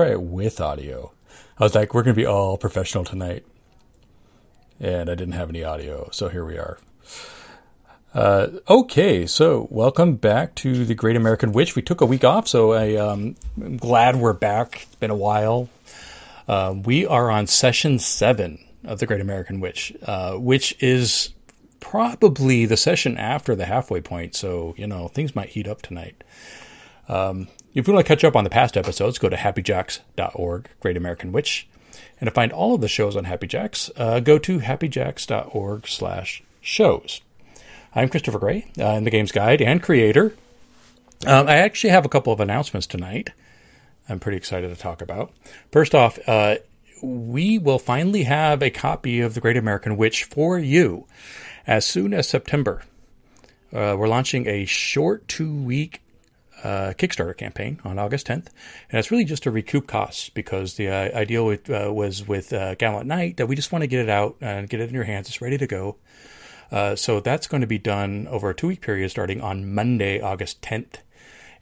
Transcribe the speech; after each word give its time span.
try 0.00 0.12
it 0.12 0.22
with 0.22 0.62
audio. 0.62 1.12
I 1.58 1.64
was 1.64 1.74
like, 1.74 1.92
we're 1.92 2.02
going 2.02 2.14
to 2.14 2.18
be 2.18 2.24
all 2.24 2.56
professional 2.56 3.04
tonight. 3.04 3.44
And 4.80 5.10
I 5.10 5.14
didn't 5.14 5.34
have 5.34 5.50
any 5.50 5.62
audio, 5.62 6.08
so 6.10 6.30
here 6.30 6.42
we 6.42 6.56
are. 6.56 6.78
Uh, 8.14 8.48
okay, 8.66 9.26
so 9.26 9.68
welcome 9.70 10.14
back 10.14 10.54
to 10.54 10.86
the 10.86 10.94
Great 10.94 11.16
American 11.16 11.52
Witch. 11.52 11.76
We 11.76 11.82
took 11.82 12.00
a 12.00 12.06
week 12.06 12.24
off, 12.24 12.48
so 12.48 12.72
I, 12.72 12.96
um, 12.96 13.36
I'm 13.60 13.76
glad 13.76 14.16
we're 14.16 14.32
back. 14.32 14.84
It's 14.84 14.94
been 14.94 15.10
a 15.10 15.14
while. 15.14 15.68
Uh, 16.48 16.76
we 16.82 17.04
are 17.04 17.30
on 17.30 17.46
session 17.46 17.98
seven 17.98 18.58
of 18.86 19.00
the 19.00 19.06
Great 19.06 19.20
American 19.20 19.60
Witch, 19.60 19.92
uh, 20.06 20.32
which 20.36 20.82
is 20.82 21.34
probably 21.78 22.64
the 22.64 22.78
session 22.78 23.18
after 23.18 23.54
the 23.54 23.66
halfway 23.66 24.00
point. 24.00 24.34
So, 24.34 24.74
you 24.78 24.86
know, 24.86 25.08
things 25.08 25.36
might 25.36 25.50
heat 25.50 25.68
up 25.68 25.82
tonight. 25.82 26.24
Um, 27.08 27.48
if 27.74 27.86
you 27.86 27.94
want 27.94 28.04
to 28.04 28.08
catch 28.08 28.24
up 28.24 28.36
on 28.36 28.44
the 28.44 28.50
past 28.50 28.76
episodes, 28.76 29.18
go 29.18 29.28
to 29.28 29.36
happyjacks.org, 29.36 30.68
Great 30.80 30.96
American 30.96 31.32
Witch. 31.32 31.68
And 32.20 32.26
to 32.26 32.32
find 32.32 32.52
all 32.52 32.74
of 32.74 32.80
the 32.80 32.88
shows 32.88 33.16
on 33.16 33.24
Happy 33.24 33.46
Jacks, 33.46 33.90
uh, 33.96 34.20
go 34.20 34.38
to 34.38 34.58
happyjacks.org 34.58 35.88
slash 35.88 36.42
shows. 36.60 37.20
I'm 37.94 38.08
Christopher 38.08 38.38
Gray. 38.38 38.70
Uh, 38.78 38.88
I'm 38.88 39.04
the 39.04 39.10
game's 39.10 39.32
guide 39.32 39.62
and 39.62 39.82
creator. 39.82 40.34
Um, 41.26 41.48
I 41.48 41.56
actually 41.56 41.90
have 41.90 42.04
a 42.04 42.10
couple 42.10 42.32
of 42.32 42.40
announcements 42.40 42.86
tonight. 42.86 43.30
I'm 44.08 44.20
pretty 44.20 44.36
excited 44.36 44.68
to 44.68 44.76
talk 44.76 45.02
about. 45.02 45.32
First 45.70 45.94
off, 45.94 46.18
uh, 46.28 46.56
we 47.02 47.58
will 47.58 47.78
finally 47.78 48.24
have 48.24 48.62
a 48.62 48.70
copy 48.70 49.20
of 49.20 49.34
The 49.34 49.40
Great 49.40 49.56
American 49.56 49.96
Witch 49.96 50.24
for 50.24 50.58
you 50.58 51.06
as 51.66 51.86
soon 51.86 52.12
as 52.12 52.28
September. 52.28 52.82
Uh, 53.72 53.94
we're 53.96 54.08
launching 54.08 54.46
a 54.46 54.64
short 54.64 55.28
two 55.28 55.54
week 55.54 56.00
uh, 56.64 56.92
Kickstarter 56.96 57.36
campaign 57.36 57.80
on 57.84 57.98
August 57.98 58.26
10th, 58.26 58.48
and 58.90 58.98
it's 58.98 59.10
really 59.10 59.24
just 59.24 59.42
to 59.44 59.50
recoup 59.50 59.86
costs 59.86 60.28
because 60.28 60.74
the 60.74 60.88
uh, 60.88 61.16
idea 61.16 61.42
with, 61.42 61.70
uh, 61.70 61.90
was 61.92 62.26
with 62.26 62.52
uh, 62.52 62.74
Gallant 62.76 63.06
Knight 63.06 63.36
that 63.36 63.46
we 63.46 63.56
just 63.56 63.72
want 63.72 63.82
to 63.82 63.86
get 63.86 64.00
it 64.00 64.08
out 64.08 64.36
and 64.40 64.68
get 64.68 64.80
it 64.80 64.88
in 64.88 64.94
your 64.94 65.04
hands. 65.04 65.28
It's 65.28 65.40
ready 65.40 65.58
to 65.58 65.66
go. 65.66 65.96
Uh, 66.70 66.94
so 66.94 67.20
that's 67.20 67.46
going 67.46 67.60
to 67.60 67.66
be 67.66 67.78
done 67.78 68.28
over 68.28 68.50
a 68.50 68.54
two 68.54 68.68
week 68.68 68.80
period 68.80 69.10
starting 69.10 69.40
on 69.40 69.74
Monday, 69.74 70.20
August 70.20 70.62
10th. 70.62 70.96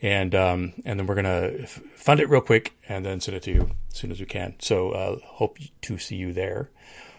And 0.01 0.33
um, 0.33 0.75
and 0.85 1.01
then 1.01 1.09
we're 1.09 1.17
gonna 1.17 1.67
fund 1.67 2.21
it 2.21 2.29
real 2.31 2.41
quick 2.41 2.79
and 2.89 3.05
then 3.05 3.21
send 3.21 3.37
it 3.37 3.43
to 3.43 3.51
you 3.51 3.71
as 3.91 3.97
soon 3.97 4.13
as 4.13 4.21
we 4.21 4.27
can. 4.27 4.55
So 4.61 4.93
uh, 4.93 5.17
hope 5.25 5.59
to 5.83 5.99
see 5.99 6.15
you 6.15 6.33
there. 6.33 6.71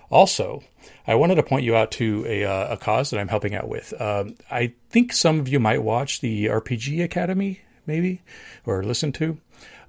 Also, 0.09 0.63
I 1.05 1.15
wanted 1.15 1.35
to 1.35 1.43
point 1.43 1.63
you 1.63 1.75
out 1.75 1.91
to 1.91 2.25
a, 2.27 2.43
uh, 2.43 2.73
a 2.73 2.77
cause 2.77 3.09
that 3.09 3.19
I'm 3.19 3.27
helping 3.27 3.53
out 3.53 3.67
with. 3.67 3.99
Um, 4.01 4.35
I 4.49 4.73
think 4.89 5.13
some 5.13 5.39
of 5.39 5.47
you 5.47 5.59
might 5.59 5.83
watch 5.83 6.21
the 6.21 6.45
RPG 6.45 7.03
Academy, 7.03 7.61
maybe, 7.89 8.21
or 8.65 8.83
listen 8.83 9.11
to. 9.13 9.37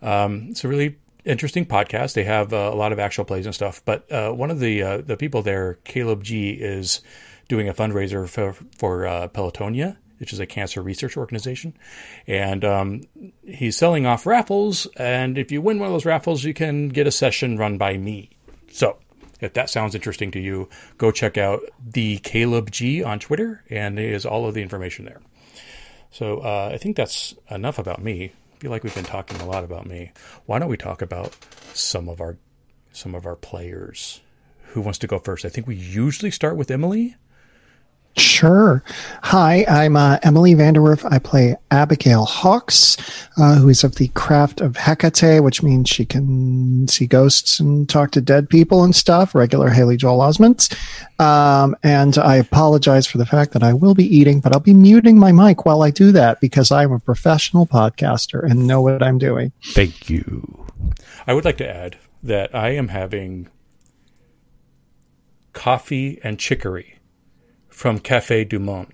Um, 0.03 0.49
it's 0.50 0.65
a 0.65 0.69
really 0.69 0.97
interesting 1.25 1.66
podcast. 1.66 2.15
They 2.15 2.25
have 2.25 2.53
uh, 2.53 2.71
a 2.72 2.75
lot 2.75 2.91
of 2.91 2.99
actual 2.99 3.25
plays 3.25 3.47
and 3.47 3.55
stuff. 3.55 3.83
But 3.84 4.11
uh, 4.11 4.33
one 4.33 4.50
of 4.50 4.59
the 4.59 4.83
uh, 4.83 4.97
the 4.99 5.16
people 5.16 5.43
there, 5.43 5.78
Caleb 5.84 6.25
G, 6.25 6.50
is 6.50 7.03
doing 7.49 7.69
a 7.69 7.75
fundraiser 7.75 8.28
for, 8.28 8.55
for 8.77 9.06
uh, 9.06 9.28
Pelotonia, 9.28 9.97
which 10.19 10.33
is 10.33 10.41
a 10.41 10.47
cancer 10.47 10.83
research 10.83 11.16
organization. 11.16 11.75
And 12.27 12.65
um, 12.65 13.03
he's 13.44 13.77
selling 13.77 14.06
off 14.06 14.27
raffles. 14.27 14.87
And 14.97 15.37
if 15.37 15.53
you 15.53 15.60
win 15.60 15.78
one 15.78 15.89
of 15.89 15.93
those 15.93 16.06
raffles, 16.06 16.44
you 16.44 16.55
can 16.55 16.89
get 16.89 17.06
a 17.06 17.12
session 17.12 17.59
run 17.59 17.77
by 17.77 17.99
me. 17.99 18.31
So 18.71 18.99
if 19.41 19.55
that 19.55 19.71
sounds 19.71 19.94
interesting 19.94 20.31
to 20.33 20.41
you, 20.41 20.69
go 20.97 21.10
check 21.10 21.37
out 21.37 21.62
the 21.84 22.19
Caleb 22.19 22.71
G 22.71 23.03
on 23.03 23.19
Twitter, 23.19 23.65
and 23.69 23.99
there's 23.99 24.27
all 24.27 24.47
of 24.47 24.55
the 24.55 24.62
information 24.62 25.05
there. 25.05 25.21
So 26.10 26.38
uh, 26.38 26.71
I 26.72 26.78
think 26.78 26.97
that's 26.97 27.34
enough 27.50 27.78
about 27.78 28.03
me. 28.03 28.32
I 28.54 28.59
feel 28.59 28.71
like 28.71 28.84
we've 28.84 28.94
been 28.94 29.04
talking 29.04 29.41
a 29.41 29.47
lot 29.47 29.65
about 29.65 29.87
me. 29.87 30.12
Why 30.47 30.59
don't 30.59 30.69
we 30.69 30.76
talk 30.76 31.03
about 31.03 31.37
some 31.72 32.09
of 32.09 32.21
our 32.21 32.37
some 32.93 33.15
of 33.15 33.26
our 33.26 33.37
players? 33.37 34.21
Who 34.72 34.81
wants 34.81 34.98
to 35.00 35.06
go 35.06 35.19
first? 35.19 35.44
I 35.44 35.48
think 35.48 35.66
we 35.66 35.76
usually 35.76 36.31
start 36.31 36.56
with 36.56 36.71
Emily. 36.71 37.16
Sure. 38.16 38.82
Hi, 39.22 39.65
I'm 39.69 39.97
uh, 39.97 40.19
Emily 40.22 40.54
Vanderwerf. 40.54 41.10
I 41.10 41.19
play 41.19 41.56
Abigail 41.71 42.24
Hawks, 42.24 42.97
uh, 43.39 43.54
who 43.54 43.68
is 43.68 43.84
of 43.84 43.95
the 43.95 44.09
craft 44.09 44.60
of 44.60 44.77
Hecate, 44.77 45.42
which 45.42 45.62
means 45.62 45.89
she 45.89 46.04
can 46.04 46.89
see 46.89 47.07
ghosts 47.07 47.60
and 47.60 47.89
talk 47.89 48.10
to 48.12 48.21
dead 48.21 48.51
people 48.51 48.83
and 48.83 48.95
stuff, 48.95 49.34
regular 49.34 49.71
Haley 49.71 49.97
Joel 49.97 50.18
Osment. 50.18 50.77
Um, 51.21 51.77
and 51.83 52.18
I 52.18 52.36
apologize 52.36 53.07
for 53.07 53.18
the 53.18 53.27
fact 53.27 53.53
that 53.53 53.62
I 53.62 53.72
will 53.72 53.95
be 53.95 54.04
eating, 54.04 54.41
but 54.41 54.53
I'll 54.53 54.60
be 54.60 54.74
muting 54.74 55.16
my 55.18 55.30
mic 55.30 55.65
while 55.65 55.83
I 55.83 55.91
do 55.91 56.10
that 56.13 56.41
because 56.41 56.72
I'm 56.72 56.92
a 56.92 56.98
professional 56.98 57.66
podcaster 57.66 58.42
and 58.42 58.66
know 58.66 58.83
what 58.83 59.03
I'm 59.03 59.18
doing. 59.18 59.53
Thank 59.63 60.10
you. 60.10 60.66
I 61.27 61.33
would 61.33 61.45
like 61.45 61.59
to 61.59 61.68
add 61.68 61.97
that 62.22 62.54
I 62.54 62.71
am 62.71 62.89
having 62.89 63.48
coffee 65.53 66.18
and 66.22 66.39
chicory 66.39 67.00
from 67.80 67.98
Cafe 67.98 68.44
Du 68.44 68.59
Monde, 68.59 68.92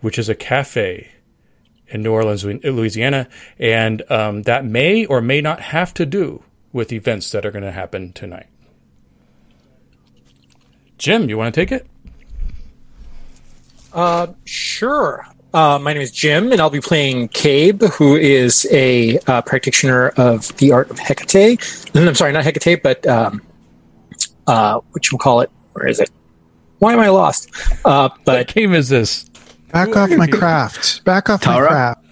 which 0.00 0.18
is 0.18 0.30
a 0.30 0.34
cafe 0.34 1.10
in 1.88 2.02
New 2.02 2.10
Orleans, 2.10 2.42
Louisiana, 2.42 3.28
and 3.58 4.10
um, 4.10 4.44
that 4.44 4.64
may 4.64 5.04
or 5.04 5.20
may 5.20 5.42
not 5.42 5.60
have 5.60 5.92
to 5.92 6.06
do 6.06 6.42
with 6.72 6.94
events 6.94 7.30
that 7.32 7.44
are 7.44 7.50
going 7.50 7.64
to 7.64 7.70
happen 7.70 8.14
tonight. 8.14 8.46
Jim, 10.96 11.28
you 11.28 11.36
want 11.36 11.54
to 11.54 11.60
take 11.60 11.70
it? 11.70 11.86
Uh, 13.92 14.28
sure. 14.46 15.26
Uh, 15.52 15.78
my 15.78 15.92
name 15.92 16.00
is 16.00 16.10
Jim, 16.10 16.50
and 16.52 16.62
I'll 16.62 16.70
be 16.70 16.80
playing 16.80 17.28
Cabe, 17.28 17.82
who 17.82 18.16
is 18.16 18.66
a 18.70 19.18
uh, 19.26 19.42
practitioner 19.42 20.08
of 20.16 20.56
the 20.56 20.72
art 20.72 20.90
of 20.90 20.98
Hecate. 20.98 21.60
I'm 21.94 22.14
sorry, 22.14 22.32
not 22.32 22.44
Hecate, 22.44 22.82
but 22.82 23.06
um, 23.06 23.42
uh, 24.46 24.80
what 24.92 25.12
you 25.12 25.18
call 25.18 25.42
it? 25.42 25.50
Where 25.74 25.86
is 25.86 26.00
it? 26.00 26.08
Why 26.78 26.92
am 26.92 27.00
I 27.00 27.08
lost? 27.08 27.50
Uh, 27.84 28.08
but 28.24 28.46
what 28.46 28.54
game 28.54 28.74
is 28.74 28.88
this? 28.88 29.28
Back 29.72 29.96
off 29.96 30.10
my 30.10 30.26
craft. 30.26 31.04
Back 31.04 31.28
off 31.28 31.42
Tara? 31.42 31.60
my 31.60 31.68
craft. 31.68 32.04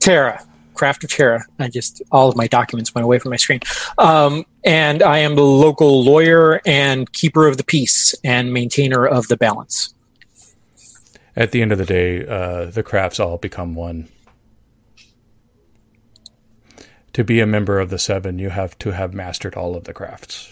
Terra. 0.00 0.44
Craft 0.74 1.04
of 1.04 1.10
Terra. 1.10 1.44
I 1.58 1.68
just 1.68 2.00
all 2.10 2.28
of 2.28 2.36
my 2.36 2.46
documents 2.46 2.94
went 2.94 3.04
away 3.04 3.18
from 3.18 3.30
my 3.30 3.36
screen. 3.36 3.60
Um, 3.98 4.46
and 4.64 5.02
I 5.02 5.18
am 5.18 5.34
the 5.34 5.42
local 5.42 6.02
lawyer 6.04 6.60
and 6.64 7.10
keeper 7.12 7.46
of 7.46 7.56
the 7.56 7.64
peace 7.64 8.14
and 8.24 8.52
maintainer 8.52 9.06
of 9.06 9.28
the 9.28 9.36
balance. 9.36 9.94
At 11.36 11.52
the 11.52 11.62
end 11.62 11.72
of 11.72 11.78
the 11.78 11.86
day, 11.86 12.26
uh, 12.26 12.66
the 12.66 12.82
crafts 12.82 13.20
all 13.20 13.36
become 13.36 13.74
one. 13.74 14.08
To 17.14 17.24
be 17.24 17.40
a 17.40 17.46
member 17.46 17.78
of 17.78 17.90
the 17.90 17.98
seven, 17.98 18.38
you 18.38 18.50
have 18.50 18.78
to 18.78 18.92
have 18.92 19.12
mastered 19.12 19.54
all 19.54 19.76
of 19.76 19.84
the 19.84 19.92
crafts 19.92 20.50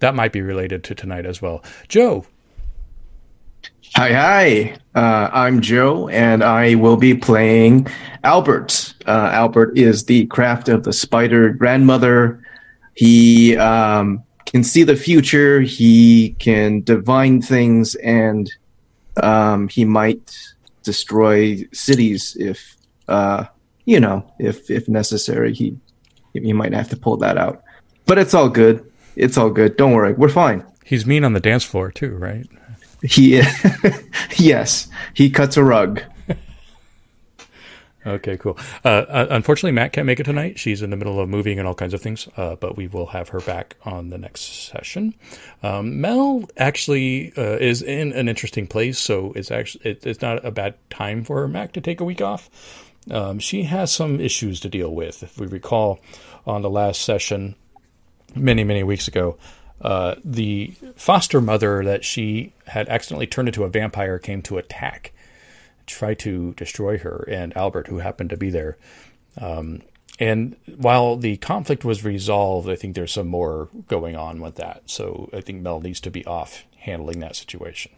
that 0.00 0.14
might 0.14 0.32
be 0.32 0.42
related 0.42 0.84
to 0.84 0.94
tonight 0.94 1.26
as 1.26 1.42
well. 1.42 1.62
Joe. 1.88 2.24
Hi, 3.96 4.12
hi. 4.12 4.76
Uh, 4.94 5.30
I'm 5.32 5.60
Joe, 5.60 6.08
and 6.08 6.44
I 6.44 6.74
will 6.74 6.96
be 6.96 7.14
playing 7.14 7.88
Albert. 8.22 8.94
Uh, 9.06 9.30
Albert 9.32 9.78
is 9.78 10.04
the 10.04 10.26
craft 10.26 10.68
of 10.68 10.84
the 10.84 10.92
spider 10.92 11.50
grandmother. 11.50 12.42
He 12.94 13.56
um, 13.56 14.22
can 14.46 14.62
see 14.62 14.82
the 14.82 14.96
future. 14.96 15.60
He 15.62 16.36
can 16.38 16.82
divine 16.82 17.40
things, 17.40 17.94
and 17.96 18.52
um, 19.22 19.68
he 19.68 19.84
might 19.84 20.36
destroy 20.82 21.64
cities 21.72 22.36
if 22.38 22.76
uh, 23.08 23.44
you 23.84 24.00
know 24.00 24.30
if 24.38 24.70
if 24.70 24.88
necessary. 24.88 25.54
He 25.54 25.76
he 26.34 26.52
might 26.52 26.72
have 26.72 26.90
to 26.90 26.96
pull 26.96 27.16
that 27.18 27.38
out, 27.38 27.62
but 28.04 28.18
it's 28.18 28.34
all 28.34 28.48
good. 28.48 28.87
It's 29.18 29.36
all 29.36 29.50
good. 29.50 29.76
Don't 29.76 29.92
worry. 29.92 30.12
We're 30.12 30.28
fine. 30.28 30.64
He's 30.84 31.04
mean 31.04 31.24
on 31.24 31.32
the 31.32 31.40
dance 31.40 31.64
floor 31.64 31.90
too, 31.90 32.14
right? 32.16 32.46
He 33.02 33.42
yes, 34.36 34.88
he 35.12 35.28
cuts 35.28 35.56
a 35.56 35.64
rug. 35.64 36.02
okay, 38.06 38.36
cool. 38.36 38.56
Uh, 38.84 38.88
uh, 38.88 39.26
unfortunately, 39.30 39.72
Matt 39.72 39.92
can't 39.92 40.06
make 40.06 40.20
it 40.20 40.24
tonight. 40.24 40.58
She's 40.58 40.82
in 40.82 40.90
the 40.90 40.96
middle 40.96 41.20
of 41.20 41.28
moving 41.28 41.58
and 41.58 41.66
all 41.66 41.74
kinds 41.74 41.94
of 41.94 42.00
things, 42.00 42.28
uh, 42.36 42.56
but 42.56 42.76
we 42.76 42.86
will 42.86 43.06
have 43.06 43.28
her 43.30 43.40
back 43.40 43.76
on 43.84 44.10
the 44.10 44.18
next 44.18 44.68
session. 44.68 45.14
Um, 45.64 46.00
Mel 46.00 46.48
actually 46.56 47.32
uh, 47.36 47.58
is 47.58 47.82
in 47.82 48.12
an 48.12 48.28
interesting 48.28 48.66
place, 48.68 48.98
so 48.98 49.32
it's 49.34 49.50
actually 49.50 49.90
it, 49.90 50.06
it's 50.06 50.22
not 50.22 50.44
a 50.44 50.50
bad 50.52 50.74
time 50.90 51.24
for 51.24 51.46
Mac 51.48 51.72
to 51.72 51.80
take 51.80 52.00
a 52.00 52.04
week 52.04 52.22
off. 52.22 52.48
Um, 53.10 53.40
she 53.40 53.64
has 53.64 53.92
some 53.92 54.20
issues 54.20 54.60
to 54.60 54.68
deal 54.68 54.94
with. 54.94 55.22
If 55.22 55.38
we 55.38 55.46
recall, 55.46 55.98
on 56.46 56.62
the 56.62 56.70
last 56.70 57.02
session, 57.02 57.54
many, 58.38 58.64
many 58.64 58.82
weeks 58.82 59.08
ago. 59.08 59.36
Uh, 59.80 60.16
the 60.24 60.74
foster 60.96 61.40
mother 61.40 61.84
that 61.84 62.04
she 62.04 62.52
had 62.66 62.88
accidentally 62.88 63.26
turned 63.26 63.48
into 63.48 63.64
a 63.64 63.68
vampire 63.68 64.18
came 64.18 64.42
to 64.42 64.58
attack, 64.58 65.12
try 65.86 66.14
to 66.14 66.52
destroy 66.54 66.98
her, 66.98 67.24
and 67.28 67.56
Albert, 67.56 67.86
who 67.86 67.98
happened 67.98 68.30
to 68.30 68.36
be 68.36 68.50
there. 68.50 68.76
Um, 69.40 69.82
and 70.18 70.56
while 70.76 71.16
the 71.16 71.36
conflict 71.36 71.84
was 71.84 72.04
resolved, 72.04 72.68
I 72.68 72.74
think 72.74 72.96
there's 72.96 73.12
some 73.12 73.28
more 73.28 73.68
going 73.86 74.16
on 74.16 74.40
with 74.40 74.56
that. 74.56 74.82
So 74.86 75.30
I 75.32 75.40
think 75.40 75.62
Mel 75.62 75.80
needs 75.80 76.00
to 76.00 76.10
be 76.10 76.26
off 76.26 76.64
handling 76.78 77.20
that 77.20 77.36
situation. 77.36 77.92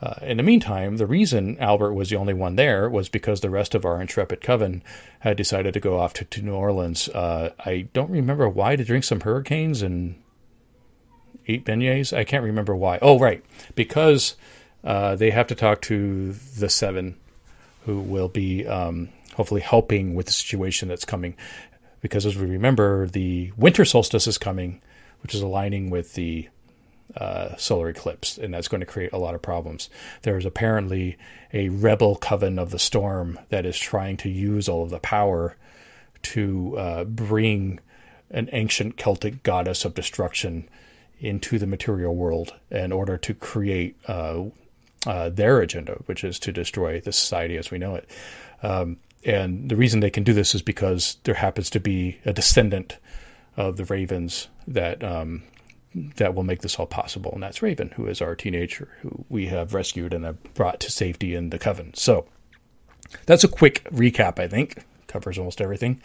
Uh, 0.00 0.14
in 0.22 0.36
the 0.36 0.42
meantime, 0.44 0.96
the 0.96 1.06
reason 1.06 1.58
Albert 1.58 1.92
was 1.92 2.08
the 2.08 2.16
only 2.16 2.34
one 2.34 2.54
there 2.54 2.88
was 2.88 3.08
because 3.08 3.40
the 3.40 3.50
rest 3.50 3.74
of 3.74 3.84
our 3.84 4.00
intrepid 4.00 4.40
coven 4.40 4.82
had 5.20 5.36
decided 5.36 5.74
to 5.74 5.80
go 5.80 5.98
off 5.98 6.12
to, 6.14 6.24
to 6.24 6.42
New 6.42 6.54
Orleans. 6.54 7.08
Uh, 7.08 7.50
I 7.64 7.88
don't 7.92 8.10
remember 8.10 8.48
why 8.48 8.76
to 8.76 8.84
drink 8.84 9.02
some 9.02 9.20
hurricanes 9.20 9.82
and 9.82 10.14
eat 11.46 11.64
beignets. 11.64 12.16
I 12.16 12.22
can't 12.22 12.44
remember 12.44 12.76
why. 12.76 13.00
Oh, 13.02 13.18
right, 13.18 13.44
because 13.74 14.36
uh, 14.84 15.16
they 15.16 15.30
have 15.30 15.48
to 15.48 15.56
talk 15.56 15.80
to 15.82 16.32
the 16.32 16.68
seven, 16.68 17.16
who 17.84 18.00
will 18.00 18.28
be 18.28 18.66
um, 18.66 19.08
hopefully 19.34 19.62
helping 19.62 20.14
with 20.14 20.26
the 20.26 20.32
situation 20.32 20.88
that's 20.88 21.04
coming. 21.04 21.34
Because 22.00 22.24
as 22.24 22.36
we 22.36 22.46
remember, 22.46 23.08
the 23.08 23.52
winter 23.56 23.84
solstice 23.84 24.28
is 24.28 24.38
coming, 24.38 24.80
which 25.22 25.34
is 25.34 25.40
aligning 25.40 25.90
with 25.90 26.14
the 26.14 26.48
uh, 27.16 27.56
solar 27.56 27.88
eclipse, 27.88 28.38
and 28.38 28.52
that's 28.52 28.68
going 28.68 28.80
to 28.80 28.86
create 28.86 29.12
a 29.12 29.18
lot 29.18 29.34
of 29.34 29.42
problems. 29.42 29.88
There 30.22 30.36
is 30.36 30.44
apparently 30.44 31.16
a 31.52 31.68
rebel 31.70 32.16
coven 32.16 32.58
of 32.58 32.70
the 32.70 32.78
storm 32.78 33.38
that 33.48 33.64
is 33.64 33.78
trying 33.78 34.16
to 34.18 34.28
use 34.28 34.68
all 34.68 34.82
of 34.82 34.90
the 34.90 34.98
power 34.98 35.56
to 36.22 36.76
uh, 36.76 37.04
bring 37.04 37.80
an 38.30 38.48
ancient 38.52 38.96
Celtic 38.96 39.42
goddess 39.42 39.84
of 39.84 39.94
destruction 39.94 40.68
into 41.20 41.58
the 41.58 41.66
material 41.66 42.14
world 42.14 42.54
in 42.70 42.92
order 42.92 43.16
to 43.16 43.34
create 43.34 43.96
uh, 44.06 44.44
uh, 45.06 45.28
their 45.30 45.60
agenda, 45.60 45.92
which 46.06 46.22
is 46.22 46.38
to 46.38 46.52
destroy 46.52 47.00
the 47.00 47.12
society 47.12 47.56
as 47.56 47.70
we 47.70 47.78
know 47.78 47.94
it. 47.94 48.08
Um, 48.62 48.98
and 49.24 49.68
the 49.68 49.76
reason 49.76 50.00
they 50.00 50.10
can 50.10 50.24
do 50.24 50.32
this 50.32 50.54
is 50.54 50.62
because 50.62 51.16
there 51.24 51.34
happens 51.34 51.70
to 51.70 51.80
be 51.80 52.18
a 52.24 52.32
descendant 52.32 52.98
of 53.56 53.76
the 53.76 53.84
ravens 53.84 54.48
that 54.66 55.02
um, 55.02 55.42
that 55.94 56.34
will 56.34 56.42
make 56.42 56.62
this 56.62 56.76
all 56.76 56.86
possible, 56.86 57.32
and 57.32 57.42
that's 57.42 57.62
Raven, 57.62 57.90
who 57.96 58.06
is 58.06 58.20
our 58.20 58.34
teenager 58.34 58.88
who 59.00 59.24
we 59.28 59.46
have 59.46 59.74
rescued 59.74 60.12
and 60.12 60.24
have 60.24 60.42
brought 60.54 60.80
to 60.80 60.90
safety 60.90 61.34
in 61.34 61.50
the 61.50 61.58
coven. 61.58 61.94
So 61.94 62.26
that's 63.26 63.44
a 63.44 63.48
quick 63.48 63.84
recap. 63.90 64.38
I 64.38 64.48
think 64.48 64.84
covers 65.06 65.38
almost 65.38 65.60
everything. 65.60 66.00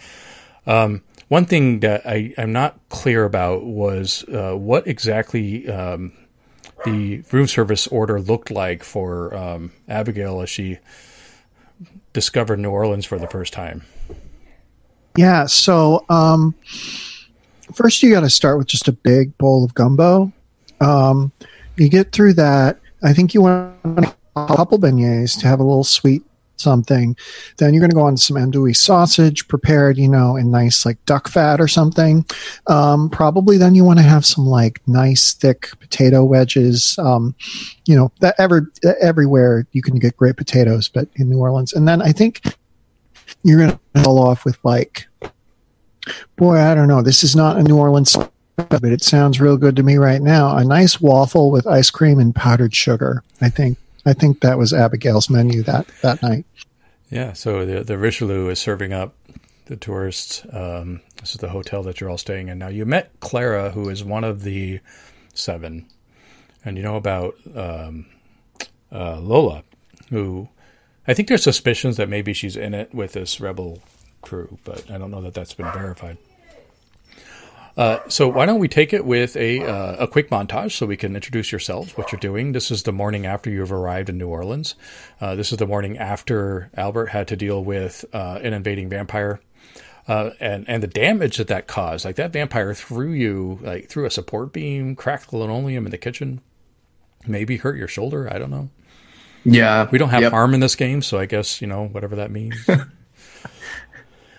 Um, 0.65 1.03
one 1.27 1.45
thing 1.45 1.81
that 1.81 2.05
I, 2.05 2.33
am 2.37 2.53
not 2.53 2.79
clear 2.89 3.25
about 3.25 3.65
was 3.65 4.23
uh, 4.29 4.53
what 4.53 4.87
exactly 4.87 5.69
um, 5.69 6.13
the 6.85 7.23
room 7.31 7.47
service 7.47 7.87
order 7.87 8.21
looked 8.21 8.51
like 8.51 8.83
for 8.83 9.35
um, 9.35 9.71
Abigail 9.87 10.41
as 10.41 10.49
she 10.49 10.79
discovered 12.13 12.59
New 12.59 12.69
Orleans 12.69 13.05
for 13.05 13.19
the 13.19 13.27
first 13.27 13.53
time. 13.53 13.83
Yeah, 15.17 15.45
so 15.45 16.05
um, 16.09 16.55
first 17.73 18.01
you 18.03 18.11
got 18.11 18.21
to 18.21 18.29
start 18.29 18.57
with 18.57 18.67
just 18.67 18.87
a 18.87 18.91
big 18.91 19.37
bowl 19.37 19.63
of 19.63 19.73
gumbo. 19.73 20.31
Um, 20.81 21.31
you 21.77 21.89
get 21.89 22.11
through 22.11 22.33
that. 22.33 22.79
I 23.03 23.13
think 23.13 23.33
you 23.33 23.41
want 23.41 23.75
a 24.35 24.47
couple 24.47 24.79
beignets 24.79 25.39
to 25.39 25.47
have 25.47 25.59
a 25.59 25.63
little 25.63 25.83
sweet 25.83 26.23
something. 26.57 27.15
Then 27.57 27.73
you're 27.73 27.81
going 27.81 27.89
to 27.89 27.95
go 27.95 28.03
on 28.03 28.17
some 28.17 28.37
andouille 28.37 28.75
sausage 28.75 29.47
prepared, 29.47 29.97
you 29.97 30.07
know, 30.07 30.35
in 30.35 30.51
nice 30.51 30.85
like 30.85 31.03
duck 31.05 31.27
fat 31.27 31.59
or 31.59 31.67
something. 31.67 32.25
Um, 32.67 33.09
probably 33.09 33.57
then 33.57 33.75
you 33.75 33.83
want 33.83 33.99
to 33.99 34.03
have 34.03 34.25
some 34.25 34.45
like 34.45 34.79
nice 34.87 35.33
thick 35.33 35.69
potato 35.79 36.23
wedges. 36.23 36.97
Um, 36.97 37.35
you 37.85 37.95
know, 37.95 38.11
that 38.21 38.35
ever 38.39 38.71
everywhere 39.01 39.67
you 39.73 39.81
can 39.81 39.99
get 39.99 40.17
great 40.17 40.37
potatoes, 40.37 40.87
but 40.87 41.07
in 41.15 41.29
New 41.29 41.39
Orleans. 41.39 41.73
And 41.73 41.87
then 41.87 42.01
I 42.01 42.11
think 42.11 42.41
you're 43.43 43.59
going 43.59 43.71
to 43.71 43.79
roll 44.01 44.19
off 44.19 44.45
with 44.45 44.57
like, 44.63 45.07
boy, 46.35 46.57
I 46.57 46.75
don't 46.75 46.87
know. 46.87 47.01
This 47.01 47.23
is 47.23 47.35
not 47.35 47.57
a 47.57 47.63
New 47.63 47.77
Orleans 47.77 48.15
but 48.55 48.83
it 48.83 49.03
sounds 49.03 49.41
real 49.41 49.57
good 49.57 49.75
to 49.75 49.83
me 49.83 49.97
right 49.97 50.21
now. 50.21 50.55
A 50.55 50.63
nice 50.63 51.01
waffle 51.01 51.51
with 51.51 51.65
ice 51.65 51.89
cream 51.89 52.19
and 52.19 52.35
powdered 52.35 52.75
sugar. 52.75 53.23
I 53.41 53.49
think 53.49 53.77
I 54.05 54.13
think 54.13 54.41
that 54.41 54.57
was 54.57 54.73
Abigail's 54.73 55.29
menu 55.29 55.63
that 55.63 55.87
that 56.01 56.21
night. 56.21 56.45
Yeah, 57.09 57.33
so 57.33 57.65
the 57.65 57.83
the 57.83 57.97
Richelieu 57.97 58.49
is 58.49 58.59
serving 58.59 58.93
up 58.93 59.15
the 59.65 59.75
tourists. 59.75 60.45
Um, 60.51 61.01
this 61.19 61.31
is 61.31 61.41
the 61.41 61.49
hotel 61.49 61.83
that 61.83 61.99
you're 61.99 62.09
all 62.09 62.17
staying 62.17 62.49
in 62.49 62.59
now. 62.59 62.67
You 62.67 62.85
met 62.85 63.11
Clara, 63.19 63.71
who 63.71 63.89
is 63.89 64.03
one 64.03 64.23
of 64.23 64.43
the 64.43 64.79
seven, 65.33 65.87
and 66.63 66.77
you 66.77 66.83
know 66.83 66.95
about 66.95 67.35
um, 67.55 68.05
uh, 68.91 69.19
Lola, 69.19 69.63
who 70.09 70.49
I 71.07 71.13
think 71.13 71.27
there's 71.27 71.43
suspicions 71.43 71.97
that 71.97 72.09
maybe 72.09 72.33
she's 72.33 72.55
in 72.55 72.73
it 72.73 72.93
with 72.93 73.13
this 73.13 73.39
rebel 73.39 73.81
crew, 74.23 74.57
but 74.63 74.89
I 74.89 74.97
don't 74.97 75.11
know 75.11 75.21
that 75.21 75.33
that's 75.33 75.53
been 75.53 75.71
verified. 75.71 76.17
Uh, 77.75 77.99
so 78.07 78.27
why 78.27 78.45
don't 78.45 78.59
we 78.59 78.67
take 78.67 78.93
it 78.93 79.03
with 79.03 79.35
a 79.35 79.59
uh, 79.65 80.03
a 80.03 80.07
quick 80.07 80.29
montage 80.29 80.73
so 80.73 80.85
we 80.85 80.97
can 80.97 81.15
introduce 81.15 81.51
yourselves, 81.51 81.97
what 81.97 82.11
you're 82.11 82.19
doing. 82.19 82.51
This 82.51 82.69
is 82.69 82.83
the 82.83 82.91
morning 82.91 83.25
after 83.25 83.49
you've 83.49 83.71
arrived 83.71 84.09
in 84.09 84.17
New 84.17 84.27
Orleans. 84.27 84.75
Uh, 85.19 85.35
this 85.35 85.51
is 85.51 85.57
the 85.57 85.65
morning 85.65 85.97
after 85.97 86.69
Albert 86.75 87.07
had 87.07 87.27
to 87.29 87.35
deal 87.35 87.63
with 87.63 88.05
uh, 88.13 88.39
an 88.43 88.53
invading 88.53 88.89
vampire. 88.89 89.41
Uh, 90.07 90.31
and 90.39 90.67
and 90.67 90.83
the 90.83 90.87
damage 90.87 91.37
that 91.37 91.47
that 91.47 91.65
caused, 91.65 92.05
like 92.05 92.17
that 92.17 92.33
vampire 92.33 92.73
threw 92.73 93.11
you 93.11 93.57
like 93.61 93.89
through 93.89 94.05
a 94.05 94.11
support 94.11 94.53
beam, 94.53 94.95
cracked 94.95 95.31
the 95.31 95.37
linoleum 95.37 95.85
in 95.85 95.91
the 95.91 95.97
kitchen, 95.97 96.41
maybe 97.25 97.57
hurt 97.57 97.77
your 97.77 97.87
shoulder. 97.87 98.31
I 98.31 98.37
don't 98.37 98.51
know. 98.51 98.69
Yeah, 99.45 99.89
we 99.91 99.97
don't 99.97 100.09
have 100.09 100.21
yep. 100.21 100.33
in 100.33 100.59
this 100.59 100.75
game, 100.75 101.01
so 101.01 101.17
I 101.17 101.25
guess 101.25 101.61
you 101.61 101.67
know 101.67 101.87
whatever 101.87 102.17
that 102.17 102.31
means. 102.31 102.55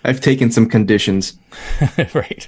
I've 0.05 0.21
taken 0.21 0.51
some 0.51 0.67
conditions. 0.69 1.37
right. 2.13 2.47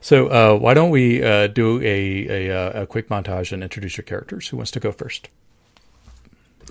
So 0.00 0.28
uh, 0.28 0.58
why 0.58 0.74
don't 0.74 0.90
we 0.90 1.22
uh, 1.22 1.48
do 1.48 1.80
a, 1.82 2.48
a, 2.48 2.56
uh, 2.56 2.82
a 2.82 2.86
quick 2.86 3.08
montage 3.08 3.52
and 3.52 3.62
introduce 3.62 3.96
your 3.96 4.04
characters? 4.04 4.48
Who 4.48 4.56
wants 4.56 4.70
to 4.72 4.80
go 4.80 4.92
first? 4.92 5.28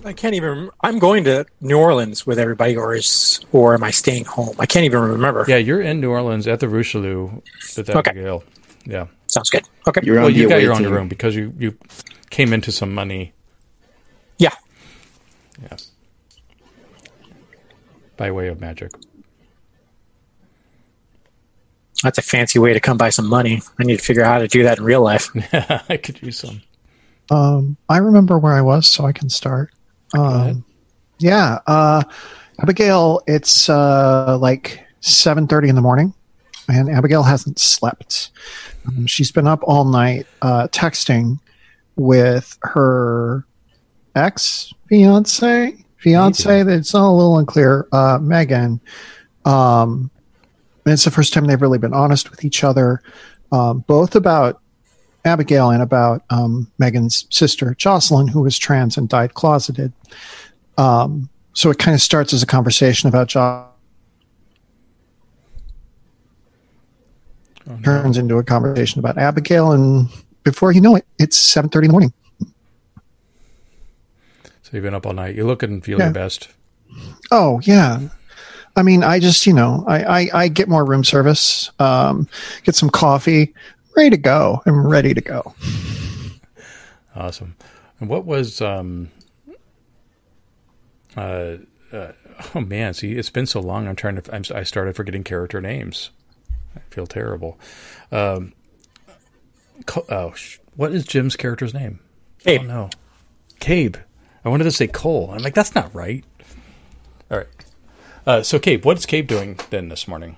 I 0.04 0.12
can't 0.12 0.34
even. 0.34 0.70
I'm 0.80 0.98
going 0.98 1.24
to 1.24 1.44
New 1.60 1.76
Orleans 1.76 2.26
with 2.26 2.38
everybody, 2.38 2.76
or 2.76 2.94
is 2.94 3.40
or 3.52 3.74
am 3.74 3.82
I 3.82 3.90
staying 3.90 4.24
home? 4.26 4.54
I 4.58 4.64
can't 4.66 4.84
even 4.84 5.00
remember. 5.00 5.44
Yeah, 5.48 5.56
you're 5.56 5.80
in 5.80 6.00
New 6.00 6.10
Orleans 6.10 6.46
at 6.46 6.60
the 6.60 6.68
Richelieu 6.68 7.42
with 7.76 7.90
Abigail. 7.90 8.36
Okay. 8.36 8.46
Yeah, 8.86 9.08
sounds 9.26 9.50
good. 9.50 9.64
Okay, 9.88 10.00
you're 10.04 10.20
well, 10.20 10.30
you 10.30 10.48
got 10.48 10.62
your 10.62 10.72
own 10.72 10.82
team. 10.82 10.92
room 10.92 11.08
because 11.08 11.34
you 11.34 11.52
you 11.58 11.76
came 12.30 12.52
into 12.52 12.70
some 12.70 12.94
money. 12.94 13.32
Yeah. 14.38 14.54
Yes. 15.60 15.90
By 18.16 18.30
way 18.30 18.46
of 18.46 18.60
magic. 18.60 18.92
That's 22.02 22.18
a 22.18 22.22
fancy 22.22 22.58
way 22.58 22.72
to 22.72 22.80
come 22.80 22.96
by 22.96 23.10
some 23.10 23.28
money. 23.28 23.60
I 23.78 23.84
need 23.84 23.98
to 23.98 24.04
figure 24.04 24.22
out 24.22 24.32
how 24.32 24.38
to 24.38 24.48
do 24.48 24.62
that 24.62 24.78
in 24.78 24.84
real 24.84 25.02
life. 25.02 25.30
Yeah, 25.52 25.82
I 25.88 25.96
could 25.96 26.22
use 26.22 26.38
some. 26.38 26.62
Um, 27.30 27.76
I 27.88 27.98
remember 27.98 28.38
where 28.38 28.54
I 28.54 28.62
was, 28.62 28.86
so 28.86 29.04
I 29.04 29.12
can 29.12 29.28
start. 29.28 29.72
Um, 30.16 30.64
yeah, 31.18 31.58
uh, 31.66 32.02
Abigail. 32.60 33.20
It's 33.26 33.68
uh, 33.68 34.38
like 34.38 34.86
seven 35.00 35.46
thirty 35.46 35.68
in 35.68 35.74
the 35.74 35.82
morning, 35.82 36.14
and 36.68 36.88
Abigail 36.88 37.22
hasn't 37.22 37.58
slept. 37.58 38.30
Um, 38.86 39.06
she's 39.06 39.32
been 39.32 39.46
up 39.46 39.60
all 39.64 39.84
night 39.84 40.26
uh, 40.40 40.68
texting 40.68 41.38
with 41.96 42.56
her 42.62 43.44
ex 44.14 44.72
fiance 44.88 45.84
fiance. 45.98 46.62
That's 46.62 46.94
all 46.94 47.14
a 47.14 47.16
little 47.16 47.38
unclear. 47.38 47.86
Uh, 47.92 48.18
Megan. 48.20 48.80
Um, 49.44 50.10
and 50.88 50.94
it's 50.94 51.04
the 51.04 51.10
first 51.10 51.34
time 51.34 51.44
they've 51.44 51.60
really 51.60 51.76
been 51.76 51.92
honest 51.92 52.30
with 52.30 52.46
each 52.46 52.64
other, 52.64 53.02
um, 53.52 53.80
both 53.86 54.16
about 54.16 54.62
Abigail 55.26 55.68
and 55.68 55.82
about 55.82 56.22
um, 56.30 56.72
Megan's 56.78 57.26
sister, 57.28 57.74
Jocelyn, 57.74 58.26
who 58.26 58.40
was 58.40 58.58
trans 58.58 58.96
and 58.96 59.06
died 59.06 59.34
closeted. 59.34 59.92
Um, 60.78 61.28
so 61.52 61.68
it 61.68 61.78
kind 61.78 61.94
of 61.94 62.00
starts 62.00 62.32
as 62.32 62.42
a 62.42 62.46
conversation 62.46 63.06
about 63.06 63.28
Jocelyn. 63.28 63.68
Oh, 67.68 67.74
no. 67.74 67.82
Turns 67.82 68.16
into 68.16 68.38
a 68.38 68.42
conversation 68.42 68.98
about 68.98 69.18
Abigail, 69.18 69.72
and 69.72 70.08
before 70.42 70.72
you 70.72 70.80
know 70.80 70.96
it, 70.96 71.04
it's 71.18 71.36
seven 71.36 71.68
thirty 71.68 71.84
in 71.84 71.88
the 71.88 71.92
morning. 71.92 72.14
So 74.62 74.70
you've 74.72 74.84
been 74.84 74.94
up 74.94 75.04
all 75.04 75.12
night. 75.12 75.34
You're 75.34 75.44
looking 75.44 75.70
and 75.70 75.84
feeling 75.84 76.06
yeah. 76.06 76.12
best. 76.12 76.48
Oh 77.30 77.60
yeah, 77.64 78.08
I 78.78 78.82
mean, 78.82 79.02
I 79.02 79.18
just, 79.18 79.44
you 79.44 79.52
know, 79.52 79.84
I, 79.88 80.04
I, 80.04 80.30
I 80.34 80.48
get 80.48 80.68
more 80.68 80.84
room 80.84 81.02
service, 81.02 81.70
um, 81.80 82.28
get 82.62 82.76
some 82.76 82.90
coffee, 82.90 83.52
ready 83.96 84.10
to 84.10 84.16
go. 84.16 84.62
I'm 84.66 84.86
ready 84.86 85.14
to 85.14 85.20
go. 85.20 85.54
Awesome. 87.16 87.56
And 87.98 88.08
what 88.08 88.24
was, 88.24 88.60
um, 88.60 89.10
uh, 91.16 91.56
uh, 91.92 92.12
oh 92.54 92.60
man, 92.60 92.94
see, 92.94 93.14
it's 93.14 93.30
been 93.30 93.46
so 93.46 93.58
long. 93.58 93.88
I'm 93.88 93.96
trying 93.96 94.22
to, 94.22 94.32
I'm, 94.34 94.44
i 94.54 94.62
started 94.62 94.94
forgetting 94.94 95.24
character 95.24 95.60
names. 95.60 96.10
I 96.76 96.80
feel 96.90 97.08
terrible. 97.08 97.58
Um, 98.12 98.52
oh, 100.08 100.34
what 100.76 100.92
is 100.92 101.04
Jim's 101.04 101.34
character's 101.34 101.74
name? 101.74 101.98
Cabe. 102.38 102.60
Oh, 102.60 102.66
no. 102.66 102.90
Cabe. 103.58 103.96
I 104.44 104.48
wanted 104.48 104.64
to 104.64 104.70
say 104.70 104.86
Cole. 104.86 105.32
I'm 105.32 105.42
like, 105.42 105.54
that's 105.54 105.74
not 105.74 105.92
right. 105.92 106.24
All 107.32 107.38
right. 107.38 107.48
Uh, 108.28 108.42
so, 108.42 108.58
Cabe, 108.58 108.84
what 108.84 108.98
is 108.98 109.06
Cabe 109.06 109.26
doing 109.26 109.58
then 109.70 109.88
this 109.88 110.06
morning? 110.06 110.36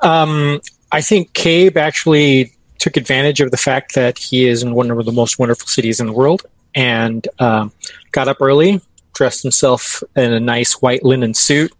Um, 0.00 0.60
I 0.92 1.00
think 1.00 1.32
Cabe 1.32 1.78
actually 1.78 2.52
took 2.78 2.98
advantage 2.98 3.40
of 3.40 3.50
the 3.50 3.56
fact 3.56 3.94
that 3.94 4.18
he 4.18 4.46
is 4.46 4.62
in 4.62 4.74
one 4.74 4.90
of 4.90 5.02
the 5.06 5.12
most 5.12 5.38
wonderful 5.38 5.66
cities 5.66 6.00
in 6.00 6.06
the 6.06 6.12
world 6.12 6.42
and 6.74 7.26
um, 7.38 7.72
got 8.10 8.28
up 8.28 8.42
early, 8.42 8.82
dressed 9.14 9.42
himself 9.42 10.02
in 10.14 10.34
a 10.34 10.38
nice 10.38 10.82
white 10.82 11.02
linen 11.02 11.32
suit, 11.32 11.72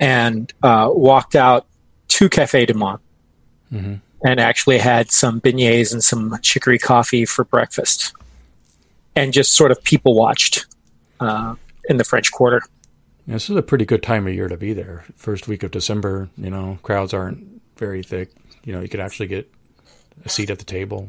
and 0.00 0.52
uh, 0.64 0.90
walked 0.92 1.36
out 1.36 1.66
to 2.08 2.28
Cafe 2.28 2.66
du 2.66 2.74
Monde 2.74 3.00
hmm 3.70 3.94
and 4.24 4.38
actually 4.38 4.78
had 4.78 5.10
some 5.10 5.40
beignets 5.40 5.92
and 5.92 6.02
some 6.04 6.38
chicory 6.42 6.78
coffee 6.78 7.24
for 7.24 7.44
breakfast, 7.44 8.12
and 9.16 9.32
just 9.32 9.52
sort 9.56 9.72
of 9.72 9.82
people 9.82 10.14
watched 10.14 10.66
uh, 11.18 11.56
in 11.88 11.96
the 11.96 12.04
French 12.04 12.30
Quarter. 12.30 12.62
This 13.26 13.48
is 13.48 13.56
a 13.56 13.62
pretty 13.62 13.84
good 13.84 14.02
time 14.02 14.26
of 14.26 14.34
year 14.34 14.48
to 14.48 14.56
be 14.56 14.72
there. 14.72 15.04
First 15.16 15.46
week 15.46 15.62
of 15.62 15.70
December, 15.70 16.28
you 16.36 16.50
know, 16.50 16.78
crowds 16.82 17.14
aren't 17.14 17.62
very 17.76 18.02
thick. 18.02 18.30
You 18.64 18.72
know, 18.72 18.80
you 18.80 18.88
could 18.88 19.00
actually 19.00 19.28
get 19.28 19.50
a 20.24 20.28
seat 20.28 20.50
at 20.50 20.58
the 20.58 20.64
table. 20.64 21.08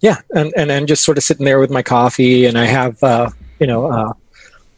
Yeah, 0.00 0.20
and 0.34 0.52
and 0.56 0.88
just 0.88 1.04
sort 1.04 1.16
of 1.16 1.24
sitting 1.24 1.46
there 1.46 1.60
with 1.60 1.70
my 1.70 1.82
coffee, 1.82 2.46
and 2.46 2.58
I 2.58 2.64
have 2.64 3.00
uh, 3.04 3.30
you 3.60 3.68
know 3.68 3.86
uh, 3.86 4.12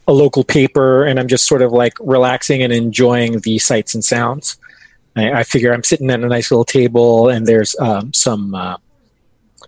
a 0.07 0.13
local 0.13 0.45
paper, 0.45 1.05
and 1.05 1.19
I'm 1.19 1.29
just 1.29 1.47
sort 1.47 1.63
of 1.63 1.73
like 1.73 1.95
relaxing 2.01 2.63
and 2.63 2.73
enjoying 2.73 3.41
the 3.41 3.59
sights 3.59 3.95
and 3.95 4.05
sounds. 4.05 4.59
I, 5.17 5.33
I 5.33 5.43
figure 5.45 5.73
I'm 5.73 5.85
sitting 5.85 6.11
at 6.11 6.23
a 6.23 6.29
nice 6.29 6.51
little 6.51 6.65
table, 6.65 7.31
and 7.31 7.47
there's 7.47 7.75
um, 7.79 8.13
some 8.13 8.55
uh, 8.55 8.77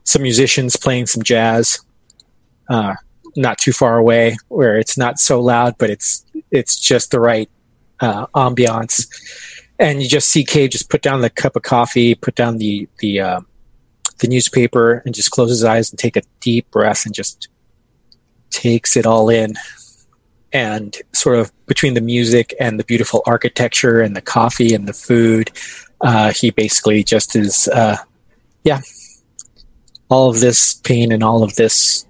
some 0.05 0.21
musicians 0.23 0.77
playing 0.77 1.07
some 1.07 1.23
jazz, 1.23 1.81
uh, 2.69 2.95
not 3.37 3.59
too 3.59 3.73
far 3.73 3.99
away, 3.99 4.37
where 4.49 4.79
it's 4.79 4.97
not 4.97 5.19
so 5.19 5.41
loud, 5.41 5.77
but 5.79 5.91
it's 5.91 6.25
it's 6.51 6.79
just 6.79 7.11
the 7.11 7.21
right 7.21 7.51
uh, 8.01 8.27
ambiance. 8.29 9.07
And 9.79 10.03
you 10.03 10.09
just 10.09 10.29
see 10.29 10.45
Cabe 10.45 10.71
just 10.71 10.89
put 10.89 11.03
down 11.03 11.21
the 11.21 11.31
cup 11.31 11.57
of 11.57 11.63
coffee, 11.63 12.15
put 12.15 12.35
down 12.35 12.59
the 12.59 12.89
the 12.99 13.21
uh, 13.21 13.41
the 14.19 14.29
newspaper, 14.29 15.03
and 15.05 15.15
just 15.15 15.31
close 15.31 15.51
his 15.51 15.65
eyes 15.65 15.91
and 15.91 15.99
take 15.99 16.17
a 16.17 16.23
deep 16.41 16.71
breath 16.71 17.05
and 17.05 17.15
just 17.15 17.49
takes 18.51 18.97
it 18.97 19.07
all 19.07 19.29
in. 19.29 19.55
And 20.53 20.97
sort 21.13 21.39
of 21.39 21.53
between 21.67 21.95
the 21.95 22.01
music 22.01 22.55
and 22.59 22.81
the 22.81 22.85
beautiful 22.85 23.23
architecture 23.27 24.01
and 24.01 24.17
the 24.17 24.23
coffee 24.23 24.75
and 24.75 24.89
the 24.89 24.95
food, 24.95 25.51
uh, 26.01 26.33
he 26.33 26.51
basically 26.51 27.05
just 27.05 27.37
is, 27.37 27.69
uh, 27.69 27.97
yeah, 28.65 28.81
all 30.09 30.31
of 30.31 30.41
this 30.41 30.75
pain 30.75 31.13
and 31.13 31.23
all 31.23 31.43
of 31.43 31.57
this 31.57 32.07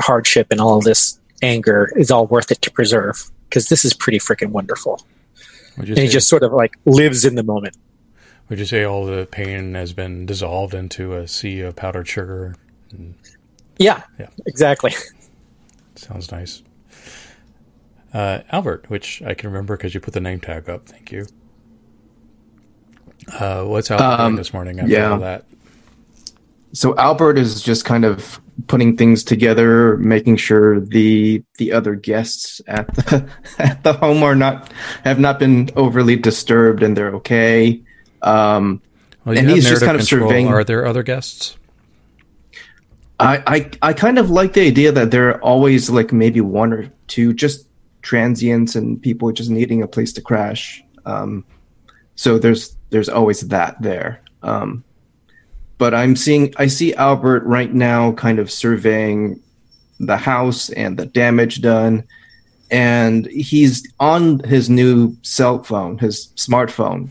hardship 0.00 0.48
and 0.50 0.60
all 0.60 0.80
this 0.80 1.18
anger 1.42 1.90
is 1.96 2.10
all 2.10 2.26
worth 2.26 2.50
it 2.50 2.60
to 2.62 2.70
preserve 2.70 3.30
because 3.48 3.68
this 3.68 3.84
is 3.84 3.92
pretty 3.94 4.18
freaking 4.18 4.48
wonderful. 4.50 5.04
Would 5.78 5.88
you 5.88 5.94
And 5.94 6.02
he 6.04 6.08
just 6.08 6.28
sort 6.28 6.42
of 6.42 6.52
like 6.52 6.76
lives 6.84 7.24
in 7.24 7.34
the 7.34 7.42
moment. 7.42 7.76
would 8.48 8.58
you 8.58 8.64
say 8.64 8.84
all 8.84 9.04
the 9.06 9.26
pain 9.30 9.74
has 9.74 9.92
been 9.92 10.26
dissolved 10.26 10.74
into 10.74 11.14
a 11.14 11.26
sea 11.28 11.60
of 11.60 11.76
powdered 11.76 12.06
sugar? 12.08 12.54
Yeah, 13.78 14.02
Yeah. 14.18 14.28
exactly. 14.46 14.92
Sounds 15.96 16.30
nice. 16.30 16.62
Uh, 18.12 18.40
Albert, 18.52 18.88
which 18.88 19.20
I 19.22 19.34
can 19.34 19.50
remember 19.50 19.76
because 19.76 19.94
you 19.94 20.00
put 20.00 20.14
the 20.14 20.20
name 20.20 20.40
tag 20.40 20.68
up. 20.68 20.86
Thank 20.86 21.10
you. 21.10 21.26
Uh, 23.32 23.64
what's 23.64 23.90
Albert 23.90 24.04
Um, 24.04 24.30
doing 24.32 24.36
this 24.36 24.52
morning 24.52 24.78
after 24.80 24.92
yeah. 24.92 25.10
all 25.10 25.18
that? 25.18 25.44
So 26.72 26.96
Albert 26.96 27.38
is 27.38 27.62
just 27.62 27.84
kind 27.84 28.04
of 28.04 28.40
putting 28.66 28.96
things 28.96 29.24
together, 29.24 29.96
making 29.98 30.36
sure 30.36 30.80
the 30.80 31.42
the 31.58 31.72
other 31.72 31.94
guests 31.94 32.60
at 32.66 32.86
the 32.94 33.28
at 33.58 33.82
the 33.82 33.92
home 33.94 34.22
are 34.22 34.34
not 34.36 34.72
have 35.04 35.18
not 35.18 35.38
been 35.38 35.70
overly 35.76 36.16
disturbed 36.16 36.82
and 36.82 36.96
they're 36.96 37.14
okay. 37.16 37.82
Um, 38.22 38.80
Well, 39.24 39.36
and 39.38 39.48
he's 39.50 39.64
just 39.68 39.82
kind 39.82 39.96
of 40.00 40.06
control. 40.06 40.28
surveying- 40.30 40.48
Are 40.48 40.64
there 40.64 40.86
other 40.86 41.02
guests? 41.02 41.56
I, 43.20 43.42
I 43.46 43.90
I 43.90 43.92
kind 43.92 44.18
of 44.18 44.30
like 44.30 44.52
the 44.54 44.62
idea 44.66 44.92
that 44.92 45.10
there 45.10 45.28
are 45.30 45.40
always 45.42 45.88
like 45.88 46.12
maybe 46.12 46.40
one 46.40 46.72
or 46.72 46.90
two 47.06 47.32
just 47.32 47.68
transients 48.02 48.74
and 48.76 49.00
people 49.00 49.30
just 49.32 49.50
needing 49.50 49.82
a 49.82 49.86
place 49.88 50.12
to 50.14 50.20
crash. 50.20 50.82
Um, 51.06 51.44
so 52.16 52.38
there's 52.38 52.76
there's 52.90 53.08
always 53.08 53.48
that 53.48 53.80
there. 53.80 54.20
Um, 54.42 54.83
but 55.78 55.94
I'm 55.94 56.16
seeing 56.16 56.54
I 56.56 56.66
see 56.66 56.94
Albert 56.94 57.44
right 57.44 57.72
now 57.72 58.12
kind 58.12 58.38
of 58.38 58.50
surveying 58.50 59.40
the 60.00 60.16
house 60.16 60.70
and 60.70 60.98
the 60.98 61.06
damage 61.06 61.60
done, 61.60 62.04
and 62.70 63.26
he's 63.26 63.86
on 64.00 64.40
his 64.40 64.68
new 64.70 65.16
cell 65.22 65.62
phone, 65.62 65.98
his 65.98 66.28
smartphone, 66.36 67.08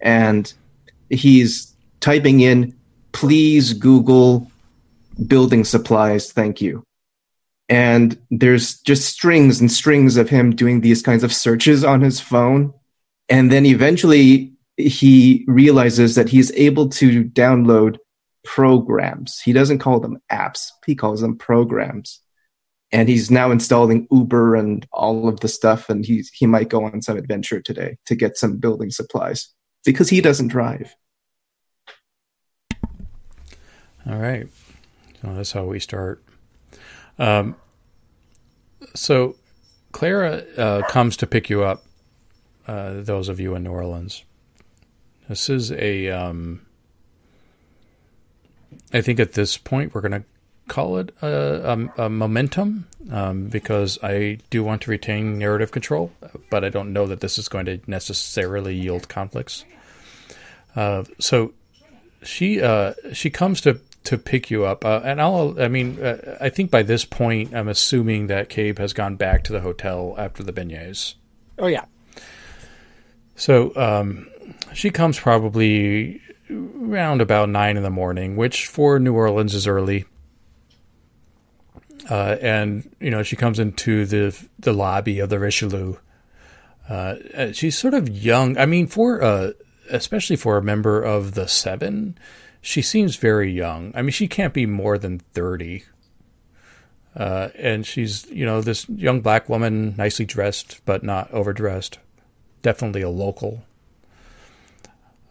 and 0.00 0.52
he's 1.10 1.74
typing 2.00 2.40
in, 2.40 2.74
"Please 3.12 3.72
Google." 3.72 4.50
building 5.26 5.64
supplies 5.64 6.32
thank 6.32 6.60
you. 6.60 6.82
And 7.68 8.18
there's 8.30 8.80
just 8.80 9.08
strings 9.08 9.60
and 9.60 9.70
strings 9.70 10.16
of 10.16 10.28
him 10.28 10.54
doing 10.54 10.80
these 10.80 11.02
kinds 11.02 11.24
of 11.24 11.32
searches 11.32 11.84
on 11.84 12.00
his 12.00 12.20
phone. 12.20 12.74
And 13.28 13.50
then 13.50 13.64
eventually 13.64 14.52
he 14.76 15.44
realizes 15.46 16.14
that 16.16 16.28
he's 16.28 16.52
able 16.52 16.88
to 16.90 17.24
download 17.24 17.96
programs 18.44 19.40
he 19.40 19.52
doesn't 19.52 19.78
call 19.78 20.00
them 20.00 20.18
apps 20.30 20.68
he 20.86 20.94
calls 20.94 21.20
them 21.20 21.36
programs 21.36 22.20
and 22.92 23.08
he's 23.08 23.30
now 23.30 23.50
installing 23.50 24.06
uber 24.10 24.54
and 24.54 24.86
all 24.92 25.28
of 25.28 25.40
the 25.40 25.48
stuff 25.48 25.88
and 25.88 26.04
he's 26.04 26.30
he 26.30 26.46
might 26.46 26.68
go 26.68 26.84
on 26.84 27.00
some 27.00 27.16
adventure 27.16 27.60
today 27.60 27.96
to 28.06 28.14
get 28.14 28.36
some 28.36 28.58
building 28.58 28.90
supplies 28.90 29.48
because 29.84 30.08
he 30.08 30.20
doesn't 30.20 30.48
drive 30.48 30.94
All 34.06 34.18
right. 34.18 34.46
So 35.22 35.34
that's 35.34 35.52
how 35.52 35.64
we 35.64 35.80
start. 35.80 36.22
Um, 37.18 37.56
so 38.94 39.36
Clara 39.92 40.44
uh, 40.58 40.82
comes 40.88 41.16
to 41.18 41.26
pick 41.26 41.48
you 41.48 41.62
up. 41.62 41.84
Uh, 42.66 43.00
those 43.00 43.28
of 43.28 43.40
you 43.40 43.54
in 43.54 43.62
New 43.62 43.70
Orleans. 43.70 44.24
This 45.28 45.48
is 45.48 45.72
a. 45.72 46.10
Um, 46.10 46.63
I 48.92 49.00
think 49.00 49.20
at 49.20 49.32
this 49.32 49.56
point 49.56 49.94
we're 49.94 50.00
going 50.00 50.12
to 50.12 50.24
call 50.68 50.98
it 50.98 51.14
a, 51.20 51.72
a, 51.98 52.04
a 52.04 52.08
momentum 52.08 52.86
um, 53.10 53.46
because 53.46 53.98
I 54.02 54.38
do 54.50 54.64
want 54.64 54.82
to 54.82 54.90
retain 54.90 55.38
narrative 55.38 55.70
control, 55.70 56.12
but 56.50 56.64
I 56.64 56.68
don't 56.68 56.92
know 56.92 57.06
that 57.06 57.20
this 57.20 57.38
is 57.38 57.48
going 57.48 57.66
to 57.66 57.80
necessarily 57.86 58.74
yield 58.74 59.08
conflicts. 59.08 59.64
Uh, 60.74 61.04
so 61.18 61.52
she 62.22 62.60
uh, 62.60 62.94
she 63.12 63.30
comes 63.30 63.60
to 63.62 63.80
to 64.04 64.18
pick 64.18 64.50
you 64.50 64.64
up, 64.64 64.84
uh, 64.84 65.00
and 65.04 65.20
I'll. 65.20 65.60
I 65.60 65.68
mean, 65.68 66.02
uh, 66.02 66.38
I 66.40 66.48
think 66.48 66.70
by 66.70 66.82
this 66.82 67.04
point, 67.04 67.54
I'm 67.54 67.68
assuming 67.68 68.26
that 68.28 68.48
Cabe 68.48 68.78
has 68.78 68.92
gone 68.92 69.16
back 69.16 69.44
to 69.44 69.52
the 69.52 69.60
hotel 69.60 70.14
after 70.18 70.42
the 70.42 70.52
beignets. 70.52 71.14
Oh 71.58 71.66
yeah. 71.66 71.84
So 73.36 73.74
um, 73.76 74.28
she 74.72 74.90
comes 74.90 75.18
probably 75.18 76.20
around 76.50 77.20
about 77.20 77.48
nine 77.48 77.76
in 77.76 77.82
the 77.82 77.90
morning, 77.90 78.36
which 78.36 78.66
for 78.66 78.98
New 78.98 79.14
Orleans 79.14 79.54
is 79.54 79.66
early. 79.66 80.04
Uh, 82.10 82.36
and 82.40 82.94
you 83.00 83.10
know 83.10 83.22
she 83.22 83.36
comes 83.36 83.58
into 83.58 84.04
the 84.04 84.38
the 84.58 84.72
lobby 84.72 85.20
of 85.20 85.30
the 85.30 85.38
Richelieu. 85.38 85.96
Uh, 86.88 87.16
uh, 87.34 87.52
she's 87.52 87.78
sort 87.78 87.94
of 87.94 88.08
young. 88.08 88.58
I 88.58 88.66
mean, 88.66 88.86
for 88.86 89.22
uh, 89.22 89.52
especially 89.90 90.36
for 90.36 90.58
a 90.58 90.62
member 90.62 91.02
of 91.02 91.32
the 91.32 91.48
Seven, 91.48 92.18
she 92.60 92.82
seems 92.82 93.16
very 93.16 93.50
young. 93.50 93.92
I 93.94 94.02
mean, 94.02 94.10
she 94.10 94.28
can't 94.28 94.52
be 94.52 94.66
more 94.66 94.98
than 94.98 95.18
thirty. 95.18 95.84
Uh, 97.16 97.48
and 97.56 97.86
she's 97.86 98.26
you 98.26 98.44
know 98.44 98.60
this 98.60 98.86
young 98.88 99.22
black 99.22 99.48
woman, 99.48 99.94
nicely 99.96 100.26
dressed 100.26 100.82
but 100.84 101.02
not 101.02 101.32
overdressed 101.32 101.98
definitely 102.64 103.02
a 103.02 103.10
local. 103.10 103.62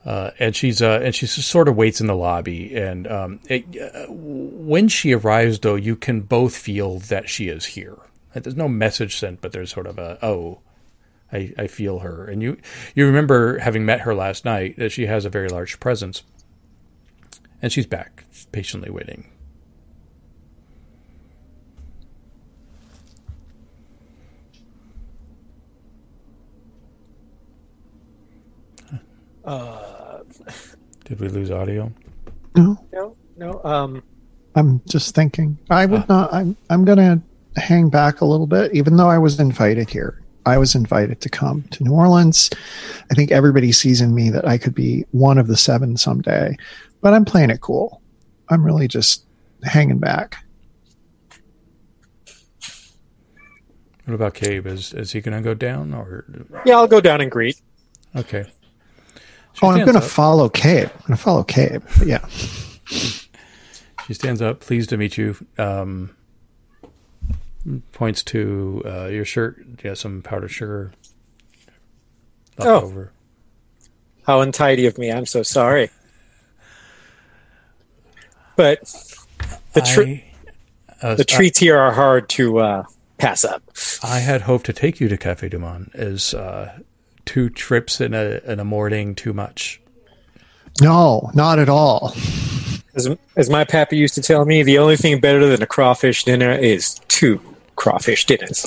Uh, 0.05 0.31
and 0.37 0.55
she's 0.55 0.81
uh, 0.81 0.99
and 1.01 1.15
she 1.15 1.25
sort 1.25 1.69
of 1.69 1.77
waits 1.77 2.01
in 2.01 2.07
the 2.07 2.15
lobby. 2.15 2.75
And 2.75 3.07
um, 3.07 3.39
it, 3.47 3.65
uh, 3.79 4.05
when 4.09 4.87
she 4.89 5.13
arrives, 5.13 5.59
though, 5.59 5.75
you 5.75 5.95
can 5.95 6.21
both 6.21 6.55
feel 6.55 6.99
that 6.99 7.29
she 7.29 7.47
is 7.47 7.65
here. 7.65 7.97
There's 8.33 8.55
no 8.55 8.67
message 8.67 9.15
sent, 9.15 9.41
but 9.41 9.51
there's 9.51 9.71
sort 9.71 9.87
of 9.87 9.97
a 9.97 10.17
oh, 10.21 10.59
I, 11.31 11.53
I 11.57 11.67
feel 11.67 11.99
her. 11.99 12.25
And 12.25 12.41
you 12.41 12.57
you 12.95 13.05
remember 13.05 13.59
having 13.59 13.85
met 13.85 14.01
her 14.01 14.13
last 14.13 14.43
night 14.43 14.75
that 14.77 14.91
she 14.91 15.05
has 15.05 15.23
a 15.23 15.29
very 15.29 15.47
large 15.47 15.79
presence, 15.79 16.23
and 17.61 17.71
she's 17.71 17.87
back, 17.87 18.25
patiently 18.51 18.89
waiting. 18.89 19.29
Uh, 29.45 29.82
Did 31.05 31.19
we 31.19 31.27
lose 31.27 31.51
audio? 31.51 31.91
No, 32.55 32.77
no, 32.93 33.15
no. 33.37 33.61
Um, 33.63 34.03
I'm 34.55 34.81
just 34.87 35.15
thinking. 35.15 35.57
I 35.69 35.85
would 35.85 36.01
Ah. 36.01 36.05
not. 36.09 36.33
I'm. 36.33 36.55
I'm 36.69 36.85
gonna 36.85 37.21
hang 37.55 37.89
back 37.89 38.21
a 38.21 38.25
little 38.25 38.47
bit, 38.47 38.73
even 38.73 38.95
though 38.97 39.09
I 39.09 39.17
was 39.17 39.39
invited 39.39 39.89
here. 39.89 40.19
I 40.45 40.57
was 40.57 40.75
invited 40.75 41.21
to 41.21 41.29
come 41.29 41.63
to 41.71 41.83
New 41.83 41.93
Orleans. 41.93 42.49
I 43.09 43.13
think 43.13 43.31
everybody 43.31 43.71
sees 43.71 44.01
in 44.01 44.13
me 44.13 44.29
that 44.31 44.45
I 44.47 44.57
could 44.57 44.75
be 44.75 45.05
one 45.11 45.37
of 45.37 45.47
the 45.47 45.55
seven 45.55 45.95
someday, 45.95 46.57
but 47.01 47.13
I'm 47.13 47.23
playing 47.25 47.49
it 47.49 47.61
cool. 47.61 48.01
I'm 48.49 48.63
really 48.63 48.87
just 48.89 49.25
hanging 49.63 49.99
back. 49.99 50.43
What 54.05 54.15
about 54.15 54.33
Cabe? 54.33 54.67
Is 54.67 54.93
is 54.93 55.13
he 55.13 55.21
going 55.21 55.37
to 55.37 55.41
go 55.43 55.53
down 55.53 55.93
or 55.93 56.25
Yeah, 56.65 56.75
I'll 56.75 56.87
go 56.87 56.99
down 56.99 57.21
and 57.21 57.31
greet. 57.31 57.61
okay? 58.15 58.45
She 59.53 59.59
Oh, 59.65 59.69
I'm 59.69 59.79
going 59.85 59.93
to 59.93 60.01
follow 60.01 60.49
Cabe. 60.49 60.89
I'm 60.91 60.97
going 61.07 61.17
to 61.17 61.23
follow 61.23 61.43
Cabe. 61.43 61.83
But 61.97 62.07
yeah. 62.07 62.25
She 64.07 64.13
stands 64.13 64.41
up, 64.41 64.59
pleased 64.59 64.89
to 64.89 64.97
meet 64.97 65.17
you. 65.17 65.35
Um, 65.57 66.15
points 67.93 68.23
to 68.23 68.81
uh, 68.85 69.05
your 69.05 69.25
shirt. 69.25 69.63
Yeah, 69.83 69.93
some 69.93 70.21
powdered 70.21 70.49
sugar 70.51 70.91
left 72.57 72.69
Oh. 72.69 72.81
over. 72.81 73.11
How 74.27 74.41
untidy 74.41 74.85
of 74.85 74.97
me. 74.97 75.11
I'm 75.11 75.25
so 75.25 75.43
sorry. 75.43 75.89
But 78.55 78.81
the 79.73 79.81
tre- 79.81 80.25
I, 81.01 81.05
uh, 81.07 81.15
the 81.15 81.25
treats 81.25 81.59
here 81.59 81.77
are 81.77 81.91
hard 81.91 82.29
to 82.29 82.59
uh, 82.59 82.83
pass 83.17 83.43
up. 83.43 83.63
I 84.03 84.19
had 84.19 84.41
hoped 84.41 84.65
to 84.67 84.73
take 84.73 84.99
you 84.99 85.09
to 85.09 85.17
Cafe 85.17 85.49
Du 85.49 85.59
Monde. 85.59 85.89
Is 85.93 86.33
uh, 86.33 86.77
two 87.25 87.49
trips 87.49 88.01
in 88.01 88.13
a 88.13 88.41
in 88.45 88.59
a 88.59 88.65
morning 88.65 89.15
too 89.15 89.33
much? 89.33 89.81
No, 90.81 91.29
not 91.33 91.59
at 91.59 91.69
all. 91.69 92.13
As, 92.95 93.09
as 93.35 93.49
my 93.49 93.63
pappy 93.63 93.97
used 93.97 94.15
to 94.15 94.21
tell 94.21 94.45
me, 94.45 94.63
the 94.63 94.77
only 94.77 94.97
thing 94.97 95.19
better 95.19 95.47
than 95.47 95.61
a 95.61 95.67
crawfish 95.67 96.23
dinner 96.23 96.51
is 96.51 96.99
two 97.07 97.41
crawfish 97.75 98.25
dinners. 98.25 98.65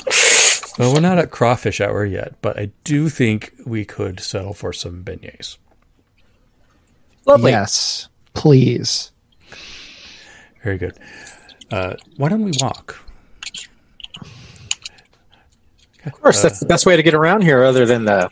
Well, 0.78 0.92
we're 0.92 1.00
not 1.00 1.18
at 1.18 1.30
crawfish 1.30 1.80
hour 1.80 2.04
yet, 2.04 2.34
but 2.42 2.58
I 2.58 2.70
do 2.84 3.08
think 3.08 3.54
we 3.64 3.84
could 3.84 4.20
settle 4.20 4.52
for 4.52 4.72
some 4.72 5.02
beignets. 5.04 5.58
Lovely. 7.24 7.52
Yes, 7.52 8.08
please. 8.34 9.10
Very 10.62 10.78
good. 10.78 10.98
Uh, 11.70 11.94
why 12.16 12.28
don't 12.28 12.44
we 12.44 12.52
walk? 12.60 13.00
Of 16.04 16.12
course, 16.12 16.42
that's 16.42 16.60
the 16.60 16.66
best 16.66 16.86
way 16.86 16.96
to 16.96 17.02
get 17.02 17.14
around 17.14 17.42
here, 17.42 17.64
other 17.64 17.84
than 17.86 18.04
the 18.04 18.30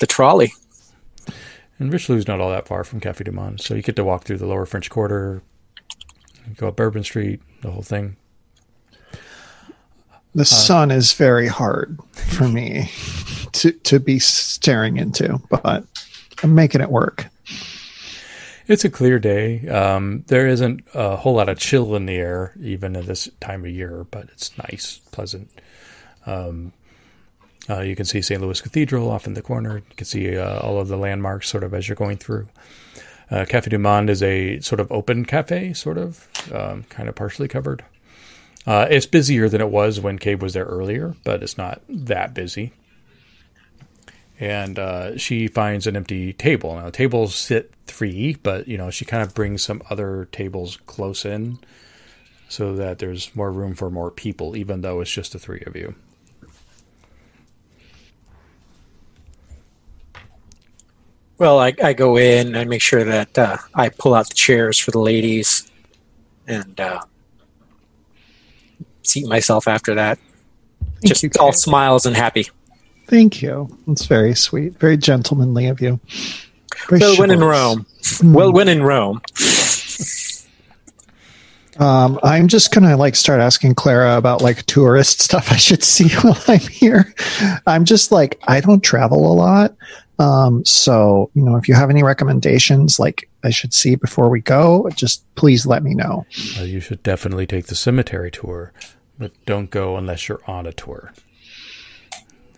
the 0.00 0.06
trolley. 0.06 0.52
And 1.78 1.92
Richelieu's 1.92 2.28
not 2.28 2.40
all 2.40 2.50
that 2.50 2.66
far 2.66 2.84
from 2.84 3.00
Cafe 3.00 3.24
Du 3.24 3.32
Monde, 3.32 3.60
so 3.60 3.74
you 3.74 3.82
get 3.82 3.96
to 3.96 4.04
walk 4.04 4.24
through 4.24 4.38
the 4.38 4.46
lower 4.46 4.64
French 4.64 4.88
Quarter, 4.88 5.42
go 6.56 6.68
up 6.68 6.76
Bourbon 6.76 7.04
Street, 7.04 7.40
the 7.62 7.70
whole 7.70 7.82
thing. 7.82 8.16
The 10.34 10.44
sun 10.44 10.90
is 10.90 11.14
very 11.14 11.48
hard 11.48 11.98
for 12.12 12.46
me 12.46 12.90
to 13.52 13.72
to 13.72 13.98
be 13.98 14.18
staring 14.18 14.98
into, 14.98 15.40
but 15.48 15.84
I'm 16.42 16.54
making 16.54 16.82
it 16.82 16.90
work. 16.90 17.28
It's 18.66 18.84
a 18.84 18.90
clear 18.90 19.18
day. 19.18 19.66
Um, 19.68 20.24
there 20.26 20.46
isn't 20.46 20.86
a 20.92 21.16
whole 21.16 21.34
lot 21.34 21.48
of 21.48 21.58
chill 21.58 21.94
in 21.94 22.06
the 22.06 22.16
air, 22.16 22.52
even 22.60 22.96
at 22.96 23.06
this 23.06 23.30
time 23.40 23.64
of 23.64 23.70
year, 23.70 24.04
but 24.10 24.24
it's 24.32 24.56
nice, 24.58 24.98
pleasant. 25.10 25.50
Um, 26.26 26.72
uh, 27.68 27.80
you 27.80 27.96
can 27.96 28.04
see 28.04 28.22
St. 28.22 28.40
Louis 28.40 28.60
Cathedral 28.60 29.10
off 29.10 29.26
in 29.26 29.34
the 29.34 29.42
corner. 29.42 29.78
You 29.78 29.96
can 29.96 30.06
see 30.06 30.36
uh, 30.36 30.60
all 30.60 30.78
of 30.80 30.88
the 30.88 30.96
landmarks 30.96 31.48
sort 31.48 31.64
of 31.64 31.74
as 31.74 31.88
you're 31.88 31.96
going 31.96 32.16
through. 32.16 32.48
Uh, 33.30 33.44
cafe 33.44 33.70
Du 33.70 33.78
Monde 33.78 34.10
is 34.10 34.22
a 34.22 34.60
sort 34.60 34.78
of 34.80 34.90
open 34.92 35.24
cafe, 35.24 35.72
sort 35.72 35.98
of, 35.98 36.28
um, 36.52 36.84
kind 36.84 37.08
of 37.08 37.14
partially 37.16 37.48
covered. 37.48 37.84
Uh, 38.66 38.86
it's 38.90 39.06
busier 39.06 39.48
than 39.48 39.60
it 39.60 39.70
was 39.70 40.00
when 40.00 40.18
Cabe 40.18 40.42
was 40.42 40.52
there 40.52 40.64
earlier, 40.64 41.14
but 41.24 41.42
it's 41.42 41.58
not 41.58 41.80
that 41.88 42.34
busy. 42.34 42.72
And 44.38 44.78
uh, 44.78 45.16
she 45.18 45.48
finds 45.48 45.86
an 45.86 45.96
empty 45.96 46.32
table. 46.32 46.76
Now, 46.76 46.90
tables 46.90 47.34
sit 47.34 47.72
three, 47.86 48.36
but 48.42 48.68
you 48.68 48.76
know 48.76 48.90
she 48.90 49.04
kind 49.04 49.22
of 49.22 49.34
brings 49.34 49.62
some 49.62 49.82
other 49.88 50.28
tables 50.30 50.78
close 50.86 51.24
in, 51.24 51.58
so 52.48 52.74
that 52.76 52.98
there's 52.98 53.34
more 53.34 53.50
room 53.50 53.74
for 53.74 53.88
more 53.88 54.10
people, 54.10 54.56
even 54.56 54.82
though 54.82 55.00
it's 55.00 55.10
just 55.10 55.32
the 55.32 55.38
three 55.38 55.62
of 55.66 55.74
you. 55.74 55.94
Well, 61.38 61.58
I, 61.58 61.74
I 61.82 61.92
go 61.92 62.16
in 62.16 62.54
and 62.54 62.70
make 62.70 62.80
sure 62.80 63.04
that 63.04 63.36
uh, 63.38 63.58
I 63.74 63.90
pull 63.90 64.14
out 64.14 64.28
the 64.28 64.34
chairs 64.34 64.78
for 64.78 64.90
the 64.90 65.00
ladies 65.00 65.70
and 66.46 66.78
uh, 66.80 67.00
seat 69.02 69.26
myself 69.26 69.68
after 69.68 69.94
that. 69.94 70.18
Thank 70.80 71.06
Just 71.06 71.22
you, 71.22 71.30
all 71.38 71.52
smiles 71.52 72.06
and 72.06 72.16
happy. 72.16 72.48
Thank 73.06 73.42
you. 73.42 73.68
It's 73.86 74.06
very 74.06 74.34
sweet, 74.34 74.78
very 74.78 74.96
gentlemanly 74.96 75.66
of 75.66 75.80
you. 75.80 76.00
Very 76.88 77.00
Well, 77.00 77.18
when 77.18 77.30
in. 77.30 77.40
Rome. 77.40 77.86
Well, 78.22 78.52
when 78.52 78.68
in 78.68 78.82
Rome. 78.82 79.20
Um, 81.78 82.18
I'm 82.22 82.48
just 82.48 82.72
gonna 82.72 82.96
like 82.96 83.14
start 83.14 83.40
asking 83.40 83.74
Clara 83.74 84.16
about 84.16 84.40
like 84.40 84.64
tourist 84.64 85.20
stuff 85.26 85.52
I 85.52 85.56
should 85.56 85.84
see 85.84 86.08
while 86.22 86.40
I'm 86.48 86.60
here. 86.60 87.14
I'm 87.66 87.84
just 87.84 88.10
like 88.12 88.40
I 88.48 88.60
don't 88.60 88.82
travel 88.82 89.30
a 89.30 89.34
lot, 89.34 89.76
um, 90.18 90.64
so 90.64 91.30
you 91.34 91.42
know 91.42 91.56
if 91.56 91.68
you 91.68 91.74
have 91.74 91.90
any 91.90 92.02
recommendations 92.02 92.98
like 92.98 93.28
I 93.44 93.50
should 93.50 93.72
see 93.74 93.94
before 93.96 94.28
we 94.30 94.40
go, 94.40 94.88
just 94.94 95.22
please 95.34 95.66
let 95.66 95.82
me 95.82 95.94
know. 95.94 96.26
Uh, 96.58 96.62
you 96.64 96.80
should 96.80 97.02
definitely 97.02 97.46
take 97.46 97.66
the 97.66 97.74
cemetery 97.74 98.30
tour, 98.30 98.72
but 99.18 99.32
don't 99.46 99.70
go 99.70 99.96
unless 99.96 100.28
you're 100.28 100.42
on 100.46 100.66
a 100.66 100.72
tour. 100.72 101.12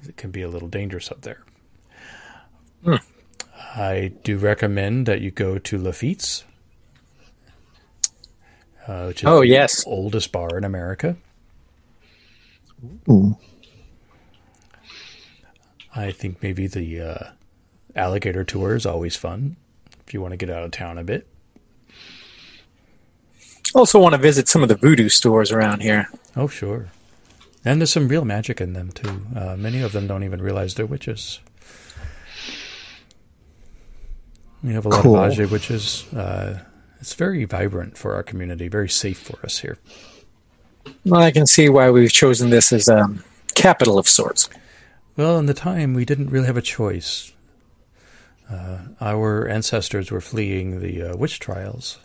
It 0.09 0.17
can 0.17 0.31
be 0.31 0.43
a 0.43 0.49
little 0.49 0.69
dangerous 0.69 1.11
up 1.11 1.21
there. 1.23 1.43
I 3.77 4.13
do 4.23 4.39
recommend 4.39 5.07
that 5.07 5.21
you 5.21 5.31
go 5.31 5.59
to 5.59 5.79
Lafitte's, 5.79 6.45
uh, 8.87 9.07
which 9.07 9.23
is 9.23 9.27
Oh, 9.29 9.41
the 9.41 9.49
yes. 9.49 9.85
oldest 9.87 10.33
bar 10.33 10.57
in 10.57 10.65
America. 10.65 11.17
Ooh. 13.11 13.37
I 15.95 16.13
think 16.13 16.43
maybe 16.43 16.67
the 16.69 17.01
uh, 17.01 17.25
alligator 17.99 18.45
tour 18.45 18.75
is 18.75 18.87
always 18.87 19.17
fun 19.17 19.57
if 20.07 20.15
you 20.15 20.21
want 20.23 20.33
to 20.33 20.37
get 20.39 20.49
out 20.51 20.63
of 20.63 20.71
town 20.71 20.97
a 20.99 21.05
bit. 21.05 21.27
Also, 23.75 23.99
want 23.99 24.15
to 24.15 24.21
visit 24.21 24.49
some 24.49 24.63
of 24.63 24.69
the 24.71 24.75
voodoo 24.77 25.11
stores 25.11 25.53
around 25.53 25.83
here. 25.83 26.09
Oh, 26.35 26.49
sure. 26.49 26.89
And 27.65 27.81
there's 27.81 27.93
some 27.93 28.09
real 28.09 28.25
magic 28.25 28.61
in 28.63 28.73
them, 28.73 28.91
too. 28.93 29.21
Uh, 29.37 29.57
many 29.57 29.83
of 29.83 29.93
them 29.93 30.07
don't 30.07 30.25
even 30.25 30.41
realize 30.41 30.75
they're 30.75 30.87
witches. 30.87 31.41
We 34.63 34.73
have 34.73 34.87
a 34.87 34.89
lot 34.89 35.03
Cool. 35.03 35.17
of 35.17 35.33
Ajay 35.33 35.51
witches. 35.51 36.11
Uh, 36.15 36.61
it's 37.01 37.15
very 37.15 37.45
vibrant 37.45 37.99
for 37.99 38.15
our 38.15 38.23
community, 38.23 38.69
very 38.69 38.89
safe 38.89 39.19
for 39.19 39.39
us 39.45 39.59
here. 39.59 39.79
Well, 41.05 41.21
I 41.21 41.31
can 41.31 41.47
see 41.47 41.69
why 41.69 41.91
we've 41.91 42.13
chosen 42.13 42.51
this 42.51 42.73
as 42.73 42.89
a 42.89 43.09
capital 43.55 43.99
of 43.99 44.09
sorts. 44.09 44.49
Well, 45.17 45.39
in 45.39 45.47
the 45.47 45.55
time, 45.55 45.95
we 45.95 46.05
didn't 46.05 46.31
really 46.31 46.47
have 46.47 46.57
a 46.57 46.63
choice. 46.63 47.33
Uh, 48.51 48.79
our 49.01 49.47
ancestors 49.47 50.11
were 50.11 50.21
fleeing 50.21 50.81
the 50.81 51.03
uh, 51.03 51.17
witch 51.17 51.39
trials, 51.39 51.99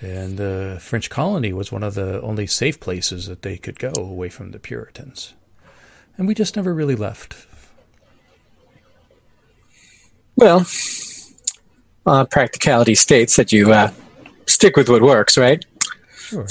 and 0.00 0.36
the 0.36 0.78
French 0.80 1.08
colony 1.10 1.52
was 1.52 1.72
one 1.72 1.82
of 1.82 1.94
the 1.94 2.20
only 2.22 2.46
safe 2.46 2.78
places 2.80 3.26
that 3.26 3.42
they 3.42 3.56
could 3.56 3.78
go 3.78 3.92
away 3.96 4.28
from 4.28 4.50
the 4.50 4.58
Puritans. 4.58 5.34
And 6.16 6.26
we 6.26 6.34
just 6.34 6.56
never 6.56 6.74
really 6.74 6.96
left. 6.96 7.46
Well, 10.36 10.66
uh, 12.06 12.24
practicality 12.26 12.94
states 12.94 13.36
that 13.36 13.52
you 13.52 13.72
uh, 13.72 13.92
stick 14.46 14.76
with 14.76 14.88
what 14.88 15.02
works, 15.02 15.36
right? 15.36 15.64
Sure. 16.16 16.46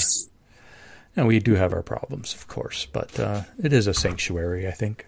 And 1.16 1.26
we 1.26 1.38
do 1.40 1.54
have 1.54 1.72
our 1.72 1.82
problems, 1.82 2.34
of 2.34 2.46
course, 2.48 2.86
but 2.86 3.18
uh, 3.18 3.42
it 3.62 3.72
is 3.72 3.86
a 3.86 3.94
sanctuary, 3.94 4.68
I 4.68 4.72
think. 4.72 5.06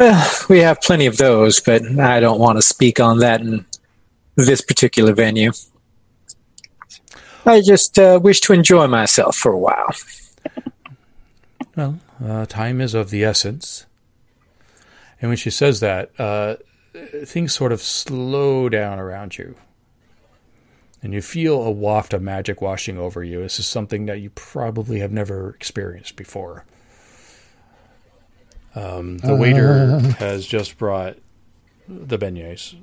Well, 0.00 0.30
we 0.48 0.60
have 0.60 0.80
plenty 0.80 1.04
of 1.04 1.18
those, 1.18 1.60
but 1.60 1.82
I 2.00 2.20
don't 2.20 2.40
want 2.40 2.56
to 2.56 2.62
speak 2.62 3.00
on 3.00 3.18
that 3.18 3.42
in 3.42 3.66
this 4.34 4.62
particular 4.62 5.12
venue. 5.12 5.52
I 7.44 7.60
just 7.60 7.98
uh, 7.98 8.18
wish 8.22 8.40
to 8.40 8.54
enjoy 8.54 8.86
myself 8.86 9.36
for 9.36 9.52
a 9.52 9.58
while. 9.58 9.94
Well, 11.76 12.00
uh, 12.24 12.46
time 12.46 12.80
is 12.80 12.94
of 12.94 13.10
the 13.10 13.24
essence. 13.24 13.84
And 15.20 15.28
when 15.28 15.36
she 15.36 15.50
says 15.50 15.80
that, 15.80 16.18
uh, 16.18 16.56
things 17.26 17.52
sort 17.52 17.70
of 17.70 17.82
slow 17.82 18.70
down 18.70 18.98
around 18.98 19.36
you. 19.36 19.54
And 21.02 21.12
you 21.12 21.20
feel 21.20 21.62
a 21.62 21.70
waft 21.70 22.14
of 22.14 22.22
magic 22.22 22.62
washing 22.62 22.96
over 22.96 23.22
you. 23.22 23.42
This 23.42 23.58
is 23.58 23.66
something 23.66 24.06
that 24.06 24.22
you 24.22 24.30
probably 24.30 25.00
have 25.00 25.12
never 25.12 25.50
experienced 25.50 26.16
before. 26.16 26.64
Um, 28.74 29.18
the 29.18 29.34
waiter 29.34 29.98
has 30.18 30.46
just 30.46 30.78
brought 30.78 31.16
the 31.88 32.18
beignets, 32.18 32.76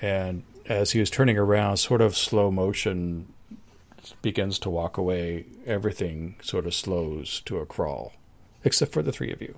and 0.00 0.42
as 0.66 0.92
he 0.92 1.00
was 1.00 1.10
turning 1.10 1.36
around, 1.36 1.76
sort 1.76 2.00
of 2.00 2.16
slow 2.16 2.50
motion, 2.50 3.26
begins 4.22 4.58
to 4.60 4.70
walk 4.70 4.96
away. 4.96 5.46
Everything 5.66 6.36
sort 6.42 6.66
of 6.66 6.74
slows 6.74 7.40
to 7.42 7.58
a 7.58 7.66
crawl, 7.66 8.12
except 8.64 8.92
for 8.92 9.02
the 9.02 9.12
three 9.12 9.32
of 9.32 9.42
you. 9.42 9.56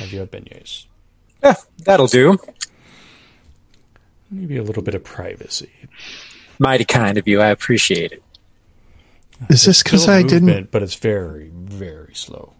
And 0.00 0.12
you 0.12 0.18
have 0.20 0.30
beignets. 0.30 0.86
Yeah, 1.42 1.54
that'll 1.84 2.06
do. 2.06 2.38
Maybe 4.30 4.56
a 4.56 4.62
little 4.62 4.82
bit 4.82 4.94
of 4.94 5.04
privacy. 5.04 5.70
Mighty 6.58 6.84
kind 6.84 7.18
of 7.18 7.28
you. 7.28 7.40
I 7.40 7.48
appreciate 7.48 8.12
it. 8.12 8.22
Is 9.48 9.64
this 9.64 9.82
because 9.82 10.02
Still 10.02 10.14
I 10.14 10.22
didn't? 10.22 10.70
But 10.70 10.82
it's 10.82 10.94
very, 10.94 11.50
very 11.52 12.14
slow. 12.14 12.53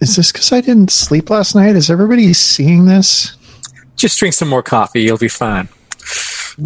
Is 0.00 0.16
this 0.16 0.32
because 0.32 0.50
I 0.52 0.60
didn't 0.60 0.90
sleep 0.90 1.28
last 1.28 1.54
night? 1.54 1.76
Is 1.76 1.90
everybody 1.90 2.32
seeing 2.32 2.86
this? 2.86 3.36
Just 3.96 4.18
drink 4.18 4.34
some 4.34 4.48
more 4.48 4.62
coffee. 4.62 5.02
You'll 5.02 5.18
be 5.18 5.28
fine. 5.28 5.68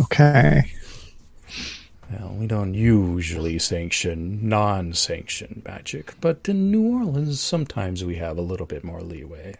Okay. 0.02 0.70
Well, 2.10 2.32
we 2.34 2.46
don't 2.46 2.74
usually 2.74 3.58
sanction 3.58 4.48
non-sanctioned 4.48 5.62
magic, 5.64 6.14
but 6.20 6.48
in 6.48 6.70
New 6.70 6.96
Orleans, 6.96 7.40
sometimes 7.40 8.04
we 8.04 8.16
have 8.16 8.38
a 8.38 8.42
little 8.42 8.66
bit 8.66 8.84
more 8.84 9.02
leeway. 9.02 9.56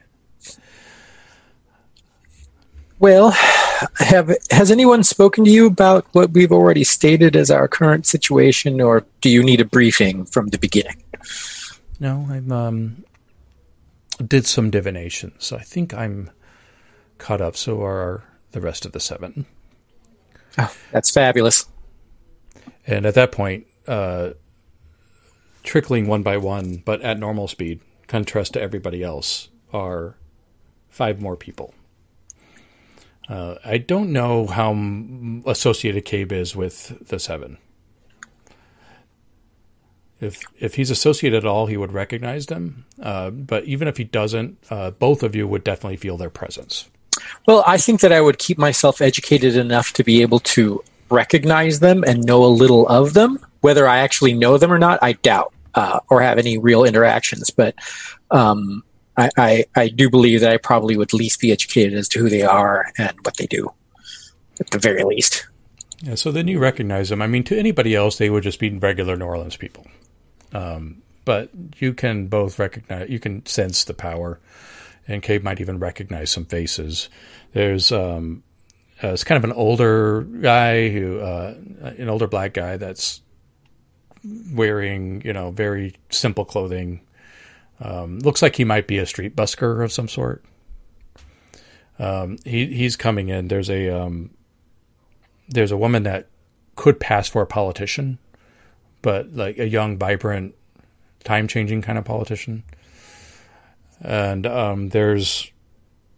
Well, 3.01 3.31
have 3.97 4.37
has 4.51 4.71
anyone 4.71 5.03
spoken 5.03 5.45
to 5.45 5.51
you 5.51 5.67
about 5.67 6.07
what 6.13 6.31
we've 6.31 6.53
already 6.53 6.85
stated 6.85 7.35
as 7.35 7.51
our 7.51 7.67
current 7.67 8.07
situation, 8.07 8.81
or 8.81 9.05
do 9.21 9.31
you 9.31 9.43
need 9.43 9.61
a 9.61 9.65
briefing 9.65 10.25
from 10.27 10.49
the 10.49 10.59
beginning? 10.59 11.03
No, 11.99 12.27
I'm 12.31 12.53
um 12.53 13.05
did 14.17 14.47
some 14.47 14.71
divinations. 14.71 15.53
I 15.53 15.63
think 15.63 15.95
I'm 15.95 16.31
caught 17.19 17.41
up. 17.41 17.57
So 17.57 17.83
are 17.83 18.25
the 18.53 18.61
rest 18.61 18.85
of 18.85 18.93
the 18.93 19.01
seven. 19.01 19.47
That's 20.93 21.11
fabulous. 21.11 21.67
And 22.87 23.07
at 23.07 23.15
that 23.15 23.33
point, 23.33 23.67
uh, 23.89 24.31
trickling 25.63 26.07
one 26.07 26.23
by 26.23 26.37
one, 26.37 26.83
but 26.85 27.01
at 27.01 27.19
normal 27.19 27.49
speed, 27.49 27.81
contrast 28.07 28.53
to 28.53 28.61
everybody 28.61 29.03
else, 29.03 29.49
are 29.73 30.17
five 30.89 31.21
more 31.21 31.37
people. 31.37 31.75
Uh, 33.29 33.57
I 33.65 33.79
don't 33.79 34.13
know 34.13 34.47
how 34.47 34.73
associated 35.51 36.05
Cabe 36.05 36.33
is 36.33 36.55
with 36.55 37.09
the 37.09 37.19
seven. 37.19 37.57
If 40.25 40.43
if 40.59 40.75
he's 40.75 40.91
associated 40.91 41.45
at 41.45 41.47
all, 41.47 41.67
he 41.67 41.77
would 41.77 41.93
recognize 41.93 42.47
them. 42.47 42.87
Uh, 43.01 43.31
but 43.31 43.65
even 43.65 43.89
if 43.89 43.97
he 43.97 44.05
doesn't, 44.05 44.59
uh, 44.71 44.91
both 44.91 45.23
of 45.23 45.37
you 45.37 45.47
would 45.47 45.65
definitely 45.65 45.97
feel 45.97 46.17
their 46.17 46.31
presence. 46.31 46.89
Well, 47.47 47.63
I 47.67 47.77
think 47.77 48.01
that 48.01 48.13
I 48.13 48.21
would 48.21 48.39
keep 48.39 48.59
myself 48.59 49.01
educated 49.01 49.57
enough 49.57 49.93
to 49.95 50.05
be 50.05 50.23
able 50.23 50.41
to 50.41 50.83
recognize 51.11 51.81
them 51.81 52.03
and 52.05 52.25
know 52.25 52.45
a 52.45 52.47
little 52.47 52.89
of 52.89 53.15
them. 53.15 53.39
Whether 53.61 53.87
I 53.87 53.99
actually 53.99 54.35
know 54.35 54.59
them 54.59 54.73
or 54.73 54.79
not, 54.79 54.99
I 55.03 55.13
doubt, 55.13 55.53
uh, 55.75 56.01
or 56.11 56.21
have 56.21 56.39
any 56.39 56.59
real 56.59 56.85
interactions. 56.85 57.51
But 57.51 57.75
um, 58.31 58.83
I, 59.17 59.31
I, 59.37 59.65
I 59.77 59.89
do 59.89 60.11
believe 60.11 60.41
that 60.41 60.51
I 60.51 60.57
probably 60.57 60.97
would 60.97 61.11
at 61.11 61.15
least 61.15 61.41
be 61.41 61.53
educated 61.53 61.95
as 61.95 62.09
to 62.11 62.19
who 62.19 62.29
they 62.29 62.43
are 62.43 62.87
and 62.99 63.17
what 63.23 63.37
they 63.37 63.47
do, 63.47 63.73
at 64.61 64.71
the 64.71 64.79
very 64.79 65.05
least. 65.05 65.47
Yeah, 66.03 66.17
so 66.17 66.33
then 66.33 66.49
you 66.49 66.59
recognize 66.59 67.09
them. 67.09 67.23
I 67.23 67.27
mean, 67.27 67.45
to 67.45 67.59
anybody 67.59 67.95
else, 67.95 68.19
they 68.19 68.29
would 68.29 68.43
just 68.43 68.59
be 68.59 68.69
regular 68.71 69.17
New 69.17 69.25
Orleans 69.25 69.57
people. 69.57 69.87
Um, 70.55 71.03
but 71.25 71.51
you 71.79 71.93
can 71.93 72.29
both 72.29 72.59
recognize, 72.59 73.11
you 73.11 73.19
can 73.19 73.45
sense 73.45 73.85
the 73.85 73.95
power, 73.95 74.41
and 75.07 75.23
Cabe 75.23 75.43
might 75.43 75.61
even 75.61 75.79
recognize 75.79 76.31
some 76.31 76.47
faces. 76.47 77.09
There's 77.53 77.93
um, 77.93 78.43
uh, 79.03 79.09
it's 79.09 79.25
kind 79.25 79.43
of 79.43 79.45
an 79.45 79.57
older 79.57 80.23
guy 80.23 80.89
who, 80.89 81.21
uh, 81.21 81.55
an 81.99 82.09
older 82.09 82.27
black 82.27 82.55
guy 82.55 82.77
that's 82.77 83.21
wearing, 84.53 85.21
you 85.25 85.33
know, 85.33 85.51
very 85.51 85.95
simple 86.11 86.45
clothing. 86.45 87.01
Um, 87.81 88.21
looks 88.21 88.41
like 88.41 88.57
he 88.57 88.65
might 88.65 88.87
be 88.87 88.99
a 88.99 89.07
street 89.07 89.35
busker 89.35 89.85
of 89.85 89.93
some 89.93 90.09
sort. 90.09 90.45
Um, 91.99 92.39
he 92.45 92.67
he's 92.67 92.97
coming 92.97 93.29
in. 93.29 93.49
There's 93.49 93.69
a 93.69 93.89
um, 93.89 94.31
there's 95.49 95.73
a 95.73 95.77
woman 95.77 96.05
that 96.05 96.29
could 96.77 96.99
pass 96.99 97.29
for 97.29 97.43
a 97.43 97.47
politician, 97.47 98.19
but 99.05 99.35
like 99.35 99.59
a 99.59 99.69
young, 99.69 99.99
vibrant, 99.99 100.55
time 101.25 101.47
changing 101.47 101.83
kind 101.83 101.99
of 101.99 102.07
politician. 102.07 102.65
And 104.01 104.47
um, 104.47 104.89
there's 104.89 105.53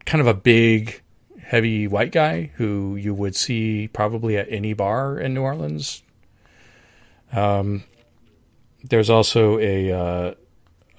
kind 0.05 0.21
of 0.21 0.29
a 0.29 0.35
big, 0.35 1.03
heavy 1.43 1.89
white 1.89 2.13
guy 2.13 2.53
who 2.55 2.95
you 2.95 3.13
would 3.13 3.35
see 3.35 3.89
probably 3.89 4.37
at 4.37 4.47
any 4.49 4.73
bar 4.73 5.19
in 5.19 5.35
New 5.35 5.43
Orleans. 5.43 6.05
Um, 7.33 7.83
there's 8.85 9.11
also 9.11 9.59
a, 9.59 9.91
uh, 9.91 10.35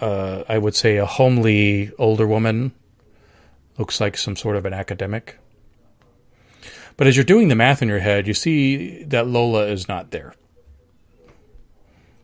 uh, 0.01 0.43
I 0.49 0.57
would 0.57 0.75
say, 0.75 0.97
a 0.97 1.05
homely 1.05 1.91
older 1.97 2.27
woman. 2.27 2.73
Looks 3.77 4.01
like 4.01 4.17
some 4.17 4.35
sort 4.35 4.57
of 4.57 4.65
an 4.65 4.73
academic. 4.73 5.39
But 6.97 7.07
as 7.07 7.15
you're 7.15 7.23
doing 7.23 7.47
the 7.47 7.55
math 7.55 7.81
in 7.81 7.87
your 7.87 7.99
head, 7.99 8.27
you 8.27 8.33
see 8.33 9.03
that 9.03 9.25
Lola 9.25 9.67
is 9.67 9.87
not 9.87 10.11
there. 10.11 10.33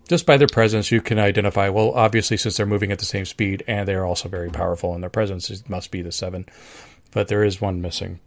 Just 0.08 0.26
by 0.26 0.38
their 0.38 0.48
presence, 0.48 0.92
you 0.92 1.02
can 1.02 1.18
identify, 1.18 1.70
well, 1.70 1.92
obviously, 1.92 2.38
since 2.38 2.58
they're 2.58 2.66
moving 2.66 2.92
at 2.92 3.00
the 3.00 3.06
same 3.06 3.26
speed 3.26 3.64
and 3.68 3.88
they're 3.88 4.06
also 4.06 4.28
very 4.28 4.50
powerful 4.50 4.94
in 4.96 5.02
their 5.02 5.10
presence, 5.10 5.50
it 5.50 5.70
must 5.70 5.92
be 5.92 6.02
the 6.02 6.12
seven. 6.12 6.46
But 7.12 7.30
there 7.30 7.44
is 7.44 7.62
one 7.62 7.82
missing. 7.82 8.20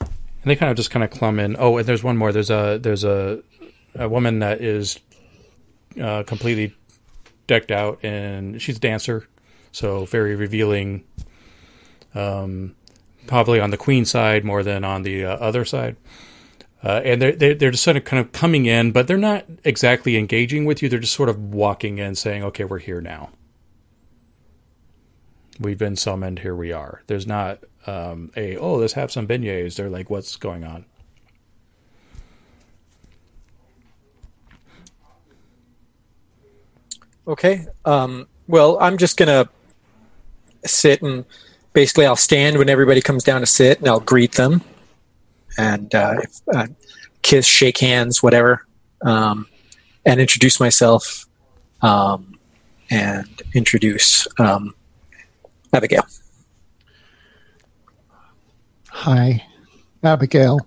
And 0.00 0.44
they 0.44 0.56
kind 0.56 0.70
of 0.70 0.76
just 0.76 0.90
kind 0.90 1.02
of 1.02 1.10
clumb 1.10 1.40
in. 1.40 1.56
Oh, 1.58 1.78
and 1.78 1.86
there's 1.86 2.04
one 2.04 2.16
more. 2.16 2.32
There's 2.32 2.50
a 2.50 2.78
there's 2.80 3.02
a 3.04 3.42
a 3.96 4.08
woman 4.08 4.38
that 4.38 4.60
is 4.60 5.00
uh, 6.00 6.22
completely 6.22 6.74
decked 7.46 7.72
out, 7.72 7.98
and 8.04 8.62
she's 8.62 8.76
a 8.76 8.80
dancer, 8.80 9.26
so 9.72 10.04
very 10.04 10.36
revealing. 10.36 11.04
Um, 12.14 12.76
probably 13.26 13.60
on 13.60 13.70
the 13.70 13.76
queen 13.76 14.04
side 14.04 14.44
more 14.44 14.62
than 14.62 14.84
on 14.84 15.02
the 15.02 15.24
uh, 15.24 15.36
other 15.36 15.64
side. 15.64 15.96
Uh, 16.82 17.00
and 17.04 17.20
they're, 17.20 17.54
they're, 17.54 17.70
just 17.72 17.82
sort 17.82 17.96
of 17.96 18.04
kind 18.04 18.20
of 18.20 18.30
coming 18.30 18.66
in, 18.66 18.92
but 18.92 19.08
they're 19.08 19.16
not 19.16 19.44
exactly 19.64 20.16
engaging 20.16 20.64
with 20.64 20.80
you. 20.80 20.88
They're 20.88 21.00
just 21.00 21.14
sort 21.14 21.28
of 21.28 21.52
walking 21.52 21.98
in 21.98 22.14
saying, 22.14 22.44
okay, 22.44 22.64
we're 22.64 22.78
here 22.78 23.00
now. 23.00 23.30
We've 25.58 25.78
been 25.78 25.96
summoned. 25.96 26.38
Here 26.38 26.54
we 26.54 26.70
are. 26.70 27.02
There's 27.08 27.26
not 27.26 27.58
um, 27.88 28.30
a, 28.36 28.56
oh, 28.56 28.76
let's 28.76 28.92
have 28.92 29.10
some 29.10 29.26
beignets. 29.26 29.74
They're 29.74 29.90
like, 29.90 30.08
what's 30.08 30.36
going 30.36 30.62
on? 30.62 30.84
Okay. 37.26 37.66
Um, 37.84 38.28
well, 38.46 38.78
I'm 38.80 38.96
just 38.96 39.16
gonna 39.18 39.48
sit 40.64 41.02
and 41.02 41.24
basically 41.74 42.06
I'll 42.06 42.16
stand 42.16 42.56
when 42.56 42.70
everybody 42.70 43.02
comes 43.02 43.22
down 43.22 43.42
to 43.42 43.46
sit, 43.46 43.80
and 43.80 43.88
I'll 43.88 44.00
greet 44.00 44.32
them, 44.32 44.62
and 45.58 45.94
uh, 45.94 46.14
if, 46.22 46.40
uh, 46.54 46.66
kiss, 47.22 47.44
shake 47.44 47.78
hands, 47.78 48.22
whatever, 48.22 48.66
um, 49.02 49.46
and 50.06 50.20
introduce 50.20 50.60
myself, 50.60 51.26
um, 51.82 52.38
and 52.90 53.42
introduce 53.54 54.26
um, 54.38 54.74
Abigail. 55.74 56.06
Hi, 58.88 59.44
Abigail. 60.02 60.60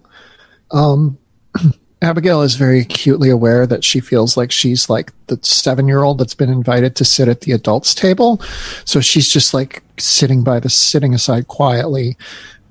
Um, 0.71 1.17
Abigail 2.03 2.41
is 2.41 2.55
very 2.55 2.79
acutely 2.79 3.29
aware 3.29 3.67
that 3.67 3.83
she 3.83 3.99
feels 3.99 4.35
like 4.35 4.51
she's 4.51 4.89
like 4.89 5.11
the 5.27 5.39
seven 5.43 5.87
year 5.87 6.03
old 6.03 6.17
that's 6.17 6.33
been 6.33 6.49
invited 6.49 6.95
to 6.95 7.05
sit 7.05 7.27
at 7.27 7.41
the 7.41 7.51
adults 7.51 7.93
table. 7.93 8.41
So 8.85 9.01
she's 9.01 9.29
just 9.29 9.53
like 9.53 9.83
sitting 9.99 10.43
by 10.43 10.59
the 10.59 10.69
sitting 10.69 11.13
aside 11.13 11.47
quietly, 11.47 12.17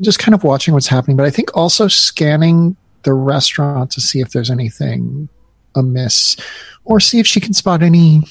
just 0.00 0.18
kind 0.18 0.34
of 0.34 0.44
watching 0.44 0.74
what's 0.74 0.86
happening. 0.86 1.16
But 1.16 1.26
I 1.26 1.30
think 1.30 1.56
also 1.56 1.88
scanning 1.88 2.76
the 3.02 3.14
restaurant 3.14 3.90
to 3.92 4.00
see 4.00 4.20
if 4.20 4.30
there's 4.30 4.50
anything 4.50 5.28
amiss 5.74 6.36
or 6.84 7.00
see 7.00 7.18
if 7.18 7.26
she 7.26 7.40
can 7.40 7.52
spot 7.52 7.82
any 7.82 8.22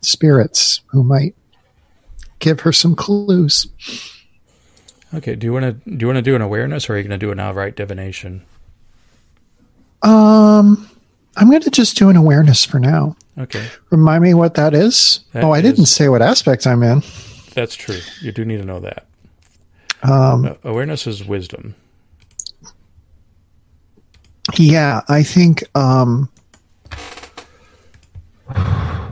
spirits 0.00 0.80
who 0.86 1.02
might 1.02 1.34
give 2.38 2.60
her 2.60 2.72
some 2.72 2.94
clues. 2.94 3.66
Okay. 5.14 5.34
Do 5.34 5.46
you 5.46 5.52
want 5.52 5.84
to 5.84 5.90
do 5.90 6.04
you 6.04 6.06
want 6.06 6.16
to 6.16 6.22
do 6.22 6.34
an 6.34 6.42
awareness, 6.42 6.88
or 6.88 6.94
are 6.94 6.96
you 6.96 7.02
going 7.02 7.18
to 7.18 7.26
do 7.26 7.32
an 7.32 7.40
outright 7.40 7.76
divination? 7.76 8.44
Um, 10.02 10.88
I'm 11.36 11.48
going 11.50 11.62
to 11.62 11.70
just 11.70 11.96
do 11.96 12.08
an 12.08 12.16
awareness 12.16 12.64
for 12.64 12.78
now. 12.78 13.16
Okay, 13.38 13.66
Remind 13.90 14.22
me 14.22 14.32
what 14.34 14.54
that 14.54 14.72
is. 14.72 15.20
That 15.32 15.44
oh, 15.44 15.52
I 15.52 15.60
didn't 15.60 15.86
say 15.86 16.08
what 16.08 16.22
aspect 16.22 16.66
I'm 16.66 16.82
in. 16.82 17.02
that's 17.54 17.74
true. 17.74 17.98
You 18.22 18.32
do 18.32 18.44
need 18.44 18.58
to 18.58 18.64
know 18.64 18.80
that. 18.80 19.06
Um, 20.02 20.56
awareness 20.64 21.06
is 21.06 21.24
wisdom. 21.24 21.74
yeah, 24.56 25.00
I 25.08 25.22
think. 25.22 25.64
Um, 25.76 26.28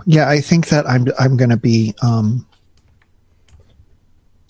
yeah, 0.06 0.28
I 0.28 0.40
think 0.40 0.68
that 0.68 0.88
I'm. 0.88 1.06
I'm 1.18 1.36
going 1.36 1.50
to 1.50 1.56
be. 1.56 1.94
Um, 2.02 2.46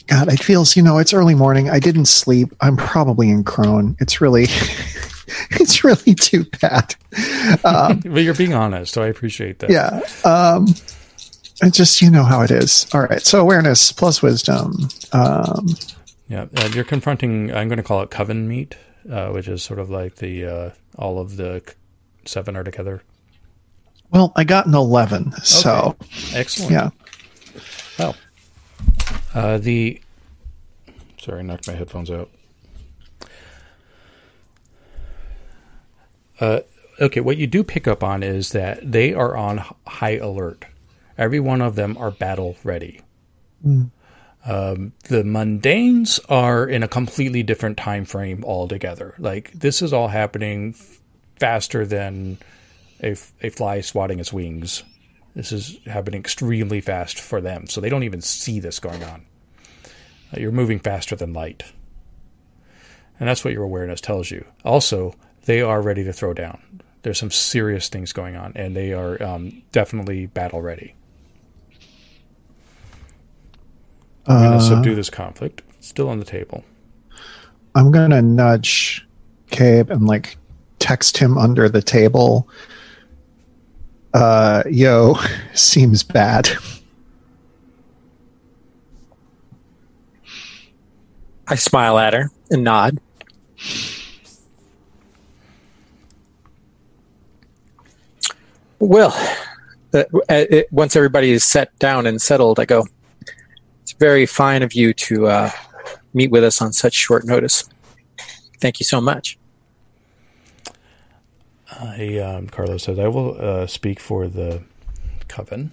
God, 0.06 0.32
it 0.32 0.42
feels. 0.42 0.76
You 0.76 0.82
know, 0.82 0.98
it's 0.98 1.12
early 1.14 1.34
morning. 1.34 1.70
I 1.70 1.78
didn't 1.78 2.06
sleep. 2.06 2.48
I'm 2.60 2.76
probably 2.76 3.30
in 3.30 3.44
crone. 3.44 3.96
It's 4.00 4.20
really. 4.20 4.44
it's 5.50 5.82
really 5.84 6.14
too 6.14 6.44
bad. 6.60 6.94
Um, 7.64 8.00
But 8.04 8.22
you're 8.22 8.34
being 8.34 8.54
honest, 8.54 8.92
so 8.92 9.02
I 9.02 9.06
appreciate 9.06 9.60
that. 9.60 9.70
yeah. 9.70 10.00
Um, 10.30 10.66
I 11.62 11.70
just 11.70 12.02
you 12.02 12.10
know 12.10 12.24
how 12.24 12.42
it 12.42 12.50
is. 12.50 12.86
All 12.92 13.00
right. 13.02 13.22
So 13.22 13.40
awareness 13.40 13.92
plus 13.92 14.20
wisdom. 14.20 14.88
Um, 15.12 15.68
Yeah, 16.34 16.46
uh, 16.56 16.68
you're 16.74 16.82
confronting. 16.82 17.54
I'm 17.54 17.68
going 17.68 17.76
to 17.76 17.84
call 17.84 18.02
it 18.02 18.10
coven 18.10 18.48
meet, 18.48 18.76
uh, 19.08 19.28
which 19.28 19.46
is 19.46 19.62
sort 19.62 19.78
of 19.78 19.88
like 19.88 20.16
the 20.16 20.44
uh, 20.44 20.70
all 20.98 21.20
of 21.20 21.36
the 21.36 21.62
seven 22.24 22.56
are 22.56 22.64
together. 22.64 23.04
Well, 24.10 24.32
I 24.34 24.42
got 24.42 24.66
an 24.66 24.74
11, 24.74 25.30
so 25.44 25.94
Excellent. 26.34 26.72
yeah. 26.72 26.90
Well, 28.00 28.16
uh, 29.32 29.58
the 29.58 30.00
sorry, 31.18 31.38
I 31.38 31.42
knocked 31.42 31.68
my 31.68 31.74
headphones 31.74 32.10
out. 32.10 32.28
Uh, 36.40 36.60
okay, 37.00 37.20
what 37.20 37.36
you 37.36 37.46
do 37.46 37.62
pick 37.62 37.86
up 37.86 38.02
on 38.02 38.24
is 38.24 38.50
that 38.50 38.90
they 38.90 39.14
are 39.14 39.36
on 39.36 39.64
high 39.86 40.16
alert. 40.16 40.64
Every 41.16 41.38
one 41.38 41.60
of 41.62 41.76
them 41.76 41.96
are 41.96 42.10
battle 42.10 42.56
ready. 42.64 43.02
Um, 44.46 44.92
the 45.04 45.22
mundanes 45.22 46.20
are 46.28 46.66
in 46.66 46.82
a 46.82 46.88
completely 46.88 47.42
different 47.42 47.78
time 47.78 48.04
frame 48.04 48.44
altogether. 48.44 49.14
Like 49.18 49.52
this 49.52 49.80
is 49.80 49.92
all 49.92 50.08
happening 50.08 50.74
f- 50.78 51.00
faster 51.38 51.86
than 51.86 52.38
a, 53.02 53.12
f- 53.12 53.32
a 53.42 53.48
fly 53.48 53.80
swatting 53.80 54.20
its 54.20 54.32
wings. 54.32 54.82
This 55.34 55.50
is 55.50 55.78
happening 55.86 56.20
extremely 56.20 56.80
fast 56.80 57.18
for 57.18 57.40
them, 57.40 57.66
so 57.66 57.80
they 57.80 57.88
don't 57.88 58.04
even 58.04 58.20
see 58.20 58.60
this 58.60 58.78
going 58.78 59.02
on. 59.02 59.24
Uh, 60.32 60.40
You're 60.40 60.52
moving 60.52 60.78
faster 60.78 61.16
than 61.16 61.32
light. 61.32 61.64
And 63.18 63.28
that's 63.28 63.44
what 63.44 63.52
your 63.54 63.64
awareness 63.64 64.00
tells 64.00 64.30
you. 64.30 64.44
Also, 64.64 65.14
they 65.46 65.60
are 65.60 65.80
ready 65.80 66.04
to 66.04 66.12
throw 66.12 66.34
down. 66.34 66.82
There's 67.02 67.18
some 67.18 67.30
serious 67.30 67.88
things 67.88 68.12
going 68.12 68.36
on, 68.36 68.52
and 68.56 68.76
they 68.76 68.92
are 68.92 69.22
um, 69.22 69.62
definitely 69.72 70.26
battle 70.26 70.62
ready. 70.62 70.94
I'm 74.26 74.38
going 74.38 74.50
to 74.52 74.56
Uh, 74.56 74.60
subdue 74.60 74.94
this 74.94 75.10
conflict. 75.10 75.62
Still 75.80 76.08
on 76.08 76.18
the 76.18 76.24
table. 76.24 76.64
I'm 77.74 77.90
gonna 77.90 78.22
nudge 78.22 79.04
Cabe 79.50 79.90
and 79.90 80.06
like 80.06 80.36
text 80.78 81.18
him 81.18 81.36
under 81.36 81.68
the 81.68 81.82
table. 81.82 82.48
Uh, 84.12 84.62
yo, 84.70 85.16
seems 85.54 86.02
bad. 86.04 86.48
I 91.48 91.56
smile 91.56 91.98
at 91.98 92.14
her 92.14 92.30
and 92.50 92.62
nod. 92.64 92.98
Well, 98.78 99.14
uh, 99.94 100.04
uh, 100.14 100.22
it, 100.28 100.72
once 100.72 100.96
everybody 100.96 101.30
is 101.30 101.44
set 101.44 101.76
down 101.78 102.06
and 102.06 102.20
settled, 102.20 102.60
I 102.60 102.64
go, 102.64 102.86
It's 103.84 103.92
very 103.92 104.24
fine 104.24 104.62
of 104.62 104.72
you 104.72 104.94
to 104.94 105.26
uh, 105.26 105.50
meet 106.14 106.30
with 106.30 106.42
us 106.42 106.62
on 106.62 106.72
such 106.72 106.94
short 106.94 107.26
notice. 107.26 107.68
Thank 108.58 108.80
you 108.80 108.84
so 108.84 108.98
much. 108.98 109.38
I, 111.70 112.16
um, 112.18 112.48
Carlos 112.48 112.84
says, 112.84 112.98
I 112.98 113.08
will 113.08 113.38
uh, 113.38 113.66
speak 113.66 114.00
for 114.00 114.26
the 114.26 114.62
coven 115.28 115.72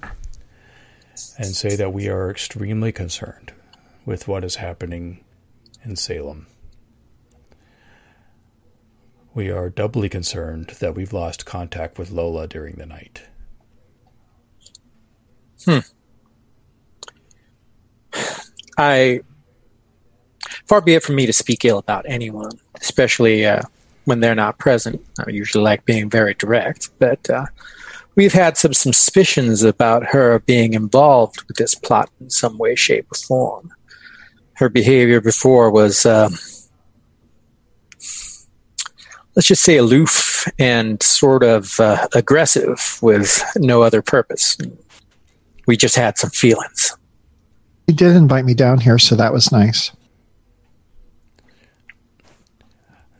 and 1.37 1.55
say 1.55 1.77
that 1.77 1.93
we 1.93 2.09
are 2.09 2.29
extremely 2.29 2.91
concerned 2.91 3.53
with 4.05 4.27
what 4.27 4.43
is 4.43 4.55
happening 4.55 5.23
in 5.85 5.95
Salem. 5.95 6.47
We 9.33 9.49
are 9.49 9.69
doubly 9.69 10.09
concerned 10.09 10.75
that 10.81 10.95
we've 10.95 11.13
lost 11.13 11.45
contact 11.45 11.97
with 11.97 12.11
Lola 12.11 12.45
during 12.45 12.75
the 12.75 12.85
night. 12.85 13.21
I 18.81 19.21
far 20.65 20.81
be 20.81 20.95
it 20.95 21.03
from 21.03 21.13
me 21.13 21.27
to 21.27 21.33
speak 21.33 21.63
ill 21.65 21.77
about 21.77 22.03
anyone, 22.07 22.53
especially 22.81 23.45
uh, 23.45 23.61
when 24.05 24.21
they're 24.21 24.33
not 24.33 24.57
present. 24.57 25.05
I 25.19 25.29
usually 25.29 25.63
like 25.63 25.85
being 25.85 26.09
very 26.09 26.33
direct, 26.33 26.89
but 26.97 27.29
uh, 27.29 27.45
we've 28.15 28.33
had 28.33 28.57
some 28.57 28.73
suspicions 28.73 29.61
about 29.61 30.07
her 30.07 30.39
being 30.39 30.73
involved 30.73 31.43
with 31.47 31.57
this 31.57 31.75
plot 31.75 32.09
in 32.19 32.31
some 32.31 32.57
way, 32.57 32.73
shape, 32.75 33.05
or 33.11 33.15
form. 33.15 33.71
Her 34.53 34.67
behavior 34.67 35.21
before 35.21 35.69
was, 35.69 36.03
uh, 36.07 36.29
let's 39.35 39.47
just 39.47 39.61
say, 39.61 39.77
aloof 39.77 40.47
and 40.57 41.03
sort 41.03 41.43
of 41.43 41.79
uh, 41.79 42.07
aggressive 42.15 42.97
with 43.03 43.43
no 43.57 43.83
other 43.83 44.01
purpose. 44.01 44.57
We 45.67 45.77
just 45.77 45.95
had 45.95 46.17
some 46.17 46.31
feelings. 46.31 46.97
He 47.91 47.97
did 47.97 48.15
invite 48.15 48.45
me 48.45 48.53
down 48.53 48.79
here, 48.79 48.97
so 48.97 49.15
that 49.17 49.33
was 49.33 49.51
nice. 49.51 49.91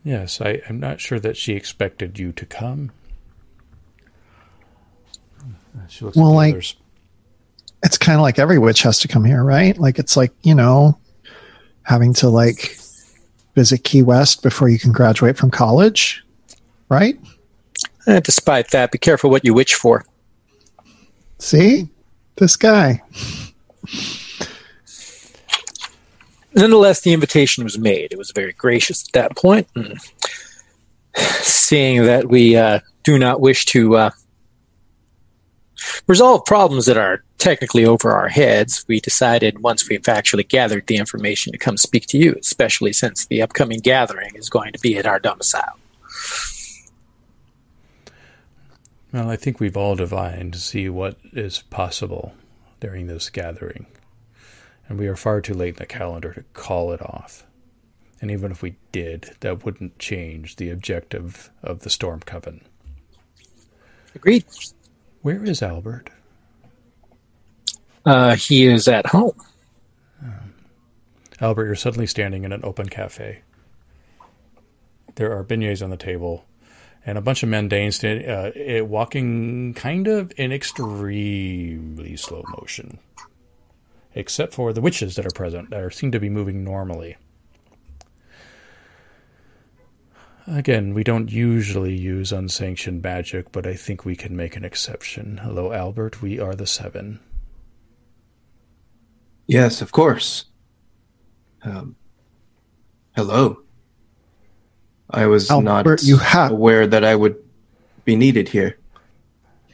Yes, 0.02 0.40
I, 0.40 0.62
I'm 0.70 0.80
not 0.80 1.02
sure 1.02 1.20
that 1.20 1.36
she 1.36 1.56
expected 1.56 2.18
you 2.18 2.32
to 2.32 2.46
come. 2.46 2.94
She 5.90 6.06
looks 6.06 6.16
Well, 6.16 6.30
at 6.32 6.36
like- 6.36 6.76
It's 7.84 7.98
kind 7.98 8.16
of 8.16 8.22
like 8.22 8.40
every 8.40 8.60
witch 8.60 8.82
has 8.84 8.98
to 9.00 9.10
come 9.10 9.26
here, 9.26 9.44
right? 9.44 9.78
Like 9.78 10.00
it's 10.00 10.16
like 10.16 10.32
you 10.44 10.56
know, 10.56 10.98
having 11.84 12.14
to 12.14 12.30
like 12.30 12.78
visit 13.54 13.84
Key 13.84 14.04
West 14.04 14.42
before 14.42 14.70
you 14.70 14.80
can 14.80 14.94
graduate 14.94 15.36
from 15.36 15.52
college, 15.52 16.24
right? 16.88 17.20
Eh, 18.08 18.22
despite 18.22 18.72
that, 18.72 18.94
be 18.94 18.98
careful 19.00 19.30
what 19.30 19.44
you 19.44 19.54
wish 19.54 19.74
for. 19.74 20.06
See, 21.40 21.90
this 22.38 22.56
guy. 22.56 23.02
Nonetheless, 26.54 27.02
the 27.02 27.14
invitation 27.14 27.64
was 27.64 27.78
made. 27.78 28.12
It 28.12 28.18
was 28.18 28.32
very 28.32 28.54
gracious 28.54 29.08
at 29.08 29.14
that 29.14 29.38
point. 29.38 29.68
And 29.76 29.98
seeing 31.16 32.04
that 32.04 32.28
we 32.28 32.56
uh, 32.56 32.80
do 33.04 33.18
not 33.18 33.40
wish 33.40 33.66
to 33.68 33.96
uh, 33.96 34.10
resolve 36.08 36.46
problems 36.46 36.86
that 36.86 36.98
are 36.98 37.24
technically 37.38 37.86
over 37.86 38.12
our 38.12 38.28
heads, 38.28 38.86
we 38.88 39.00
decided 39.00 39.64
once 39.64 39.90
we've 39.90 40.08
actually 40.08 40.44
gathered 40.44 40.88
the 40.88 40.98
information 40.98 41.52
to 41.52 41.58
come 41.58 41.78
speak 41.78 42.06
to 42.08 42.18
you, 42.18 42.36
especially 42.40 42.94
since 42.94 43.26
the 43.26 43.42
upcoming 43.42 43.80
gathering 43.80 44.36
is 44.36 44.50
going 44.50 44.74
to 44.74 44.80
be 44.80 44.98
at 44.98 45.06
our 45.06 45.20
domicile. 45.20 45.80
Well, 49.12 49.30
I 49.30 49.36
think 49.36 49.60
we've 49.60 49.76
all 49.76 49.96
divined 49.96 50.54
to 50.54 50.60
see 50.60 50.88
what 50.88 51.18
is 51.34 51.64
possible 51.70 52.34
during 52.80 53.08
this 53.08 53.30
gathering. 53.30 53.88
And 54.92 55.00
we 55.00 55.08
are 55.08 55.16
far 55.16 55.40
too 55.40 55.54
late 55.54 55.76
in 55.76 55.80
the 55.80 55.86
calendar 55.86 56.34
to 56.34 56.44
call 56.52 56.92
it 56.92 57.02
off. 57.02 57.46
And 58.20 58.30
even 58.30 58.52
if 58.52 58.62
we 58.62 58.76
did, 58.92 59.38
that 59.40 59.64
wouldn't 59.64 59.98
change 60.00 60.58
the 60.58 60.70
objective 60.70 61.50
of 61.64 61.80
the 61.84 61.90
Storm 61.90 62.20
Coven. 62.20 62.60
Agreed. 64.14 64.44
Where 65.22 65.46
is 65.46 65.62
Albert? 65.62 66.10
Uh, 68.06 68.36
he 68.36 68.66
is 68.66 68.90
at 68.90 69.06
home. 69.06 69.32
Albert, 71.40 71.68
you're 71.68 71.76
suddenly 71.76 72.06
standing 72.06 72.44
in 72.44 72.52
an 72.52 72.60
open 72.66 72.90
cafe. 72.90 73.44
There 75.16 75.32
are 75.32 75.46
beignets 75.46 75.82
on 75.82 75.90
the 75.90 75.96
table, 75.96 76.44
and 77.06 77.18
a 77.18 77.22
bunch 77.22 77.44
of 77.44 77.50
mundanes 77.50 77.94
stand, 77.94 78.30
uh, 78.30 78.52
eh, 78.56 78.82
walking 78.82 79.74
kind 79.74 80.10
of 80.10 80.34
in 80.36 80.52
extremely 80.52 82.18
slow 82.18 82.44
motion, 82.60 83.00
except 84.14 84.54
for 84.54 84.74
the 84.74 84.82
witches 84.82 85.16
that 85.16 85.26
are 85.26 85.32
present 85.32 85.70
that 85.70 85.82
are, 85.82 85.90
seem 85.92 86.12
to 86.12 86.20
be 86.20 86.30
moving 86.30 86.64
normally. 86.64 87.18
Again, 90.48 90.94
we 90.94 91.04
don't 91.04 91.32
usually 91.32 91.96
use 91.96 92.32
unsanctioned 92.32 93.02
magic, 93.04 93.52
but 93.52 93.68
I 93.68 93.76
think 93.76 94.04
we 94.06 94.16
can 94.16 94.36
make 94.36 94.56
an 94.56 94.66
exception. 94.66 95.38
Hello, 95.38 95.72
Albert. 95.72 96.22
We 96.22 96.40
are 96.40 96.56
the 96.56 96.66
Seven. 96.68 97.20
Yes, 99.48 99.82
of 99.82 99.92
course. 99.92 100.46
Um, 101.64 101.96
hello. 103.16 103.62
I 105.10 105.28
was 105.28 105.52
Albert, 105.52 106.02
not 106.02 106.04
you 106.04 106.18
have- 106.18 106.52
aware 106.52 106.88
that 106.88 107.04
I 107.04 107.16
would 107.16 107.36
be 108.04 108.16
needed 108.16 108.50
here. 108.50 108.78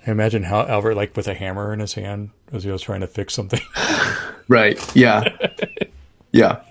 I 0.05 0.11
imagine 0.11 0.43
how 0.43 0.65
Albert, 0.65 0.95
like 0.95 1.15
with 1.15 1.27
a 1.27 1.33
hammer 1.33 1.71
in 1.73 1.79
his 1.79 1.93
hand, 1.93 2.31
as 2.51 2.63
he 2.63 2.71
was 2.71 2.81
trying 2.81 3.01
to 3.01 3.07
fix 3.07 3.33
something. 3.33 3.61
Right. 4.47 4.95
Yeah. 4.95 5.23
yeah. 6.31 6.61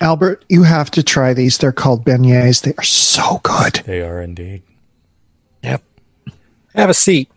Albert, 0.00 0.44
you 0.48 0.62
have 0.64 0.90
to 0.92 1.02
try 1.02 1.34
these. 1.34 1.58
They're 1.58 1.72
called 1.72 2.04
beignets. 2.04 2.62
They 2.62 2.74
are 2.76 2.84
so 2.84 3.40
good. 3.42 3.74
They 3.86 4.02
are 4.02 4.20
indeed. 4.20 4.62
Yep. 5.62 5.82
Have 6.74 6.90
a 6.90 6.94
seat. 6.94 7.30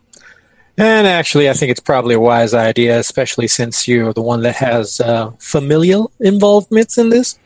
And 0.76 1.08
actually, 1.08 1.50
I 1.50 1.54
think 1.54 1.70
it's 1.70 1.80
probably 1.80 2.14
a 2.14 2.20
wise 2.20 2.54
idea, 2.54 3.00
especially 3.00 3.48
since 3.48 3.88
you're 3.88 4.12
the 4.12 4.22
one 4.22 4.42
that 4.42 4.54
has 4.56 5.00
uh, 5.00 5.32
familial 5.40 6.12
involvements 6.20 6.98
in 6.98 7.08
this. 7.08 7.36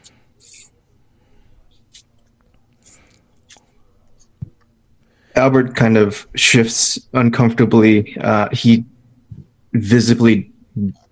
Albert 5.35 5.75
kind 5.77 5.97
of 5.97 6.27
shifts 6.35 6.99
uncomfortably. 7.15 8.17
Uh, 8.19 8.49
he 8.53 8.85
visibly, 9.73 10.53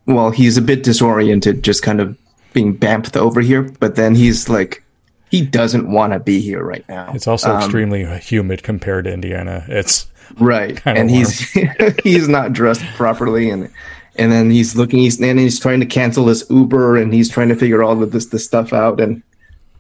well, 0.07 0.31
he's 0.31 0.57
a 0.57 0.63
bit 0.63 0.83
disoriented, 0.83 1.63
just 1.63 1.83
kind 1.83 2.01
of 2.01 2.17
being 2.53 2.73
bamped 2.75 3.17
over 3.17 3.41
here. 3.41 3.63
But 3.63 3.97
then 3.97 4.15
he's 4.15 4.49
like 4.49 4.83
he 5.31 5.45
doesn't 5.45 5.91
want 5.91 6.13
to 6.13 6.19
be 6.19 6.41
here 6.41 6.63
right 6.65 6.85
now. 6.89 7.13
It's 7.15 7.29
also 7.29 7.51
Um, 7.53 7.59
extremely 7.63 8.05
humid 8.19 8.63
compared 8.63 9.05
to 9.05 9.13
Indiana. 9.13 9.65
It's 9.69 10.09
right, 10.39 10.81
and 10.85 11.11
he's 11.11 11.41
he's 12.05 12.29
not 12.29 12.53
dressed 12.53 12.85
properly, 12.97 13.51
and 13.51 13.71
and 14.17 14.33
then 14.33 14.51
he's 14.51 14.75
looking, 14.77 14.99
he's 14.99 15.21
and 15.21 15.39
he's 15.39 15.61
trying 15.61 15.81
to 15.81 15.87
cancel 15.87 16.27
his 16.27 16.45
Uber, 16.51 16.97
and 16.97 17.15
he's 17.15 17.29
trying 17.29 17.49
to 17.49 17.55
figure 17.57 17.83
all 17.83 18.03
of 18.03 18.11
this 18.13 18.27
this 18.27 18.45
stuff 18.45 18.73
out, 18.73 19.01
and 19.01 19.23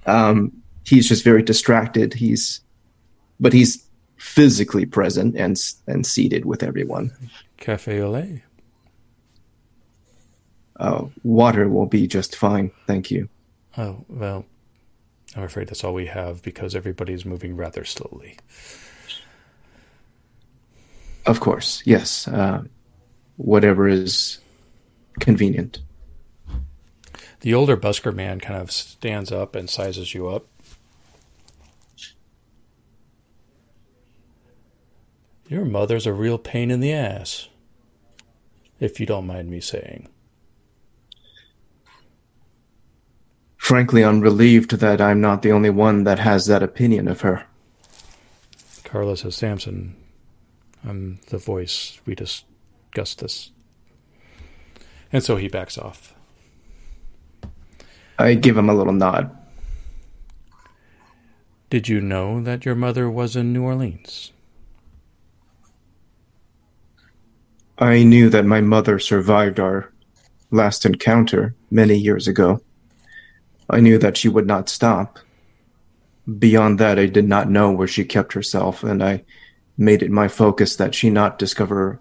um, 0.06 0.52
he's 0.84 1.08
just 1.08 1.24
very 1.24 1.42
distracted. 1.42 2.14
He's, 2.14 2.60
but 3.40 3.52
he's 3.52 3.84
physically 4.16 4.86
present 4.86 5.34
and 5.36 5.56
and 5.88 6.06
seated 6.06 6.44
with 6.44 6.62
everyone. 6.62 7.10
cafe 7.56 8.00
au 8.00 8.10
lait. 8.10 8.42
Uh, 10.80 11.04
water 11.22 11.68
will 11.68 11.84
be 11.84 12.06
just 12.06 12.34
fine, 12.34 12.70
thank 12.86 13.10
you. 13.10 13.28
Oh, 13.76 14.02
well, 14.08 14.46
I'm 15.36 15.42
afraid 15.42 15.68
that's 15.68 15.84
all 15.84 15.92
we 15.92 16.06
have 16.06 16.42
because 16.42 16.74
everybody's 16.74 17.26
moving 17.26 17.54
rather 17.54 17.84
slowly. 17.84 18.38
Of 21.26 21.38
course, 21.38 21.82
yes. 21.84 22.26
Uh, 22.26 22.64
whatever 23.36 23.88
is 23.88 24.38
convenient. 25.20 25.80
The 27.40 27.52
older 27.52 27.76
busker 27.76 28.14
man 28.14 28.40
kind 28.40 28.60
of 28.60 28.72
stands 28.72 29.30
up 29.30 29.54
and 29.54 29.68
sizes 29.68 30.14
you 30.14 30.28
up. 30.28 30.46
Your 35.46 35.66
mother's 35.66 36.06
a 36.06 36.12
real 36.14 36.38
pain 36.38 36.70
in 36.70 36.80
the 36.80 36.94
ass, 36.94 37.48
if 38.78 38.98
you 38.98 39.04
don't 39.04 39.26
mind 39.26 39.50
me 39.50 39.60
saying. 39.60 40.08
Frankly, 43.70 44.04
I'm 44.04 44.20
relieved 44.20 44.78
that 44.78 45.00
I'm 45.00 45.20
not 45.20 45.42
the 45.42 45.52
only 45.52 45.70
one 45.70 46.02
that 46.02 46.18
has 46.18 46.46
that 46.46 46.60
opinion 46.60 47.06
of 47.06 47.20
her. 47.20 47.46
Carla 48.82 49.16
says, 49.16 49.36
Samson, 49.36 49.94
I'm 50.84 51.20
the 51.28 51.38
voice. 51.38 52.00
We 52.04 52.16
discussed 52.16 53.20
this. 53.20 53.52
And 55.12 55.22
so 55.22 55.36
he 55.36 55.46
backs 55.46 55.78
off. 55.78 56.16
I 58.18 58.34
give 58.34 58.58
him 58.58 58.68
a 58.68 58.74
little 58.74 58.92
nod. 58.92 59.30
Did 61.70 61.86
you 61.86 62.00
know 62.00 62.42
that 62.42 62.64
your 62.64 62.74
mother 62.74 63.08
was 63.08 63.36
in 63.36 63.52
New 63.52 63.62
Orleans? 63.62 64.32
I 67.78 68.02
knew 68.02 68.30
that 68.30 68.44
my 68.44 68.62
mother 68.62 68.98
survived 68.98 69.60
our 69.60 69.92
last 70.50 70.84
encounter 70.84 71.54
many 71.70 71.94
years 71.94 72.26
ago. 72.26 72.60
I 73.70 73.80
knew 73.80 73.98
that 73.98 74.16
she 74.16 74.28
would 74.28 74.46
not 74.46 74.68
stop. 74.68 75.18
Beyond 76.38 76.78
that, 76.78 76.98
I 76.98 77.06
did 77.06 77.26
not 77.26 77.50
know 77.50 77.72
where 77.72 77.88
she 77.88 78.04
kept 78.04 78.32
herself, 78.32 78.84
and 78.84 79.02
I 79.02 79.24
made 79.76 80.02
it 80.02 80.10
my 80.10 80.28
focus 80.28 80.76
that 80.76 80.94
she 80.94 81.10
not 81.10 81.38
discover 81.38 81.98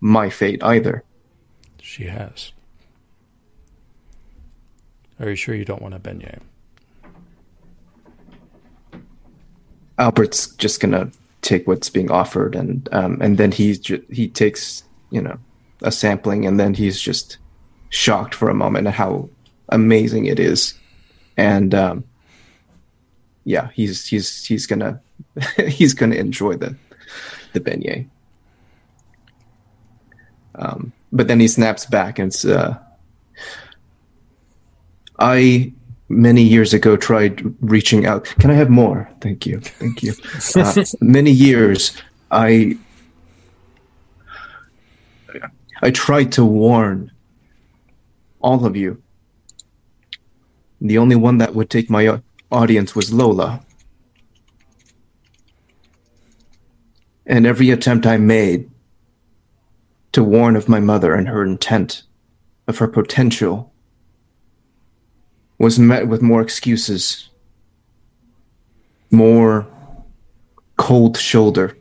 my 0.00 0.30
fate 0.30 0.62
either. 0.62 1.02
She 1.80 2.04
has. 2.04 2.52
Are 5.18 5.30
you 5.30 5.36
sure 5.36 5.54
you 5.54 5.64
don't 5.64 5.82
want 5.82 5.94
a 5.94 5.98
beignet? 5.98 6.40
Albert's 9.98 10.54
just 10.56 10.80
gonna 10.80 11.10
take 11.40 11.66
what's 11.66 11.88
being 11.88 12.10
offered, 12.10 12.54
and 12.54 12.88
um, 12.92 13.18
and 13.20 13.38
then 13.38 13.50
he's 13.50 13.78
ju- 13.78 14.04
he 14.10 14.28
takes 14.28 14.84
you 15.10 15.22
know 15.22 15.38
a 15.82 15.90
sampling, 15.90 16.46
and 16.46 16.60
then 16.60 16.74
he's 16.74 17.00
just 17.00 17.38
shocked 17.88 18.34
for 18.34 18.50
a 18.50 18.54
moment 18.54 18.86
at 18.86 18.94
how 18.94 19.28
amazing 19.68 20.26
it 20.26 20.38
is, 20.38 20.74
and 21.36 21.74
um, 21.74 22.04
yeah, 23.44 23.70
he's 23.74 24.06
he's 24.06 24.44
he's 24.44 24.66
gonna 24.66 25.00
he's 25.66 25.94
gonna 25.94 26.16
enjoy 26.16 26.56
the 26.56 26.76
the 27.52 27.60
beignet. 27.60 28.08
Um, 30.54 30.92
but 31.12 31.28
then 31.28 31.40
he 31.40 31.48
snaps 31.48 31.86
back 31.86 32.18
and 32.18 32.34
uh, 32.46 32.74
"I 35.18 35.72
many 36.08 36.42
years 36.42 36.72
ago 36.72 36.96
tried 36.96 37.42
reaching 37.60 38.06
out. 38.06 38.24
Can 38.38 38.50
I 38.50 38.54
have 38.54 38.70
more? 38.70 39.10
Thank 39.20 39.46
you, 39.46 39.60
thank 39.60 40.02
you. 40.02 40.14
Uh, 40.56 40.84
many 41.00 41.30
years, 41.30 41.92
I 42.30 42.78
I 45.82 45.90
tried 45.90 46.32
to 46.32 46.44
warn 46.44 47.12
all 48.40 48.64
of 48.64 48.76
you. 48.76 49.02
The 50.86 50.98
only 50.98 51.16
one 51.16 51.38
that 51.38 51.54
would 51.54 51.70
take 51.70 51.90
my 51.90 52.06
uh, 52.06 52.20
audience 52.50 52.94
was 52.94 53.12
Lola. 53.12 53.60
And 57.26 57.46
every 57.46 57.70
attempt 57.70 58.06
I 58.06 58.18
made 58.18 58.70
to 60.12 60.22
warn 60.22 60.54
of 60.54 60.68
my 60.68 60.80
mother 60.80 61.14
and 61.14 61.28
her 61.28 61.42
intent, 61.42 62.04
of 62.68 62.78
her 62.78 62.86
potential, 62.88 63.72
was 65.58 65.78
met 65.78 66.06
with 66.06 66.22
more 66.22 66.40
excuses, 66.40 67.30
more 69.10 69.66
cold 70.76 71.16
shoulder. 71.16 71.76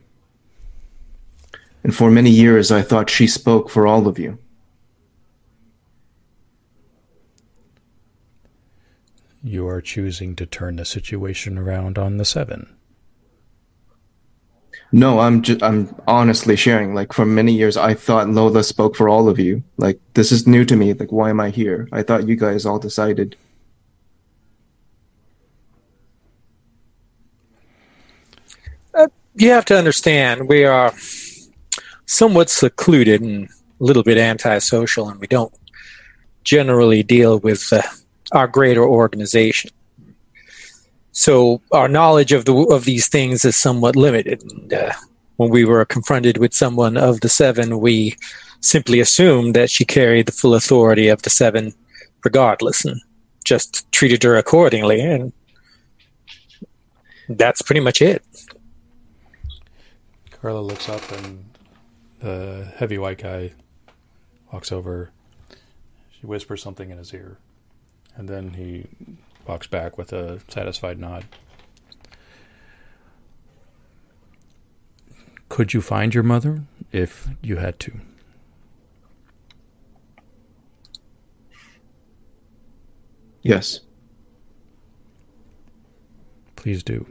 And 1.84 1.96
for 1.96 2.10
many 2.10 2.32
years, 2.32 2.72
I 2.72 2.82
thought 2.82 3.10
she 3.10 3.28
spoke 3.28 3.70
for 3.70 3.86
all 3.86 4.08
of 4.08 4.18
you. 4.18 4.40
You 9.46 9.68
are 9.68 9.80
choosing 9.80 10.36
to 10.38 10.48
turn 10.48 10.78
the 10.78 10.86
situation 10.86 11.60
around 11.60 12.00
on 12.00 12.18
the 12.18 12.26
seven. 12.26 12.76
No, 14.92 15.20
I'm 15.20 15.44
just, 15.44 15.62
I'm 15.62 15.96
honestly 16.08 16.56
sharing. 16.56 16.96
Like 16.96 17.14
for 17.14 17.28
many 17.28 17.54
years, 17.54 17.78
I 17.78 17.94
thought 17.94 18.28
Lola 18.28 18.64
spoke 18.64 18.96
for 18.96 19.08
all 19.08 19.30
of 19.30 19.38
you. 19.38 19.64
Like 19.78 20.00
this 20.16 20.32
is 20.32 20.48
new 20.48 20.66
to 20.66 20.76
me. 20.76 20.94
Like 20.94 21.12
why 21.12 21.30
am 21.30 21.40
I 21.40 21.52
here? 21.52 21.88
I 21.92 22.02
thought 22.02 22.28
you 22.28 22.36
guys 22.36 22.66
all 22.66 22.80
decided. 22.80 23.38
You 29.36 29.52
have 29.52 29.66
to 29.66 29.78
understand, 29.78 30.48
we 30.48 30.64
are 30.64 30.92
somewhat 32.08 32.50
secluded 32.50 33.22
and 33.22 33.46
a 33.46 33.84
little 33.84 34.02
bit 34.02 34.18
antisocial, 34.18 35.10
and 35.10 35.20
we 35.20 35.28
don't 35.28 35.54
generally 36.44 37.04
deal 37.04 37.38
with 37.40 37.72
uh, 37.72 37.84
our 38.36 38.48
greater 38.48 38.84
organization. 38.84 39.72
So 41.14 41.62
our 41.72 41.88
knowledge 41.88 42.34
of 42.34 42.46
the 42.46 42.54
of 42.54 42.84
these 42.86 43.08
things 43.08 43.46
is 43.46 43.56
somewhat 43.56 43.96
limited. 43.96 44.44
And, 44.44 44.74
uh, 44.74 44.94
when 45.38 45.50
we 45.50 45.66
were 45.66 45.84
confronted 45.86 46.38
with 46.38 46.54
someone 46.54 46.98
of 46.98 47.22
the 47.22 47.30
seven, 47.30 47.80
we 47.80 48.16
simply 48.62 49.00
assumed 49.00 49.56
that 49.56 49.70
she 49.70 49.86
carried 49.86 50.28
the 50.28 50.32
full 50.32 50.56
authority 50.56 51.08
of 51.08 51.22
the 51.22 51.30
seven, 51.30 51.74
regardless, 52.24 52.86
and 52.86 53.02
just 53.44 53.90
treated 53.92 54.24
her 54.24 54.38
accordingly. 54.38 55.02
And 55.02 55.34
that's 57.28 57.62
pretty 57.62 57.82
much 57.82 58.02
it. 58.02 58.24
Carla 60.32 60.62
looks 60.62 60.88
up 60.90 61.12
and 61.12 61.46
the 62.20 62.72
heavy 62.78 62.98
white 62.98 63.18
guy 63.18 63.54
walks 64.52 64.72
over. 64.72 65.12
She 66.12 66.26
whispers 66.26 66.62
something 66.62 66.92
in 66.92 66.98
his 66.98 67.14
ear. 67.14 67.38
And 68.16 68.30
then 68.30 68.54
he 68.54 68.88
walks 69.46 69.68
back 69.68 69.98
with 69.98 70.14
a 70.14 70.40
satisfied 70.48 71.00
nod. 71.00 71.26
Could 75.50 75.74
you 75.74 75.82
find 75.82 76.14
your 76.14 76.24
mother 76.24 76.64
if 76.92 77.28
you 77.42 77.58
had 77.58 77.80
to? 77.82 77.94
Yes. 83.42 83.82
Please 86.56 86.82
do. 86.82 87.06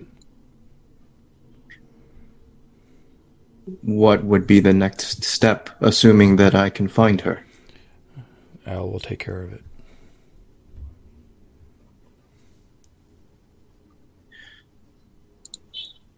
What 3.83 4.25
would 4.25 4.47
be 4.47 4.59
the 4.61 4.73
next 4.73 5.23
step, 5.23 5.71
assuming 5.81 6.37
that 6.37 6.55
I 6.55 6.71
can 6.71 6.89
find 6.89 7.21
her? 7.21 7.47
Al 8.67 8.91
will 8.91 9.01
take 9.01 9.21
care 9.21 9.43
of 9.43 9.53
it. 9.53 9.63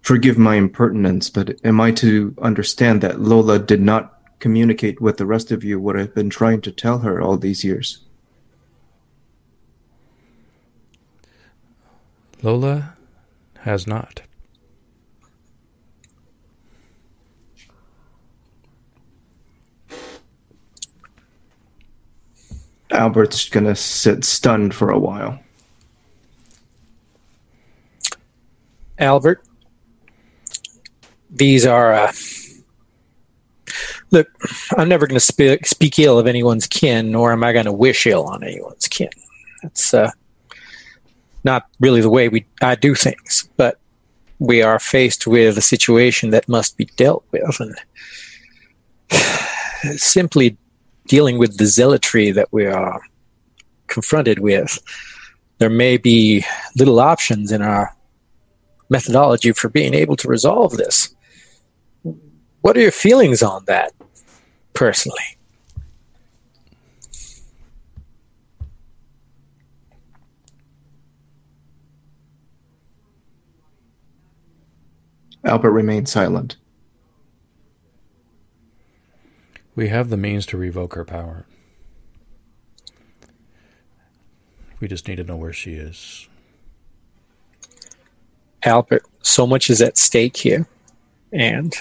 Forgive 0.06 0.38
my 0.38 0.54
impertinence, 0.54 1.28
but 1.30 1.58
am 1.64 1.80
I 1.80 1.90
to 1.94 2.32
understand 2.40 3.00
that 3.00 3.20
Lola 3.20 3.58
did 3.58 3.82
not 3.82 4.22
communicate 4.38 5.00
with 5.00 5.16
the 5.16 5.26
rest 5.26 5.50
of 5.50 5.64
you 5.64 5.80
what 5.80 5.96
I've 5.96 6.14
been 6.14 6.30
trying 6.30 6.60
to 6.60 6.70
tell 6.70 7.00
her 7.00 7.20
all 7.20 7.36
these 7.36 7.64
years? 7.64 8.04
Lola 12.40 12.94
has 13.62 13.88
not. 13.88 14.22
Albert's 22.92 23.48
gonna 23.48 23.74
sit 23.74 24.24
stunned 24.24 24.72
for 24.72 24.88
a 24.88 25.00
while. 25.00 25.40
Albert. 29.00 29.42
These 31.36 31.66
are. 31.66 31.92
Uh, 31.92 32.12
look, 34.10 34.28
I'm 34.76 34.88
never 34.88 35.06
going 35.06 35.20
to 35.20 35.20
spe- 35.20 35.64
speak 35.64 35.98
ill 35.98 36.18
of 36.18 36.26
anyone's 36.26 36.66
kin, 36.66 37.10
nor 37.10 37.32
am 37.32 37.44
I 37.44 37.52
going 37.52 37.66
to 37.66 37.72
wish 37.72 38.06
ill 38.06 38.24
on 38.24 38.42
anyone's 38.42 38.88
kin. 38.88 39.10
That's 39.62 39.92
uh, 39.92 40.10
not 41.44 41.66
really 41.80 42.00
the 42.00 42.10
way 42.10 42.28
we 42.28 42.46
I 42.62 42.74
do 42.74 42.94
things. 42.94 43.48
But 43.56 43.78
we 44.38 44.62
are 44.62 44.78
faced 44.78 45.26
with 45.26 45.58
a 45.58 45.62
situation 45.62 46.30
that 46.30 46.48
must 46.48 46.76
be 46.76 46.86
dealt 46.96 47.24
with, 47.30 47.60
and 47.60 47.74
simply 49.98 50.56
dealing 51.06 51.38
with 51.38 51.58
the 51.58 51.66
zealotry 51.66 52.30
that 52.32 52.52
we 52.52 52.66
are 52.66 53.00
confronted 53.86 54.40
with, 54.40 54.78
there 55.58 55.70
may 55.70 55.96
be 55.96 56.44
little 56.76 57.00
options 57.00 57.52
in 57.52 57.62
our 57.62 57.94
methodology 58.88 59.52
for 59.52 59.68
being 59.68 59.94
able 59.94 60.16
to 60.16 60.28
resolve 60.28 60.76
this. 60.76 61.14
What 62.66 62.76
are 62.76 62.80
your 62.80 62.90
feelings 62.90 63.44
on 63.44 63.64
that, 63.66 63.92
personally? 64.72 65.22
Albert 75.44 75.70
remained 75.70 76.08
silent. 76.08 76.56
We 79.76 79.86
have 79.86 80.10
the 80.10 80.16
means 80.16 80.44
to 80.46 80.56
revoke 80.56 80.94
her 80.94 81.04
power. 81.04 81.46
We 84.80 84.88
just 84.88 85.06
need 85.06 85.18
to 85.18 85.24
know 85.24 85.36
where 85.36 85.52
she 85.52 85.74
is. 85.74 86.28
Albert, 88.64 89.04
so 89.22 89.46
much 89.46 89.70
is 89.70 89.80
at 89.80 89.96
stake 89.96 90.36
here. 90.36 90.66
And 91.32 91.72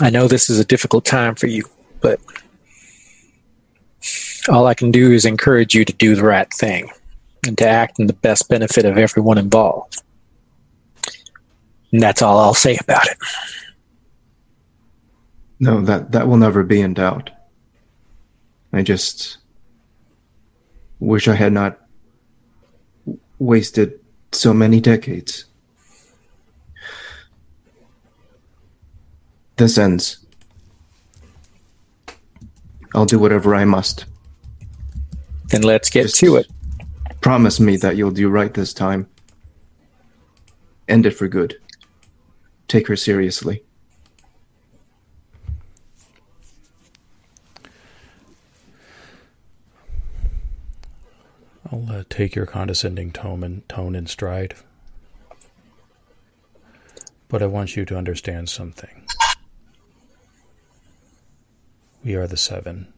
I 0.00 0.10
know 0.10 0.28
this 0.28 0.48
is 0.48 0.58
a 0.58 0.64
difficult 0.64 1.04
time 1.04 1.34
for 1.34 1.46
you, 1.46 1.64
but 2.00 2.20
all 4.48 4.66
I 4.66 4.74
can 4.74 4.90
do 4.90 5.12
is 5.12 5.24
encourage 5.24 5.74
you 5.74 5.84
to 5.84 5.92
do 5.92 6.14
the 6.14 6.24
right 6.24 6.50
thing 6.52 6.90
and 7.46 7.56
to 7.58 7.68
act 7.68 7.98
in 7.98 8.06
the 8.06 8.14
best 8.14 8.48
benefit 8.48 8.84
of 8.84 8.96
everyone 8.96 9.38
involved. 9.38 10.02
And 11.92 12.02
that's 12.02 12.22
all 12.22 12.38
I'll 12.38 12.54
say 12.54 12.78
about 12.80 13.06
it. 13.06 13.18
No, 15.58 15.82
that, 15.82 16.12
that 16.12 16.26
will 16.26 16.38
never 16.38 16.62
be 16.62 16.80
in 16.80 16.94
doubt. 16.94 17.30
I 18.72 18.82
just 18.82 19.38
wish 21.00 21.28
I 21.28 21.34
had 21.34 21.52
not 21.52 21.78
wasted 23.38 24.00
so 24.32 24.54
many 24.54 24.80
decades. 24.80 25.46
This 29.60 29.76
ends. 29.76 30.24
I'll 32.94 33.04
do 33.04 33.18
whatever 33.18 33.54
I 33.54 33.66
must. 33.66 34.06
Then 35.48 35.60
let's 35.60 35.90
get 35.90 36.04
Just 36.04 36.16
to 36.20 36.36
it. 36.36 36.46
Promise 37.20 37.60
me 37.60 37.76
that 37.76 37.94
you'll 37.94 38.10
do 38.10 38.30
right 38.30 38.54
this 38.54 38.72
time. 38.72 39.06
End 40.88 41.04
it 41.04 41.10
for 41.10 41.28
good. 41.28 41.56
Take 42.68 42.86
her 42.86 42.96
seriously. 42.96 43.62
I'll 51.70 51.86
uh, 51.90 52.04
take 52.08 52.34
your 52.34 52.46
condescending 52.46 53.12
tone 53.12 53.44
and 53.44 53.68
tone 53.68 53.94
in 53.94 54.06
stride. 54.06 54.54
But 57.28 57.42
I 57.42 57.46
want 57.46 57.76
you 57.76 57.84
to 57.84 57.98
understand 57.98 58.48
something. 58.48 59.04
We 62.02 62.14
are 62.14 62.26
the 62.26 62.36
seven. 62.36 62.92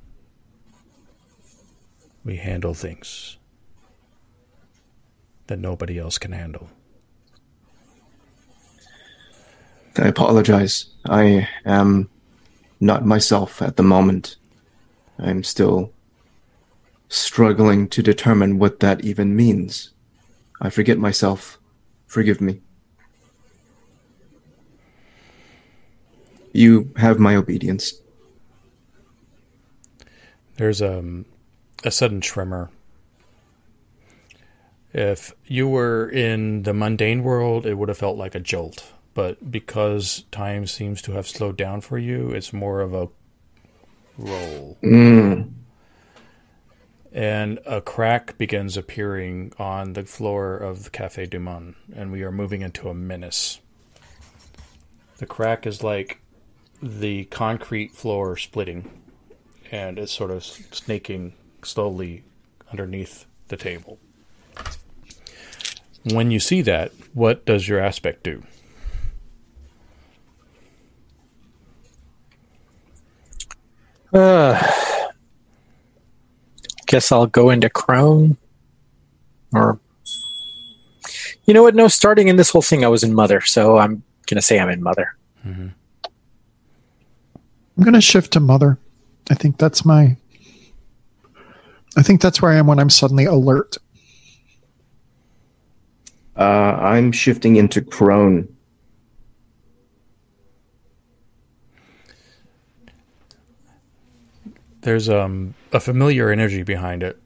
We 2.24 2.36
handle 2.36 2.74
things 2.74 3.36
that 5.48 5.58
nobody 5.58 5.98
else 5.98 6.18
can 6.18 6.32
handle. 6.32 6.70
I 9.98 10.06
apologize. 10.06 10.86
I 11.04 11.48
am 11.64 12.08
not 12.80 13.04
myself 13.04 13.60
at 13.60 13.76
the 13.76 13.82
moment. 13.82 14.36
I'm 15.18 15.42
still 15.42 15.92
struggling 17.08 17.88
to 17.88 18.02
determine 18.02 18.58
what 18.58 18.80
that 18.80 19.04
even 19.04 19.36
means. 19.36 19.90
I 20.60 20.70
forget 20.70 20.96
myself. 20.96 21.58
Forgive 22.06 22.40
me. 22.40 22.60
You 26.52 26.92
have 26.96 27.18
my 27.18 27.34
obedience. 27.34 28.01
There's 30.56 30.82
um, 30.82 31.24
a 31.84 31.90
sudden 31.90 32.20
tremor. 32.20 32.70
If 34.92 35.32
you 35.46 35.68
were 35.68 36.08
in 36.08 36.64
the 36.64 36.74
mundane 36.74 37.22
world, 37.22 37.64
it 37.64 37.74
would 37.74 37.88
have 37.88 37.98
felt 37.98 38.18
like 38.18 38.34
a 38.34 38.40
jolt. 38.40 38.92
But 39.14 39.50
because 39.50 40.24
time 40.30 40.66
seems 40.66 41.02
to 41.02 41.12
have 41.12 41.26
slowed 41.26 41.56
down 41.56 41.80
for 41.80 41.98
you, 41.98 42.30
it's 42.30 42.52
more 42.52 42.80
of 42.80 42.94
a 42.94 43.08
roll. 44.18 44.78
Mm. 44.82 45.52
And 47.12 47.58
a 47.66 47.80
crack 47.82 48.38
begins 48.38 48.76
appearing 48.76 49.52
on 49.58 49.92
the 49.92 50.04
floor 50.04 50.56
of 50.56 50.84
the 50.84 50.90
Cafe 50.90 51.26
du 51.26 51.38
Monde, 51.38 51.74
and 51.94 52.10
we 52.10 52.22
are 52.22 52.32
moving 52.32 52.62
into 52.62 52.88
a 52.88 52.94
menace. 52.94 53.60
The 55.18 55.26
crack 55.26 55.66
is 55.66 55.82
like 55.82 56.20
the 56.82 57.24
concrete 57.26 57.92
floor 57.92 58.36
splitting, 58.38 58.90
and 59.72 59.98
it's 59.98 60.12
sort 60.12 60.30
of 60.30 60.44
snaking 60.44 61.32
slowly 61.64 62.22
underneath 62.70 63.26
the 63.48 63.56
table. 63.56 63.98
When 66.04 66.30
you 66.30 66.38
see 66.38 66.62
that, 66.62 66.92
what 67.14 67.44
does 67.44 67.66
your 67.66 67.80
aspect 67.80 68.22
do? 68.22 68.44
Uh, 74.12 74.70
guess 76.86 77.10
I'll 77.10 77.26
go 77.26 77.50
into 77.50 77.70
Crone. 77.70 78.36
Or, 79.54 79.80
you 81.44 81.54
know 81.54 81.62
what? 81.62 81.74
No, 81.74 81.88
starting 81.88 82.28
in 82.28 82.36
this 82.36 82.50
whole 82.50 82.62
thing, 82.62 82.84
I 82.84 82.88
was 82.88 83.02
in 83.02 83.14
Mother, 83.14 83.40
so 83.40 83.78
I'm 83.78 84.02
gonna 84.28 84.42
say 84.42 84.60
I'm 84.60 84.68
in 84.68 84.82
Mother. 84.82 85.16
I'm 87.76 87.84
going 87.84 87.94
to 87.94 88.00
shift 88.00 88.34
to 88.34 88.40
mother. 88.40 88.78
I 89.30 89.34
think 89.34 89.58
that's 89.58 89.84
my. 89.84 90.16
I 91.96 92.02
think 92.02 92.20
that's 92.20 92.40
where 92.40 92.50
I 92.50 92.56
am 92.56 92.66
when 92.66 92.78
I'm 92.78 92.90
suddenly 92.90 93.26
alert. 93.26 93.76
Uh, 96.36 96.40
I'm 96.40 97.12
shifting 97.12 97.56
into 97.56 97.82
crone. 97.82 98.56
There's 104.80 105.08
um, 105.08 105.54
a 105.72 105.78
familiar 105.78 106.30
energy 106.30 106.62
behind 106.62 107.02
it. 107.02 107.20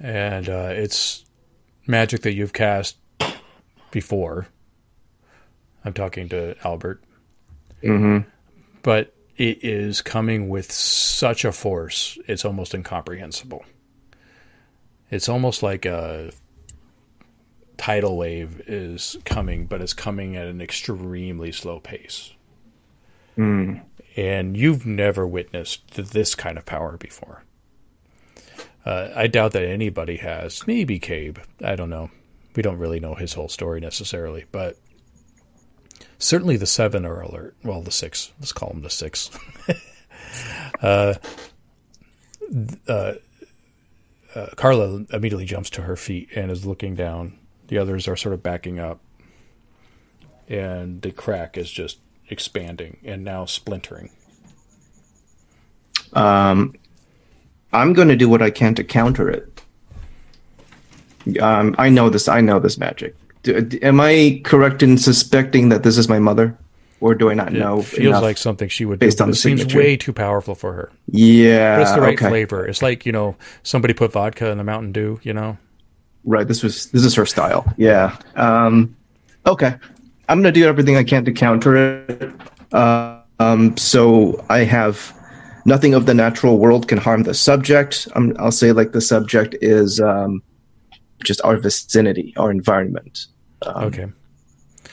And 0.00 0.48
uh, 0.48 0.70
it's 0.72 1.24
magic 1.86 2.22
that 2.22 2.32
you've 2.32 2.52
cast 2.52 2.96
before. 3.92 4.48
I'm 5.84 5.92
talking 5.92 6.28
to 6.30 6.56
Albert. 6.64 7.04
Mm-hmm. 7.82 8.28
But 8.82 9.14
it 9.42 9.64
is 9.64 10.00
coming 10.02 10.48
with 10.48 10.70
such 10.70 11.44
a 11.44 11.50
force, 11.50 12.16
it's 12.28 12.44
almost 12.44 12.74
incomprehensible. 12.74 13.64
It's 15.10 15.28
almost 15.28 15.64
like 15.64 15.84
a 15.84 16.30
tidal 17.76 18.16
wave 18.16 18.62
is 18.68 19.16
coming, 19.24 19.66
but 19.66 19.80
it's 19.80 19.94
coming 19.94 20.36
at 20.36 20.46
an 20.46 20.60
extremely 20.60 21.50
slow 21.50 21.80
pace. 21.80 22.34
Mm. 23.36 23.80
and 24.14 24.58
you've 24.58 24.84
never 24.84 25.26
witnessed 25.26 25.90
this 25.94 26.34
kind 26.34 26.58
of 26.58 26.66
power 26.66 26.98
before. 26.98 27.42
Uh, 28.84 29.08
I 29.16 29.26
doubt 29.26 29.52
that 29.52 29.64
anybody 29.64 30.18
has. 30.18 30.66
Maybe 30.66 30.98
Cabe. 30.98 31.38
I 31.64 31.74
don't 31.74 31.88
know. 31.88 32.10
We 32.54 32.62
don't 32.62 32.76
really 32.76 33.00
know 33.00 33.14
his 33.14 33.32
whole 33.32 33.48
story 33.48 33.80
necessarily, 33.80 34.44
but 34.52 34.76
certainly 36.22 36.56
the 36.56 36.66
seven 36.66 37.04
are 37.04 37.20
alert. 37.20 37.56
Well, 37.62 37.82
the 37.82 37.90
six. 37.90 38.32
Let's 38.38 38.52
call 38.52 38.70
them 38.70 38.82
the 38.82 38.90
six. 38.90 39.30
uh, 40.82 41.14
uh, 42.88 43.12
uh, 44.34 44.46
Carla 44.56 45.04
immediately 45.12 45.44
jumps 45.44 45.70
to 45.70 45.82
her 45.82 45.96
feet 45.96 46.30
and 46.34 46.50
is 46.50 46.64
looking 46.64 46.94
down. 46.94 47.38
The 47.68 47.78
others 47.78 48.08
are 48.08 48.16
sort 48.16 48.34
of 48.34 48.42
backing 48.42 48.78
up, 48.78 49.00
and 50.48 51.02
the 51.02 51.10
crack 51.10 51.56
is 51.56 51.70
just 51.70 51.98
expanding 52.28 52.98
and 53.04 53.24
now 53.24 53.44
splintering. 53.44 54.10
Um, 56.12 56.74
I'm 57.72 57.92
going 57.94 58.08
to 58.08 58.16
do 58.16 58.28
what 58.28 58.42
I 58.42 58.50
can 58.50 58.74
to 58.74 58.84
counter 58.84 59.30
it. 59.30 59.62
Um, 61.40 61.74
I 61.78 61.88
know 61.88 62.10
this. 62.10 62.28
I 62.28 62.40
know 62.40 62.58
this 62.58 62.78
magic. 62.78 63.14
Do, 63.42 63.68
am 63.82 64.00
I 64.00 64.40
correct 64.44 64.82
in 64.82 64.98
suspecting 64.98 65.68
that 65.70 65.82
this 65.82 65.98
is 65.98 66.08
my 66.08 66.18
mother, 66.18 66.56
or 67.00 67.14
do 67.14 67.28
I 67.30 67.34
not 67.34 67.48
It 67.52 67.58
know? 67.58 67.82
feels 67.82 68.22
like 68.22 68.38
something 68.38 68.68
she 68.68 68.84
would 68.84 68.98
based 69.00 69.18
do. 69.18 69.24
on 69.24 69.30
the 69.30 69.34
it 69.34 69.38
seems 69.38 69.74
way 69.74 69.96
too 69.96 70.12
powerful 70.12 70.54
for 70.54 70.72
her. 70.72 70.92
yeah. 71.08 71.76
But 71.76 71.82
it's 71.82 71.92
the 71.92 72.00
right 72.00 72.18
okay. 72.18 72.28
flavor. 72.28 72.66
It's 72.66 72.82
like 72.82 73.04
you 73.04 73.12
know 73.12 73.36
somebody 73.62 73.94
put 73.94 74.12
vodka 74.12 74.48
in 74.50 74.58
the 74.58 74.64
Mountain 74.64 74.92
Dew. 74.92 75.20
You 75.22 75.32
know. 75.34 75.58
Right. 76.24 76.46
This 76.46 76.62
was 76.62 76.86
this 76.86 77.04
is 77.04 77.14
her 77.16 77.26
style. 77.26 77.72
Yeah. 77.76 78.16
Um, 78.36 78.96
okay. 79.44 79.74
I'm 80.28 80.38
gonna 80.38 80.52
do 80.52 80.64
everything 80.64 80.96
I 80.96 81.02
can 81.04 81.24
to 81.24 81.32
counter 81.32 82.04
it. 82.08 82.32
Uh, 82.72 83.18
um, 83.40 83.76
so 83.76 84.44
I 84.48 84.58
have 84.58 85.12
nothing 85.64 85.94
of 85.94 86.06
the 86.06 86.14
natural 86.14 86.58
world 86.58 86.86
can 86.86 86.98
harm 86.98 87.24
the 87.24 87.34
subject. 87.34 88.06
i 88.14 88.20
I'll 88.38 88.52
say 88.52 88.70
like 88.72 88.92
the 88.92 89.00
subject 89.00 89.56
is 89.60 90.00
um, 90.00 90.42
just 91.24 91.40
our 91.44 91.56
vicinity, 91.56 92.34
our 92.36 92.50
environment. 92.50 93.26
Um, 93.62 93.84
Okay. 93.84 94.06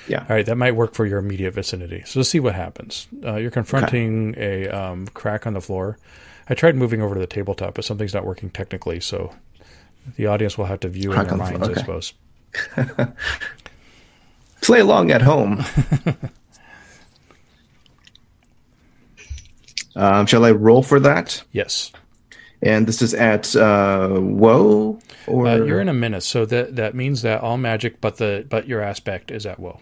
yeah. 0.07 0.19
All 0.21 0.35
right, 0.35 0.45
that 0.45 0.55
might 0.57 0.75
work 0.75 0.93
for 0.93 1.05
your 1.05 1.19
immediate 1.19 1.53
vicinity. 1.53 2.03
So 2.05 2.19
let's 2.19 2.29
see 2.29 2.39
what 2.39 2.55
happens. 2.55 3.07
Uh, 3.25 3.35
you're 3.35 3.51
confronting 3.51 4.35
a 4.37 4.67
um, 4.69 5.07
crack 5.07 5.45
on 5.47 5.53
the 5.53 5.61
floor. 5.61 5.97
I 6.49 6.53
tried 6.55 6.75
moving 6.75 7.01
over 7.01 7.13
to 7.15 7.19
the 7.19 7.27
tabletop, 7.27 7.75
but 7.75 7.85
something's 7.85 8.13
not 8.13 8.25
working 8.25 8.49
technically. 8.49 8.99
So 8.99 9.33
the 10.15 10.25
audience 10.27 10.57
will 10.57 10.65
have 10.65 10.79
to 10.81 10.89
view 10.89 11.11
in 11.11 11.17
their 11.17 11.31
on 11.31 11.37
the 11.39 11.45
floor, 11.45 11.59
minds, 11.59 11.69
I 11.69 11.73
suppose. 11.81 12.13
Play 14.61 14.79
along 14.79 15.11
at 15.11 15.21
home. 15.21 15.63
um, 19.95 20.25
shall 20.25 20.43
I 20.45 20.51
roll 20.51 20.81
for 20.83 20.99
that? 20.99 21.43
Yes. 21.51 21.91
And 22.61 22.87
this 22.87 23.01
is 23.01 23.13
at 23.13 23.55
uh, 23.55 24.17
Woe 24.19 24.99
or 25.27 25.47
Uh, 25.47 25.55
you're 25.55 25.79
in 25.79 25.87
a 25.87 25.93
minute, 25.93 26.23
so 26.23 26.45
that 26.45 26.75
that 26.75 26.93
means 26.93 27.21
that 27.21 27.41
all 27.41 27.57
magic, 27.57 28.01
but 28.01 28.17
the 28.17 28.45
but 28.49 28.67
your 28.67 28.81
aspect 28.81 29.31
is 29.31 29.45
at 29.45 29.59
will. 29.59 29.81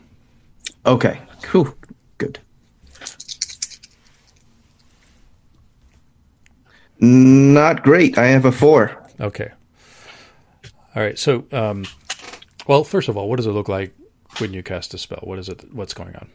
Okay, 0.85 1.19
cool, 1.41 1.73
good. 2.19 2.39
Not 6.99 7.83
great. 7.83 8.17
I 8.17 8.27
have 8.27 8.45
a 8.45 8.51
four. 8.51 9.03
Okay. 9.19 9.51
All 10.95 11.03
right. 11.03 11.17
So, 11.17 11.45
um, 11.51 11.85
well, 12.65 12.83
first 12.83 13.07
of 13.07 13.17
all, 13.17 13.29
what 13.29 13.37
does 13.37 13.45
it 13.45 13.51
look 13.51 13.69
like 13.69 13.93
when 14.39 14.53
you 14.53 14.63
cast 14.63 14.93
a 14.93 14.97
spell? 14.97 15.19
What 15.23 15.37
is 15.37 15.49
it? 15.49 15.73
What's 15.73 15.93
going 15.93 16.15
on? 16.15 16.29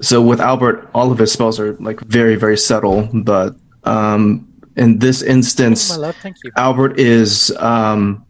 So 0.00 0.22
with 0.22 0.40
Albert, 0.40 0.90
all 0.94 1.12
of 1.12 1.18
his 1.18 1.32
spells 1.32 1.60
are 1.60 1.74
like 1.74 2.00
very, 2.00 2.34
very 2.36 2.56
subtle. 2.56 3.08
But 3.12 3.56
um, 3.84 4.48
in 4.76 4.98
this 4.98 5.22
instance, 5.22 5.90
My 5.90 5.96
love, 5.96 6.16
thank 6.16 6.36
you. 6.42 6.50
Albert 6.56 6.98
is 6.98 7.54
um, 7.58 8.24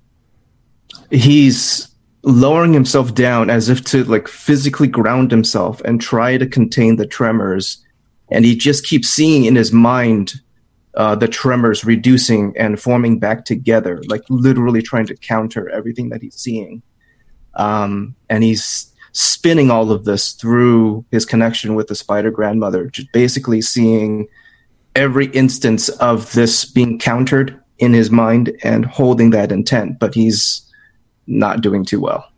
he's 1.11 1.89
lowering 2.23 2.73
himself 2.73 3.15
down 3.15 3.51
as 3.51 3.69
if 3.69 3.85
to 3.85 4.05
like 4.05 4.29
physically 4.29 4.89
ground 4.89 5.31
himself 5.31 5.81
and 5.83 6.01
try 6.01 6.39
to 6.39 6.47
contain 6.47 6.97
the 6.97 7.07
tremors, 7.07 7.85
and 8.31 8.45
he 8.45 8.57
just 8.57 8.87
keeps 8.87 9.09
seeing 9.09 9.45
in 9.45 9.57
his 9.57 9.73
mind 9.73 10.35
uh, 10.95 11.15
the 11.15 11.29
tremors 11.29 11.85
reducing 11.85 12.55
and 12.57 12.81
forming 12.81 13.19
back 13.19 13.45
together, 13.45 14.03
like 14.09 14.23
literally 14.29 14.83
trying 14.83 15.07
to 15.07 15.17
counter 15.17 15.69
everything 15.71 16.11
that 16.11 16.23
he's 16.23 16.37
seeing. 16.37 16.83
Um, 17.55 18.15
and 18.29 18.43
he's 18.43 18.93
spinning 19.13 19.71
all 19.71 19.91
of 19.91 20.05
this 20.05 20.33
through 20.33 21.05
his 21.11 21.25
connection 21.25 21.75
with 21.75 21.89
the 21.89 21.95
spider 21.95 22.31
grandmother, 22.31 22.87
just 22.87 23.11
basically 23.13 23.61
seeing 23.61 24.29
every 24.95 25.27
instance 25.27 25.89
of 25.89 26.33
this 26.33 26.65
being 26.65 26.99
countered 26.99 27.59
in 27.79 27.93
his 27.93 28.11
mind 28.11 28.53
and 28.63 28.85
holding 28.85 29.31
that 29.31 29.51
intent, 29.53 29.99
but 29.99 30.15
he's 30.15 30.63
not 31.27 31.61
doing 31.61 31.85
too 31.85 32.01
well. 32.01 32.29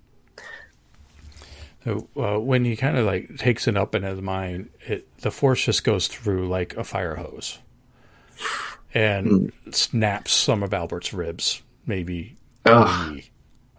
So 1.84 2.09
uh, 2.16 2.40
when 2.40 2.64
he 2.64 2.76
kind 2.76 2.96
of 2.96 3.05
like 3.05 3.36
takes 3.36 3.68
it 3.68 3.76
up 3.76 3.94
in 3.94 4.02
his 4.05 4.20
mind, 4.20 4.70
it, 4.86 5.07
the 5.18 5.30
force 5.30 5.64
just 5.64 5.84
goes 5.84 6.09
through 6.09 6.48
like 6.48 6.76
a 6.76 6.84
fire 6.84 7.16
hose, 7.16 7.59
and 8.94 9.52
snaps 9.70 10.32
some 10.32 10.62
of 10.62 10.72
Albert's 10.72 11.12
ribs, 11.12 11.62
maybe 11.86 12.36
three 12.64 13.30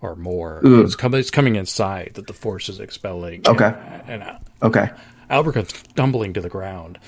or 0.01 0.15
more. 0.15 0.61
It's 0.63 0.95
coming. 0.95 1.19
It's 1.19 1.32
coming 1.32 1.55
inside 1.55 2.11
that 2.13 2.28
the 2.28 2.34
force 2.34 2.69
is 2.69 2.80
expelling. 2.80 3.41
Okay. 3.47 3.73
and, 4.07 4.21
and 4.21 4.38
Okay. 4.61 4.89
Albert 5.30 5.53
comes 5.53 5.69
stumbling 5.76 6.34
to 6.34 6.41
the 6.41 6.49
ground. 6.49 6.99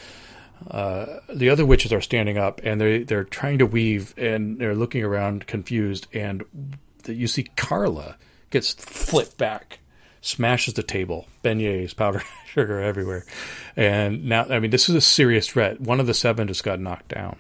Uh, 0.70 1.20
the 1.34 1.50
other 1.50 1.66
witches 1.66 1.94
are 1.94 2.02
standing 2.02 2.38
up 2.38 2.60
and 2.64 2.82
they 2.82 3.04
they're 3.04 3.24
trying 3.24 3.60
to 3.60 3.66
weave 3.66 4.14
and 4.18 4.58
they're 4.60 4.76
looking 4.76 5.04
around 5.04 5.46
confused 5.46 6.08
and 6.14 6.44
the, 7.04 7.14
you 7.14 7.28
see 7.28 7.44
Carla 7.56 8.18
gets 8.50 8.74
flipped 8.74 9.38
back, 9.38 9.80
smashes 10.22 10.74
the 10.74 10.82
table, 10.84 11.28
beignets, 11.44 11.96
powdered 11.96 12.24
sugar 12.48 12.82
everywhere, 12.82 13.24
and 13.76 14.26
now 14.26 14.46
I 14.50 14.60
mean 14.60 14.72
this 14.72 14.90
is 14.90 14.96
a 14.96 15.02
serious 15.02 15.48
threat. 15.48 15.80
One 15.80 16.00
of 16.00 16.08
the 16.08 16.14
seven 16.16 16.48
just 16.48 16.64
got 16.64 16.80
knocked 16.80 17.10
down. 17.10 17.38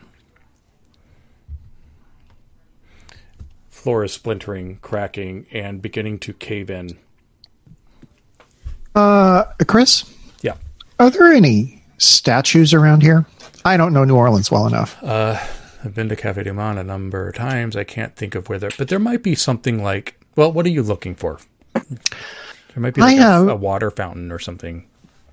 Floor 3.70 4.03
is 4.03 4.11
splintering, 4.13 4.78
cracking, 4.82 5.45
and 5.51 5.82
beginning 5.82 6.20
to 6.20 6.34
cave 6.34 6.70
in. 6.70 6.97
Uh, 8.95 9.43
Chris, 9.68 10.11
Yeah. 10.41 10.55
are 10.99 11.09
there 11.09 11.32
any 11.32 11.76
statues 11.98 12.74
around 12.74 13.02
here? 13.02 13.26
I 13.66 13.78
don't 13.78 13.93
know 13.93 14.04
New 14.04 14.16
Orleans 14.16 14.50
well 14.50 14.68
enough. 14.68 15.02
Uh, 15.04 15.38
I've 15.84 15.93
been 15.93 16.10
to 16.10 16.16
Cafe 16.16 16.43
du 16.43 16.54
Monde 16.54 16.80
a 16.80 16.84
number 16.84 17.30
of 17.30 17.36
times. 17.36 17.76
I 17.76 17.84
can't 17.84 18.16
think 18.16 18.36
of 18.36 18.50
where 18.50 18.60
there, 18.60 18.72
but 18.78 18.88
there 18.88 19.00
might 19.00 19.24
be 19.24 19.36
something 19.36 19.84
like. 19.84 20.20
Well, 20.36 20.52
what 20.52 20.66
are 20.66 20.70
you 20.70 20.84
looking 20.84 21.16
for? 21.16 21.39
There 21.74 22.84
might 22.84 22.93
be 22.93 23.02
like 23.02 23.18
a, 23.18 23.22
have- 23.22 23.48
a 23.48 23.56
water 23.56 23.89
fountain 23.89 24.32
or 24.32 24.39
something. 24.39 24.88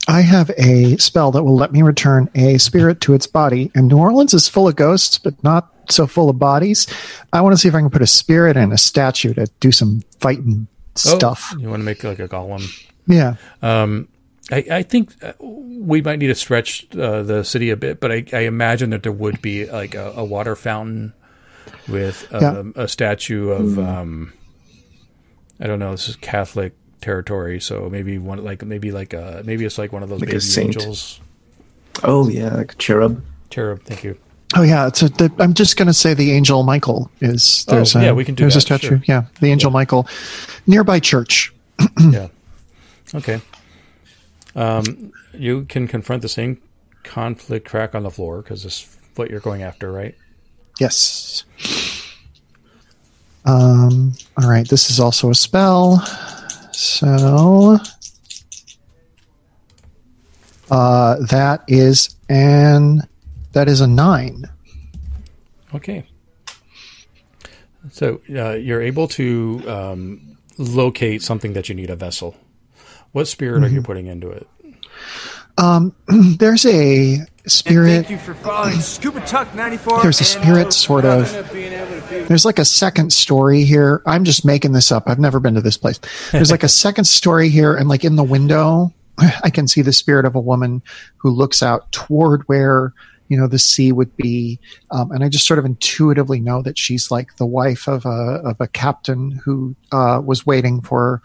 I 0.08 0.20
have 0.20 0.50
a 0.58 0.96
spell 0.98 1.30
that 1.32 1.44
will 1.44 1.56
let 1.56 1.72
me 1.72 1.82
return 1.82 2.28
a 2.34 2.58
spirit 2.58 3.00
to 3.02 3.14
its 3.14 3.26
body, 3.26 3.70
and 3.74 3.88
New 3.88 3.98
Orleans 3.98 4.34
is 4.34 4.48
full 4.48 4.68
of 4.68 4.76
ghosts, 4.76 5.18
but 5.18 5.42
not 5.42 5.72
so 5.90 6.06
full 6.06 6.28
of 6.28 6.38
bodies. 6.38 6.86
I 7.32 7.40
want 7.40 7.54
to 7.54 7.58
see 7.58 7.68
if 7.68 7.74
I 7.74 7.80
can 7.80 7.90
put 7.90 8.02
a 8.02 8.06
spirit 8.06 8.56
and 8.56 8.72
a 8.72 8.78
statue 8.78 9.34
to 9.34 9.46
do 9.60 9.72
some 9.72 10.02
fighting 10.20 10.66
oh, 11.06 11.16
stuff. 11.16 11.50
Oh, 11.54 11.58
you 11.58 11.68
want 11.68 11.80
to 11.80 11.84
make 11.84 12.04
like 12.04 12.18
a 12.18 12.28
golem? 12.28 12.62
Yeah. 13.06 13.36
Um, 13.62 14.08
I, 14.52 14.64
I 14.70 14.82
think 14.82 15.14
uh, 15.22 15.32
we 15.40 16.02
might 16.02 16.18
need 16.18 16.26
to 16.26 16.34
stretch 16.34 16.86
uh, 16.96 17.22
the 17.22 17.44
city 17.44 17.70
a 17.70 17.76
bit, 17.76 18.00
but 18.00 18.12
I, 18.12 18.24
I 18.32 18.40
imagine 18.40 18.90
that 18.90 19.02
there 19.02 19.12
would 19.12 19.40
be 19.40 19.66
like 19.66 19.94
a, 19.94 20.12
a 20.16 20.24
water 20.24 20.54
fountain 20.54 21.14
with 21.88 22.32
um, 22.34 22.72
a 22.76 22.86
statue 22.88 23.48
of 23.50 23.78
um, 23.78 24.32
I 25.60 25.66
don't 25.66 25.78
know. 25.78 25.92
This 25.92 26.08
is 26.08 26.16
Catholic 26.16 26.74
territory, 27.00 27.60
so 27.60 27.88
maybe 27.90 28.18
one 28.18 28.42
like 28.44 28.62
maybe 28.64 28.90
like 28.92 29.12
a 29.14 29.42
maybe 29.44 29.64
it's 29.64 29.78
like 29.78 29.92
one 29.92 30.02
of 30.02 30.08
those 30.08 30.20
Like 30.20 30.30
baby 30.30 30.44
angels. 30.58 31.20
Oh 32.02 32.28
yeah, 32.28 32.54
like 32.54 32.72
a 32.72 32.76
cherub. 32.76 33.24
Cherub, 33.50 33.82
thank 33.84 34.04
you. 34.04 34.18
Oh 34.56 34.62
yeah, 34.62 34.86
it's 34.86 35.02
a, 35.02 35.08
the, 35.08 35.32
I'm 35.38 35.54
just 35.54 35.76
going 35.76 35.86
to 35.88 35.94
say 35.94 36.12
the 36.14 36.32
angel 36.32 36.62
Michael 36.64 37.10
is 37.20 37.64
there's 37.66 37.96
Oh, 37.96 38.00
a, 38.00 38.04
yeah, 38.04 38.12
we 38.12 38.24
can 38.24 38.34
do 38.34 38.42
there's 38.44 38.56
a 38.56 38.60
statue. 38.60 38.88
sure. 38.88 39.02
Yeah, 39.06 39.24
the 39.40 39.46
angel 39.48 39.70
Michael, 39.70 40.06
nearby 40.66 41.00
church. 41.00 41.52
yeah. 42.00 42.28
Okay. 43.14 43.40
Um, 44.54 45.12
you 45.32 45.64
can 45.64 45.88
confront 45.88 46.22
the 46.22 46.28
same 46.28 46.60
conflict 47.02 47.68
crack 47.68 47.94
on 47.94 48.02
the 48.02 48.10
floor 48.10 48.42
because 48.42 48.64
it's 48.64 48.96
what 49.16 49.30
you're 49.30 49.40
going 49.40 49.62
after, 49.62 49.90
right? 49.90 50.14
Yes. 50.80 51.44
Um. 53.44 54.14
All 54.36 54.48
right. 54.48 54.68
This 54.68 54.90
is 54.90 55.00
also 55.00 55.30
a 55.30 55.34
spell. 55.34 55.98
So. 56.72 57.78
Uh, 60.70 61.16
that 61.26 61.62
is 61.68 62.16
an 62.28 63.02
that 63.52 63.68
is 63.68 63.80
a 63.80 63.86
nine. 63.86 64.48
Okay. 65.74 66.06
So 67.92 68.20
uh, 68.34 68.52
you're 68.52 68.80
able 68.80 69.08
to 69.08 69.62
um, 69.68 70.38
locate 70.56 71.22
something 71.22 71.52
that 71.52 71.68
you 71.68 71.74
need 71.74 71.90
a 71.90 71.96
vessel. 71.96 72.34
What 73.14 73.28
spirit 73.28 73.62
are 73.62 73.68
you 73.68 73.80
putting 73.80 74.08
into 74.08 74.28
it? 74.28 74.48
Um, 75.56 75.94
There's 76.38 76.66
a 76.66 77.18
spirit. 77.46 78.06
Thank 78.06 78.10
you 78.10 78.18
for 78.18 78.34
following 78.34 78.80
Scuba 78.80 79.20
Tuck 79.20 79.54
94. 79.54 80.02
There's 80.02 80.20
a 80.20 80.24
spirit 80.24 80.72
sort 80.72 81.04
of- 81.04 81.30
being 81.52 81.72
able 81.72 82.00
to 82.00 82.06
be 82.10 82.22
There's 82.22 82.44
like 82.44 82.58
a 82.58 82.64
second 82.64 83.12
story 83.12 83.62
here. 83.62 84.02
I'm 84.04 84.24
just 84.24 84.44
making 84.44 84.72
this 84.72 84.90
up. 84.90 85.04
I've 85.06 85.20
never 85.20 85.38
been 85.38 85.54
to 85.54 85.60
this 85.60 85.76
place. 85.76 86.00
There's 86.32 86.50
like 86.50 86.64
a 86.64 86.68
second 86.84 87.04
story 87.04 87.50
here, 87.50 87.76
and 87.76 87.88
like 87.88 88.04
in 88.04 88.16
the 88.16 88.24
window, 88.24 88.92
I 89.16 89.50
can 89.50 89.68
see 89.68 89.80
the 89.82 89.92
spirit 89.92 90.24
of 90.24 90.34
a 90.34 90.40
woman 90.40 90.82
who 91.18 91.30
looks 91.30 91.62
out 91.62 91.92
toward 91.92 92.42
where 92.48 92.92
you 93.28 93.36
know 93.36 93.46
the 93.46 93.58
sea 93.58 93.92
would 93.92 94.14
be, 94.16 94.58
um, 94.90 95.10
and 95.10 95.24
I 95.24 95.28
just 95.28 95.46
sort 95.46 95.58
of 95.58 95.64
intuitively 95.64 96.40
know 96.40 96.62
that 96.62 96.78
she's 96.78 97.10
like 97.10 97.36
the 97.36 97.46
wife 97.46 97.88
of 97.88 98.04
a 98.04 98.40
of 98.44 98.60
a 98.60 98.68
captain 98.68 99.32
who 99.44 99.74
uh, 99.92 100.20
was 100.24 100.46
waiting 100.46 100.80
for 100.82 101.22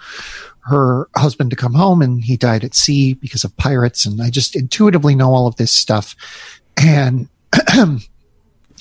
her 0.62 1.10
husband 1.16 1.50
to 1.50 1.56
come 1.56 1.74
home, 1.74 2.02
and 2.02 2.24
he 2.24 2.38
died 2.38 2.64
at 2.64 2.76
sea 2.76 3.14
because 3.14 3.43
of 3.43 3.56
pirates, 3.58 4.06
and 4.06 4.22
I 4.22 4.30
just 4.30 4.56
intuitively 4.56 5.16
know 5.16 5.32
all 5.32 5.47
of 5.47 5.58
this 5.58 5.72
stuff, 5.72 6.16
and 6.78 7.28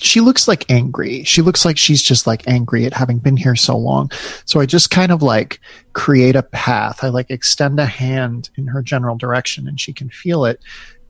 she 0.00 0.20
looks 0.20 0.46
like 0.46 0.70
angry. 0.70 1.24
She 1.24 1.42
looks 1.42 1.64
like 1.64 1.76
she's 1.76 2.02
just 2.02 2.26
like 2.26 2.46
angry 2.46 2.84
at 2.84 2.92
having 2.92 3.18
been 3.18 3.36
here 3.36 3.56
so 3.56 3.76
long. 3.76 4.10
So 4.44 4.60
I 4.60 4.66
just 4.66 4.90
kind 4.90 5.12
of 5.12 5.22
like 5.22 5.60
create 5.92 6.36
a 6.36 6.42
path. 6.42 7.02
I 7.02 7.08
like 7.08 7.30
extend 7.30 7.80
a 7.80 7.86
hand 7.86 8.50
in 8.56 8.66
her 8.68 8.82
general 8.82 9.16
direction 9.16 9.66
and 9.66 9.80
she 9.80 9.92
can 9.92 10.08
feel 10.08 10.44
it. 10.44 10.60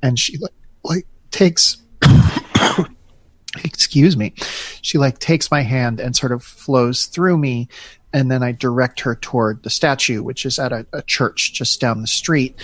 And 0.02 0.18
she 0.18 0.38
like, 0.38 0.52
like 0.84 1.06
takes, 1.30 1.76
excuse 3.64 4.16
me. 4.16 4.34
She 4.82 4.98
like 4.98 5.18
takes 5.18 5.50
my 5.50 5.62
hand 5.62 6.00
and 6.00 6.16
sort 6.16 6.32
of 6.32 6.42
flows 6.42 7.06
through 7.06 7.38
me. 7.38 7.68
And 8.12 8.30
then 8.30 8.42
I 8.42 8.52
direct 8.52 9.00
her 9.00 9.16
toward 9.16 9.62
the 9.62 9.70
statue, 9.70 10.22
which 10.22 10.46
is 10.46 10.58
at 10.58 10.72
a, 10.72 10.86
a 10.92 11.02
church 11.02 11.52
just 11.52 11.80
down 11.80 12.00
the 12.00 12.06
street. 12.06 12.58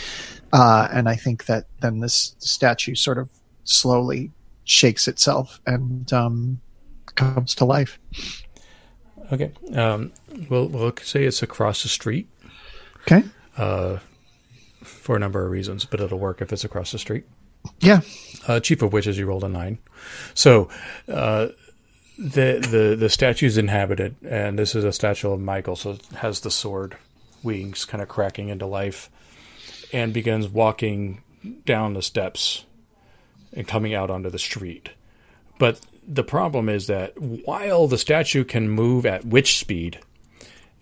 Uh, 0.52 0.88
and 0.90 1.08
I 1.08 1.16
think 1.16 1.46
that 1.46 1.66
then 1.80 2.00
this 2.00 2.34
statue 2.38 2.94
sort 2.94 3.18
of 3.18 3.28
slowly 3.64 4.30
shakes 4.64 5.06
itself 5.06 5.60
and 5.66 6.10
um, 6.12 6.60
comes 7.14 7.54
to 7.56 7.64
life. 7.64 7.98
Okay. 9.32 9.52
Um, 9.74 10.12
we'll, 10.48 10.68
we'll 10.68 10.94
say 11.02 11.24
it's 11.24 11.42
across 11.42 11.82
the 11.82 11.88
street 11.88 12.28
Okay. 13.02 13.24
for 14.82 15.16
a 15.16 15.18
number 15.18 15.44
of 15.44 15.50
reasons, 15.50 15.84
but 15.84 16.00
it'll 16.00 16.18
work 16.18 16.40
if 16.40 16.52
it's 16.52 16.64
across 16.64 16.92
the 16.92 16.98
street. 16.98 17.24
Yeah. 17.80 18.00
Uh, 18.46 18.60
chief 18.60 18.82
of 18.82 18.92
which 18.92 19.06
is 19.06 19.18
you 19.18 19.26
rolled 19.26 19.44
a 19.44 19.48
nine. 19.48 19.78
So 20.34 20.68
uh, 21.08 21.48
the 22.18 22.66
the 22.70 22.96
the 22.98 23.08
statue's 23.08 23.56
inhabited, 23.56 24.16
and 24.22 24.58
this 24.58 24.74
is 24.74 24.84
a 24.84 24.92
statue 24.92 25.30
of 25.30 25.40
Michael, 25.40 25.76
so 25.76 25.92
it 25.92 26.06
has 26.16 26.40
the 26.40 26.50
sword 26.50 26.96
wings 27.42 27.84
kind 27.84 28.02
of 28.02 28.08
cracking 28.08 28.48
into 28.48 28.66
life, 28.66 29.10
and 29.92 30.12
begins 30.12 30.48
walking 30.48 31.22
down 31.64 31.94
the 31.94 32.02
steps 32.02 32.64
and 33.52 33.66
coming 33.66 33.94
out 33.94 34.10
onto 34.10 34.30
the 34.30 34.38
street. 34.38 34.90
But 35.58 35.80
the 36.06 36.24
problem 36.24 36.68
is 36.68 36.86
that 36.86 37.18
while 37.18 37.86
the 37.86 37.98
statue 37.98 38.44
can 38.44 38.68
move 38.68 39.06
at 39.06 39.24
witch 39.24 39.58
speed, 39.58 40.00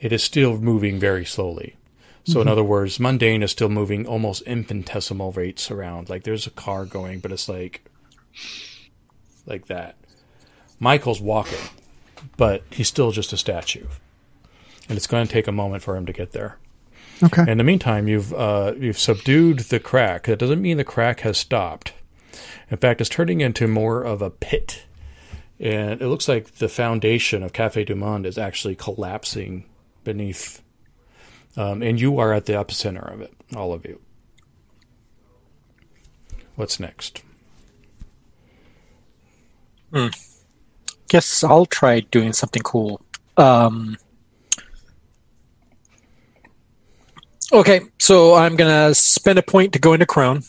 it 0.01 0.12
is 0.12 0.22
still 0.22 0.59
moving 0.59 0.99
very 0.99 1.24
slowly. 1.24 1.76
So, 2.25 2.41
in 2.41 2.47
other 2.47 2.62
words, 2.62 3.01
mundane 3.01 3.43
is 3.43 3.51
still 3.51 3.68
moving 3.68 4.07
almost 4.07 4.43
infinitesimal 4.43 5.33
rates 5.33 5.70
around. 5.70 6.09
Like 6.09 6.23
there's 6.23 6.47
a 6.47 6.51
car 6.51 6.85
going, 6.85 7.18
but 7.18 7.33
it's 7.33 7.49
like 7.49 7.85
like 9.45 9.66
that. 9.66 9.97
Michael's 10.79 11.20
walking, 11.20 11.59
but 12.37 12.62
he's 12.70 12.89
still 12.89 13.11
just 13.11 13.33
a 13.33 13.37
statue, 13.37 13.87
and 14.89 14.97
it's 14.97 15.07
going 15.07 15.27
to 15.27 15.33
take 15.33 15.49
a 15.49 15.53
moment 15.53 15.83
for 15.83 15.97
him 15.97 16.07
to 16.07 16.12
get 16.12 16.33
there. 16.33 16.59
Okay. 17.23 17.51
In 17.51 17.59
the 17.59 17.64
meantime, 17.64 18.09
you've 18.09 18.33
uh, 18.33 18.75
you've 18.79 18.99
subdued 18.99 19.61
the 19.61 19.81
crack. 19.81 20.25
That 20.25 20.39
doesn't 20.39 20.62
mean 20.62 20.77
the 20.77 20.85
crack 20.85 21.20
has 21.20 21.39
stopped. 21.39 21.93
In 22.70 22.77
fact, 22.79 23.01
it's 23.01 23.11
turning 23.11 23.41
into 23.41 23.68
more 23.68 24.03
of 24.03 24.23
a 24.23 24.31
pit, 24.31 24.85
and 25.61 26.01
it 26.01 26.07
looks 26.07 26.29
like 26.29 26.57
the 26.57 26.68
foundation 26.68 27.43
of 27.43 27.53
Cafe 27.53 27.85
Du 27.85 27.95
Monde 27.95 28.27
is 28.27 28.39
actually 28.39 28.77
collapsing 28.77 29.64
beneath. 30.05 30.62
Um, 31.57 31.83
and 31.83 32.01
you 32.01 32.19
are 32.19 32.33
at 32.33 32.47
the 32.47 32.55
epicenter 32.55 33.13
of 33.13 33.21
it, 33.21 33.33
all 33.55 33.73
of 33.73 33.85
you. 33.85 34.01
What's 36.57 36.81
next? 36.81 37.23
Guess 41.09 41.45
I'll 41.45 41.67
try 41.67 42.01
doing 42.01 42.33
something 42.33 42.63
cool. 42.63 43.03
Um, 43.37 43.99
okay, 47.53 47.83
so 47.99 48.35
I'm 48.35 48.57
gonna 48.57 48.95
spend 48.95 49.39
a 49.39 49.43
point 49.43 49.75
to 49.75 49.79
go 49.79 49.93
into 49.93 50.07
Crone. 50.07 50.43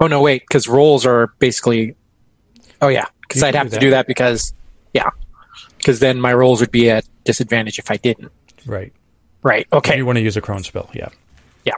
Oh 0.00 0.06
no, 0.06 0.22
wait, 0.22 0.42
because 0.42 0.68
rolls 0.68 1.04
are 1.04 1.28
basically. 1.38 1.96
Oh 2.80 2.88
yeah, 2.88 3.06
because 3.22 3.42
I'd 3.42 3.54
have 3.54 3.68
do 3.68 3.74
to 3.74 3.80
do 3.80 3.90
that. 3.90 3.96
that 3.96 4.06
because 4.06 4.54
yeah, 4.94 5.10
because 5.76 6.00
then 6.00 6.20
my 6.20 6.32
rolls 6.32 6.60
would 6.60 6.70
be 6.70 6.90
at 6.90 7.06
disadvantage 7.24 7.78
if 7.78 7.90
I 7.90 7.96
didn't. 7.96 8.32
Right. 8.64 8.92
Right. 9.46 9.68
Okay. 9.72 9.96
you 9.96 10.04
want 10.04 10.16
to 10.16 10.22
use 10.22 10.36
a 10.36 10.40
crone 10.40 10.64
spell, 10.64 10.90
Yeah. 10.92 11.08
yeah. 11.64 11.74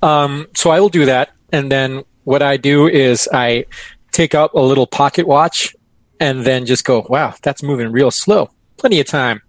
Um, 0.00 0.46
so 0.54 0.70
I 0.70 0.78
will 0.78 0.88
do 0.88 1.06
that, 1.06 1.30
and 1.52 1.72
then 1.72 2.04
what 2.22 2.40
I 2.40 2.56
do 2.56 2.86
is 2.86 3.28
I 3.32 3.66
take 4.12 4.32
out 4.34 4.52
a 4.54 4.60
little 4.60 4.86
pocket 4.86 5.26
watch, 5.26 5.74
and 6.20 6.44
then 6.44 6.66
just 6.66 6.84
go, 6.84 7.04
"Wow, 7.08 7.34
that's 7.42 7.62
moving 7.64 7.90
real 7.90 8.10
slow. 8.12 8.48
Plenty 8.76 9.00
of 9.00 9.06
time." 9.06 9.42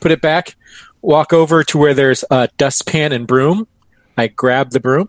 Put 0.00 0.12
it 0.12 0.20
back. 0.20 0.56
Walk 1.00 1.32
over 1.32 1.64
to 1.64 1.78
where 1.78 1.94
there's 1.94 2.22
a 2.30 2.48
dustpan 2.58 3.12
and 3.12 3.26
broom. 3.26 3.66
I 4.18 4.26
grab 4.28 4.70
the 4.72 4.80
broom, 4.80 5.08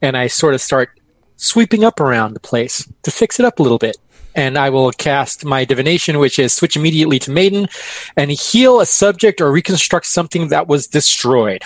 and 0.00 0.16
I 0.16 0.28
sort 0.28 0.54
of 0.54 0.62
start 0.62 0.88
sweeping 1.36 1.84
up 1.84 2.00
around 2.00 2.32
the 2.32 2.40
place 2.40 2.88
to 3.02 3.10
fix 3.10 3.38
it 3.38 3.44
up 3.44 3.58
a 3.58 3.62
little 3.62 3.78
bit. 3.78 3.96
And 4.34 4.58
I 4.58 4.70
will 4.70 4.90
cast 4.92 5.44
my 5.44 5.64
divination, 5.64 6.18
which 6.18 6.38
is 6.38 6.52
switch 6.52 6.76
immediately 6.76 7.18
to 7.20 7.30
maiden, 7.30 7.68
and 8.16 8.30
heal 8.30 8.80
a 8.80 8.86
subject 8.86 9.40
or 9.40 9.50
reconstruct 9.52 10.06
something 10.06 10.48
that 10.48 10.66
was 10.66 10.86
destroyed. 10.86 11.62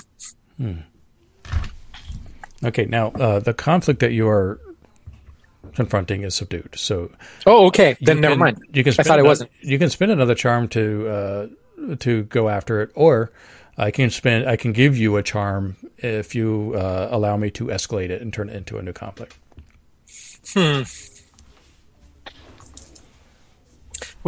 Okay, 2.64 2.84
now 2.86 3.08
uh, 3.12 3.38
the 3.40 3.54
conflict 3.54 4.00
that 4.00 4.12
you 4.12 4.28
are 4.28 4.60
confronting 5.74 6.22
is 6.24 6.34
subdued. 6.34 6.70
So 6.76 7.10
Oh, 7.46 7.66
okay. 7.68 7.96
Then 8.00 8.20
never 8.20 8.32
can- 8.32 8.38
mind. 8.40 8.62
You 8.72 8.82
can 8.84 8.92
I 8.98 9.02
thought 9.02 9.18
it 9.18 9.22
ano- 9.22 9.28
wasn't. 9.28 9.50
You 9.60 9.78
can 9.78 9.90
spend 9.90 10.10
another 10.10 10.34
charm 10.34 10.68
to 10.68 11.08
uh, 11.08 11.46
to 12.00 12.24
go 12.24 12.48
after 12.48 12.82
it, 12.82 12.90
or 12.94 13.30
I 13.76 13.90
can 13.92 14.10
spend. 14.10 14.46
I 14.48 14.56
can 14.56 14.72
give 14.72 14.96
you 14.98 15.16
a 15.16 15.22
charm 15.22 15.76
if 15.98 16.34
you 16.34 16.74
uh, 16.76 17.08
allow 17.10 17.36
me 17.36 17.50
to 17.52 17.66
escalate 17.66 18.10
it 18.10 18.20
and 18.20 18.32
turn 18.32 18.48
it 18.50 18.56
into 18.56 18.76
a 18.78 18.82
new 18.82 18.92
conflict. 18.92 19.36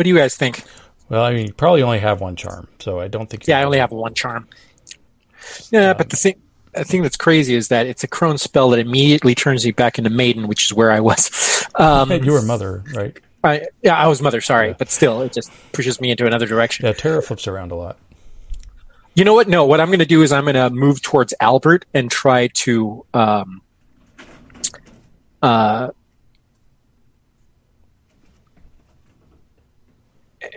What 0.01 0.05
do 0.05 0.09
you 0.09 0.17
guys 0.17 0.35
think? 0.35 0.65
Well, 1.11 1.23
I 1.23 1.35
mean, 1.35 1.49
you 1.49 1.53
probably 1.53 1.83
only 1.83 1.99
have 1.99 2.23
one 2.23 2.35
charm, 2.35 2.69
so 2.79 3.01
I 3.01 3.09
don't 3.09 3.29
think. 3.29 3.47
Yeah, 3.47 3.59
I 3.59 3.65
only 3.65 3.77
have 3.77 3.91
one 3.91 4.15
charm. 4.15 4.49
Yeah, 5.71 5.93
but 5.93 6.09
the 6.09 6.17
thing, 6.17 6.41
the 6.73 6.85
thing 6.85 7.03
that's 7.03 7.19
crazy 7.19 7.55
is 7.55 7.69
that 7.69 7.87
it's 7.87 8.03
a 8.03 8.09
crone 8.09 8.39
spell 8.39 8.71
that 8.71 8.79
immediately 8.79 9.35
turns 9.35 9.63
me 9.63 9.73
back 9.73 9.99
into 9.99 10.09
maiden, 10.09 10.49
which 10.49 10.65
is 10.65 10.73
where 10.73 10.91
I 10.91 11.01
was. 11.01 11.31
Um, 11.75 12.11
You 12.11 12.33
were 12.33 12.41
mother, 12.41 12.83
right? 12.95 13.15
I, 13.45 13.67
yeah, 13.83 13.95
I 13.95 14.07
was 14.07 14.23
mother. 14.23 14.41
Sorry, 14.41 14.75
but 14.79 14.91
still, 14.91 15.21
it 15.21 15.35
just 15.35 15.53
pushes 15.73 16.01
me 16.01 16.11
into 16.11 16.27
another 16.27 16.47
direction. 16.47 16.87
Yeah, 16.87 16.95
Terra 16.95 17.23
flips 17.23 17.47
around 17.47 17.71
a 17.71 17.75
lot. 17.75 17.99
You 19.15 19.25
know 19.25 19.35
what? 19.35 19.49
No, 19.49 19.67
what 19.67 19.81
I'm 19.81 19.89
going 19.89 19.99
to 19.99 20.07
do 20.07 20.23
is 20.23 20.33
I'm 20.33 20.45
going 20.45 20.55
to 20.55 20.71
move 20.71 21.03
towards 21.03 21.35
Albert 21.41 21.85
and 21.93 22.11
try 22.11 22.47
to, 22.55 23.05
um, 23.13 23.61
uh, 25.43 25.91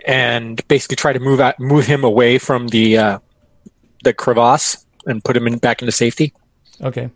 and 0.04 0.66
basically 0.68 0.96
try 0.96 1.12
to 1.12 1.20
move 1.20 1.40
out, 1.40 1.58
move 1.58 1.86
him 1.86 2.04
away 2.04 2.38
from 2.38 2.68
the 2.68 2.98
uh, 2.98 3.18
the 4.02 4.12
crevasse 4.12 4.84
and 5.06 5.24
put 5.24 5.36
him 5.36 5.46
in 5.46 5.58
back 5.58 5.82
into 5.82 5.92
safety. 5.92 6.32
Okay. 6.80 7.10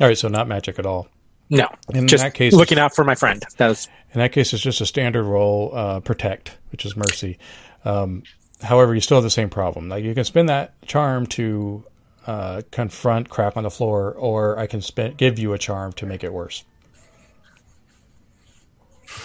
All 0.00 0.06
right, 0.06 0.18
so 0.18 0.28
not 0.28 0.48
magic 0.48 0.78
at 0.78 0.86
all. 0.86 1.08
No, 1.48 1.68
In 1.94 2.08
just 2.08 2.24
that 2.24 2.34
case, 2.34 2.52
looking 2.52 2.78
out 2.78 2.94
for 2.94 3.04
my 3.04 3.14
friend. 3.14 3.42
That's 3.56 3.86
In 4.12 4.18
that 4.20 4.32
case, 4.32 4.52
it's 4.52 4.62
just 4.62 4.80
a 4.80 4.86
standard 4.86 5.24
roll, 5.24 5.70
uh, 5.72 6.00
protect, 6.00 6.58
which 6.70 6.84
is 6.84 6.96
mercy. 6.96 7.38
Um, 7.84 8.24
however, 8.62 8.94
you 8.94 9.00
still 9.00 9.16
have 9.16 9.24
the 9.24 9.30
same 9.30 9.48
problem. 9.48 9.88
Like 9.88 10.02
you 10.02 10.12
can 10.12 10.24
spend 10.24 10.48
that 10.48 10.74
charm 10.86 11.26
to 11.28 11.84
uh, 12.26 12.62
confront 12.72 13.28
crap 13.28 13.56
on 13.56 13.62
the 13.62 13.70
floor, 13.70 14.12
or 14.12 14.58
I 14.58 14.66
can 14.66 14.82
spend, 14.82 15.16
give 15.16 15.38
you 15.38 15.52
a 15.52 15.58
charm 15.58 15.92
to 15.94 16.06
make 16.06 16.24
it 16.24 16.32
worse. 16.32 16.64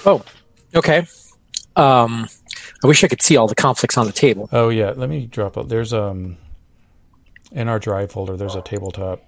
oh, 0.06 0.24
okay. 0.76 1.08
Um, 1.76 2.28
I 2.84 2.88
wish 2.88 3.04
I 3.04 3.08
could 3.08 3.22
see 3.22 3.38
all 3.38 3.48
the 3.48 3.56
conflicts 3.56 3.98
on 3.98 4.08
the 4.08 4.12
table. 4.14 4.50
Oh 4.52 4.70
yeah, 4.70 4.94
let 4.96 5.10
me 5.10 5.28
drop 5.28 5.58
it. 5.58 5.70
There's 5.70 5.94
um 5.94 6.38
in 7.52 7.68
our 7.68 7.80
drive 7.80 8.12
folder. 8.12 8.38
There's 8.38 8.56
a 8.56 8.62
tabletop 8.62 9.22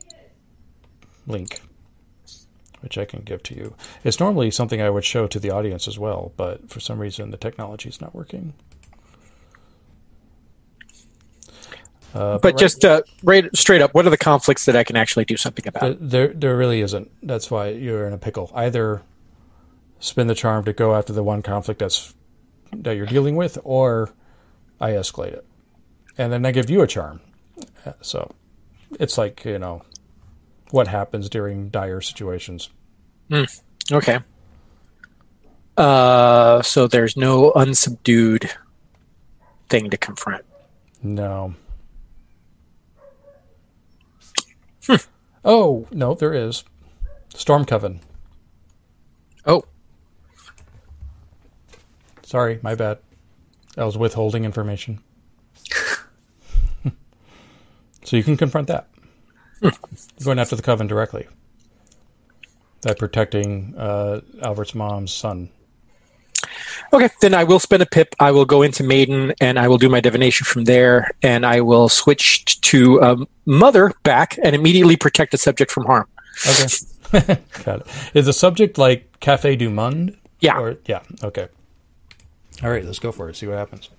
link, 1.28 1.62
which 2.82 2.97
I 2.97 3.06
can 3.06 3.22
give 3.22 3.43
to 3.43 3.56
you. 3.56 3.76
It's 4.04 4.20
normally 4.20 4.49
something 4.51 4.82
I 4.82 4.89
would 4.89 5.06
show 5.06 5.28
to 5.28 5.39
the 5.39 5.51
audience 5.51 5.88
as 5.88 5.99
well, 5.99 6.32
but 6.38 6.70
for 6.70 6.80
some 6.80 6.99
reason 6.99 7.32
the 7.32 7.38
technology 7.38 7.89
is 7.89 8.01
not 8.01 8.16
working. 8.16 8.54
Uh, 12.14 12.38
But 12.38 12.54
right- 12.54 12.58
just 12.58 12.86
uh, 12.86 13.01
right 13.24 13.45
straight 13.56 13.82
up, 13.82 13.93
what 13.93 14.06
are 14.06 14.12
the 14.12 14.18
conflicts 14.18 14.66
that 14.66 14.76
I 14.76 14.84
can 14.84 14.95
actually 14.95 15.26
do 15.26 15.36
something 15.36 15.68
about? 15.68 15.97
There, 15.99 16.28
there 16.28 16.56
really 16.56 16.82
isn't. 16.82 17.10
That's 17.24 17.49
why 17.49 17.70
you're 17.70 18.06
in 18.06 18.14
a 18.14 18.18
pickle. 18.20 18.51
Either 18.54 19.01
spin 19.99 20.28
the 20.28 20.36
charm 20.36 20.64
to 20.66 20.74
go 20.74 20.93
after 20.95 21.12
the 21.12 21.24
one 21.24 21.41
conflict 21.41 21.80
that's 21.80 22.14
that 22.78 22.95
you're 22.95 23.05
dealing 23.05 23.36
with, 23.36 23.57
or 23.63 24.11
I 24.80 24.91
escalate 24.91 25.34
it, 25.34 25.45
and 26.17 26.32
then 26.32 26.45
I 26.45 26.51
give 26.51 26.69
you 26.69 26.82
a 26.82 26.88
charm. 26.88 27.21
So 28.01 28.32
it's 28.99 29.17
like 29.17 29.45
you 29.45 29.59
know 29.59 29.84
what 30.71 30.88
happens 30.88 31.30
during 31.30 31.69
dire 31.69 32.01
situations. 32.01 32.69
Okay. 33.91 34.19
Uh, 35.78 36.61
so 36.61 36.88
there's 36.88 37.17
no 37.17 37.51
unsubdued 37.55 38.49
thing 39.69 39.89
to 39.89 39.97
confront. 39.97 40.45
No. 41.01 41.55
Oh 45.45 45.88
no, 45.91 46.13
there 46.13 46.34
is 46.34 46.63
Storm 47.36 47.65
Coven. 47.65 47.99
Oh, 49.45 49.63
Sorry, 52.34 52.59
my 52.63 52.73
bad. 52.73 52.97
I 53.77 53.86
was 53.86 53.95
withholding 53.95 54.43
information. 54.43 55.03
so 58.03 58.17
you 58.17 58.23
can 58.23 58.38
confront 58.38 58.69
that. 58.69 58.88
You're 59.61 59.71
going 60.23 60.39
after 60.39 60.55
the 60.55 60.63
coven 60.63 60.88
directly. 60.88 61.27
That 62.81 62.97
protecting 62.97 63.75
uh, 63.77 64.21
Albert's 64.41 64.73
mom's 64.73 65.13
son. 65.13 65.51
Okay, 66.91 67.09
then 67.21 67.36
I 67.36 67.43
will 67.43 67.59
spend 67.59 67.84
a 67.84 67.86
pip. 67.86 68.15
I 68.19 68.31
will 68.31 68.45
go 68.45 68.63
into 68.63 68.84
Maiden 68.84 69.36
and 69.39 69.59
I 69.59 69.67
will 69.67 69.77
do 69.77 69.88
my 69.88 69.99
divination 69.99 70.45
from 70.45 70.63
there, 70.63 71.11
and 71.21 71.45
I 71.45 71.61
will 71.61 71.88
switch 71.88 72.59
to 72.61 72.99
um, 73.03 73.27
Mother 73.45 73.93
back 74.01 74.39
and 74.43 74.55
immediately 74.55 74.95
protect 74.95 75.34
the 75.34 75.38
subject 75.38 75.69
from 75.69 75.86
harm. 75.86 76.07
Okay. 76.49 77.38
Got 77.63 77.81
it. 77.81 77.88
Is 78.15 78.25
the 78.25 78.34
subject 78.34 78.79
like 78.79 79.19
Cafe 79.19 79.55
du 79.55 79.69
Monde? 79.69 80.17
Yeah. 80.39 80.59
Or, 80.59 80.79
yeah. 80.88 81.03
Okay. 81.23 81.47
All 82.62 82.70
right, 82.70 82.86
let's 82.86 82.99
go 82.99 83.12
for 83.12 83.30
it. 83.30 83.36
See 83.36 83.47
what 83.47 83.58
happens. 83.58 83.89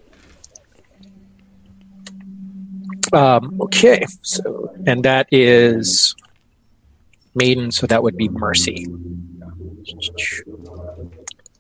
Um, 3.13 3.61
okay, 3.61 4.05
so 4.23 4.75
and 4.87 5.05
that 5.05 5.29
is 5.31 6.15
Maiden, 7.35 7.71
so 7.71 7.87
that 7.87 8.03
would 8.03 8.17
be 8.17 8.29
Mercy. 8.29 8.87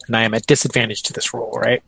And 0.06 0.16
I 0.16 0.22
am 0.24 0.34
at 0.34 0.46
disadvantage 0.46 1.02
to 1.04 1.12
this 1.12 1.32
roll, 1.32 1.52
right? 1.52 1.82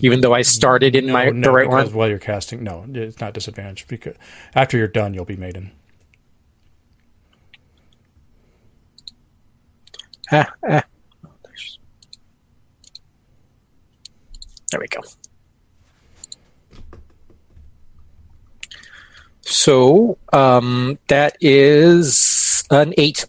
Even 0.00 0.20
though 0.20 0.32
I 0.32 0.42
started 0.42 0.96
in 0.96 1.10
my 1.10 1.26
no, 1.26 1.48
the 1.48 1.52
right 1.52 1.68
one. 1.68 1.92
while 1.92 2.08
you're 2.08 2.18
casting, 2.18 2.64
no, 2.64 2.86
it's 2.94 3.20
not 3.20 3.34
disadvantage 3.34 3.86
because 3.86 4.16
after 4.54 4.78
you're 4.78 4.88
done, 4.88 5.12
you'll 5.12 5.26
be 5.26 5.36
maiden. 5.36 5.72
Ah, 10.32 10.50
ah. 10.66 10.84
There 14.74 14.80
we 14.80 14.88
go. 14.88 15.02
So 19.42 20.18
um, 20.32 20.98
that 21.06 21.36
is 21.40 22.64
an 22.72 22.92
eight 22.98 23.26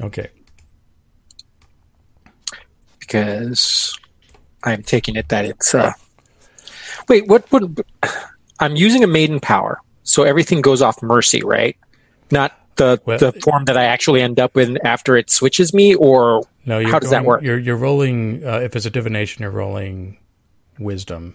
Okay. 0.00 0.28
because 2.98 3.96
I'm 4.64 4.82
taking 4.82 5.14
it 5.14 5.28
that 5.28 5.44
it's. 5.44 5.72
Uh, 5.72 5.92
wait, 7.08 7.28
what 7.28 7.52
would 7.52 7.84
I'm 8.58 8.74
using 8.74 9.04
a 9.04 9.06
maiden 9.06 9.38
power, 9.38 9.80
so 10.02 10.24
everything 10.24 10.62
goes 10.62 10.82
off 10.82 11.00
mercy, 11.00 11.44
right? 11.44 11.76
Not 12.32 12.59
the 12.80 13.00
Well- 13.04 13.18
the 13.18 13.32
form 13.44 13.64
that 13.66 13.76
I 13.76 13.84
actually 13.84 14.20
end 14.22 14.40
up 14.40 14.56
in 14.56 14.78
after 14.84 15.16
it 15.16 15.30
switches 15.30 15.72
me, 15.72 15.94
or 15.94 16.42
No, 16.66 16.82
How 16.86 16.98
does 16.98 17.10
that 17.10 17.24
work? 17.24 17.42
You're 17.42 17.58
you're 17.58 17.76
rolling. 17.76 18.42
Uh, 18.44 18.58
if 18.66 18.74
it's 18.76 18.86
a 18.86 18.90
divination, 18.90 19.42
you're 19.42 19.50
rolling 19.64 20.18
wisdom. 20.78 21.34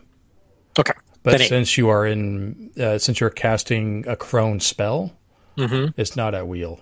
okay, 0.80 0.94
But 1.24 1.40
since 1.42 1.78
you 1.78 1.90
are 1.90 2.06
in, 2.06 2.72
uh, 2.80 2.98
since 2.98 3.20
you're 3.20 3.30
casting 3.30 4.04
a 4.08 4.16
crone 4.16 4.60
spell, 4.60 5.12
Mhm. 5.58 5.94
it's 5.98 6.16
not 6.16 6.34
at 6.36 6.48
wheel. 6.48 6.80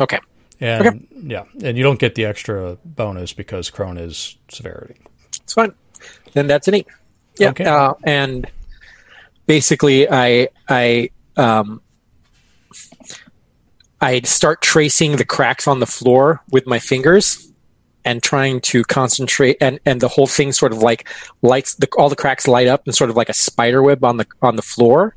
okay, 0.00 0.18
And 0.60 0.86
Okay. 0.86 1.00
yeah, 1.34 1.44
and 1.64 1.76
you 1.78 1.82
don't 1.82 1.98
get 1.98 2.14
the 2.14 2.24
extra 2.26 2.76
bonus 2.84 3.32
because 3.32 3.70
crone 3.70 3.96
is 3.98 4.36
severity. 4.48 4.94
it's 5.42 5.54
fine. 5.54 5.72
Then 6.34 6.46
that's 6.46 6.68
an 6.68 6.74
eight. 6.74 6.86
Yeah, 7.38 7.50
Okay. 7.50 7.64
uh, 7.64 7.94
and 8.04 8.46
basically, 9.46 10.08
I 10.10 10.48
I 10.68 11.10
um, 11.36 11.80
I 14.00 14.20
start 14.20 14.62
tracing 14.62 15.16
the 15.16 15.24
cracks 15.24 15.66
on 15.66 15.80
the 15.80 15.86
floor 15.86 16.42
with 16.50 16.66
my 16.66 16.78
fingers 16.78 17.50
and 18.04 18.22
trying 18.22 18.60
to 18.60 18.84
concentrate 18.84 19.56
and 19.60 19.80
and 19.84 20.00
the 20.00 20.08
whole 20.08 20.26
thing 20.28 20.52
sort 20.52 20.72
of 20.72 20.78
like 20.78 21.08
lights 21.42 21.74
the, 21.74 21.88
all 21.98 22.08
the 22.08 22.16
cracks 22.16 22.46
light 22.46 22.68
up 22.68 22.82
and 22.86 22.94
sort 22.94 23.10
of 23.10 23.16
like 23.16 23.28
a 23.28 23.34
spider 23.34 23.82
web 23.82 24.04
on 24.04 24.16
the 24.16 24.26
on 24.42 24.56
the 24.56 24.62
floor. 24.62 25.16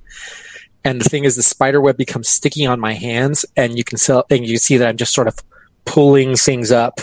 And 0.86 1.02
the 1.02 1.10
thing 1.10 1.26
is 1.26 1.36
the 1.36 1.44
spider 1.44 1.82
web 1.82 1.98
becomes 1.98 2.30
sticky 2.30 2.66
on 2.66 2.80
my 2.80 2.94
hands 2.94 3.46
and 3.56 3.78
you 3.78 3.84
can 3.84 3.98
sell 3.98 4.26
and 4.30 4.48
you 4.48 4.58
see 4.58 4.78
that 4.78 4.88
i'm 4.88 4.98
just 4.98 5.14
sort 5.14 5.28
of 5.28 5.38
pulling 5.86 6.36
things 6.36 6.72
up 6.72 7.00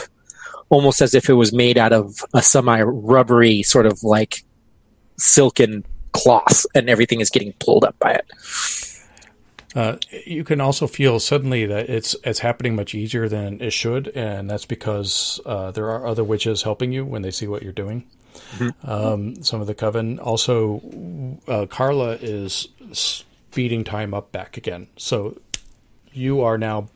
almost 0.71 1.01
as 1.01 1.15
if 1.15 1.29
it 1.29 1.35
was 1.35 1.53
made 1.53 1.79
out 1.79 1.93
of 1.93 2.25
a 2.35 2.43
semi 2.43 2.81
rubbery 2.81 3.63
sort 3.63 3.87
of 3.87 4.03
like 4.03 4.45
silken 5.19 5.85
cloth 6.13 6.65
and 6.75 6.89
everything 6.89 7.21
is 7.21 7.31
getting 7.31 7.53
pulled 7.55 7.85
up 7.85 7.97
by 7.99 8.13
it 8.13 8.27
Uh, 9.77 9.99
you 10.25 10.43
can 10.43 10.59
also 10.59 10.87
feel 10.87 11.21
suddenly 11.21 11.67
that 11.67 11.91
it's 11.91 12.17
it's 12.25 12.39
happening 12.39 12.75
much 12.75 12.95
easier 12.95 13.29
than 13.29 13.61
it 13.61 13.75
should, 13.75 14.09
and 14.09 14.49
that's 14.49 14.65
because 14.65 15.39
uh, 15.45 15.71
there 15.71 15.91
are 15.91 16.07
other 16.07 16.25
witches 16.25 16.63
helping 16.63 16.93
you 16.93 17.05
when 17.05 17.21
they 17.21 17.31
see 17.31 17.47
what 17.47 17.63
you're 17.63 17.73
doing. 17.73 18.07
Um, 18.83 19.43
some 19.45 19.61
of 19.61 19.67
the 19.67 19.75
coven 19.75 20.19
also, 20.19 20.81
uh, 21.47 21.67
Carla 21.67 22.13
is 22.13 22.69
speeding 22.93 23.85
time 23.85 24.15
up 24.15 24.33
back 24.33 24.57
again, 24.57 24.87
so 24.97 25.39
you 26.11 26.41
are 26.41 26.57
now 26.57 26.89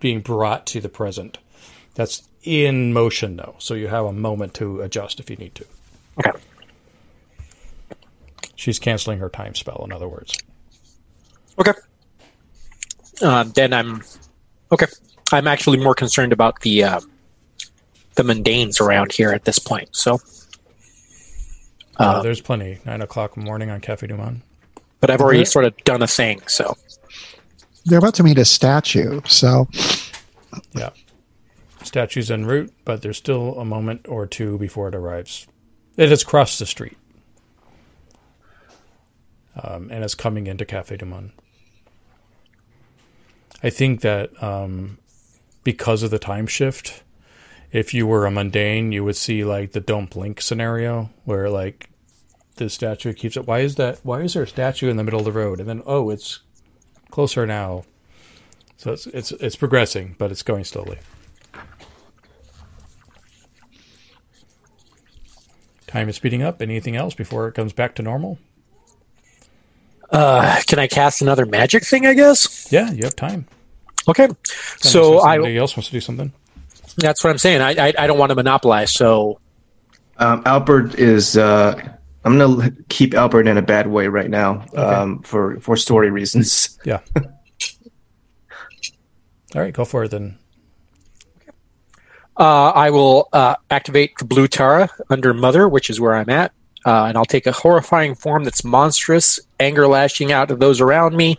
being 0.00 0.20
brought 0.20 0.64
to 0.68 0.80
the 0.80 0.88
present. 0.88 1.36
That's 1.94 2.26
in 2.42 2.94
motion 2.94 3.36
though, 3.36 3.56
so 3.58 3.74
you 3.74 3.88
have 3.88 4.06
a 4.06 4.12
moment 4.12 4.54
to 4.54 4.80
adjust 4.80 5.20
if 5.20 5.28
you 5.28 5.36
need 5.36 5.54
to. 5.56 5.66
okay 6.18 6.38
She's 8.56 8.78
canceling 8.78 9.18
her 9.18 9.28
time 9.28 9.54
spell, 9.54 9.82
in 9.84 9.92
other 9.92 10.08
words. 10.08 10.38
Okay. 11.58 11.72
Um, 13.22 13.50
then 13.52 13.72
I'm 13.72 14.02
okay. 14.72 14.86
I'm 15.32 15.46
actually 15.46 15.78
more 15.78 15.94
concerned 15.94 16.32
about 16.32 16.60
the 16.60 16.84
uh, 16.84 17.00
the 18.16 18.22
mundanes 18.22 18.80
around 18.80 19.12
here 19.12 19.30
at 19.30 19.44
this 19.44 19.58
point. 19.58 19.88
So, 19.94 20.20
Uh, 21.96 22.22
there's 22.22 22.40
plenty. 22.40 22.78
Nine 22.84 23.02
o'clock 23.02 23.36
morning 23.36 23.70
on 23.70 23.80
Cafe 23.80 24.06
Du 24.06 24.16
Monde. 24.16 24.42
but 25.00 25.10
I've 25.10 25.20
already 25.20 25.44
sort 25.44 25.64
of 25.64 25.76
done 25.84 26.02
a 26.02 26.06
thing. 26.08 26.40
So, 26.48 26.76
They're 27.84 27.98
about 27.98 28.14
to 28.14 28.22
meet 28.24 28.38
a 28.38 28.44
statue, 28.44 29.20
so 29.26 29.68
Yeah. 30.72 30.90
Statue's 31.84 32.30
en 32.30 32.46
route, 32.46 32.72
but 32.84 33.02
there's 33.02 33.18
still 33.18 33.58
a 33.60 33.64
moment 33.64 34.06
or 34.08 34.26
two 34.26 34.56
before 34.58 34.88
it 34.88 34.94
arrives. 34.94 35.46
It 35.96 36.08
has 36.08 36.24
crossed 36.24 36.58
the 36.58 36.66
street. 36.66 36.96
Um, 39.62 39.88
and 39.90 40.02
it's 40.02 40.14
coming 40.14 40.46
into 40.46 40.64
Cafe 40.64 40.96
du 40.96 41.04
Monde. 41.06 41.32
I 43.64 43.70
think 43.70 44.02
that 44.02 44.30
um, 44.42 44.98
because 45.64 46.02
of 46.02 46.10
the 46.10 46.18
time 46.18 46.46
shift, 46.46 47.02
if 47.72 47.94
you 47.94 48.06
were 48.06 48.26
a 48.26 48.30
mundane, 48.30 48.92
you 48.92 49.02
would 49.04 49.16
see 49.16 49.42
like 49.42 49.72
the 49.72 49.80
don't 49.80 50.10
blink 50.10 50.42
scenario 50.42 51.08
where 51.24 51.48
like 51.48 51.88
the 52.56 52.68
statue 52.68 53.14
keeps 53.14 53.38
it. 53.38 53.46
Why 53.46 53.60
is 53.60 53.76
that? 53.76 54.00
Why 54.02 54.20
is 54.20 54.34
there 54.34 54.42
a 54.42 54.46
statue 54.46 54.90
in 54.90 54.98
the 54.98 55.02
middle 55.02 55.18
of 55.18 55.24
the 55.24 55.32
road? 55.32 55.60
And 55.60 55.68
then, 55.68 55.82
oh, 55.86 56.10
it's 56.10 56.40
closer 57.10 57.46
now. 57.46 57.84
So 58.76 58.92
it's 58.92 59.06
it's 59.06 59.32
it's 59.32 59.56
progressing, 59.56 60.14
but 60.18 60.30
it's 60.30 60.42
going 60.42 60.64
slowly. 60.64 60.98
Time 65.86 66.10
is 66.10 66.16
speeding 66.16 66.42
up. 66.42 66.60
Anything 66.60 66.96
else 66.96 67.14
before 67.14 67.48
it 67.48 67.54
comes 67.54 67.72
back 67.72 67.94
to 67.94 68.02
normal? 68.02 68.38
uh, 70.10 70.60
can 70.66 70.78
I 70.78 70.86
cast 70.86 71.22
another 71.22 71.46
magic 71.46 71.84
thing? 71.84 72.06
I 72.06 72.14
guess. 72.14 72.70
Yeah, 72.70 72.90
you 72.90 73.04
have 73.04 73.16
time. 73.16 73.46
Okay. 74.08 74.28
So 74.78 75.10
Unless 75.12 75.24
I 75.24 75.34
somebody 75.36 75.56
else 75.56 75.76
wants 75.76 75.88
to 75.88 75.92
do 75.92 76.00
something. 76.00 76.32
that's 76.96 77.24
what 77.24 77.30
I'm 77.30 77.38
saying. 77.38 77.60
I 77.62 77.88
I, 77.88 77.92
I 77.98 78.06
don't 78.06 78.18
want 78.18 78.30
to 78.30 78.34
monopolize. 78.34 78.92
So 78.92 79.40
Um, 80.18 80.42
Albert 80.46 80.98
is. 80.98 81.36
Uh, 81.36 81.96
I'm 82.24 82.38
gonna 82.38 82.70
keep 82.88 83.14
Albert 83.14 83.46
in 83.46 83.58
a 83.58 83.62
bad 83.62 83.86
way 83.86 84.08
right 84.08 84.30
now 84.30 84.64
um, 84.74 85.20
for 85.22 85.60
for 85.60 85.76
story 85.76 86.10
reasons. 86.10 86.78
Yeah. 86.84 87.00
All 89.54 89.60
right, 89.60 89.72
go 89.74 89.84
for 89.84 90.04
it 90.04 90.10
then. 90.10 90.38
Uh, 92.36 92.70
I 92.70 92.90
will 92.90 93.28
uh, 93.32 93.54
activate 93.70 94.18
the 94.18 94.24
blue 94.24 94.48
Tara 94.48 94.88
under 95.08 95.32
Mother, 95.32 95.68
which 95.68 95.88
is 95.90 96.00
where 96.00 96.14
I'm 96.14 96.28
at. 96.30 96.52
Uh, 96.84 97.06
and 97.06 97.16
I'll 97.16 97.24
take 97.24 97.46
a 97.46 97.52
horrifying 97.52 98.14
form 98.14 98.44
that's 98.44 98.62
monstrous, 98.62 99.40
anger 99.58 99.86
lashing 99.88 100.32
out 100.32 100.50
at 100.50 100.58
those 100.58 100.80
around 100.80 101.16
me. 101.16 101.36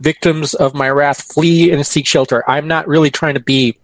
Victims 0.00 0.54
of 0.54 0.74
my 0.74 0.90
wrath 0.90 1.32
flee 1.32 1.70
and 1.70 1.86
seek 1.86 2.06
shelter. 2.06 2.48
I'm 2.50 2.66
not 2.66 2.88
really 2.88 3.10
trying 3.10 3.34
to 3.34 3.40
be 3.40 3.78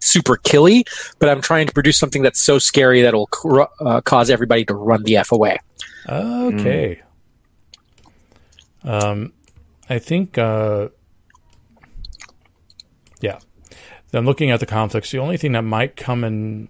super 0.00 0.36
killy, 0.36 0.84
but 1.18 1.28
I'm 1.28 1.40
trying 1.40 1.66
to 1.68 1.72
produce 1.72 1.98
something 1.98 2.22
that's 2.22 2.40
so 2.40 2.58
scary 2.58 3.02
that 3.02 3.14
will 3.14 3.28
cr- 3.28 3.62
uh, 3.80 4.00
cause 4.02 4.28
everybody 4.28 4.64
to 4.66 4.74
run 4.74 5.04
the 5.04 5.16
F 5.16 5.32
away. 5.32 5.58
Okay. 6.08 7.02
Um, 8.84 9.32
I 9.88 9.98
think, 9.98 10.36
uh, 10.36 10.88
yeah. 13.20 13.38
I'm 14.12 14.26
looking 14.26 14.50
at 14.50 14.60
the 14.60 14.66
conflicts. 14.66 15.10
The 15.10 15.18
only 15.18 15.38
thing 15.38 15.52
that 15.52 15.62
might 15.62 15.96
come 15.96 16.24
in, 16.24 16.68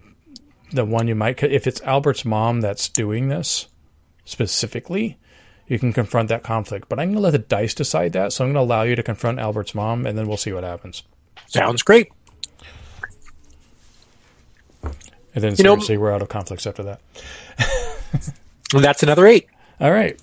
the 0.70 0.84
one 0.84 1.08
you 1.08 1.16
might, 1.16 1.42
if 1.42 1.66
it's 1.66 1.80
Albert's 1.80 2.24
mom 2.24 2.60
that's 2.60 2.88
doing 2.88 3.28
this 3.28 3.66
specifically, 4.24 5.18
you 5.66 5.78
can 5.78 5.92
confront 5.92 6.28
that 6.28 6.42
conflict. 6.42 6.88
But 6.88 6.98
I'm 6.98 7.08
going 7.08 7.16
to 7.16 7.20
let 7.22 7.30
the 7.30 7.38
dice 7.38 7.74
decide 7.74 8.12
that. 8.12 8.32
So 8.32 8.44
I'm 8.44 8.52
going 8.52 8.66
to 8.66 8.66
allow 8.72 8.82
you 8.82 8.96
to 8.96 9.02
confront 9.02 9.38
Albert's 9.38 9.74
mom, 9.74 10.06
and 10.06 10.16
then 10.18 10.26
we'll 10.26 10.36
see 10.36 10.52
what 10.52 10.64
happens. 10.64 11.02
Sounds 11.46 11.82
great. 11.82 12.10
And 15.34 15.42
then 15.42 15.54
You 15.56 15.64
know- 15.64 15.78
we're 15.98 16.12
out 16.12 16.22
of 16.22 16.28
conflicts 16.28 16.66
after 16.66 16.82
that. 16.82 17.00
And 18.74 18.84
that's 18.84 19.02
another 19.02 19.26
eight. 19.26 19.46
All 19.80 19.90
right. 19.90 20.20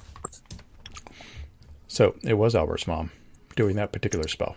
So 1.88 2.16
it 2.24 2.36
was 2.36 2.56
Albert's 2.56 2.88
mom 2.88 3.12
doing 3.56 3.76
that 3.78 3.92
particular 3.92 4.28
spell. 4.28 4.56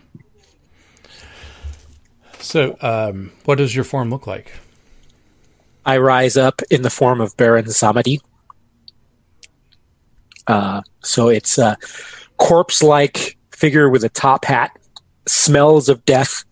So, 2.39 2.77
um, 2.81 3.31
what 3.45 3.57
does 3.57 3.73
your 3.73 3.85
form 3.85 4.09
look 4.09 4.27
like? 4.27 4.51
I 5.85 5.97
rise 5.97 6.37
up 6.37 6.61
in 6.69 6.81
the 6.81 6.89
form 6.89 7.19
of 7.21 7.35
Baron 7.37 7.65
Samedi. 7.65 8.19
Uh, 10.47 10.81
so 11.01 11.29
it's 11.29 11.57
a 11.57 11.77
corpse-like 12.37 13.37
figure 13.51 13.89
with 13.89 14.03
a 14.03 14.09
top 14.09 14.45
hat, 14.45 14.71
smells 15.27 15.89
of 15.89 16.03
death, 16.05 16.43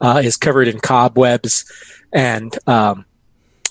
uh, 0.00 0.20
is 0.22 0.36
covered 0.36 0.68
in 0.68 0.78
cobwebs, 0.80 1.64
and 2.12 2.56
um, 2.68 3.04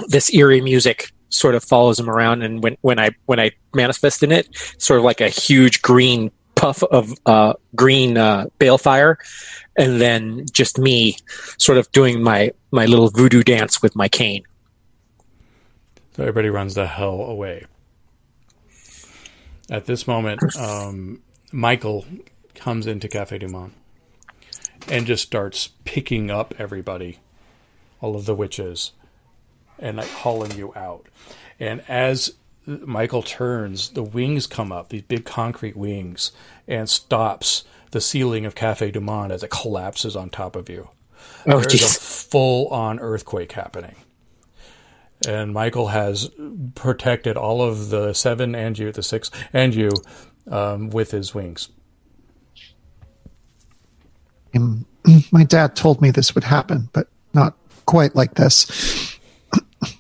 this 0.08 0.34
eerie 0.34 0.62
music 0.62 1.12
sort 1.30 1.56
of 1.56 1.64
follows 1.64 2.00
him 2.00 2.10
around. 2.10 2.44
And 2.44 2.64
when, 2.64 2.78
when 2.82 3.00
I 3.00 3.12
when 3.26 3.40
I 3.40 3.52
manifest 3.74 4.24
in 4.24 4.32
it, 4.32 4.48
sort 4.78 5.00
of 5.00 5.04
like 5.04 5.22
a 5.22 5.30
huge 5.30 5.82
green 5.82 6.32
puff 6.56 6.84
of 6.84 7.14
uh, 7.26 7.54
green 7.76 8.18
uh, 8.18 8.46
balefire, 8.60 9.16
and 9.78 10.00
then 10.00 10.46
just 10.52 10.78
me, 10.78 11.18
sort 11.58 11.78
of 11.78 11.92
doing 11.92 12.22
my 12.22 12.52
my 12.72 12.86
little 12.86 13.10
voodoo 13.10 13.44
dance 13.44 13.82
with 13.82 13.96
my 13.96 14.08
cane. 14.08 14.44
So 16.16 16.24
everybody 16.24 16.50
runs 16.50 16.76
the 16.76 16.86
hell 16.86 17.22
away. 17.22 17.66
At 19.74 19.88
this 19.88 20.08
moment, 20.08 20.40
um, 20.56 21.24
Michael 21.52 22.06
comes 22.54 22.86
into 22.86 23.08
Cafe 23.08 23.40
Du 23.40 23.48
Monde 23.48 23.74
and 24.88 25.08
just 25.08 25.24
starts 25.24 25.70
picking 25.84 26.30
up 26.30 26.54
everybody, 26.60 27.18
all 28.00 28.16
of 28.16 28.28
the 28.28 28.36
witches, 28.36 28.92
and 29.80 29.98
like 29.98 30.10
hauling 30.10 30.52
you 30.52 30.74
out. 30.76 31.08
And 31.60 31.84
as 31.88 32.36
Michael 32.68 33.24
turns, 33.24 33.90
the 33.90 34.04
wings 34.04 34.46
come 34.46 34.72
up, 34.72 34.90
these 34.90 35.02
big 35.02 35.26
concrete 35.26 35.76
wings, 35.76 36.32
and 36.68 36.88
stops 36.88 37.64
the 37.90 38.00
ceiling 38.00 38.46
of 38.46 38.54
Cafe 38.54 38.92
Du 38.92 39.02
Monde 39.02 39.32
as 39.32 39.42
it 39.42 39.50
collapses 39.50 40.16
on 40.16 40.30
top 40.30 40.56
of 40.56 40.70
you. 40.70 40.90
Oh, 41.48 41.60
There's 41.62 41.82
a 41.82 42.00
full 42.00 42.68
on 42.68 43.00
earthquake 43.00 43.54
happening. 43.54 43.96
And 45.28 45.54
Michael 45.54 45.88
has 45.88 46.30
protected 46.76 47.38
all 47.38 47.62
of 47.62 47.90
the 47.90 48.14
seven 48.14 48.56
and 48.56 48.78
you, 48.78 48.92
the 48.92 49.04
six 49.04 49.32
and 49.54 49.74
you, 49.74 49.92
um, 50.50 50.90
with 50.90 51.12
his 51.12 51.34
wings. 51.34 51.70
My 55.32 55.44
dad 55.44 55.76
told 55.76 56.02
me 56.02 56.12
this 56.12 56.36
would 56.36 56.44
happen, 56.44 56.90
but 56.94 57.08
not 57.34 57.58
quite 57.86 58.16
like 58.16 58.36
this. 58.36 59.18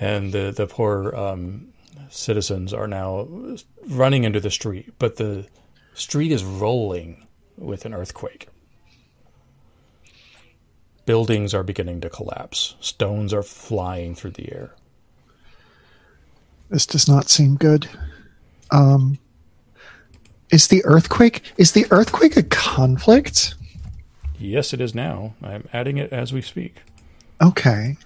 And 0.00 0.32
the, 0.32 0.52
the 0.54 0.66
poor 0.66 1.14
um, 1.14 1.72
citizens 2.10 2.74
are 2.74 2.88
now 2.88 3.28
running 3.86 4.24
into 4.24 4.40
the 4.40 4.50
street, 4.50 4.92
but 4.98 5.16
the 5.16 5.46
street 5.94 6.32
is 6.32 6.44
rolling 6.44 7.26
with 7.56 7.84
an 7.84 7.94
earthquake. 7.94 8.48
Buildings 11.06 11.52
are 11.52 11.62
beginning 11.62 12.00
to 12.00 12.08
collapse, 12.08 12.76
stones 12.80 13.34
are 13.34 13.42
flying 13.42 14.14
through 14.14 14.32
the 14.32 14.52
air. 14.52 14.74
This 16.70 16.86
does 16.86 17.06
not 17.06 17.28
seem 17.28 17.56
good. 17.56 17.88
Um, 18.70 19.18
is 20.50 20.68
the 20.68 20.84
earthquake 20.84 21.52
is 21.56 21.72
the 21.72 21.86
earthquake 21.90 22.36
a 22.36 22.42
conflict? 22.42 23.54
Yes, 24.38 24.72
it 24.72 24.80
is 24.80 24.94
now. 24.94 25.34
I'm 25.42 25.68
adding 25.72 25.98
it 25.98 26.12
as 26.12 26.32
we 26.32 26.40
speak. 26.40 26.76
Okay. 27.42 27.96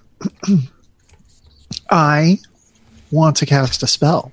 I 1.89 2.39
want 3.11 3.37
to 3.37 3.45
cast 3.45 3.83
a 3.83 3.87
spell. 3.87 4.31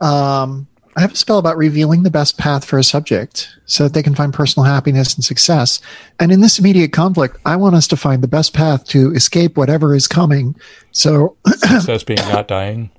Um, 0.00 0.66
I 0.96 1.00
have 1.00 1.12
a 1.12 1.16
spell 1.16 1.38
about 1.38 1.56
revealing 1.56 2.02
the 2.04 2.10
best 2.10 2.38
path 2.38 2.64
for 2.64 2.78
a 2.78 2.84
subject 2.84 3.48
so 3.66 3.84
that 3.84 3.94
they 3.94 4.02
can 4.02 4.14
find 4.14 4.32
personal 4.32 4.64
happiness 4.64 5.14
and 5.14 5.24
success. 5.24 5.80
And 6.20 6.30
in 6.30 6.40
this 6.40 6.58
immediate 6.58 6.92
conflict, 6.92 7.36
I 7.44 7.56
want 7.56 7.74
us 7.74 7.88
to 7.88 7.96
find 7.96 8.22
the 8.22 8.28
best 8.28 8.54
path 8.54 8.84
to 8.88 9.12
escape 9.12 9.56
whatever 9.56 9.94
is 9.94 10.06
coming. 10.06 10.54
So, 10.92 11.36
Success 11.46 12.04
being 12.04 12.20
not 12.20 12.46
dying. 12.48 12.90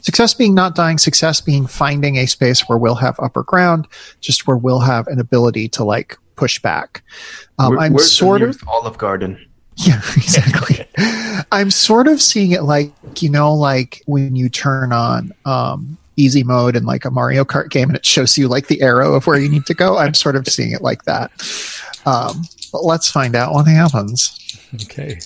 success 0.00 0.34
being 0.34 0.54
not 0.54 0.74
dying, 0.76 0.98
success 0.98 1.40
being 1.40 1.66
finding 1.66 2.16
a 2.16 2.26
space 2.26 2.60
where 2.68 2.78
we'll 2.78 2.94
have 2.94 3.18
upper 3.18 3.42
ground, 3.42 3.88
just 4.20 4.46
where 4.46 4.56
we'll 4.56 4.80
have 4.80 5.06
an 5.08 5.18
ability 5.18 5.68
to 5.70 5.84
like 5.84 6.16
push 6.36 6.60
back. 6.60 7.02
Um, 7.58 7.70
Where- 7.70 7.78
I'm 7.80 7.92
where's 7.94 8.04
the 8.08 8.14
sort 8.14 8.42
of. 8.42 8.60
Olive 8.68 8.98
Garden. 8.98 9.44
Yeah, 9.78 10.00
exactly. 10.16 10.86
I'm 11.52 11.70
sort 11.70 12.08
of 12.08 12.22
seeing 12.22 12.52
it 12.52 12.62
like, 12.62 12.92
you 13.20 13.28
know, 13.28 13.52
like 13.52 14.00
when 14.06 14.34
you 14.34 14.48
turn 14.48 14.90
on 14.90 15.32
um, 15.44 15.98
easy 16.16 16.42
mode 16.42 16.76
in 16.76 16.84
like 16.84 17.04
a 17.04 17.10
Mario 17.10 17.44
Kart 17.44 17.70
game 17.70 17.88
and 17.88 17.96
it 17.96 18.06
shows 18.06 18.36
you 18.38 18.48
like 18.48 18.66
the 18.68 18.80
arrow 18.82 19.14
of 19.14 19.26
where 19.26 19.38
you 19.38 19.48
need 19.48 19.66
to 19.66 19.74
go. 19.74 19.98
I'm 19.98 20.14
sort 20.14 20.36
of 20.36 20.46
seeing 20.48 20.72
it 20.72 20.80
like 20.82 21.04
that. 21.04 21.30
Um, 22.06 22.42
but 22.72 22.84
let's 22.84 23.10
find 23.10 23.34
out 23.36 23.52
what 23.52 23.66
happens. 23.66 24.38
Okay. 24.74 25.18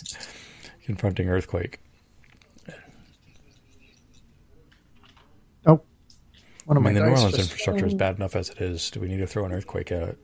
Confronting 0.85 1.29
earthquake. 1.29 1.79
Oh, 5.67 5.81
one 6.65 6.77
I 6.77 6.81
of 6.81 6.85
mean, 6.85 6.95
the 6.95 7.01
my 7.01 7.07
New 7.07 7.13
Orleans 7.13 7.31
just- 7.37 7.51
infrastructure 7.51 7.87
is 7.87 7.95
bad 7.95 8.17
enough 8.17 8.35
as 8.37 8.51
it 8.51 8.61
is. 8.61 8.91
Do 8.91 9.01
we 9.01 9.09
need 9.09 9.19
to 9.19 9.27
throw 9.27 9.45
an 9.45 9.53
earthquake 9.53 9.93
at 9.93 10.03
it? 10.11 10.19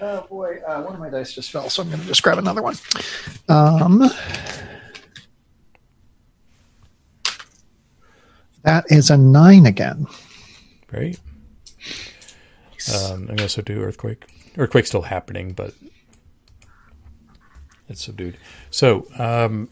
Oh 0.00 0.26
boy, 0.28 0.58
uh, 0.66 0.82
one 0.82 0.94
of 0.94 1.00
my 1.00 1.08
dice 1.08 1.32
just 1.32 1.50
fell, 1.50 1.70
so 1.70 1.82
I'm 1.82 1.88
going 1.88 2.00
to 2.00 2.06
just 2.06 2.22
grab 2.22 2.38
another 2.38 2.62
one. 2.62 2.74
Um, 3.48 4.10
that 8.64 8.84
is 8.88 9.10
a 9.10 9.16
nine 9.16 9.66
again. 9.66 10.06
Right? 10.92 11.18
Um, 12.94 13.12
I'm 13.12 13.26
going 13.26 13.36
to 13.38 13.48
subdue 13.48 13.82
earthquake. 13.82 14.26
Earthquake's 14.56 14.88
still 14.88 15.02
happening, 15.02 15.52
but 15.52 15.74
it's 17.88 18.04
subdued. 18.04 18.36
So, 18.70 19.06
um, 19.18 19.68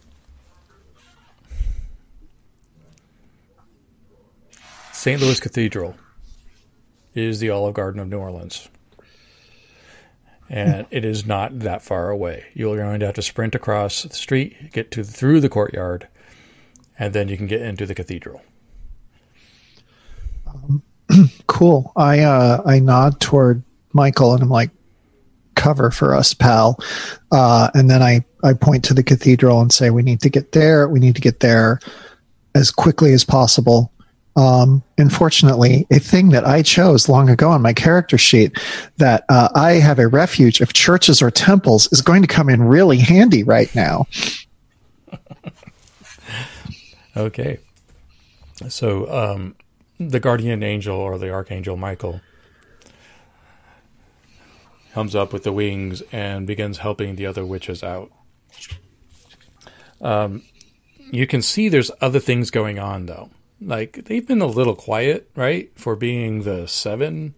St. 4.92 5.20
Louis 5.20 5.40
Cathedral 5.40 5.96
is 7.14 7.40
the 7.40 7.50
Olive 7.50 7.74
Garden 7.74 8.00
of 8.00 8.08
New 8.08 8.18
Orleans. 8.18 8.68
And 10.48 10.86
it 10.90 11.04
is 11.04 11.24
not 11.24 11.60
that 11.60 11.82
far 11.82 12.10
away. 12.10 12.44
You're 12.52 12.76
going 12.76 13.00
to 13.00 13.06
have 13.06 13.14
to 13.14 13.22
sprint 13.22 13.54
across 13.54 14.02
the 14.02 14.14
street, 14.14 14.72
get 14.72 14.90
to 14.92 15.02
through 15.02 15.40
the 15.40 15.48
courtyard, 15.48 16.08
and 16.98 17.14
then 17.14 17.28
you 17.28 17.38
can 17.38 17.46
get 17.46 17.62
into 17.62 17.86
the 17.86 17.94
cathedral. 17.94 18.42
Cool. 21.46 21.92
I 21.96 22.20
uh, 22.20 22.62
I 22.64 22.78
nod 22.78 23.20
toward 23.20 23.62
Michael 23.92 24.34
and 24.34 24.42
I'm 24.42 24.48
like, 24.48 24.70
cover 25.54 25.90
for 25.90 26.14
us, 26.14 26.34
pal. 26.34 26.78
Uh, 27.30 27.68
and 27.74 27.90
then 27.90 28.02
I 28.02 28.24
I 28.42 28.54
point 28.54 28.84
to 28.84 28.94
the 28.94 29.02
cathedral 29.02 29.60
and 29.60 29.72
say, 29.72 29.90
we 29.90 30.02
need 30.02 30.20
to 30.22 30.30
get 30.30 30.52
there. 30.52 30.88
We 30.88 31.00
need 31.00 31.14
to 31.14 31.20
get 31.20 31.40
there 31.40 31.80
as 32.54 32.70
quickly 32.70 33.12
as 33.12 33.24
possible. 33.24 33.92
Um, 34.34 34.82
unfortunately, 34.96 35.86
a 35.90 35.98
thing 35.98 36.30
that 36.30 36.46
I 36.46 36.62
chose 36.62 37.08
long 37.08 37.28
ago 37.28 37.50
on 37.50 37.60
my 37.60 37.74
character 37.74 38.16
sheet 38.16 38.58
that 38.96 39.24
uh, 39.28 39.50
I 39.54 39.72
have 39.72 39.98
a 39.98 40.08
refuge 40.08 40.62
of 40.62 40.72
churches 40.72 41.20
or 41.20 41.30
temples 41.30 41.92
is 41.92 42.00
going 42.00 42.22
to 42.22 42.28
come 42.28 42.48
in 42.48 42.62
really 42.62 42.98
handy 42.98 43.42
right 43.42 43.72
now. 43.74 44.06
Okay. 47.14 47.58
So 48.68 49.10
um, 49.12 49.54
the 50.08 50.20
guardian 50.20 50.62
angel 50.62 50.96
or 50.96 51.18
the 51.18 51.30
archangel 51.30 51.76
Michael 51.76 52.20
comes 54.92 55.14
up 55.14 55.32
with 55.32 55.42
the 55.42 55.52
wings 55.52 56.02
and 56.12 56.46
begins 56.46 56.78
helping 56.78 57.16
the 57.16 57.26
other 57.26 57.44
witches 57.46 57.82
out. 57.82 58.10
Um, 60.00 60.42
you 61.10 61.26
can 61.26 61.42
see 61.42 61.68
there's 61.68 61.90
other 62.00 62.20
things 62.20 62.50
going 62.50 62.78
on 62.78 63.06
though. 63.06 63.30
Like 63.60 64.04
they've 64.04 64.26
been 64.26 64.42
a 64.42 64.46
little 64.46 64.74
quiet, 64.74 65.30
right, 65.36 65.70
for 65.76 65.96
being 65.96 66.42
the 66.42 66.66
seven. 66.66 67.34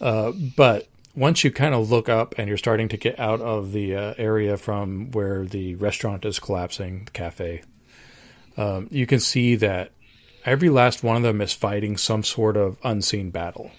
Uh, 0.00 0.32
but 0.56 0.88
once 1.14 1.44
you 1.44 1.50
kind 1.50 1.74
of 1.74 1.90
look 1.90 2.08
up 2.08 2.34
and 2.38 2.48
you're 2.48 2.56
starting 2.56 2.88
to 2.88 2.96
get 2.96 3.18
out 3.18 3.40
of 3.40 3.72
the 3.72 3.94
uh, 3.94 4.14
area 4.18 4.56
from 4.56 5.10
where 5.12 5.44
the 5.44 5.74
restaurant 5.76 6.24
is 6.24 6.38
collapsing, 6.38 7.04
the 7.04 7.10
cafe, 7.10 7.62
um, 8.56 8.88
you 8.90 9.06
can 9.06 9.20
see 9.20 9.56
that 9.56 9.92
every 10.44 10.68
last 10.68 11.02
one 11.02 11.16
of 11.16 11.22
them 11.22 11.40
is 11.40 11.52
fighting 11.52 11.96
some 11.96 12.22
sort 12.22 12.56
of 12.56 12.76
unseen 12.84 13.30
battle. 13.30 13.70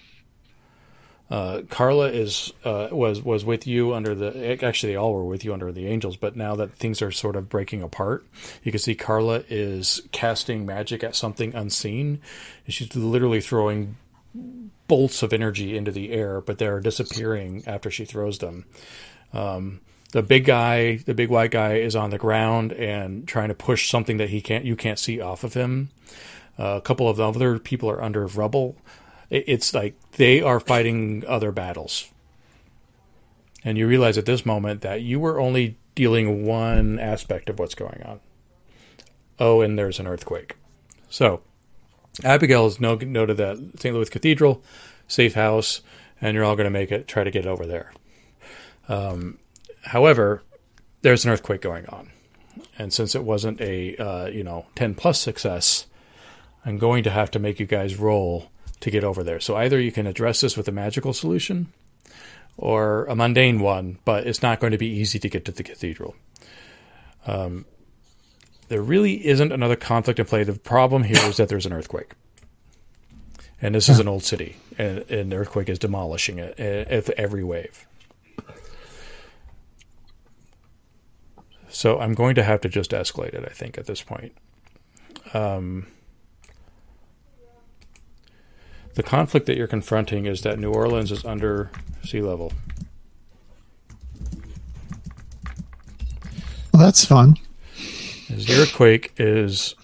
Uh, 1.30 1.63
Carla 1.70 2.09
is 2.09 2.53
uh, 2.63 2.89
was 2.91 3.22
was 3.22 3.43
with 3.43 3.66
you 3.66 3.95
under 3.95 4.13
the 4.13 4.63
actually 4.63 4.93
they 4.93 4.97
all 4.97 5.13
were 5.13 5.26
with 5.26 5.43
you 5.43 5.53
under 5.53 5.72
the 5.72 5.88
angels, 5.88 6.18
but 6.18 6.36
now 6.36 6.55
that 6.55 6.74
things 6.74 7.01
are 7.01 7.11
sort 7.11 7.36
of 7.36 7.49
breaking 7.49 7.82
apart, 7.82 8.26
you 8.63 8.72
can 8.72 8.80
see 8.80 8.93
Carla 8.93 9.43
is 9.49 10.01
casting 10.11 10.68
magic 10.68 11.03
at 11.03 11.16
something 11.16 11.55
unseen. 11.55 12.22
She's 12.68 12.95
literally 12.95 13.41
throwing 13.41 13.97
bolts 14.88 15.24
of 15.24 15.34
energy 15.34 15.76
into 15.76 15.91
the 15.91 16.11
air, 16.11 16.41
but 16.41 16.59
they're 16.59 16.80
disappearing 16.80 17.63
after 17.66 17.89
she 17.89 18.05
throws 18.05 18.38
them. 18.38 18.66
Um, 19.34 19.82
the 20.11 20.22
big 20.22 20.45
guy, 20.45 20.97
the 20.97 21.16
big 21.16 21.30
white 21.30 21.51
guy, 21.51 21.76
is 21.76 21.95
on 21.95 22.11
the 22.11 22.18
ground 22.18 22.72
and 22.72 23.28
trying 23.28 23.49
to 23.49 23.55
push 23.55 23.89
something 23.89 24.18
that 24.18 24.30
he 24.30 24.41
can't, 24.41 24.63
you 24.63 24.76
can't 24.76 24.99
see 24.99 25.20
off 25.20 25.43
of 25.43 25.55
him. 25.55 25.89
Uh, 26.57 26.75
a 26.77 26.81
couple 26.81 27.09
of 27.09 27.17
the 27.17 27.27
other 27.27 27.59
people 27.59 27.89
are 27.89 28.03
under 28.03 28.25
rubble. 28.27 28.75
It, 29.29 29.45
it's 29.47 29.73
like 29.73 29.95
they 30.11 30.41
are 30.41 30.59
fighting 30.59 31.23
other 31.27 31.51
battles, 31.51 32.11
and 33.63 33.77
you 33.77 33.87
realize 33.87 34.17
at 34.17 34.25
this 34.25 34.45
moment 34.45 34.81
that 34.81 35.01
you 35.01 35.19
were 35.19 35.39
only 35.39 35.77
dealing 35.95 36.45
one 36.45 36.99
aspect 36.99 37.49
of 37.49 37.57
what's 37.57 37.75
going 37.75 38.03
on. 38.05 38.19
Oh, 39.39 39.61
and 39.61 39.77
there's 39.77 39.99
an 39.99 40.07
earthquake. 40.07 40.55
So, 41.09 41.41
Abigail 42.23 42.65
has 42.65 42.79
noted 42.79 43.37
that 43.37 43.57
St. 43.79 43.93
Louis 43.93 44.09
Cathedral, 44.09 44.63
safe 45.07 45.33
house, 45.33 45.81
and 46.21 46.35
you're 46.35 46.43
all 46.43 46.55
going 46.55 46.65
to 46.65 46.69
make 46.69 46.91
it, 46.91 47.07
try 47.07 47.23
to 47.23 47.31
get 47.31 47.45
over 47.45 47.65
there. 47.65 47.93
Um, 48.87 49.39
however, 49.83 50.43
there's 51.01 51.25
an 51.25 51.31
earthquake 51.31 51.61
going 51.61 51.85
on, 51.87 52.11
and 52.77 52.93
since 52.93 53.15
it 53.15 53.23
wasn't 53.23 53.59
a 53.61 53.95
uh, 53.97 54.25
you 54.27 54.43
know 54.43 54.65
10 54.75 54.95
plus 54.95 55.19
success, 55.19 55.87
I'm 56.66 56.78
going 56.78 57.03
to 57.03 57.11
have 57.11 57.32
to 57.32 57.39
make 57.39 57.59
you 57.59 57.66
guys 57.66 57.97
roll 57.97 58.49
to 58.80 58.91
get 58.91 59.03
over 59.03 59.24
there. 59.24 59.39
So 59.39 59.55
either 59.55 59.80
you 59.80 59.91
can 59.91 60.07
address 60.07 60.41
this 60.41 60.57
with 60.57 60.68
a 60.68 60.72
magical 60.72 61.13
solution, 61.13 61.72
or 62.57 63.05
a 63.05 63.16
mundane 63.16 63.59
one, 63.59 63.99
but 64.05 64.26
it's 64.26 64.41
not 64.41 64.59
going 64.59 64.72
to 64.72 64.78
be 64.78 64.88
easy 64.88 65.20
to 65.20 65.30
get 65.30 65.45
to 65.45 65.51
the 65.51 65.63
cathedral. 65.63 66.16
Um, 67.28 67.66
there 68.70 68.82
really 68.82 69.26
isn't 69.28 69.51
another 69.51 69.76
conflict 69.76 70.20
in 70.20 70.26
play. 70.26 70.43
The 70.43 70.53
problem 70.53 71.03
here 71.03 71.22
is 71.24 71.38
that 71.38 71.49
there's 71.49 71.66
an 71.66 71.74
earthquake. 71.74 72.13
And 73.61 73.74
this 73.74 73.89
is 73.89 73.99
an 73.99 74.07
old 74.07 74.24
city, 74.24 74.57
and, 74.78 75.32
the 75.32 75.36
earthquake 75.36 75.70
is 75.70 75.80
demolishing 75.80 76.39
it 76.39 76.59
at 76.59 77.09
every 77.11 77.43
wave. 77.43 77.88
So 81.70 81.99
I'm 81.99 82.13
going 82.13 82.36
to 82.36 82.43
have 82.43 82.61
to 82.61 82.70
just 82.70 82.91
escalate 82.91 83.34
it, 83.34 83.43
I 83.45 83.53
think, 83.53 83.78
at 83.78 83.86
this 83.86 84.01
point. 84.01 84.34
Um, 85.34 85.88
the 88.95 89.03
conflict 89.03 89.45
that 89.45 89.57
you're 89.57 89.67
confronting 89.67 90.25
is 90.25 90.41
that 90.41 90.57
New 90.57 90.71
Orleans 90.71 91.11
is 91.11 91.23
under 91.25 91.69
sea 92.03 92.21
level. 92.21 92.51
Well, 96.73 96.83
that's 96.83 97.05
fun. 97.05 97.37
The 98.29 98.61
earthquake 98.61 99.13
is 99.17 99.75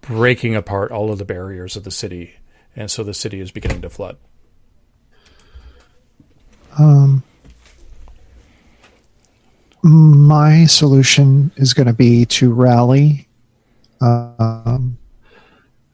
breaking 0.00 0.54
apart 0.54 0.92
all 0.92 1.10
of 1.10 1.18
the 1.18 1.24
barriers 1.24 1.76
of 1.76 1.84
the 1.84 1.90
city, 1.90 2.34
and 2.76 2.90
so 2.90 3.02
the 3.02 3.14
city 3.14 3.40
is 3.40 3.50
beginning 3.50 3.82
to 3.82 3.90
flood. 3.90 4.16
Um, 6.78 7.22
my 9.82 10.66
solution 10.66 11.50
is 11.56 11.72
going 11.72 11.86
to 11.86 11.92
be 11.92 12.26
to 12.26 12.52
rally 12.52 13.28
um, 14.00 14.98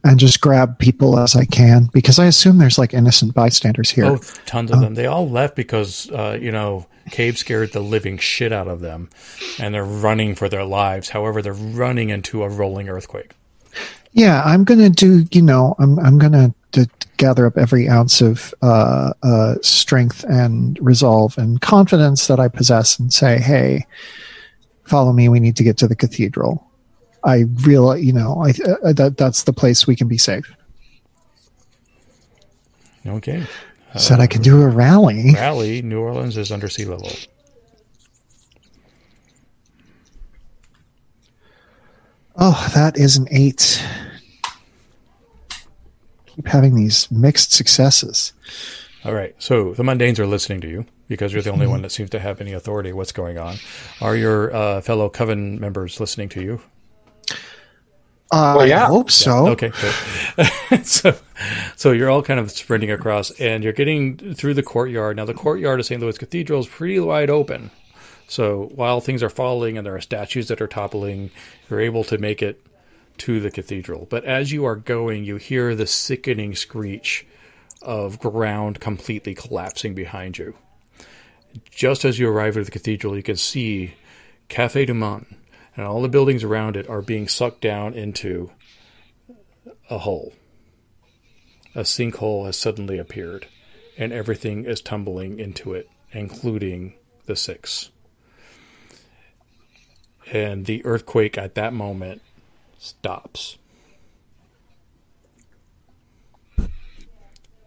and 0.05 0.18
just 0.18 0.40
grab 0.40 0.78
people 0.78 1.18
as 1.18 1.36
I 1.36 1.44
can 1.44 1.88
because 1.92 2.18
I 2.18 2.26
assume 2.26 2.59
there's 2.59 2.78
like 2.78 2.94
innocent 2.94 3.34
bystanders 3.34 3.90
here. 3.90 4.07
Oh, 4.07 4.20
tons 4.46 4.70
of 4.70 4.80
them. 4.80 4.94
They 4.94 5.07
all 5.07 5.28
left 5.28 5.57
because 5.57 6.11
uh, 6.11 6.38
you 6.40 6.50
know 6.50 6.86
Cabe 7.11 7.36
scared 7.36 7.72
the 7.72 7.80
living 7.80 8.18
shit 8.18 8.53
out 8.53 8.68
of 8.68 8.80
them, 8.80 9.11
and 9.59 9.74
they're 9.74 9.84
running 9.84 10.34
for 10.34 10.48
their 10.48 10.64
lives. 10.64 11.11
However, 11.11 11.42
they're 11.42 11.53
running 11.53 12.11
into 12.11 12.42
a 12.42 12.48
rolling 12.48 12.88
earthquake. 12.88 13.32
Yeah, 14.12 14.42
I'm 14.44 14.64
gonna 14.64 14.90
do. 14.90 15.26
You 15.30 15.42
know, 15.42 15.74
I'm 15.78 15.98
I'm 15.98 16.18
gonna 16.18 16.55
to 16.72 16.88
gather 17.16 17.46
up 17.46 17.57
every 17.57 17.88
ounce 17.88 18.20
of 18.20 18.53
uh, 18.62 19.12
uh, 19.22 19.55
strength 19.62 20.24
and 20.24 20.78
resolve 20.80 21.38
and 21.38 21.61
confidence 21.61 22.26
that 22.26 22.40
I 22.40 22.48
possess, 22.48 22.98
and 22.98 23.12
say, 23.12 23.38
"Hey, 23.38 23.86
follow 24.84 25.12
me. 25.12 25.28
We 25.28 25.40
need 25.40 25.57
to 25.57 25.64
get 25.64 25.78
to 25.78 25.88
the 25.88 25.96
cathedral." 25.96 26.66
I 27.24 27.44
realize, 27.62 28.02
you 28.02 28.12
know, 28.12 28.42
I, 28.44 28.50
uh, 28.84 28.92
that 28.92 29.16
that's 29.16 29.44
the 29.44 29.52
place 29.52 29.86
we 29.86 29.96
can 29.96 30.08
be 30.08 30.18
safe. 30.18 30.52
Okay. 33.06 33.44
Said 33.96 34.20
I 34.20 34.26
can 34.26 34.42
do 34.42 34.62
a 34.62 34.68
rally. 34.68 35.32
Rally. 35.34 35.82
New 35.82 36.00
Orleans 36.00 36.36
is 36.36 36.50
under 36.50 36.68
sea 36.68 36.86
level. 36.86 37.10
Oh, 42.36 42.70
that 42.74 42.96
is 42.96 43.16
an 43.18 43.28
eight. 43.30 43.84
Keep 46.26 46.48
having 46.48 46.74
these 46.74 47.10
mixed 47.10 47.52
successes. 47.52 48.32
All 49.04 49.12
right. 49.12 49.34
So 49.38 49.74
the 49.74 49.82
mundanes 49.82 50.18
are 50.18 50.26
listening 50.26 50.62
to 50.62 50.68
you 50.68 50.86
because 51.08 51.34
you're 51.34 51.42
the 51.42 51.50
only 51.52 51.66
one 51.66 51.82
that 51.82 51.92
seems 51.92 52.08
to 52.10 52.20
have 52.20 52.40
any 52.40 52.54
authority. 52.54 52.92
What's 52.94 53.12
going 53.12 53.36
on? 53.36 53.56
Are 54.00 54.16
your 54.16 54.54
uh, 54.54 54.80
fellow 54.80 55.10
coven 55.10 55.60
members 55.60 56.00
listening 56.00 56.30
to 56.30 56.42
you? 56.42 56.62
Uh, 58.33 58.55
Well, 58.57 58.66
yeah. 58.66 58.85
I 58.85 58.87
hope 58.87 59.11
so. 59.11 59.49
Okay. 59.49 59.70
Good. 60.37 60.85
so, 60.87 61.14
so 61.76 61.93
you're 61.93 62.11
all 62.11 62.22
kind 62.22 62.41
of 62.41 62.51
sprinting 62.51 62.91
across, 62.91 63.30
and 63.33 63.62
you're 63.62 63.72
getting 63.72 64.35
through 64.35 64.55
the 64.55 64.62
courtyard. 64.62 65.16
Now, 65.16 65.26
the 65.26 65.35
courtyard 65.35 65.78
of 65.78 65.87
St. 65.87 66.01
Louis 66.01 66.16
Cathedral 66.18 66.61
is 66.61 66.66
pretty 66.66 66.99
wide 66.99 67.30
open. 67.30 67.70
So 68.26 68.70
while 68.74 69.01
things 69.03 69.22
are 69.22 69.28
falling 69.28 69.76
and 69.76 69.87
there 69.87 69.95
are 69.95 70.01
statues 70.01 70.49
that 70.49 70.62
are 70.62 70.66
toppling, 70.66 71.30
you're 71.68 71.80
able 71.80 72.03
to 72.05 72.16
make 72.16 72.41
it 72.41 72.64
to 73.18 73.41
the 73.41 73.51
cathedral. 73.51 74.07
But 74.09 74.24
as 74.24 74.53
you 74.53 74.64
are 74.64 74.76
going, 74.76 75.24
you 75.24 75.37
hear 75.37 75.74
the 75.74 75.87
sickening 75.87 76.55
screech 76.55 77.26
of 77.83 78.18
ground 78.18 78.80
completely 78.80 79.35
collapsing 79.35 79.95
behind 79.95 80.39
you. 80.39 80.57
Just 81.70 82.07
as 82.07 82.18
you 82.18 82.28
arrive 82.30 82.57
at 82.57 82.64
the 82.64 82.70
cathedral, 82.70 83.16
you 83.16 83.22
can 83.22 83.37
see 83.37 83.95
Cafe 84.49 84.87
du 84.87 84.95
Monde 84.95 85.26
and 85.76 85.86
all 85.86 86.02
the 86.02 86.08
buildings 86.08 86.44
around 86.44 86.76
it 86.76 86.88
are 86.88 87.02
being 87.02 87.28
sucked 87.28 87.60
down 87.60 87.94
into 87.94 88.50
a 89.88 89.98
hole. 89.98 90.34
A 91.74 91.80
sinkhole 91.80 92.46
has 92.46 92.58
suddenly 92.58 92.98
appeared, 92.98 93.46
and 93.96 94.12
everything 94.12 94.64
is 94.64 94.80
tumbling 94.80 95.38
into 95.38 95.72
it, 95.72 95.88
including 96.12 96.94
the 97.26 97.36
six. 97.36 97.90
And 100.30 100.66
the 100.66 100.84
earthquake 100.84 101.38
at 101.38 101.54
that 101.54 101.72
moment 101.72 102.22
stops. 102.78 103.58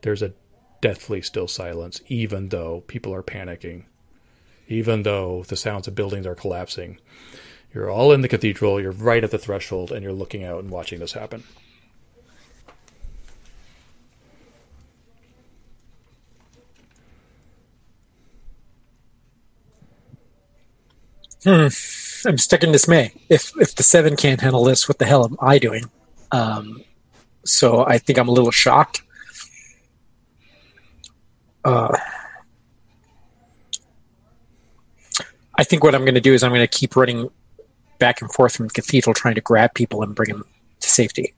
There's 0.01 0.21
a 0.21 0.33
deathly 0.81 1.21
still 1.21 1.47
silence, 1.47 2.01
even 2.07 2.49
though 2.49 2.83
people 2.85 3.11
are 3.13 3.23
panicking, 3.23 3.85
even 4.67 5.01
though 5.01 5.43
the 5.47 5.55
sounds 5.55 5.87
of 5.87 5.95
buildings 5.95 6.27
are 6.27 6.35
collapsing. 6.35 6.99
You're 7.75 7.91
all 7.91 8.13
in 8.13 8.21
the 8.21 8.29
cathedral, 8.29 8.79
you're 8.79 8.93
right 8.93 9.21
at 9.21 9.31
the 9.31 9.37
threshold, 9.37 9.91
and 9.91 10.01
you're 10.01 10.13
looking 10.13 10.45
out 10.45 10.63
and 10.63 10.71
watching 10.71 10.99
this 10.99 11.11
happen. 11.11 11.43
Hmm. 21.43 21.67
I'm 22.27 22.37
stuck 22.37 22.63
in 22.63 22.71
dismay. 22.71 23.11
If 23.29 23.51
if 23.59 23.75
the 23.75 23.83
seven 23.83 24.15
can't 24.15 24.39
handle 24.39 24.63
this, 24.63 24.87
what 24.87 24.97
the 24.97 25.05
hell 25.05 25.25
am 25.25 25.35
I 25.41 25.59
doing? 25.59 25.83
Um, 26.31 26.81
so 27.43 27.85
I 27.85 27.97
think 27.97 28.17
I'm 28.17 28.29
a 28.29 28.31
little 28.31 28.51
shocked. 28.51 29.03
Uh, 31.65 31.95
I 35.55 35.63
think 35.65 35.83
what 35.83 35.93
I'm 35.93 36.01
going 36.01 36.15
to 36.15 36.21
do 36.21 36.33
is 36.33 36.41
I'm 36.41 36.51
going 36.51 36.61
to 36.61 36.67
keep 36.67 36.95
running 36.95 37.29
back 37.99 38.21
and 38.21 38.31
forth 38.31 38.55
from 38.55 38.67
the 38.67 38.73
cathedral, 38.73 39.13
trying 39.13 39.35
to 39.35 39.41
grab 39.41 39.73
people 39.73 40.03
and 40.03 40.15
bring 40.15 40.31
them 40.31 40.45
to 40.79 40.89
safety. 40.89 41.33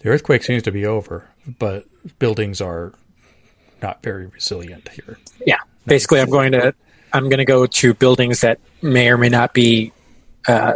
The 0.00 0.10
earthquake 0.10 0.44
seems 0.44 0.62
to 0.64 0.72
be 0.72 0.86
over, 0.86 1.28
but 1.58 1.86
buildings 2.18 2.60
are 2.60 2.92
not 3.82 4.02
very 4.02 4.26
resilient 4.26 4.88
here. 4.90 5.18
Yeah, 5.46 5.58
basically, 5.86 6.20
I'm 6.20 6.30
going 6.30 6.52
to 6.52 6.74
I'm 7.12 7.24
going 7.24 7.38
to 7.38 7.44
go 7.44 7.66
to 7.66 7.94
buildings 7.94 8.40
that 8.42 8.60
may 8.82 9.08
or 9.08 9.18
may 9.18 9.28
not 9.28 9.54
be 9.54 9.92
uh, 10.46 10.74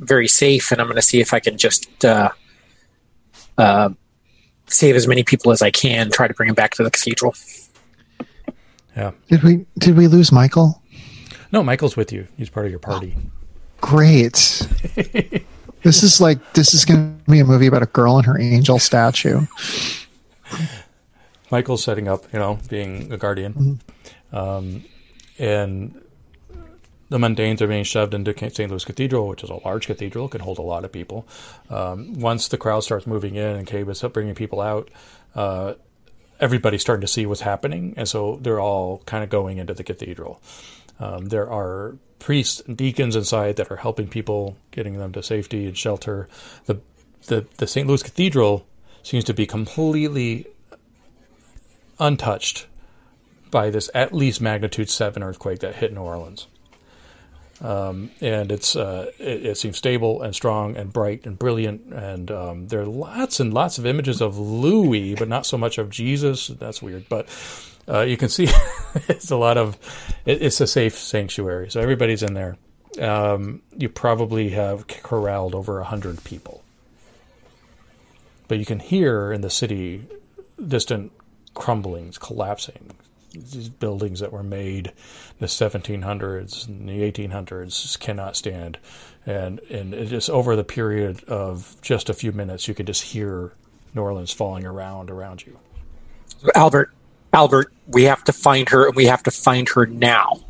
very 0.00 0.28
safe, 0.28 0.72
and 0.72 0.80
I'm 0.80 0.86
going 0.86 0.96
to 0.96 1.02
see 1.02 1.20
if 1.20 1.32
I 1.32 1.40
can 1.40 1.56
just 1.56 2.04
uh, 2.04 2.30
uh, 3.58 3.90
save 4.66 4.96
as 4.96 5.06
many 5.06 5.22
people 5.22 5.52
as 5.52 5.62
I 5.62 5.70
can. 5.70 6.10
Try 6.10 6.26
to 6.26 6.34
bring 6.34 6.48
them 6.48 6.54
back 6.54 6.72
to 6.74 6.84
the 6.84 6.90
cathedral. 6.90 7.34
Yeah. 8.96 9.12
Did 9.28 9.42
we 9.42 9.66
did 9.78 9.96
we 9.96 10.06
lose 10.06 10.32
Michael? 10.32 10.82
No, 11.52 11.62
Michael's 11.62 11.96
with 11.96 12.12
you. 12.12 12.26
He's 12.36 12.50
part 12.50 12.66
of 12.66 12.70
your 12.70 12.80
party. 12.80 13.14
Great. 13.84 14.66
this 15.82 16.02
is 16.02 16.18
like 16.18 16.54
this 16.54 16.72
is 16.72 16.86
going 16.86 17.20
to 17.26 17.30
be 17.30 17.40
a 17.40 17.44
movie 17.44 17.66
about 17.66 17.82
a 17.82 17.86
girl 17.86 18.16
and 18.16 18.24
her 18.24 18.40
angel 18.40 18.78
statue. 18.78 19.42
Michael's 21.50 21.84
setting 21.84 22.08
up, 22.08 22.24
you 22.32 22.38
know, 22.38 22.58
being 22.70 23.12
a 23.12 23.18
guardian. 23.18 23.82
Um, 24.32 24.84
and 25.38 26.00
the 27.10 27.18
mundanes 27.18 27.60
are 27.60 27.66
being 27.66 27.84
shoved 27.84 28.14
into 28.14 28.32
St. 28.32 28.70
Louis 28.70 28.84
Cathedral, 28.86 29.28
which 29.28 29.44
is 29.44 29.50
a 29.50 29.56
large 29.66 29.86
cathedral, 29.86 30.28
can 30.28 30.40
hold 30.40 30.58
a 30.58 30.62
lot 30.62 30.86
of 30.86 30.90
people. 30.90 31.28
Um, 31.68 32.14
once 32.14 32.48
the 32.48 32.56
crowd 32.56 32.84
starts 32.84 33.06
moving 33.06 33.34
in 33.34 33.54
and 33.54 33.66
Cabe 33.66 33.90
is 33.90 34.02
bringing 34.02 34.34
people 34.34 34.62
out, 34.62 34.88
uh, 35.34 35.74
everybody's 36.40 36.80
starting 36.80 37.02
to 37.02 37.06
see 37.06 37.26
what's 37.26 37.42
happening, 37.42 37.92
and 37.98 38.08
so 38.08 38.38
they're 38.40 38.60
all 38.60 39.02
kind 39.04 39.22
of 39.22 39.28
going 39.28 39.58
into 39.58 39.74
the 39.74 39.84
cathedral. 39.84 40.40
Um, 40.98 41.26
there 41.26 41.50
are 41.50 41.96
priests 42.24 42.62
and 42.66 42.74
deacons 42.74 43.14
inside 43.14 43.56
that 43.56 43.70
are 43.70 43.76
helping 43.76 44.08
people, 44.08 44.56
getting 44.70 44.96
them 44.96 45.12
to 45.12 45.22
safety 45.22 45.66
and 45.66 45.76
shelter. 45.76 46.26
The 46.64 46.80
the, 47.26 47.46
the 47.58 47.66
St. 47.66 47.86
Louis 47.86 48.02
Cathedral 48.02 48.66
seems 49.02 49.24
to 49.24 49.34
be 49.34 49.46
completely 49.46 50.46
untouched 52.00 52.66
by 53.50 53.68
this 53.68 53.90
at 53.94 54.14
least 54.14 54.40
magnitude 54.40 54.88
seven 54.88 55.22
earthquake 55.22 55.58
that 55.58 55.76
hit 55.76 55.92
New 55.92 56.00
Orleans. 56.00 56.46
Um, 57.60 58.10
and 58.22 58.50
it's 58.50 58.74
uh, 58.74 59.10
it, 59.18 59.46
it, 59.46 59.58
seems 59.58 59.76
stable 59.76 60.22
and 60.22 60.34
strong 60.34 60.76
and 60.76 60.92
bright 60.92 61.26
and 61.26 61.38
brilliant. 61.38 61.92
And 61.92 62.30
um, 62.30 62.68
there 62.68 62.80
are 62.80 62.86
lots 62.86 63.38
and 63.38 63.52
lots 63.52 63.76
of 63.76 63.84
images 63.84 64.22
of 64.22 64.38
Louis, 64.38 65.14
but 65.14 65.28
not 65.28 65.44
so 65.44 65.58
much 65.58 65.76
of 65.76 65.90
Jesus. 65.90 66.48
That's 66.48 66.80
weird, 66.80 67.06
but 67.10 67.28
uh, 67.88 68.00
you 68.00 68.16
can 68.16 68.28
see 68.28 68.48
it's 69.08 69.30
a 69.30 69.36
lot 69.36 69.58
of 69.58 69.76
it, 70.24 70.42
it's 70.42 70.60
a 70.60 70.66
safe 70.66 70.96
sanctuary, 70.96 71.70
so 71.70 71.80
everybody's 71.80 72.22
in 72.22 72.34
there. 72.34 72.56
Um, 73.00 73.62
you 73.76 73.88
probably 73.88 74.50
have 74.50 74.86
corralled 74.86 75.54
over 75.54 75.80
a 75.80 75.84
hundred 75.84 76.22
people, 76.24 76.62
but 78.48 78.58
you 78.58 78.64
can 78.64 78.78
hear 78.78 79.32
in 79.32 79.40
the 79.40 79.50
city 79.50 80.06
distant 80.66 81.12
crumblings, 81.54 82.18
collapsing. 82.18 82.92
These 83.32 83.68
buildings 83.68 84.20
that 84.20 84.32
were 84.32 84.44
made 84.44 84.88
in 84.88 84.94
the 85.40 85.46
1700s 85.46 86.68
and 86.68 86.88
the 86.88 87.00
1800s 87.10 87.82
just 87.82 87.98
cannot 87.98 88.36
stand, 88.36 88.78
and 89.26 89.58
and 89.70 90.08
just 90.08 90.30
over 90.30 90.54
the 90.54 90.64
period 90.64 91.24
of 91.24 91.76
just 91.82 92.08
a 92.08 92.14
few 92.14 92.30
minutes, 92.30 92.68
you 92.68 92.74
can 92.74 92.86
just 92.86 93.02
hear 93.02 93.52
New 93.92 94.02
Orleans 94.02 94.32
falling 94.32 94.64
around 94.64 95.10
around 95.10 95.44
you. 95.44 95.58
Albert, 96.54 96.92
Albert, 97.34 97.72
we 97.88 98.04
have 98.04 98.22
to 98.24 98.32
find 98.32 98.68
her, 98.68 98.86
and 98.86 98.94
we 98.94 99.06
have 99.06 99.22
to 99.24 99.30
find 99.30 99.68
her 99.70 99.86
now. 99.86 100.40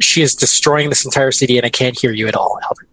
She 0.00 0.22
is 0.22 0.34
destroying 0.34 0.88
this 0.88 1.04
entire 1.04 1.32
city, 1.32 1.58
and 1.58 1.66
I 1.66 1.70
can't 1.70 1.98
hear 1.98 2.12
you 2.12 2.26
at 2.26 2.34
all, 2.34 2.58
Albert. 2.62 2.88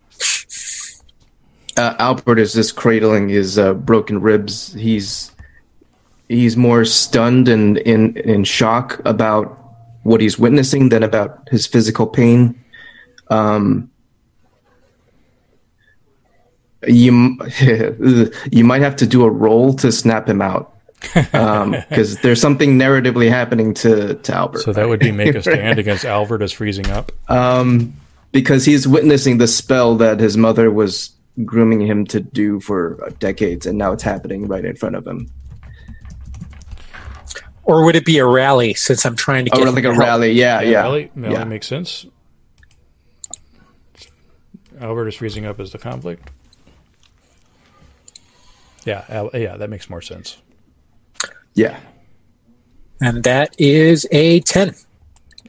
Uh, 1.78 1.96
Albert 2.00 2.40
is 2.40 2.54
just 2.54 2.76
cradling 2.76 3.30
his 3.30 3.58
uh, 3.58 3.74
broken 3.74 4.20
ribs. 4.22 4.74
He's 4.74 5.32
he's 6.28 6.58
more 6.58 6.84
stunned 6.86 7.48
and 7.48 7.78
in 7.80 8.18
in 8.18 8.44
shock 8.44 9.02
about 9.06 9.60
what 10.04 10.20
he's 10.20 10.38
witnessing 10.38 10.90
than 10.90 11.04
about 11.04 11.48
his 11.50 11.68
physical 11.68 12.08
pain. 12.08 12.62
Um, 13.30 13.90
you 16.88 17.38
you 18.52 18.64
might 18.64 18.82
have 18.82 18.96
to 18.98 19.08
do 19.08 19.24
a 19.24 19.30
roll 19.30 19.74
to 19.76 19.92
snap 19.92 20.28
him 20.28 20.42
out 20.42 20.76
because 21.02 21.34
um, 21.34 21.76
there's 22.24 22.42
something 22.42 22.78
narratively 22.78 23.30
happening 23.30 23.74
to 23.76 24.16
to 24.16 24.34
Albert. 24.34 24.62
So 24.62 24.74
that 24.74 24.82
right? 24.82 24.90
would 24.90 25.00
be 25.00 25.12
make 25.12 25.36
a 25.36 25.42
stand 25.42 25.80
against 25.80 26.06
Albert 26.06 26.42
as 26.42 26.52
freezing 26.52 26.90
up. 26.90 27.12
Um, 27.30 27.94
because 28.32 28.66
he's 28.66 28.88
witnessing 28.88 29.38
the 29.38 29.48
spell 29.48 29.96
that 29.98 30.20
his 30.20 30.36
mother 30.36 30.70
was 30.70 31.12
grooming 31.44 31.82
him 31.82 32.06
to 32.08 32.20
do 32.20 32.60
for 32.60 33.12
decades, 33.20 33.66
and 33.66 33.78
now 33.78 33.92
it's 33.92 34.04
happening 34.04 34.48
right 34.48 34.66
in 34.66 34.76
front 34.76 34.96
of 34.96 35.06
him. 35.06 35.30
Or 37.64 37.84
would 37.84 37.96
it 37.96 38.06
be 38.06 38.20
a 38.20 38.26
rally? 38.26 38.74
Since 38.76 39.06
I'm 39.06 39.16
trying 39.16 39.46
to 39.46 39.52
get 39.52 39.68
oh, 39.68 39.72
like 39.72 39.86
a 39.86 39.94
help? 39.94 40.00
rally, 40.00 40.32
yeah, 40.34 40.62
yeah, 40.62 40.70
yeah. 40.70 40.82
Rally, 40.82 41.12
rally 41.16 41.34
yeah. 41.34 41.44
makes 41.46 41.68
sense. 41.68 42.06
Albert 44.80 45.08
is 45.08 45.16
freezing 45.16 45.46
up 45.46 45.60
as 45.60 45.72
the 45.72 45.78
conflict. 45.78 46.30
Yeah, 48.86 49.28
yeah, 49.34 49.58
that 49.58 49.70
makes 49.70 49.90
more 49.90 50.02
sense. 50.02 50.38
Yeah. 51.54 51.80
And 53.02 53.24
that 53.24 53.56
is 53.58 54.08
a 54.12 54.40
10. 54.42 54.76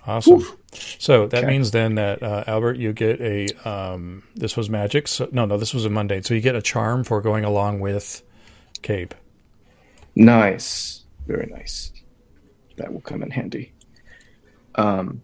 Awesome. 0.06 0.34
Oof. 0.34 0.56
So 0.98 1.26
that 1.26 1.44
okay. 1.44 1.46
means 1.46 1.70
then 1.70 1.94
that 1.94 2.22
uh, 2.22 2.44
Albert, 2.46 2.76
you 2.76 2.92
get 2.92 3.20
a. 3.20 3.48
Um, 3.68 4.22
this 4.34 4.56
was 4.56 4.68
magic. 4.68 5.08
So, 5.08 5.28
no, 5.32 5.44
no, 5.46 5.56
this 5.56 5.72
was 5.72 5.84
a 5.84 5.90
mundane. 5.90 6.22
So 6.22 6.34
you 6.34 6.40
get 6.40 6.54
a 6.54 6.62
charm 6.62 7.04
for 7.04 7.20
going 7.20 7.44
along 7.44 7.80
with 7.80 8.22
Cabe. 8.82 9.12
Nice, 10.14 11.04
very 11.26 11.46
nice. 11.46 11.92
That 12.76 12.92
will 12.92 13.00
come 13.00 13.22
in 13.22 13.30
handy. 13.30 13.72
Um, 14.74 15.22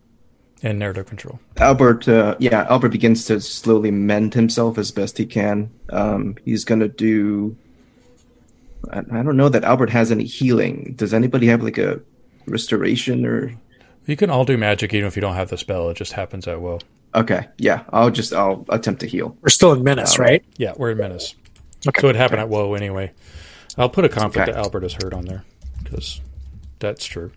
and 0.62 0.78
narrative 0.78 1.06
control. 1.06 1.40
Albert, 1.58 2.08
uh, 2.08 2.36
yeah, 2.38 2.66
Albert 2.70 2.90
begins 2.90 3.24
to 3.26 3.40
slowly 3.40 3.90
mend 3.90 4.32
himself 4.32 4.78
as 4.78 4.90
best 4.90 5.18
he 5.18 5.26
can. 5.26 5.70
Um, 5.90 6.36
he's 6.44 6.64
gonna 6.64 6.88
do 6.88 7.56
I, 8.90 8.98
I 8.98 9.22
don't 9.22 9.36
know 9.36 9.48
that 9.48 9.64
Albert 9.64 9.90
has 9.90 10.10
any 10.10 10.24
healing. 10.24 10.94
Does 10.96 11.14
anybody 11.14 11.46
have 11.46 11.62
like 11.62 11.78
a 11.78 12.00
restoration 12.46 13.26
or? 13.26 13.52
You 14.06 14.16
can 14.16 14.30
all 14.30 14.44
do 14.44 14.56
magic 14.56 14.92
even 14.94 15.06
if 15.06 15.16
you 15.16 15.22
don't 15.22 15.34
have 15.34 15.48
the 15.48 15.58
spell. 15.58 15.90
It 15.90 15.96
just 15.96 16.12
happens 16.12 16.48
at 16.48 16.60
will. 16.60 16.80
Okay, 17.14 17.46
yeah, 17.58 17.84
I'll 17.90 18.10
just 18.10 18.32
I'll 18.32 18.64
attempt 18.70 19.00
to 19.00 19.06
heal. 19.06 19.36
We're 19.42 19.50
still 19.50 19.72
in 19.72 19.84
menace, 19.84 20.18
um, 20.18 20.24
right? 20.24 20.44
Yeah, 20.56 20.72
we're 20.76 20.92
in 20.92 20.98
menace. 20.98 21.34
Okay. 21.86 22.00
So 22.00 22.08
it 22.08 22.16
happened 22.16 22.40
okay. 22.40 22.44
at 22.44 22.48
woe 22.48 22.74
anyway. 22.74 23.12
I'll 23.76 23.88
put 23.88 24.04
a 24.04 24.08
conflict 24.08 24.48
okay. 24.48 24.52
that 24.52 24.64
Albert 24.64 24.84
is 24.84 24.94
hurt 24.94 25.12
on 25.12 25.24
there 25.24 25.44
because 25.82 26.20
that's 26.78 27.04
true. 27.04 27.32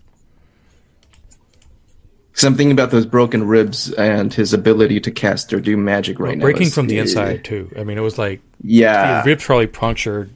Something 2.36 2.70
about 2.70 2.90
those 2.90 3.06
broken 3.06 3.46
ribs 3.46 3.90
and 3.92 4.32
his 4.32 4.52
ability 4.52 5.00
to 5.00 5.10
cast 5.10 5.54
or 5.54 5.60
do 5.60 5.76
magic 5.76 6.20
right 6.20 6.28
well, 6.28 6.36
now. 6.36 6.42
Breaking 6.42 6.68
from 6.68 6.86
the 6.86 6.98
inside 6.98 7.44
too. 7.44 7.72
I 7.78 7.82
mean, 7.82 7.96
it 7.96 8.02
was 8.02 8.18
like 8.18 8.42
yeah, 8.62 9.22
the 9.22 9.30
ribs 9.30 9.44
probably 9.44 9.66
punctured 9.66 10.30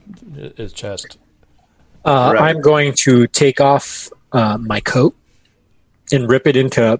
his 0.57 0.73
chest. 0.73 1.19
Uh, 2.03 2.31
right. 2.33 2.49
I'm 2.49 2.59
going 2.59 2.93
to 2.93 3.27
take 3.27 3.61
off 3.61 4.09
uh, 4.31 4.57
my 4.57 4.79
coat 4.79 5.15
and 6.11 6.27
rip 6.27 6.47
it 6.47 6.55
into 6.55 6.99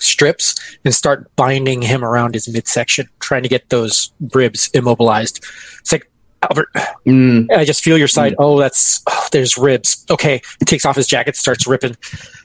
strips 0.00 0.56
and 0.84 0.94
start 0.94 1.34
binding 1.36 1.82
him 1.82 2.04
around 2.04 2.34
his 2.34 2.48
midsection, 2.48 3.08
trying 3.20 3.44
to 3.44 3.48
get 3.48 3.68
those 3.68 4.10
ribs 4.34 4.68
immobilized. 4.74 5.44
It's 5.78 5.92
like 5.92 6.10
Albert, 6.50 6.68
mm. 7.06 7.50
I 7.52 7.64
just 7.64 7.82
feel 7.82 7.98
your 7.98 8.08
side. 8.08 8.32
Mm. 8.32 8.36
Oh, 8.38 8.58
that's 8.58 9.02
oh, 9.06 9.28
there's 9.32 9.56
ribs. 9.56 10.04
Okay, 10.10 10.40
he 10.58 10.64
takes 10.64 10.84
off 10.84 10.96
his 10.96 11.06
jacket, 11.06 11.36
starts 11.36 11.66
ripping. 11.66 11.96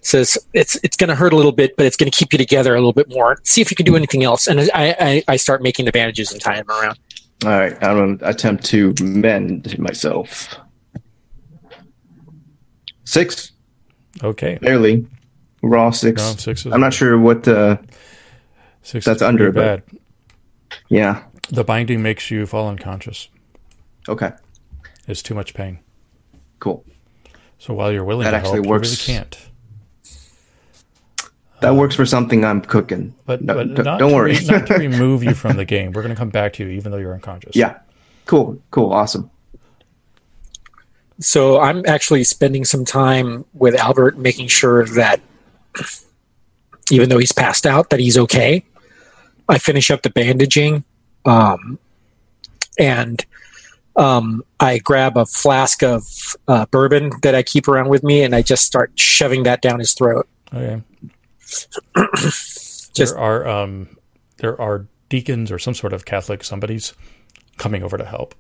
Says 0.02 0.38
it's 0.53 0.76
it's 0.84 0.98
going 0.98 1.10
to 1.10 1.15
hurt 1.15 1.34
a 1.34 1.36
little 1.36 1.52
bit, 1.52 1.76
but 1.78 1.86
it's 1.86 1.95
going 1.95 2.10
to 2.10 2.18
keep 2.18 2.34
you 2.34 2.38
together 2.38 2.73
a 2.76 2.80
little 2.80 2.94
bit 2.94 3.10
more. 3.10 3.40
See 3.44 3.61
if 3.61 3.72
you 3.72 3.76
can 3.76 3.86
do 3.86 3.95
anything 3.95 4.23
else. 4.23 4.48
And 4.48 4.60
I 4.73 4.95
I, 4.99 5.23
I 5.28 5.36
start 5.36 5.61
making 5.61 5.86
the 5.86 5.91
bandages 5.91 6.32
and 6.32 6.41
tying 6.41 6.64
them 6.65 6.69
around. 6.69 6.99
All 7.44 7.49
right, 7.49 7.73
I'm 7.84 7.98
going 7.98 8.18
to 8.19 8.30
attempt 8.30 8.65
to 8.65 8.94
mend 9.02 9.78
myself. 9.80 10.56
Six. 13.03 13.52
Okay. 14.23 14.57
Barely. 14.61 15.07
Raw 15.64 15.91
six. 15.91 16.22
Raw 16.22 16.36
six 16.36 16.65
I'm 16.65 16.82
not 16.82 16.94
sure 16.94 17.18
what 17.19 17.48
uh, 17.48 17.78
six 18.84 19.06
that's 19.06 19.22
under, 19.22 19.52
bad. 19.52 19.84
yeah. 20.90 21.23
The 21.49 21.64
binding 21.64 22.02
makes 22.02 22.32
you 22.32 22.45
fall 22.45 22.69
unconscious. 22.69 23.28
Okay. 24.11 24.31
It's 25.07 25.21
too 25.21 25.33
much 25.33 25.53
pain. 25.53 25.79
Cool. 26.59 26.85
So 27.57 27.73
while 27.73 27.91
you're 27.91 28.03
willing 28.03 28.25
that 28.25 28.31
to 28.31 28.38
actually 28.38 28.57
help, 28.57 28.65
works. 28.67 29.07
you 29.07 29.13
really 29.13 29.19
can't. 29.19 29.38
That 31.61 31.75
works 31.75 31.95
for 31.95 32.05
something 32.05 32.43
I'm 32.43 32.61
cooking. 32.61 33.13
But, 33.25 33.41
no, 33.41 33.53
but 33.53 33.75
don't, 33.75 33.99
don't 33.99 34.13
worry. 34.13 34.33
Re- 34.33 34.45
not 34.45 34.67
to 34.67 34.73
remove 34.77 35.23
you 35.23 35.33
from 35.33 35.57
the 35.57 35.65
game. 35.65 35.91
We're 35.91 36.01
going 36.01 36.13
to 36.13 36.19
come 36.19 36.29
back 36.29 36.53
to 36.53 36.63
you, 36.63 36.71
even 36.71 36.91
though 36.91 36.97
you're 36.97 37.13
unconscious. 37.13 37.55
Yeah. 37.55 37.79
Cool. 38.25 38.61
Cool. 38.71 38.91
Awesome. 38.91 39.29
So 41.19 41.59
I'm 41.59 41.85
actually 41.85 42.23
spending 42.23 42.65
some 42.65 42.83
time 42.83 43.45
with 43.53 43.75
Albert, 43.75 44.17
making 44.17 44.47
sure 44.47 44.85
that 44.88 45.21
even 46.91 47.09
though 47.09 47.19
he's 47.19 47.31
passed 47.31 47.65
out, 47.65 47.91
that 47.91 47.99
he's 47.99 48.17
okay. 48.17 48.65
I 49.47 49.59
finish 49.59 49.91
up 49.91 50.01
the 50.01 50.09
bandaging, 50.09 50.83
um, 51.25 51.77
and 52.79 53.23
um, 53.95 54.43
I 54.59 54.80
grab 54.80 55.18
a 55.18 55.26
flask 55.26 55.84
of 55.84 56.03
uh, 56.47 56.65
bourbon 56.68 57.11
that 57.23 57.35
I 57.35 57.43
keep 57.43 57.68
around 57.68 57.89
with 57.89 58.03
me, 58.03 58.23
and 58.23 58.35
I 58.35 58.41
just 58.41 58.65
start 58.65 58.91
shoving 58.95 59.43
that 59.43 59.61
down 59.61 59.80
his 59.80 59.93
throat. 59.93 60.27
Okay. 60.53 60.81
just, 62.26 62.95
there 62.95 63.18
are 63.18 63.47
um, 63.47 63.97
there 64.38 64.59
are 64.59 64.88
deacons 65.09 65.51
or 65.51 65.59
some 65.59 65.73
sort 65.73 65.93
of 65.93 66.05
Catholic 66.05 66.43
somebody's 66.43 66.93
coming 67.57 67.84
over 67.84 67.97
to 67.97 68.05
help. 68.05 68.34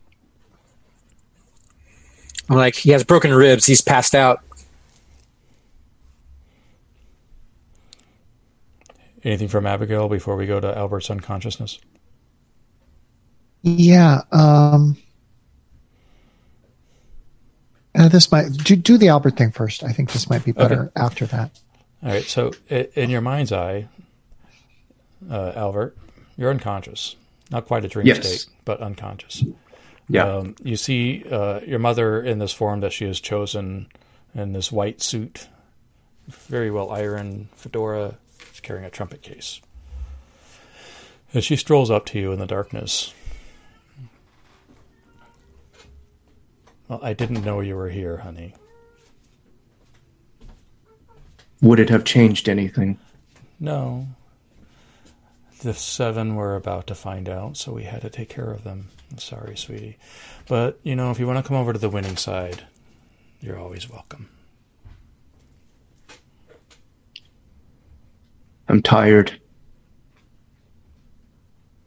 I'm 2.49 2.57
like, 2.57 2.75
he 2.75 2.91
has 2.91 3.03
broken 3.03 3.33
ribs. 3.33 3.65
He's 3.65 3.81
passed 3.81 4.15
out. 4.15 4.41
Anything 9.23 9.47
from 9.47 9.67
Abigail 9.67 10.09
before 10.09 10.35
we 10.35 10.47
go 10.47 10.59
to 10.59 10.75
Albert's 10.75 11.09
unconsciousness? 11.09 11.79
Yeah. 13.61 14.21
Um, 14.31 14.97
uh, 17.95 18.07
this 18.07 18.31
might 18.31 18.51
do, 18.51 18.75
do 18.75 18.97
the 18.97 19.09
Albert 19.09 19.37
thing 19.37 19.51
first. 19.51 19.83
I 19.83 19.91
think 19.91 20.11
this 20.11 20.29
might 20.29 20.45
be 20.45 20.51
better 20.51 20.83
okay. 20.83 20.91
after 20.95 21.25
that. 21.27 21.59
All 22.03 22.09
right. 22.09 22.23
So, 22.23 22.51
in 22.69 23.09
your 23.09 23.21
mind's 23.21 23.51
eye, 23.51 23.87
uh, 25.29 25.53
Albert, 25.55 25.97
you're 26.37 26.49
unconscious. 26.49 27.15
Not 27.51 27.65
quite 27.65 27.83
a 27.83 27.87
dream 27.87 28.07
yes. 28.07 28.25
state, 28.25 28.53
but 28.63 28.79
unconscious. 28.81 29.43
Yeah. 30.07 30.25
Um, 30.25 30.55
you 30.63 30.77
see 30.77 31.25
uh, 31.29 31.59
your 31.61 31.79
mother 31.79 32.21
in 32.21 32.39
this 32.39 32.53
form 32.53 32.79
that 32.79 32.93
she 32.93 33.05
has 33.05 33.19
chosen 33.19 33.87
in 34.33 34.53
this 34.53 34.71
white 34.71 35.01
suit, 35.01 35.47
very 36.27 36.71
well 36.71 36.91
ironed 36.91 37.49
fedora. 37.55 38.17
She's 38.51 38.61
carrying 38.61 38.85
a 38.85 38.89
trumpet 38.89 39.21
case. 39.21 39.61
As 41.33 41.45
she 41.45 41.55
strolls 41.55 41.89
up 41.91 42.05
to 42.07 42.19
you 42.19 42.31
in 42.31 42.39
the 42.39 42.45
darkness, 42.45 43.13
well, 46.91 46.99
I 47.01 47.13
didn't 47.13 47.45
know 47.45 47.61
you 47.61 47.77
were 47.77 47.87
here, 47.87 48.17
honey. 48.17 48.53
Would 51.61 51.79
it 51.79 51.87
have 51.87 52.03
changed 52.03 52.49
anything? 52.49 52.99
No. 53.61 54.07
The 55.61 55.73
seven 55.73 56.35
were 56.35 56.57
about 56.57 56.87
to 56.87 56.95
find 56.95 57.29
out, 57.29 57.55
so 57.55 57.71
we 57.71 57.83
had 57.83 58.01
to 58.01 58.09
take 58.09 58.27
care 58.27 58.51
of 58.51 58.65
them. 58.65 58.89
I'm 59.09 59.19
sorry, 59.19 59.55
sweetie. 59.55 59.99
But, 60.49 60.81
you 60.83 60.97
know, 60.97 61.11
if 61.11 61.17
you 61.17 61.25
want 61.25 61.41
to 61.41 61.47
come 61.47 61.55
over 61.55 61.71
to 61.71 61.79
the 61.79 61.87
winning 61.87 62.17
side, 62.17 62.65
you're 63.39 63.57
always 63.57 63.89
welcome. 63.89 64.27
I'm 68.67 68.81
tired. 68.81 69.39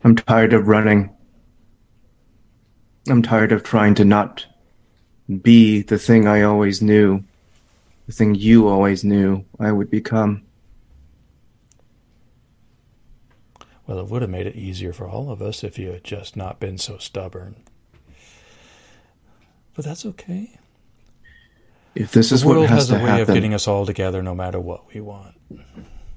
I'm 0.03 0.17
tired 0.17 0.55
of 0.55 0.67
running. 0.67 1.15
I'm 3.11 3.21
tired 3.21 3.53
of 3.53 3.63
trying 3.63 3.95
to 3.97 4.07
not 4.07 4.47
be 5.43 5.83
the 5.83 5.99
thing 5.99 6.27
I 6.27 6.43
always 6.43 6.83
knew, 6.83 7.25
the 8.07 8.13
thing 8.13 8.35
you 8.35 8.69
always 8.69 9.05
knew 9.05 9.45
I 9.59 9.73
would 9.73 9.91
become. 9.91 10.43
Well, 13.87 13.99
it 13.99 14.09
would 14.09 14.23
have 14.23 14.31
made 14.31 14.47
it 14.47 14.57
easier 14.57 14.93
for 14.93 15.09
all 15.09 15.31
of 15.31 15.43
us 15.43 15.63
if 15.63 15.79
you 15.79 15.91
had 15.91 16.05
just 16.05 16.37
not 16.37 16.59
been 16.59 16.79
so 16.79 16.99
stubborn. 16.99 17.57
But 19.75 19.85
that's 19.85 20.07
okay. 20.07 20.59
If 21.95 22.13
this 22.13 22.33
is 22.33 22.43
the 22.43 22.49
what 22.49 22.57
world 22.57 22.71
has 22.71 22.89
has 22.89 23.01
a 23.01 23.05
way 23.05 23.21
of 23.21 23.29
getting 23.29 23.55
us 23.55 23.69
all 23.69 23.87
together 23.87 24.23
no 24.23 24.35
matter 24.35 24.59
what 24.59 24.93
we 24.93 25.01
want. 25.01 25.35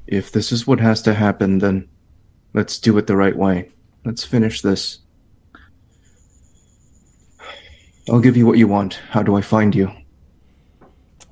if 0.07 0.31
this 0.31 0.51
is 0.51 0.65
what 0.65 0.79
has 0.79 1.01
to 1.03 1.13
happen, 1.13 1.59
then 1.59 1.87
let's 2.53 2.79
do 2.79 2.97
it 2.97 3.07
the 3.07 3.15
right 3.15 3.35
way. 3.35 3.69
Let's 4.05 4.23
finish 4.23 4.61
this. 4.61 4.99
I'll 8.09 8.19
give 8.19 8.37
you 8.37 8.45
what 8.45 8.57
you 8.57 8.67
want. 8.67 8.95
How 9.09 9.21
do 9.21 9.35
I 9.35 9.41
find 9.41 9.75
you? 9.75 9.91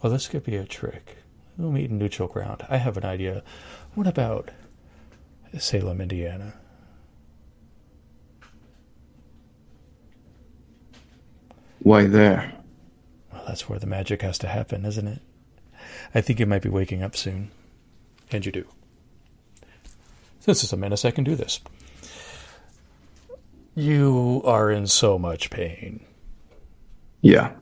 Well, 0.02 0.11
this 0.11 0.27
could 0.27 0.43
be 0.43 0.56
a 0.56 0.65
trick. 0.65 1.18
We'll 1.57 1.72
meet 1.72 1.89
in 1.89 1.97
neutral 1.97 2.27
ground. 2.27 2.65
I 2.69 2.77
have 2.77 2.97
an 2.97 3.06
idea. 3.06 3.43
What 3.93 4.07
about 4.07 4.52
Salem, 5.57 6.02
Indiana? 6.02 6.53
Why 11.80 12.07
there? 12.07 12.53
Well, 13.31 13.43
that's 13.47 13.69
where 13.69 13.80
the 13.80 13.85
magic 13.85 14.22
has 14.22 14.38
to 14.39 14.47
happen, 14.47 14.85
isn't 14.85 15.07
it? 15.07 15.22
I 16.14 16.22
think 16.22 16.39
you 16.39 16.45
might 16.45 16.61
be 16.61 16.69
waking 16.69 17.03
up 17.03 17.15
soon. 17.15 17.52
And 18.31 18.45
you 18.45 18.52
do. 18.52 18.65
This 20.45 20.64
is 20.64 20.73
a 20.73 20.77
menace 20.77 21.06
I 21.06 21.11
can 21.11 21.23
do 21.23 21.35
this. 21.35 21.61
You 23.76 24.41
are 24.45 24.72
in 24.72 24.88
so 24.88 25.18
much 25.18 25.49
pain, 25.49 26.03
Yeah. 27.26 27.53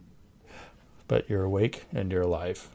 but 1.07 1.29
you're 1.29 1.45
awake 1.45 1.85
and 1.93 2.11
you're 2.11 2.23
alive. 2.23 2.67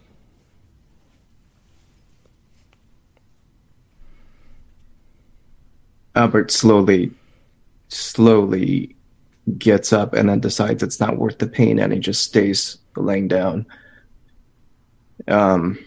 Albert 6.14 6.50
slowly, 6.50 7.10
slowly 7.88 8.96
gets 9.58 9.92
up 9.92 10.14
and 10.14 10.30
then 10.30 10.40
decides 10.40 10.82
it's 10.82 10.98
not 10.98 11.18
worth 11.18 11.36
the 11.36 11.46
pain 11.46 11.78
and 11.78 11.92
he 11.92 11.98
just 11.98 12.22
stays 12.22 12.78
laying 12.96 13.28
down. 13.28 13.66
Um, 15.26 15.78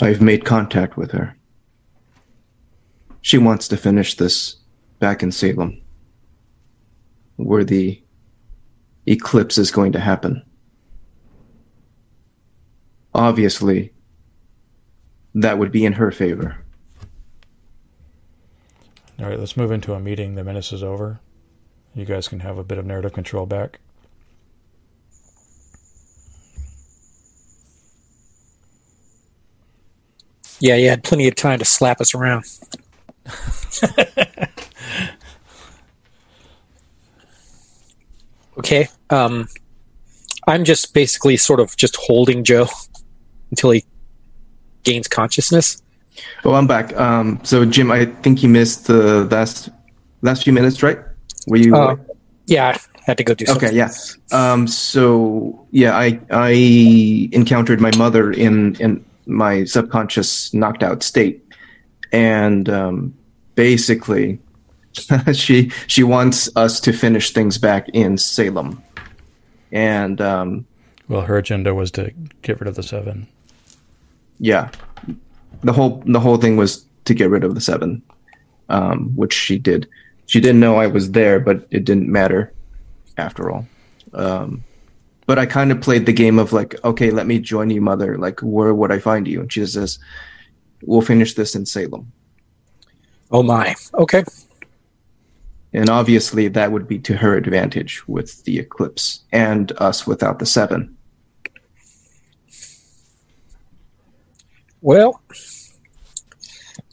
I've 0.00 0.22
made 0.22 0.46
contact 0.46 0.96
with 0.96 1.10
her. 1.10 1.36
She 3.20 3.36
wants 3.36 3.68
to 3.68 3.76
finish 3.76 4.16
this 4.16 4.56
back 5.00 5.22
in 5.22 5.30
Salem, 5.32 5.82
where 7.36 7.64
the 7.64 8.00
eclipse 9.06 9.58
is 9.58 9.70
going 9.70 9.92
to 9.92 10.00
happen. 10.00 10.42
Obviously, 13.14 13.92
that 15.34 15.58
would 15.58 15.72
be 15.72 15.84
in 15.84 15.94
her 15.94 16.10
favor. 16.10 16.56
All 19.18 19.26
right, 19.26 19.38
let's 19.38 19.56
move 19.56 19.70
into 19.70 19.94
a 19.94 20.00
meeting. 20.00 20.34
The 20.34 20.42
menace 20.42 20.72
is 20.72 20.82
over. 20.82 21.20
You 21.94 22.04
guys 22.04 22.26
can 22.26 22.40
have 22.40 22.58
a 22.58 22.64
bit 22.64 22.78
of 22.78 22.86
narrative 22.86 23.12
control 23.12 23.46
back. 23.46 23.78
Yeah, 30.60 30.76
you 30.76 30.88
had 30.88 31.04
plenty 31.04 31.28
of 31.28 31.34
time 31.34 31.58
to 31.58 31.64
slap 31.64 32.00
us 32.00 32.14
around. 32.14 32.44
okay. 38.58 38.88
Um, 39.10 39.48
I'm 40.46 40.64
just 40.64 40.94
basically 40.94 41.36
sort 41.36 41.60
of 41.60 41.76
just 41.76 41.96
holding 41.96 42.44
Joe 42.44 42.68
until 43.50 43.70
he 43.70 43.84
gains 44.82 45.08
consciousness. 45.08 45.82
Oh, 46.44 46.54
I'm 46.54 46.66
back. 46.66 46.94
Um, 46.96 47.40
so 47.42 47.64
Jim, 47.64 47.90
I 47.90 48.06
think 48.06 48.42
you 48.42 48.48
missed 48.48 48.86
the 48.86 49.24
last 49.24 49.70
last 50.22 50.44
few 50.44 50.52
minutes, 50.52 50.82
right? 50.82 50.98
Were 51.46 51.56
you? 51.56 51.74
Uh, 51.74 51.96
yeah, 52.46 52.76
I 52.94 53.00
had 53.06 53.18
to 53.18 53.24
go 53.24 53.34
do 53.34 53.46
something. 53.46 53.68
okay, 53.68 53.76
yeah. 53.76 53.90
Um, 54.30 54.66
so 54.66 55.66
yeah, 55.70 55.96
I 55.96 56.20
I 56.30 57.28
encountered 57.32 57.80
my 57.80 57.90
mother 57.96 58.30
in 58.30 58.76
in 58.76 59.04
my 59.26 59.64
subconscious 59.64 60.52
knocked 60.54 60.82
out 60.82 61.02
state, 61.02 61.42
and 62.12 62.68
um, 62.68 63.14
basically, 63.54 64.38
she 65.32 65.70
she 65.86 66.02
wants 66.02 66.48
us 66.56 66.80
to 66.80 66.92
finish 66.92 67.32
things 67.32 67.58
back 67.58 67.88
in 67.90 68.16
Salem, 68.18 68.82
and 69.72 70.20
um, 70.20 70.66
Well, 71.08 71.22
her 71.22 71.36
agenda 71.38 71.74
was 71.74 71.90
to 71.92 72.12
get 72.42 72.60
rid 72.60 72.68
of 72.68 72.74
the 72.76 72.82
seven. 72.82 73.26
yeah, 74.38 74.70
the 75.62 75.72
whole 75.72 76.02
the 76.06 76.20
whole 76.20 76.36
thing 76.36 76.56
was 76.56 76.84
to 77.06 77.14
get 77.14 77.30
rid 77.30 77.44
of 77.44 77.54
the 77.54 77.60
seven, 77.60 78.02
um, 78.68 79.14
which 79.16 79.32
she 79.34 79.58
did. 79.58 79.88
She 80.26 80.40
didn't 80.40 80.60
know 80.60 80.76
I 80.76 80.86
was 80.86 81.10
there, 81.10 81.38
but 81.40 81.66
it 81.70 81.84
didn't 81.84 82.08
matter 82.08 82.52
after 83.18 83.50
all. 83.50 83.66
Um, 84.14 84.64
but 85.26 85.38
I 85.38 85.46
kind 85.46 85.70
of 85.72 85.80
played 85.80 86.06
the 86.06 86.12
game 86.12 86.38
of 86.38 86.52
like, 86.52 86.74
okay, 86.84 87.10
let 87.10 87.26
me 87.26 87.38
join 87.38 87.70
you, 87.70 87.80
mother. 87.80 88.16
Like, 88.16 88.40
where 88.40 88.72
would 88.74 88.92
I 88.92 88.98
find 89.00 89.26
you? 89.26 89.40
And 89.40 89.52
she 89.52 89.66
says, 89.66 89.98
"We'll 90.82 91.02
finish 91.02 91.34
this 91.34 91.54
in 91.54 91.66
Salem." 91.66 92.12
Oh 93.30 93.42
my. 93.42 93.74
Okay. 93.94 94.22
And 95.74 95.90
obviously, 95.90 96.46
that 96.48 96.70
would 96.70 96.86
be 96.86 97.00
to 97.00 97.16
her 97.16 97.36
advantage 97.36 98.06
with 98.06 98.44
the 98.44 98.60
eclipse 98.60 99.24
and 99.32 99.72
us 99.78 100.06
without 100.06 100.38
the 100.38 100.46
seven. 100.46 100.96
Well, 104.80 105.20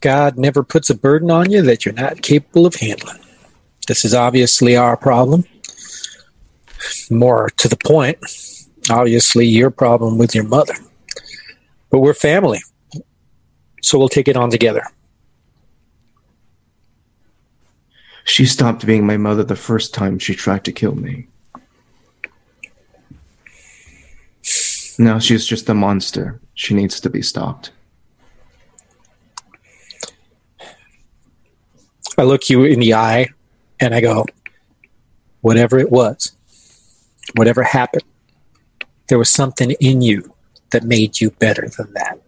God 0.02 0.38
never 0.38 0.64
puts 0.64 0.90
a 0.90 0.96
burden 0.96 1.30
on 1.30 1.52
you 1.52 1.62
that 1.62 1.86
you're 1.86 1.94
not 1.94 2.24
capable 2.24 2.66
of 2.66 2.76
handling. 2.76 3.20
This 3.88 4.04
is 4.04 4.16
obviously 4.16 4.76
our 4.76 4.98
problem. 4.98 5.44
More 7.12 7.50
to 7.58 7.68
the 7.68 7.78
point, 7.78 8.18
obviously 8.90 9.46
your 9.46 9.70
problem 9.70 10.18
with 10.18 10.34
your 10.34 10.46
mother. 10.46 10.74
But 11.92 12.00
we're 12.00 12.16
family. 12.16 12.62
So 13.84 14.00
we'll 14.00 14.10
take 14.10 14.28
it 14.28 14.38
on 14.38 14.50
together. 14.50 14.84
She 18.24 18.46
stopped 18.46 18.86
being 18.86 19.06
my 19.06 19.18
mother 19.18 19.44
the 19.44 19.56
first 19.56 19.94
time 19.94 20.20
she 20.20 20.36
tried 20.36 20.64
to 20.66 20.72
kill 20.72 20.96
me. 20.96 21.28
Now 25.00 25.20
she's 25.20 25.46
just 25.46 25.70
a 25.70 25.74
monster. 25.74 26.40
She 26.54 26.74
needs 26.74 27.00
to 27.00 27.10
be 27.10 27.22
stopped. 27.22 27.72
I 32.18 32.24
look 32.24 32.50
you 32.50 32.64
in 32.66 32.80
the 32.80 32.94
eye 32.94 33.30
and 33.80 33.96
I 33.96 34.02
go, 34.02 34.26
whatever 35.42 35.80
it 35.80 35.90
was, 35.90 36.34
whatever 37.36 37.64
happened, 37.64 38.04
there 39.08 39.18
was 39.18 39.30
something 39.30 39.72
in 39.80 40.02
you 40.02 40.34
that 40.72 40.84
made 40.84 41.20
you 41.20 41.32
better 41.32 41.68
than 41.78 41.94
that. 41.94 42.22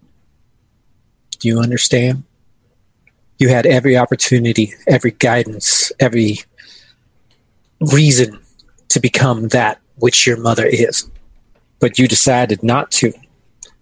Do 1.40 1.48
you 1.48 1.60
understand? 1.60 2.24
You 3.44 3.50
had 3.50 3.66
every 3.66 3.98
opportunity, 3.98 4.74
every 4.88 5.12
guidance, 5.12 5.92
every 6.00 6.40
reason 7.92 8.40
to 8.88 9.02
become 9.02 9.50
that 9.50 9.82
which 9.98 10.26
your 10.26 10.38
mother 10.38 10.66
is. 10.66 11.12
But 11.82 12.00
you 12.00 12.08
decided 12.08 12.64
not 12.64 12.90
to, 12.92 13.12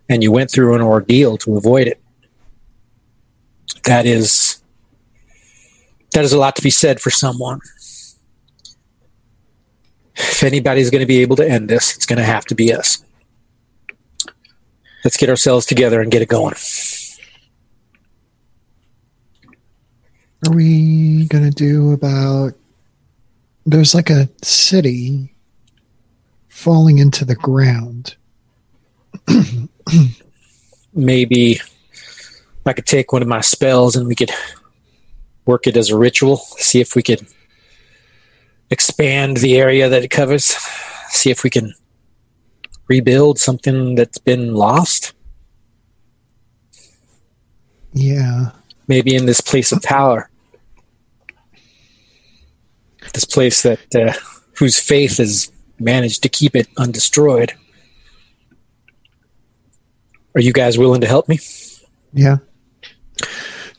and 0.10 0.24
you 0.24 0.32
went 0.32 0.50
through 0.50 0.74
an 0.74 0.82
ordeal 0.82 1.38
to 1.38 1.58
avoid 1.58 1.86
it. 1.86 2.02
That 3.84 4.08
is 4.08 4.64
that 6.14 6.26
is 6.26 6.34
a 6.34 6.40
lot 6.40 6.56
to 6.56 6.64
be 6.64 6.72
said 6.72 7.00
for 7.00 7.12
someone. 7.12 7.60
If 10.16 10.42
anybody's 10.42 10.90
going 10.90 11.02
to 11.02 11.06
be 11.06 11.22
able 11.22 11.36
to 11.36 11.48
end 11.48 11.70
this, 11.70 11.96
it's 11.96 12.08
going 12.08 12.18
to 12.18 12.26
have 12.26 12.46
to 12.46 12.56
be 12.56 12.74
us. 12.74 13.06
Let's 15.04 15.18
get 15.18 15.30
ourselves 15.30 15.68
together 15.68 16.02
and 16.02 16.12
get 16.12 16.24
it 16.24 16.30
going. 16.30 16.56
Are 20.48 20.54
we 20.54 21.26
going 21.28 21.44
to 21.44 21.52
do 21.52 21.92
about. 21.94 22.54
There's 23.66 23.94
like 23.94 24.10
a 24.10 24.28
city 24.42 25.34
falling 26.50 26.98
into 26.98 27.26
the 27.26 27.36
ground. 27.36 28.16
Maybe 30.94 31.60
I 32.66 32.74
could 32.74 32.88
take 32.88 33.14
one 33.14 33.22
of 33.22 33.28
my 33.28 33.42
spells 33.42 33.96
and 33.96 34.08
we 34.08 34.16
could 34.16 34.32
work 35.46 35.68
it 35.68 35.78
as 35.78 35.90
a 35.90 35.98
ritual, 35.98 36.38
see 36.38 36.82
if 36.82 36.96
we 36.96 37.04
could 37.04 37.26
expand 38.72 39.38
the 39.38 39.58
area 39.58 39.90
that 39.90 40.04
it 40.04 40.10
covers, 40.10 40.46
see 41.10 41.30
if 41.30 41.44
we 41.44 41.50
can 41.52 41.74
rebuild 42.88 43.38
something 43.38 43.96
that's 43.96 44.18
been 44.18 44.56
lost. 44.56 45.14
Yeah. 47.94 48.52
Maybe 48.88 49.16
in 49.16 49.28
this 49.28 49.42
place 49.42 49.72
of 49.72 49.82
power, 49.84 50.31
this 53.14 53.26
place 53.26 53.64
that 53.64 53.96
uh, 53.96 54.14
whose 54.58 54.80
faith 54.80 55.18
has 55.18 55.52
managed 55.80 56.24
to 56.24 56.30
keep 56.30 56.56
it 56.56 56.68
undestroyed. 56.78 57.54
Are 60.36 60.42
you 60.42 60.54
guys 60.54 60.78
willing 60.78 61.02
to 61.02 61.08
help 61.08 61.28
me? 61.28 61.40
Yeah. 62.14 62.38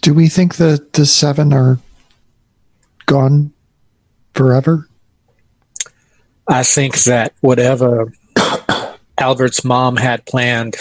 Do 0.03 0.13
we 0.13 0.29
think 0.29 0.57
that 0.57 0.93
the 0.95 1.07
seven 1.07 1.53
are 1.53 1.79
gone 3.07 3.53
forever? 4.35 4.89
I 6.49 6.65
think 6.65 7.05
that 7.05 7.35
whatever 7.41 8.13
Albert's 9.19 9.65
mom 9.65 9.97
had 9.97 10.27
planned, 10.27 10.77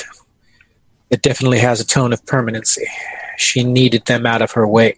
it 1.10 1.22
definitely 1.22 1.60
has 1.60 1.80
a 1.80 1.86
tone 1.86 2.12
of 2.12 2.26
permanency. 2.26 2.88
She 3.38 3.64
needed 3.64 4.06
them 4.06 4.26
out 4.26 4.42
of 4.42 4.52
her 4.52 4.68
way. 4.68 4.98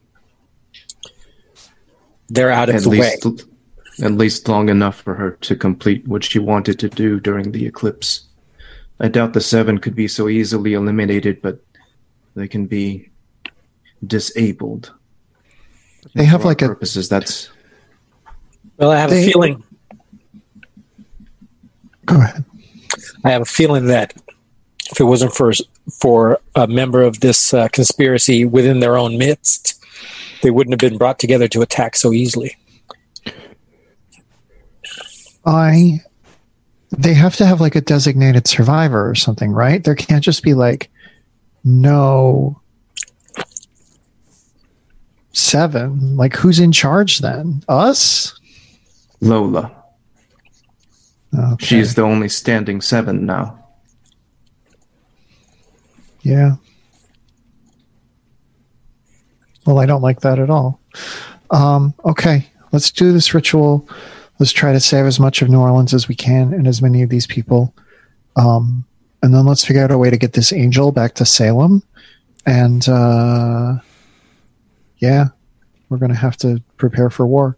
They're 2.29 2.51
out 2.51 2.69
of 2.69 2.75
At 2.75 2.83
the 2.83 2.89
way. 2.89 3.17
at 4.03 4.11
least 4.13 4.47
long 4.47 4.69
enough 4.69 5.01
for 5.01 5.13
her 5.13 5.31
to 5.41 5.55
complete 5.55 6.07
what 6.07 6.23
she 6.23 6.39
wanted 6.39 6.79
to 6.79 6.89
do 6.89 7.19
during 7.19 7.51
the 7.51 7.65
eclipse. 7.65 8.23
I 8.99 9.07
doubt 9.07 9.33
the 9.33 9.41
seven 9.41 9.77
could 9.79 9.95
be 9.95 10.07
so 10.07 10.27
easily 10.29 10.73
eliminated, 10.73 11.41
but 11.41 11.59
they 12.35 12.47
can 12.47 12.65
be 12.65 13.09
disabled. 14.07 14.91
They 16.15 16.25
have 16.25 16.41
For 16.41 16.47
our 16.47 16.51
like 16.51 16.61
a 16.61 16.67
purposes. 16.67 17.09
That's 17.09 17.49
Well, 18.77 18.91
I 18.91 18.97
have 18.97 19.09
They- 19.09 19.23
a 19.27 19.31
feeling. 19.31 19.63
go 22.05 22.15
ahead. 22.17 22.43
I 23.23 23.29
have 23.31 23.41
a 23.43 23.45
feeling 23.45 23.85
that 23.87 24.13
if 24.91 24.99
it 24.99 25.03
wasn't 25.05 25.33
for 25.33 25.51
for 25.99 26.39
a 26.55 26.65
member 26.67 27.01
of 27.01 27.19
this 27.19 27.53
uh, 27.53 27.67
conspiracy 27.69 28.45
within 28.45 28.79
their 28.79 28.97
own 28.97 29.17
midst, 29.17 29.72
they 30.43 30.51
wouldn't 30.51 30.79
have 30.79 30.91
been 30.91 30.99
brought 30.99 31.17
together 31.17 31.47
to 31.47 31.61
attack 31.61 31.95
so 31.95 32.13
easily. 32.13 32.55
I 35.45 36.01
they 36.91 37.13
have 37.13 37.35
to 37.37 37.45
have 37.45 37.59
like 37.59 37.75
a 37.75 37.81
designated 37.81 38.47
survivor 38.47 39.09
or 39.09 39.15
something, 39.15 39.51
right? 39.51 39.83
There 39.83 39.95
can't 39.95 40.23
just 40.23 40.43
be 40.43 40.53
like 40.53 40.91
no 41.63 42.61
seven. 45.31 46.15
Like 46.15 46.35
who's 46.35 46.59
in 46.59 46.71
charge 46.71 47.19
then? 47.19 47.63
Us? 47.67 48.39
Lola. 49.21 49.71
Okay. 51.35 51.65
She 51.65 51.79
is 51.79 51.95
the 51.95 52.03
only 52.03 52.29
standing 52.29 52.79
seven 52.79 53.25
now. 53.25 53.59
Yeah. 56.21 56.55
Well, 59.65 59.79
I 59.79 59.85
don't 59.85 60.01
like 60.01 60.21
that 60.21 60.39
at 60.39 60.49
all. 60.49 60.79
Um, 61.51 61.93
okay, 62.05 62.47
let's 62.71 62.91
do 62.91 63.13
this 63.13 63.33
ritual. 63.33 63.87
Let's 64.39 64.51
try 64.51 64.73
to 64.73 64.79
save 64.79 65.05
as 65.05 65.19
much 65.19 65.41
of 65.41 65.49
New 65.49 65.59
Orleans 65.59 65.93
as 65.93 66.07
we 66.07 66.15
can 66.15 66.53
and 66.53 66.67
as 66.67 66.81
many 66.81 67.01
of 67.01 67.09
these 67.09 67.27
people. 67.27 67.73
Um, 68.35 68.85
and 69.21 69.33
then 69.33 69.45
let's 69.45 69.63
figure 69.63 69.83
out 69.83 69.91
a 69.91 69.97
way 69.97 70.09
to 70.09 70.17
get 70.17 70.33
this 70.33 70.51
angel 70.51 70.91
back 70.91 71.15
to 71.15 71.25
Salem. 71.25 71.83
And 72.45 72.87
uh, 72.89 73.75
yeah, 74.97 75.27
we're 75.89 75.97
going 75.97 76.11
to 76.11 76.17
have 76.17 76.35
to 76.37 76.61
prepare 76.77 77.09
for 77.09 77.25
war. 77.25 77.57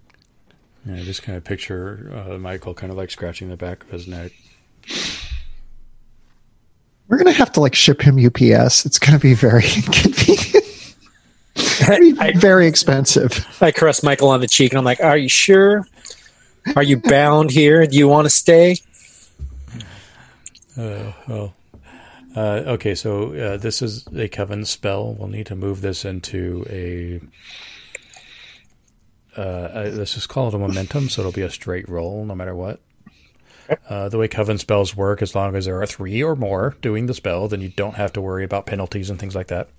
Yeah, 0.85 0.97
I 0.97 1.03
just 1.03 1.23
kind 1.23 1.37
of 1.37 1.43
picture 1.43 2.11
uh, 2.13 2.37
Michael 2.37 2.75
kind 2.75 2.91
of 2.91 2.97
like 2.97 3.09
scratching 3.09 3.49
the 3.49 3.57
back 3.57 3.83
of 3.83 3.89
his 3.89 4.07
neck. 4.07 4.31
We're 7.07 7.17
going 7.17 7.31
to 7.31 7.37
have 7.37 7.51
to 7.53 7.61
like 7.61 7.75
ship 7.75 8.01
him 8.01 8.23
UPS. 8.23 8.85
It's 8.85 8.99
going 8.99 9.13
to 9.13 9.19
be 9.19 9.33
very 9.33 9.63
inconvenient. 9.75 10.54
I, 11.87 12.33
very 12.35 12.67
expensive. 12.67 13.45
I 13.61 13.71
caress 13.71 14.03
Michael 14.03 14.29
on 14.29 14.39
the 14.41 14.47
cheek 14.47 14.71
and 14.71 14.79
I'm 14.79 14.85
like, 14.85 15.01
"Are 15.01 15.17
you 15.17 15.29
sure? 15.29 15.85
Are 16.75 16.83
you 16.83 16.97
bound 16.97 17.51
here? 17.51 17.85
Do 17.85 17.97
you 17.97 18.07
want 18.07 18.25
to 18.25 18.29
stay?" 18.29 18.77
Uh, 20.77 21.13
well, 21.27 21.53
uh, 22.35 22.63
okay, 22.67 22.95
so 22.95 23.33
uh, 23.33 23.57
this 23.57 23.81
is 23.81 24.05
a 24.13 24.27
coven 24.27 24.65
spell. 24.65 25.13
We'll 25.13 25.29
need 25.29 25.45
to 25.47 25.55
move 25.55 25.81
this 25.81 26.03
into 26.03 26.65
a. 26.69 27.21
Uh, 29.37 29.41
uh, 29.41 29.91
let's 29.93 30.13
just 30.13 30.29
call 30.29 30.47
it 30.47 30.53
a 30.53 30.59
momentum, 30.59 31.09
so 31.09 31.21
it'll 31.21 31.31
be 31.31 31.41
a 31.41 31.49
straight 31.49 31.87
roll 31.89 32.25
no 32.25 32.35
matter 32.35 32.55
what. 32.55 32.79
Uh, 33.89 34.09
the 34.09 34.17
way 34.17 34.27
coven 34.27 34.57
spells 34.57 34.95
work, 34.95 35.21
as 35.21 35.33
long 35.33 35.55
as 35.55 35.65
there 35.65 35.81
are 35.81 35.85
three 35.85 36.21
or 36.21 36.35
more 36.35 36.75
doing 36.81 37.07
the 37.07 37.13
spell, 37.13 37.47
then 37.47 37.61
you 37.61 37.69
don't 37.69 37.95
have 37.95 38.13
to 38.13 38.21
worry 38.21 38.43
about 38.43 38.65
penalties 38.65 39.09
and 39.09 39.19
things 39.19 39.35
like 39.35 39.47
that. 39.47 39.69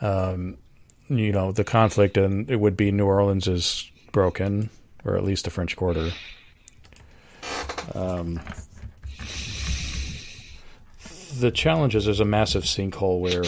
Um, 0.00 0.56
you 1.08 1.32
know, 1.32 1.52
the 1.52 1.64
conflict, 1.64 2.16
and 2.16 2.50
it 2.50 2.56
would 2.56 2.76
be 2.76 2.92
New 2.92 3.06
Orleans 3.06 3.48
is 3.48 3.90
broken, 4.12 4.70
or 5.04 5.16
at 5.16 5.24
least 5.24 5.44
the 5.44 5.50
French 5.50 5.76
Quarter. 5.76 6.10
Um, 7.94 8.40
the 11.38 11.50
challenge 11.50 11.94
is 11.94 12.04
there's 12.04 12.20
a 12.20 12.24
massive 12.24 12.64
sinkhole 12.64 13.20
where 13.20 13.44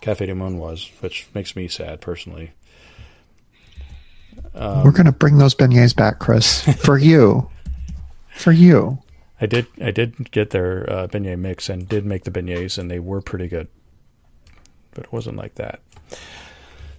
Cafe 0.00 0.26
du 0.26 0.34
Monde 0.34 0.58
was, 0.58 0.90
which 1.00 1.28
makes 1.34 1.56
me 1.56 1.68
sad 1.68 2.00
personally. 2.00 2.52
We're 4.54 4.92
going 4.92 5.06
to 5.06 5.12
bring 5.12 5.38
those 5.38 5.54
beignets 5.54 5.94
back, 5.94 6.18
Chris, 6.18 6.62
for 6.82 6.98
you. 7.10 7.48
For 8.34 8.52
you. 8.52 8.98
I 9.40 9.46
did 9.46 9.66
I 9.80 9.90
did 9.90 10.30
get 10.30 10.50
their 10.50 10.88
uh, 10.90 11.06
beignet 11.06 11.38
mix 11.38 11.68
and 11.68 11.88
did 11.88 12.04
make 12.04 12.24
the 12.24 12.30
beignets 12.30 12.76
and 12.76 12.90
they 12.90 12.98
were 12.98 13.22
pretty 13.22 13.48
good, 13.48 13.68
but 14.92 15.04
it 15.04 15.12
wasn't 15.12 15.36
like 15.36 15.54
that. 15.56 15.80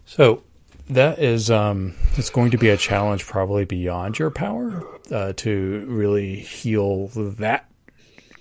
So 0.05 0.43
that 0.89 1.19
is 1.19 1.49
um, 1.49 1.95
it's 2.17 2.29
going 2.29 2.51
to 2.51 2.57
be 2.57 2.69
a 2.69 2.77
challenge 2.77 3.25
probably 3.25 3.65
beyond 3.65 4.19
your 4.19 4.29
power 4.29 4.85
uh, 5.11 5.33
to 5.37 5.85
really 5.87 6.35
heal 6.35 7.07
that 7.15 7.65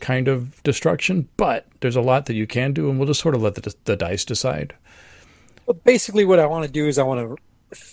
kind 0.00 0.28
of 0.28 0.62
destruction. 0.62 1.28
But 1.36 1.66
there's 1.80 1.96
a 1.96 2.00
lot 2.00 2.26
that 2.26 2.34
you 2.34 2.46
can 2.46 2.72
do, 2.72 2.90
and 2.90 2.98
we'll 2.98 3.06
just 3.06 3.20
sort 3.20 3.34
of 3.34 3.42
let 3.42 3.54
the, 3.54 3.74
the 3.84 3.96
dice 3.96 4.24
decide. 4.24 4.74
But 5.66 5.84
basically, 5.84 6.24
what 6.24 6.40
I 6.40 6.46
want 6.46 6.66
to 6.66 6.70
do 6.70 6.88
is 6.88 6.98
I 6.98 7.04
want 7.04 7.20
to 7.20 7.36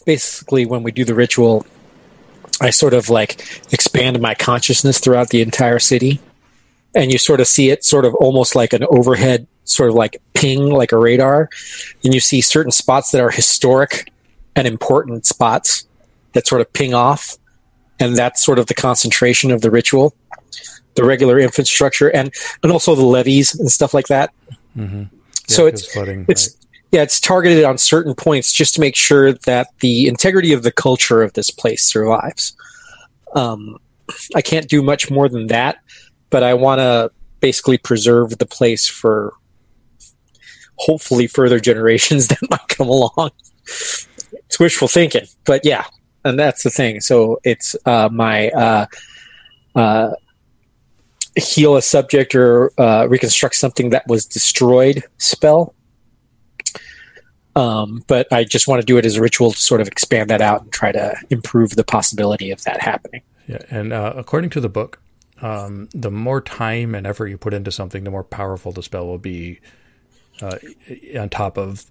basically 0.05 0.65
when 0.65 0.83
we 0.83 0.91
do 0.91 1.05
the 1.05 1.13
ritual, 1.13 1.65
I 2.59 2.71
sort 2.71 2.93
of 2.93 3.09
like 3.09 3.41
expand 3.71 4.19
my 4.19 4.33
consciousness 4.33 4.99
throughout 4.99 5.29
the 5.29 5.41
entire 5.41 5.79
city, 5.79 6.19
and 6.95 7.11
you 7.11 7.19
sort 7.19 7.41
of 7.41 7.47
see 7.47 7.69
it 7.69 7.83
sort 7.83 8.05
of 8.05 8.15
almost 8.15 8.55
like 8.55 8.73
an 8.73 8.83
overhead 8.89 9.47
sort 9.69 9.89
of 9.89 9.95
like 9.95 10.21
ping, 10.33 10.69
like 10.69 10.91
a 10.91 10.97
radar, 10.97 11.49
and 12.03 12.13
you 12.13 12.19
see 12.19 12.41
certain 12.41 12.71
spots 12.71 13.11
that 13.11 13.21
are 13.21 13.29
historic 13.29 14.11
and 14.55 14.67
important 14.67 15.25
spots 15.25 15.85
that 16.33 16.47
sort 16.47 16.61
of 16.61 16.71
ping 16.73 16.93
off, 16.93 17.37
and 17.99 18.15
that's 18.15 18.43
sort 18.43 18.59
of 18.59 18.67
the 18.67 18.73
concentration 18.73 19.51
of 19.51 19.61
the 19.61 19.71
ritual, 19.71 20.15
the 20.95 21.03
regular 21.03 21.39
infrastructure, 21.39 22.09
and 22.09 22.33
and 22.63 22.71
also 22.71 22.95
the 22.95 23.05
levees 23.05 23.53
and 23.55 23.71
stuff 23.71 23.93
like 23.93 24.07
that. 24.07 24.33
Mm-hmm. 24.75 25.03
So 25.47 25.65
it's 25.65 25.91
flooding. 25.93 26.25
it's 26.27 26.55
yeah, 26.91 27.01
it's 27.01 27.19
targeted 27.19 27.63
on 27.63 27.77
certain 27.77 28.13
points 28.13 28.53
just 28.53 28.75
to 28.75 28.81
make 28.81 28.95
sure 28.95 29.33
that 29.33 29.67
the 29.79 30.07
integrity 30.07 30.53
of 30.53 30.63
the 30.63 30.71
culture 30.71 31.21
of 31.21 31.33
this 31.33 31.49
place 31.49 31.83
survives. 31.83 32.55
Um, 33.35 33.77
I 34.35 34.41
can't 34.41 34.69
do 34.69 34.81
much 34.81 35.11
more 35.11 35.27
than 35.27 35.47
that, 35.47 35.79
but 36.29 36.43
I 36.43 36.53
want 36.53 36.79
to 36.79 37.11
basically 37.39 37.77
preserve 37.77 38.37
the 38.37 38.45
place 38.45 38.87
for 38.87 39.33
hopefully 40.77 41.27
further 41.27 41.59
generations 41.59 42.27
that 42.29 42.49
might 42.49 42.67
come 42.67 42.87
along. 42.89 43.31
It's 43.65 44.59
wishful 44.59 44.87
thinking, 44.87 45.25
but 45.45 45.65
yeah, 45.65 45.85
and 46.23 46.39
that's 46.39 46.63
the 46.63 46.69
thing. 46.69 47.01
So 47.01 47.39
it's 47.43 47.75
uh, 47.85 48.09
my 48.11 48.49
uh, 48.49 48.85
uh, 49.75 50.11
heal 51.35 51.75
a 51.75 51.81
subject 51.81 52.35
or 52.35 52.71
uh, 52.79 53.07
reconstruct 53.07 53.55
something 53.55 53.91
that 53.91 54.07
was 54.07 54.25
destroyed 54.25 55.03
spell 55.17 55.75
Um, 57.55 58.03
but 58.05 58.31
I 58.31 58.43
just 58.43 58.67
want 58.67 58.81
to 58.81 58.85
do 58.85 58.97
it 58.97 59.05
as 59.05 59.15
a 59.15 59.21
ritual 59.21 59.51
to 59.51 59.57
sort 59.57 59.81
of 59.81 59.87
expand 59.87 60.29
that 60.29 60.41
out 60.41 60.61
and 60.61 60.71
try 60.71 60.91
to 60.91 61.15
improve 61.31 61.75
the 61.75 61.83
possibility 61.83 62.51
of 62.51 62.63
that 62.65 62.81
happening. 62.81 63.23
Yeah, 63.47 63.63
and 63.71 63.91
uh, 63.91 64.13
according 64.15 64.51
to 64.51 64.61
the 64.61 64.69
book, 64.69 65.01
um, 65.41 65.89
the 65.91 66.11
more 66.11 66.39
time 66.39 66.93
and 66.93 67.07
effort 67.07 67.27
you 67.27 67.37
put 67.37 67.55
into 67.55 67.71
something, 67.71 68.03
the 68.03 68.11
more 68.11 68.23
powerful 68.23 68.71
the 68.71 68.83
spell 68.83 69.07
will 69.07 69.17
be. 69.17 69.59
Uh, 70.41 70.57
on 71.19 71.29
top 71.29 71.57
of 71.57 71.85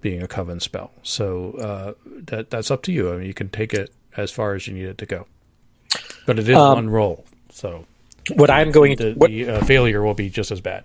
being 0.00 0.22
a 0.22 0.28
coven 0.28 0.60
spell, 0.60 0.92
so 1.02 1.52
uh, 1.54 1.94
that 2.26 2.48
that's 2.50 2.70
up 2.70 2.82
to 2.82 2.92
you. 2.92 3.12
I 3.12 3.16
mean, 3.16 3.26
you 3.26 3.34
can 3.34 3.48
take 3.48 3.74
it 3.74 3.92
as 4.16 4.30
far 4.30 4.54
as 4.54 4.68
you 4.68 4.74
need 4.74 4.84
it 4.84 4.98
to 4.98 5.06
go, 5.06 5.26
but 6.24 6.38
it 6.38 6.48
is 6.48 6.56
Um, 6.56 6.74
one 6.74 6.90
roll, 6.90 7.24
so 7.50 7.86
What 8.34 8.50
I'm 8.50 8.70
going 8.70 8.94
the, 8.96 9.14
to 9.14 9.18
what, 9.18 9.30
the 9.30 9.48
uh, 9.48 9.64
failure 9.64 10.02
will 10.04 10.14
be 10.14 10.30
just 10.30 10.52
as 10.52 10.60
bad. 10.60 10.84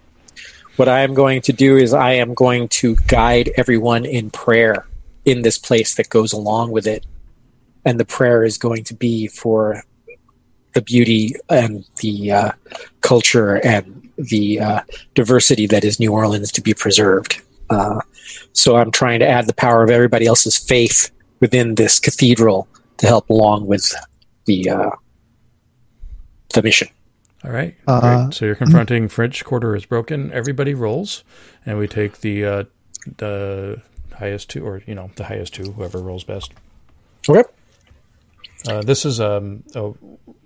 what 0.78 0.88
I 0.88 1.02
am 1.02 1.14
going 1.14 1.42
to 1.44 1.54
do 1.54 1.78
is 1.78 1.94
I 1.94 2.14
am 2.14 2.34
going 2.34 2.68
to 2.82 2.96
guide 3.08 3.52
everyone 3.58 4.06
in 4.06 4.32
prayer 4.32 4.88
in 5.24 5.44
this 5.44 5.60
place 5.60 5.94
that 5.98 6.10
goes 6.10 6.34
along 6.34 6.72
with 6.72 6.88
it, 6.88 7.06
and 7.86 8.00
the 8.00 8.06
prayer 8.06 8.44
is 8.44 8.58
going 8.58 8.84
to 8.86 8.96
be 8.96 9.28
for 9.28 9.84
the 10.74 10.82
beauty 10.82 11.36
and 11.50 11.86
the 12.02 12.32
uh, 12.32 12.52
culture 13.02 13.58
and 13.64 13.93
the 14.18 14.60
uh, 14.60 14.82
diversity 15.16 15.68
that 15.68 15.84
is 15.84 16.00
New 16.00 16.12
Orleans 16.12 16.52
to 16.54 16.62
be 16.62 16.74
preserved. 16.74 17.42
Uh, 17.70 18.00
so 18.54 18.76
I'm 18.76 18.92
trying 18.92 19.20
to 19.20 19.28
add 19.28 19.48
the 19.48 19.54
power 19.54 19.84
of 19.84 19.90
everybody 19.90 20.26
else's 20.26 20.58
faith 20.58 21.12
within 21.40 21.76
this 21.76 22.00
cathedral 22.00 22.68
to 22.98 23.08
help 23.08 23.30
along 23.30 23.68
with 23.68 23.94
the 24.46 24.70
uh, 24.70 24.92
the 26.54 26.62
mission. 26.62 26.88
All 27.44 27.52
right. 27.52 27.76
Uh, 27.88 28.26
great. 28.26 28.34
So 28.34 28.46
you're 28.46 28.56
confronting 28.56 29.08
French 29.10 29.44
Quarter 29.44 29.76
is 29.76 29.86
broken. 29.86 30.32
Everybody 30.32 30.74
rolls, 30.74 31.24
and 31.66 31.78
we 31.78 31.88
take 31.88 32.22
the 32.22 32.46
uh, 32.46 32.64
the 33.18 33.82
highest 34.14 34.50
two, 34.50 34.66
or 34.66 34.82
you 34.86 34.96
know, 34.96 35.12
the 35.16 35.26
highest 35.26 35.54
two, 35.54 35.74
whoever 35.74 36.00
rolls 36.00 36.24
best. 36.24 36.54
Okay. 37.28 37.44
Uh, 38.68 38.82
this 38.82 39.06
is 39.06 39.20
um, 39.20 39.64
a, 39.76 39.92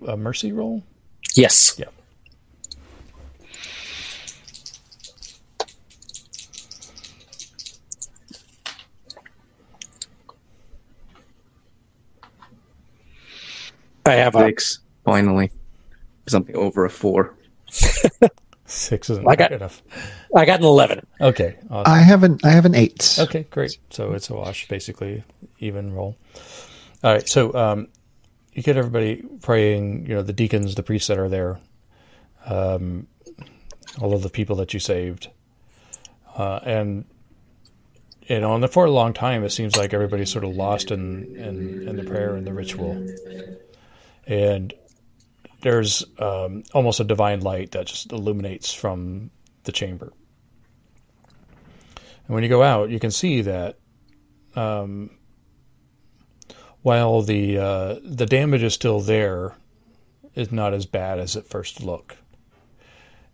a 0.08 0.18
mercy 0.18 0.52
roll. 0.52 0.84
Yes. 1.36 1.76
Yeah. 1.78 1.86
I 14.08 14.16
have 14.16 14.36
a 14.36 14.40
Six, 14.48 14.80
finally. 15.06 15.52
Something 16.28 16.56
over 16.56 16.86
a 16.86 16.90
four. 16.90 17.36
Six 18.66 19.10
isn't 19.10 19.28
I 19.28 19.36
got- 19.36 19.50
good 19.50 19.56
enough. 19.58 19.82
I 20.36 20.46
got 20.46 20.60
an 20.60 20.66
eleven. 20.66 21.06
Okay. 21.22 21.56
Awesome. 21.70 21.94
I 21.94 22.00
have 22.00 22.24
an 22.24 22.40
I 22.44 22.50
have 22.50 22.66
an 22.66 22.76
eight. 22.76 23.16
Okay, 23.20 23.46
great. 23.50 23.78
So 23.90 24.14
it's 24.14 24.30
a 24.30 24.34
wash, 24.34 24.68
basically, 24.68 25.24
even 25.60 25.94
roll. 25.94 26.18
All 27.04 27.14
right, 27.14 27.28
so 27.28 27.54
um, 27.54 27.88
you 28.54 28.64
get 28.64 28.76
everybody 28.76 29.24
praying. 29.42 30.06
You 30.08 30.16
know, 30.16 30.22
the 30.22 30.34
deacons, 30.34 30.76
the 30.76 30.84
priests 30.84 31.08
that 31.08 31.18
are 31.18 31.30
there, 31.30 31.60
um, 32.46 33.08
all 34.02 34.14
of 34.14 34.22
the 34.24 34.30
people 34.30 34.58
that 34.58 34.74
you 34.74 34.80
saved, 34.82 35.30
uh, 36.36 36.60
and 36.64 37.06
you 38.28 38.42
know, 38.42 38.54
and 38.56 38.70
for 38.70 38.84
a 38.86 38.92
long 38.92 39.14
time, 39.14 39.44
it 39.46 39.52
seems 39.52 39.78
like 39.78 39.94
everybody's 39.94 40.30
sort 40.32 40.44
of 40.44 40.56
lost 40.56 40.92
in 40.92 41.36
in, 41.38 41.88
in 41.88 41.96
the 41.96 42.04
prayer 42.04 42.36
and 42.36 42.46
the 42.46 42.54
ritual, 42.54 42.96
and 44.28 44.74
there's 45.62 46.04
um, 46.20 46.64
almost 46.74 47.00
a 47.00 47.04
divine 47.04 47.42
light 47.42 47.72
that 47.72 47.88
just 47.88 48.12
illuminates 48.12 48.74
from 48.74 49.32
the 49.64 49.72
chamber. 49.72 50.14
And 52.28 52.36
when 52.36 52.44
you 52.44 52.50
go 52.50 52.62
out, 52.62 52.90
you 52.90 53.00
can 53.00 53.12
see 53.12 53.42
that 53.42 53.80
um, 54.56 55.10
while 56.82 57.22
the 57.22 57.58
uh, 57.58 57.96
the 58.04 58.26
damage 58.26 58.64
is 58.64 58.74
still 58.74 59.00
there, 59.00 59.56
it's 60.36 60.52
not 60.52 60.74
as 60.74 60.86
bad 60.86 61.20
as 61.20 61.36
it 61.36 61.48
first 61.48 61.82
looked. 61.82 62.18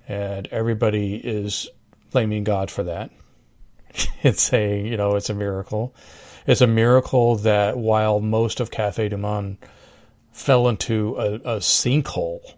And 0.08 0.48
everybody 0.48 1.16
is 1.16 1.70
blaming 2.12 2.44
God 2.44 2.70
for 2.70 2.84
that. 2.84 3.12
it's 4.24 4.44
saying, 4.44 4.86
you 4.86 4.98
know, 4.98 5.16
it's 5.16 5.30
a 5.30 5.34
miracle. 5.34 5.96
It's 6.46 6.62
a 6.62 6.68
miracle 6.68 7.38
that 7.38 7.78
while 7.78 8.20
most 8.20 8.60
of 8.60 8.70
Cafe 8.70 9.10
du 9.10 9.18
Monde 9.18 9.58
fell 10.34 10.68
into 10.68 11.16
a, 11.18 11.34
a 11.36 11.58
sinkhole, 11.60 12.56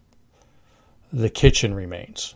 the 1.13 1.29
kitchen 1.29 1.73
remains. 1.75 2.33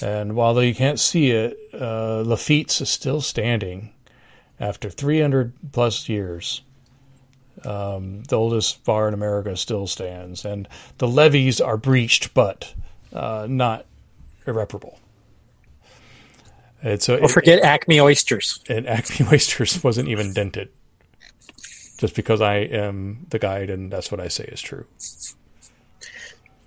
And 0.00 0.36
while 0.36 0.62
you 0.62 0.74
can't 0.74 1.00
see 1.00 1.30
it, 1.30 1.56
uh, 1.72 2.22
Lafitte's 2.22 2.80
is 2.80 2.90
still 2.90 3.20
standing 3.20 3.92
after 4.60 4.90
300 4.90 5.52
plus 5.72 6.08
years. 6.08 6.62
Um, 7.64 8.24
the 8.24 8.36
oldest 8.36 8.84
bar 8.84 9.08
in 9.08 9.14
America 9.14 9.56
still 9.56 9.86
stands, 9.86 10.44
and 10.44 10.68
the 10.98 11.08
levees 11.08 11.60
are 11.60 11.76
breached, 11.76 12.34
but 12.34 12.74
uh, 13.12 13.46
not 13.48 13.86
irreparable. 14.46 14.98
And 16.82 17.00
so, 17.00 17.16
Don't 17.16 17.30
forget 17.30 17.62
Acme 17.62 18.00
oysters. 18.00 18.60
and 18.68 18.86
Acme 18.86 19.26
Oysters 19.32 19.82
wasn't 19.82 20.08
even 20.08 20.34
dented. 20.34 20.68
Just 21.98 22.14
because 22.14 22.40
I 22.40 22.56
am 22.56 23.26
the 23.30 23.38
guide, 23.38 23.70
and 23.70 23.90
that's 23.90 24.10
what 24.10 24.20
I 24.20 24.28
say 24.28 24.44
is 24.44 24.60
true. 24.60 24.86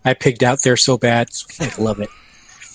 I 0.05 0.13
pigged 0.13 0.43
out 0.43 0.59
there 0.63 0.77
so 0.77 0.97
bad. 0.97 1.29
I 1.59 1.71
love 1.77 1.99
it. 1.99 2.09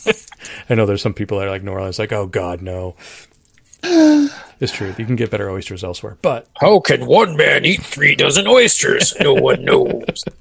I 0.68 0.74
know 0.74 0.84
there's 0.84 1.02
some 1.02 1.14
people 1.14 1.38
that 1.38 1.48
are 1.48 1.50
like 1.50 1.62
New 1.62 1.72
Orleans, 1.72 1.98
like, 1.98 2.12
oh 2.12 2.26
God, 2.26 2.60
no. 2.60 2.94
it's 3.82 4.72
true. 4.72 4.94
You 4.98 5.06
can 5.06 5.16
get 5.16 5.30
better 5.30 5.50
oysters 5.50 5.82
elsewhere, 5.82 6.18
but 6.22 6.48
How 6.60 6.78
can 6.80 7.06
one 7.06 7.36
man 7.36 7.64
eat 7.64 7.82
three 7.82 8.14
dozen 8.14 8.46
oysters? 8.46 9.14
No 9.20 9.34
one 9.34 9.64
knows. 9.64 10.24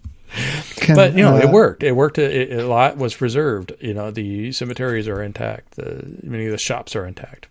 Can, 0.77 0.95
but 0.95 1.13
you 1.13 1.23
know 1.25 1.35
it 1.35 1.45
uh, 1.45 1.51
worked. 1.51 1.83
It 1.83 1.91
worked. 1.91 2.17
It, 2.17 2.57
a 2.57 2.65
lot 2.65 2.95
was 2.95 3.13
preserved. 3.13 3.73
You 3.81 3.93
know 3.93 4.11
the 4.11 4.53
cemeteries 4.53 5.07
are 5.09 5.21
intact. 5.21 5.75
The 5.75 6.19
many 6.23 6.45
of 6.45 6.51
the 6.51 6.57
shops 6.57 6.95
are 6.95 7.05
intact. 7.05 7.49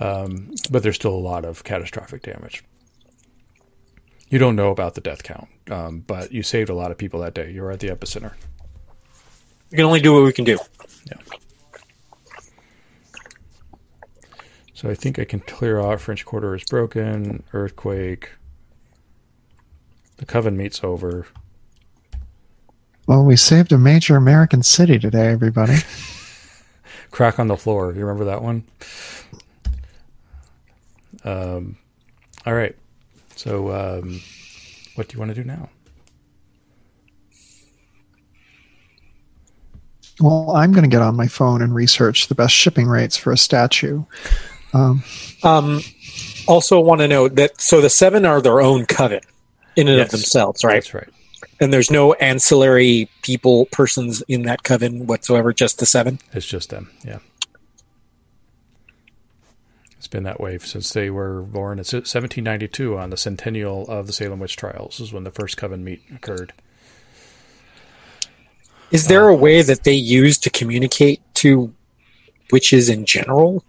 Um, 0.00 0.54
but 0.70 0.82
there's 0.82 0.96
still 0.96 1.14
a 1.14 1.16
lot 1.16 1.44
of 1.44 1.64
catastrophic 1.64 2.22
damage. 2.22 2.64
You 4.30 4.38
don't 4.38 4.56
know 4.56 4.70
about 4.70 4.94
the 4.94 5.00
death 5.00 5.22
count, 5.22 5.48
um, 5.70 6.00
but 6.00 6.32
you 6.32 6.42
saved 6.42 6.68
a 6.68 6.74
lot 6.74 6.90
of 6.90 6.98
people 6.98 7.20
that 7.20 7.34
day. 7.34 7.50
You 7.50 7.62
were 7.62 7.70
at 7.70 7.80
the 7.80 7.88
epicenter. 7.88 8.34
We 9.70 9.76
can 9.76 9.86
only 9.86 10.00
do 10.00 10.14
what 10.14 10.24
we 10.24 10.32
can 10.32 10.44
do. 10.44 10.58
Yeah. 11.06 11.38
So 14.74 14.88
I 14.88 14.94
think 14.94 15.18
I 15.18 15.24
can 15.24 15.40
clear 15.40 15.80
out 15.80 16.00
French 16.00 16.24
Quarter 16.24 16.54
is 16.54 16.64
broken, 16.64 17.42
earthquake. 17.52 18.30
The 20.18 20.26
coven 20.26 20.56
meets 20.56 20.84
over. 20.84 21.26
Well, 23.06 23.24
we 23.24 23.36
saved 23.36 23.72
a 23.72 23.78
major 23.78 24.16
American 24.16 24.62
city 24.62 24.98
today, 24.98 25.28
everybody. 25.28 25.78
Crack 27.10 27.38
on 27.38 27.48
the 27.48 27.56
floor. 27.56 27.92
You 27.92 28.00
remember 28.02 28.26
that 28.26 28.42
one? 28.42 28.64
Um, 31.24 31.78
all 32.46 32.54
right. 32.54 32.76
So, 33.38 33.70
um, 33.70 34.20
what 34.96 35.06
do 35.06 35.14
you 35.14 35.20
want 35.20 35.28
to 35.32 35.34
do 35.40 35.44
now? 35.44 35.68
Well, 40.20 40.50
I'm 40.56 40.72
going 40.72 40.82
to 40.82 40.88
get 40.90 41.02
on 41.02 41.14
my 41.14 41.28
phone 41.28 41.62
and 41.62 41.72
research 41.72 42.26
the 42.26 42.34
best 42.34 42.52
shipping 42.52 42.88
rates 42.88 43.16
for 43.16 43.32
a 43.32 43.38
statue. 43.38 44.02
Um, 44.74 45.04
Um, 45.44 45.82
also, 46.48 46.80
want 46.80 47.00
to 47.00 47.06
note 47.06 47.36
that 47.36 47.60
so 47.60 47.80
the 47.80 47.88
seven 47.90 48.26
are 48.26 48.40
their 48.42 48.60
own 48.60 48.86
coven 48.86 49.20
in 49.76 49.86
and 49.86 49.98
Yes. 49.98 50.06
of 50.06 50.10
themselves, 50.10 50.64
right? 50.64 50.74
That's 50.82 50.92
right. 50.92 51.08
And 51.60 51.72
there's 51.72 51.92
no 51.92 52.14
ancillary 52.14 53.08
people, 53.22 53.66
persons 53.66 54.20
in 54.26 54.42
that 54.42 54.64
coven 54.64 55.06
whatsoever. 55.06 55.52
Just 55.52 55.78
the 55.78 55.86
seven. 55.86 56.18
It's 56.32 56.44
just 56.46 56.70
them. 56.70 56.90
Yeah. 57.04 57.18
It's 60.08 60.14
been 60.14 60.24
that 60.24 60.40
way 60.40 60.56
since 60.56 60.94
they 60.94 61.10
were 61.10 61.42
born. 61.42 61.78
It's 61.78 61.92
1792 61.92 62.96
on 62.96 63.10
the 63.10 63.18
centennial 63.18 63.86
of 63.88 64.06
the 64.06 64.14
Salem 64.14 64.38
witch 64.38 64.56
trials 64.56 65.00
is 65.00 65.12
when 65.12 65.24
the 65.24 65.30
first 65.30 65.58
coven 65.58 65.84
meet 65.84 66.00
occurred. 66.10 66.54
Is 68.90 69.08
there 69.08 69.28
a 69.28 69.34
way 69.34 69.60
that 69.60 69.84
they 69.84 69.92
use 69.92 70.38
to 70.38 70.48
communicate 70.48 71.20
to 71.34 71.74
witches 72.50 72.88
in 72.88 73.04
general? 73.04 73.62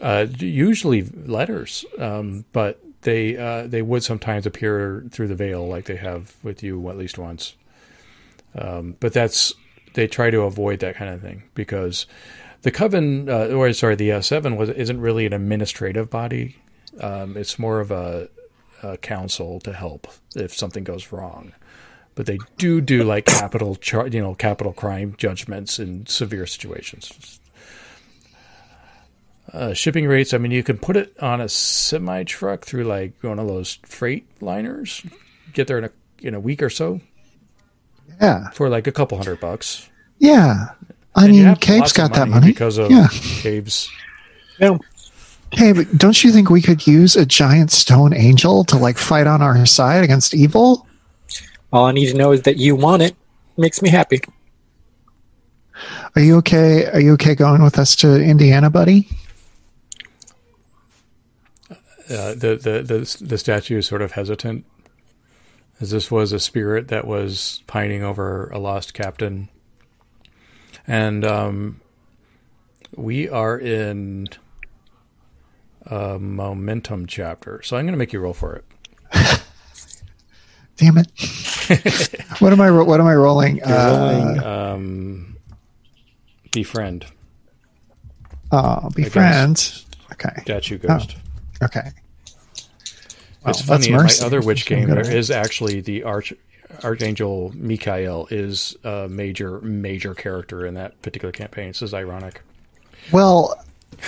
Uh, 0.00 0.26
usually 0.38 1.02
letters, 1.02 1.84
um, 1.98 2.44
but 2.52 2.80
they 3.00 3.36
uh, 3.36 3.66
they 3.66 3.82
would 3.82 4.04
sometimes 4.04 4.46
appear 4.46 5.04
through 5.10 5.26
the 5.26 5.34
veil, 5.34 5.66
like 5.66 5.86
they 5.86 5.96
have 5.96 6.36
with 6.44 6.62
you 6.62 6.88
at 6.88 6.96
least 6.96 7.18
once. 7.18 7.56
Um, 8.54 8.94
but 9.00 9.12
that's 9.12 9.52
they 9.94 10.06
try 10.06 10.30
to 10.30 10.42
avoid 10.42 10.78
that 10.78 10.94
kind 10.94 11.10
of 11.12 11.20
thing 11.20 11.42
because 11.54 12.06
the 12.62 12.70
coven, 12.70 13.28
uh, 13.28 13.46
or 13.48 13.72
sorry, 13.72 13.94
the 13.96 14.12
uh, 14.12 14.20
seven 14.20 14.56
was 14.56 14.70
isn't 14.70 15.00
really 15.00 15.26
an 15.26 15.32
administrative 15.32 16.10
body. 16.10 16.56
Um, 17.00 17.36
it's 17.36 17.58
more 17.58 17.80
of 17.80 17.90
a, 17.90 18.28
a 18.82 18.96
council 18.98 19.60
to 19.60 19.72
help 19.72 20.08
if 20.34 20.54
something 20.54 20.84
goes 20.84 21.12
wrong. 21.12 21.52
But 22.14 22.26
they 22.26 22.38
do 22.58 22.80
do 22.82 23.04
like 23.04 23.24
capital, 23.24 23.76
char- 23.76 24.08
you 24.08 24.20
know, 24.20 24.34
capital 24.34 24.72
crime 24.74 25.14
judgments 25.16 25.78
in 25.78 26.04
severe 26.06 26.46
situations. 26.46 27.40
Uh, 29.52 29.74
shipping 29.74 30.06
rates. 30.06 30.32
I 30.32 30.38
mean, 30.38 30.52
you 30.52 30.62
can 30.62 30.78
put 30.78 30.96
it 30.96 31.14
on 31.20 31.40
a 31.40 31.48
semi 31.48 32.22
truck 32.24 32.64
through 32.64 32.84
like 32.84 33.12
one 33.22 33.38
of 33.38 33.46
those 33.46 33.78
freight 33.84 34.26
liners. 34.40 35.04
Get 35.52 35.66
there 35.66 35.78
in 35.78 35.84
a 35.84 35.90
in 36.20 36.34
a 36.34 36.40
week 36.40 36.62
or 36.62 36.70
so 36.70 37.00
Yeah. 38.20 38.50
for 38.50 38.68
like 38.68 38.86
a 38.86 38.92
couple 38.92 39.18
hundred 39.18 39.40
bucks. 39.40 39.88
Yeah. 40.18 40.68
I 41.14 41.26
And 41.26 41.32
mean, 41.32 41.44
have 41.44 41.60
Cabe's 41.60 41.80
lots 41.80 41.92
of 41.92 41.96
got 41.96 42.14
that 42.14 42.28
money. 42.28 42.48
because 42.48 42.78
of 42.78 42.90
yeah. 42.90 43.08
Cabe's. 43.10 43.88
No. 44.60 44.78
Hey, 45.52 45.72
but 45.72 45.98
don't 45.98 46.22
you 46.24 46.32
think 46.32 46.48
we 46.48 46.62
could 46.62 46.86
use 46.86 47.14
a 47.16 47.26
giant 47.26 47.70
stone 47.70 48.14
angel 48.14 48.64
to 48.64 48.76
like 48.78 48.96
fight 48.96 49.26
on 49.26 49.42
our 49.42 49.66
side 49.66 50.02
against 50.04 50.34
evil? 50.34 50.86
All 51.72 51.84
I 51.86 51.92
need 51.92 52.06
to 52.10 52.16
know 52.16 52.32
is 52.32 52.42
that 52.42 52.56
you 52.56 52.74
want 52.76 53.02
it. 53.02 53.14
Makes 53.58 53.82
me 53.82 53.90
happy. 53.90 54.20
Are 56.16 56.22
you 56.22 56.36
okay? 56.38 56.86
Are 56.86 57.00
you 57.00 57.12
okay 57.14 57.34
going 57.34 57.62
with 57.62 57.78
us 57.78 57.94
to 57.96 58.22
Indiana, 58.22 58.70
buddy? 58.70 59.08
Uh, 62.10 62.34
the, 62.34 62.58
the 62.60 62.82
the 62.82 63.24
the 63.24 63.38
statue 63.38 63.78
is 63.78 63.86
sort 63.86 64.02
of 64.02 64.12
hesitant, 64.12 64.64
as 65.80 65.90
this 65.90 66.10
was 66.10 66.32
a 66.32 66.38
spirit 66.40 66.88
that 66.88 67.06
was 67.06 67.62
pining 67.66 68.02
over 68.02 68.48
a 68.50 68.58
lost 68.58 68.92
captain, 68.94 69.48
and 70.86 71.24
um, 71.24 71.80
we 72.96 73.28
are 73.28 73.58
in 73.58 74.28
a 75.86 76.18
momentum 76.18 77.06
chapter. 77.06 77.62
So 77.62 77.76
I'm 77.76 77.84
going 77.84 77.92
to 77.92 77.98
make 77.98 78.12
you 78.12 78.20
roll 78.20 78.34
for 78.34 78.56
it. 78.56 78.64
Damn 80.76 80.98
it! 80.98 81.08
what 82.40 82.52
am 82.52 82.60
I? 82.60 82.70
What 82.70 82.98
am 82.98 83.06
I 83.06 83.14
rolling? 83.14 83.56
You're 83.58 83.66
Uh, 83.66 83.96
rolling 83.98 84.42
um, 84.42 85.36
befriend 86.50 87.06
uh, 88.52 88.88
befriend. 88.90 89.82
Okay. 90.12 90.30
statue 90.42 90.78
ghost. 90.78 91.16
Okay. 91.62 91.90
Well, 93.44 93.50
it's 93.50 93.62
funny 93.62 93.88
in 93.88 93.96
my 93.96 94.10
other 94.22 94.40
witch 94.40 94.66
game. 94.66 94.88
There 94.88 95.00
is 95.10 95.30
actually 95.30 95.80
the 95.80 96.04
arch 96.04 96.32
archangel 96.84 97.52
Michael 97.54 98.28
is 98.30 98.76
a 98.84 99.08
major 99.08 99.60
major 99.60 100.14
character 100.14 100.66
in 100.66 100.74
that 100.74 101.00
particular 101.02 101.32
campaign. 101.32 101.68
This 101.68 101.82
is 101.82 101.94
ironic. 101.94 102.42
Well, 103.12 103.62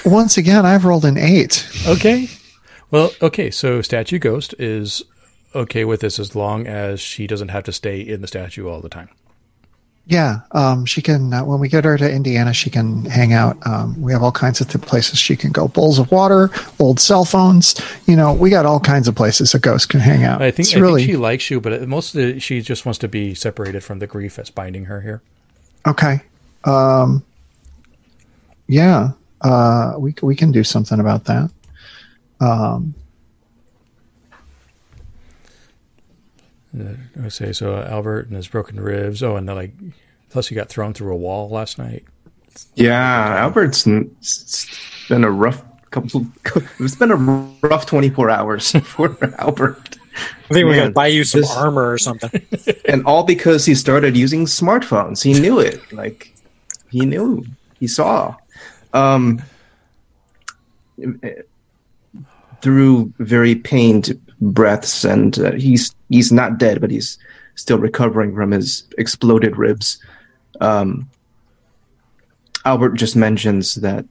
once 0.05 0.37
again, 0.37 0.65
I've 0.67 0.85
rolled 0.85 1.05
an 1.05 1.19
eight. 1.19 1.69
Okay. 1.87 2.29
Well, 2.91 3.13
okay. 3.21 3.51
So 3.51 3.83
statue 3.83 4.19
ghost 4.19 4.55
is 4.59 5.03
okay 5.55 5.85
with 5.85 6.01
this 6.01 6.19
as 6.19 6.35
long 6.35 6.67
as 6.67 7.01
she 7.01 7.27
doesn't 7.27 7.49
have 7.49 7.65
to 7.65 7.73
stay 7.73 8.01
in 8.01 8.21
the 8.21 8.27
statue 8.27 8.69
all 8.69 8.81
the 8.81 8.89
time. 8.89 9.09
Yeah, 10.07 10.41
um, 10.53 10.85
she 10.85 11.01
can. 11.01 11.33
Uh, 11.33 11.45
when 11.45 11.61
we 11.61 11.69
get 11.69 11.85
her 11.85 11.97
to 11.97 12.11
Indiana, 12.11 12.53
she 12.53 12.69
can 12.69 13.07
hang 13.07 13.33
out. 13.33 13.57
Um, 13.67 14.01
we 14.03 14.13
have 14.13 14.23
all 14.23 14.33
kinds 14.33 14.61
of 14.61 14.69
th- 14.69 14.85
places 14.85 15.19
she 15.19 15.35
can 15.35 15.51
go. 15.51 15.67
Bowls 15.67 15.99
of 15.99 16.11
water, 16.11 16.51
old 16.79 17.01
cell 17.01 17.25
phones. 17.25 17.75
You 18.07 18.15
know, 18.15 18.35
we 18.35 18.51
got 18.51 18.67
all 18.67 18.81
kinds 18.81 19.09
of 19.09 19.15
places 19.15 19.55
a 19.55 19.59
ghost 19.59 19.89
can 19.89 20.01
hang 20.01 20.23
out. 20.23 20.43
I 20.43 20.51
think, 20.51 20.69
it's 20.69 20.77
I 20.77 20.81
really 20.81 21.01
think 21.01 21.13
she 21.13 21.17
likes 21.17 21.51
you, 21.51 21.59
but 21.59 21.89
most 21.89 22.15
of 22.15 22.21
the, 22.21 22.39
she 22.39 22.61
just 22.61 22.85
wants 22.85 22.99
to 22.99 23.09
be 23.09 23.35
separated 23.35 23.83
from 23.83 23.99
the 23.99 24.07
grief 24.07 24.37
that's 24.37 24.51
binding 24.51 24.85
her 24.87 25.01
here. 25.01 25.23
okay. 25.87 26.21
Um, 26.65 27.25
yeah, 28.67 29.13
uh, 29.41 29.95
we 29.99 30.15
we 30.23 30.37
can 30.37 30.53
do 30.53 30.65
something 30.65 31.01
about 31.01 31.25
that. 31.25 31.51
Um, 32.41 32.95
I 37.23 37.29
say 37.29 37.53
so. 37.53 37.75
Uh, 37.77 37.87
Albert 37.91 38.27
and 38.27 38.37
his 38.37 38.49
broken 38.49 38.81
ribs. 38.81 39.23
Oh, 39.23 39.37
and 39.37 39.49
then 39.49 39.57
like, 39.57 39.73
plus 40.31 40.49
he 40.49 40.55
got 40.55 40.69
thrown 40.69 40.93
through 40.93 41.13
a 41.13 41.17
wall 41.17 41.49
last 41.49 41.79
night. 41.79 42.05
Yeah, 42.75 43.37
Albert's 43.39 43.87
n- 43.87 44.15
it's 44.19 44.67
been 45.09 45.25
a 45.25 45.31
rough 45.31 45.63
couple. 45.91 46.27
It's 46.81 46.97
been 46.97 47.11
a 47.11 47.17
rough 47.17 47.87
24 47.87 48.31
hours 48.31 48.71
for 48.85 49.17
Albert, 49.39 49.99
I 50.17 50.55
think 50.55 50.67
we're 50.67 50.75
going 50.77 50.89
to 50.89 50.93
buy 50.93 51.09
you 51.09 51.25
some 51.25 51.41
this- 51.43 51.57
armor 51.57 51.91
or 51.91 51.99
something. 51.99 52.45
and 52.89 53.05
all 53.07 53.25
because 53.25 53.65
he 53.67 53.75
started 53.75 54.17
using 54.17 54.47
smartphones. 54.47 55.23
He 55.23 55.39
knew 55.41 55.59
it. 55.59 55.93
Like 55.93 56.33
he 56.91 57.07
knew. 57.07 57.45
He 57.81 57.87
saw. 57.89 58.37
Um, 58.93 59.43
through 62.61 63.13
very 63.19 63.55
pained 63.55 64.21
breaths, 64.53 65.05
and 65.05 65.39
uh, 65.39 65.53
he's 65.53 65.95
he's 66.09 66.33
not 66.33 66.59
dead, 66.59 66.81
but 66.81 66.91
he's 66.91 67.19
still 67.55 67.79
recovering 67.79 68.35
from 68.35 68.51
his 68.51 68.85
exploded 68.99 69.57
ribs. 69.57 69.99
Um, 70.61 71.09
Albert 72.65 72.95
just 72.95 73.17
mentions 73.17 73.77
that 73.77 74.05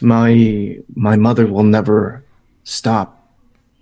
my 0.00 0.78
my 0.94 1.16
mother 1.16 1.46
will 1.46 1.62
never 1.64 2.24
stop 2.64 3.18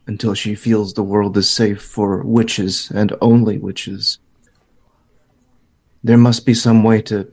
until 0.07 0.35
she 0.35 0.55
feels 0.55 0.95
the 0.95 1.03
world 1.03 1.37
is 1.37 1.49
safe 1.49 1.81
for 1.81 2.23
witches 2.23 2.91
and 2.91 3.15
only 3.21 3.59
witches. 3.59 4.19
There 6.03 6.19
must 6.19 6.47
be 6.47 6.55
some 6.55 6.83
way 6.83 7.03
to 7.03 7.33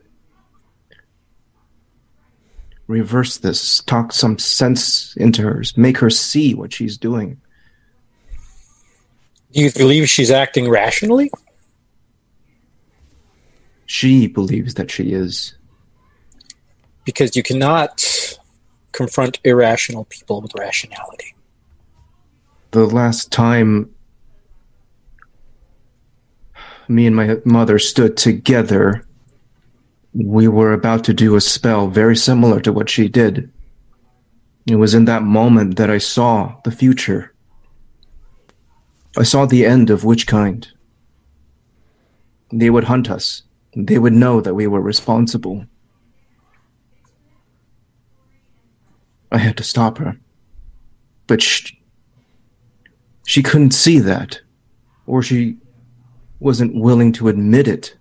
reverse 2.87 3.37
this, 3.37 3.81
talk 3.81 4.13
some 4.13 4.39
sense 4.39 5.15
into 5.17 5.41
her, 5.43 5.63
make 5.75 5.97
her 5.97 6.09
see 6.09 6.53
what 6.53 6.73
she's 6.73 6.97
doing. 6.97 7.39
Do 9.51 9.61
you 9.61 9.71
believe 9.71 10.09
she's 10.09 10.31
acting 10.31 10.69
rationally? 10.69 11.31
She 13.85 14.27
believes 14.27 14.73
that 14.75 14.91
she 14.91 15.13
is. 15.13 15.53
Because 17.05 17.35
you 17.35 17.43
cannot 17.43 18.03
confront 18.91 19.39
irrational 19.43 20.05
people 20.05 20.41
with 20.41 20.51
rationality. 20.57 21.35
The 22.71 22.85
last 22.85 23.31
time 23.31 23.93
me 26.89 27.07
and 27.07 27.15
my 27.15 27.37
mother 27.45 27.79
stood 27.79 28.17
together, 28.17 29.06
we 30.17 30.47
were 30.47 30.73
about 30.73 31.03
to 31.03 31.13
do 31.13 31.35
a 31.35 31.41
spell 31.41 31.87
very 31.87 32.15
similar 32.15 32.59
to 32.61 32.73
what 32.73 32.89
she 32.89 33.07
did. 33.07 33.51
It 34.65 34.75
was 34.75 34.93
in 34.93 35.05
that 35.05 35.23
moment 35.23 35.77
that 35.77 35.91
I 35.91 35.99
saw 35.99 36.55
the 36.63 36.71
future. 36.71 37.33
I 39.17 39.23
saw 39.23 39.45
the 39.45 39.65
end 39.65 39.89
of 39.89 40.03
which 40.03 40.25
kind. 40.25 40.67
They 42.51 42.69
would 42.69 42.85
hunt 42.85 43.09
us. 43.09 43.43
They 43.75 43.99
would 43.99 44.13
know 44.13 44.41
that 44.41 44.55
we 44.55 44.65
were 44.65 44.81
responsible. 44.81 45.65
I 49.31 49.37
had 49.37 49.57
to 49.57 49.63
stop 49.63 49.99
her. 49.99 50.17
But 51.27 51.41
she, 51.43 51.79
she 53.25 53.43
couldn't 53.43 53.71
see 53.71 53.99
that. 53.99 54.41
Or 55.05 55.21
she 55.21 55.57
wasn't 56.39 56.75
willing 56.75 57.11
to 57.13 57.27
admit 57.27 57.67
it. 57.67 57.95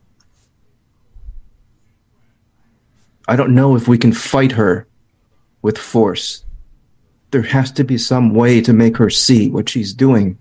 I 3.29 3.37
don't 3.37 3.55
know 3.55 3.75
if 3.75 3.89
we 3.89 3.99
can 3.99 4.13
fight 4.13 4.53
her 4.53 4.87
with 5.63 5.79
force. 5.79 6.45
There 7.33 7.43
has 7.43 7.73
to 7.73 7.85
be 7.85 7.99
some 7.99 8.35
way 8.35 8.61
to 8.61 8.73
make 8.73 8.97
her 8.99 9.11
see 9.11 9.51
what 9.51 9.69
she's 9.69 9.93
doing. 9.93 10.39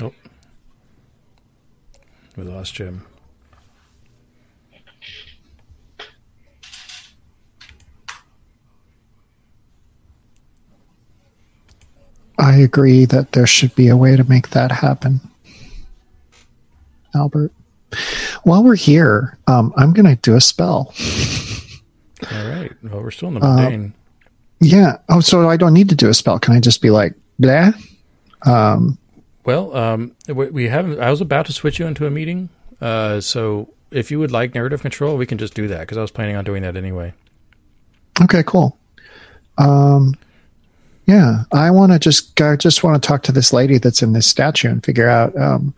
Oh, 0.00 0.12
we 2.36 2.44
lost 2.44 2.74
Jim. 2.74 3.06
I 12.38 12.56
agree 12.56 13.04
that 13.06 13.32
there 13.32 13.46
should 13.46 13.74
be 13.74 13.88
a 13.88 13.96
way 13.96 14.16
to 14.16 14.24
make 14.24 14.50
that 14.50 14.72
happen. 14.72 15.20
Albert, 17.14 17.52
while 18.44 18.62
we're 18.64 18.76
here, 18.76 19.36
um, 19.46 19.72
I'm 19.76 19.92
going 19.92 20.06
to 20.06 20.16
do 20.16 20.36
a 20.36 20.40
spell. 20.40 20.94
All 22.32 22.46
right. 22.48 22.72
Well, 22.82 23.02
we're 23.02 23.10
still 23.10 23.28
in 23.28 23.34
the 23.34 23.40
Uh. 23.44 23.88
Yeah. 24.60 24.98
Oh, 25.08 25.20
so 25.20 25.48
I 25.48 25.56
don't 25.56 25.72
need 25.72 25.88
to 25.88 25.94
do 25.94 26.08
a 26.08 26.14
spell. 26.14 26.38
Can 26.38 26.54
I 26.54 26.60
just 26.60 26.82
be 26.82 26.90
like, 26.90 27.14
blah? 27.38 27.72
Um, 28.46 28.98
Well, 29.44 29.74
um, 29.74 30.12
we 30.28 30.50
we 30.50 30.68
haven't. 30.68 31.00
I 31.00 31.10
was 31.10 31.20
about 31.20 31.46
to 31.46 31.52
switch 31.52 31.78
you 31.78 31.86
into 31.86 32.06
a 32.06 32.10
meeting. 32.10 32.50
Uh, 32.80 33.20
so 33.20 33.72
if 33.90 34.10
you 34.10 34.18
would 34.18 34.30
like 34.30 34.54
narrative 34.54 34.82
control, 34.82 35.16
we 35.16 35.26
can 35.26 35.38
just 35.38 35.54
do 35.54 35.66
that 35.68 35.80
because 35.80 35.96
I 35.98 36.02
was 36.02 36.10
planning 36.10 36.36
on 36.36 36.44
doing 36.44 36.62
that 36.62 36.76
anyway. 36.76 37.12
okay, 38.22 38.42
cool. 38.46 38.76
Um, 39.58 40.14
yeah, 41.06 41.44
I 41.52 41.70
want 41.70 41.92
to 41.92 41.98
just, 41.98 42.40
I 42.40 42.56
just 42.56 42.84
want 42.84 43.02
to 43.02 43.06
talk 43.06 43.22
to 43.24 43.32
this 43.32 43.52
lady 43.52 43.78
that's 43.78 44.02
in 44.02 44.12
this 44.12 44.26
statue 44.26 44.68
and 44.68 44.84
figure 44.84 45.08
out 45.08 45.36
um, 45.36 45.74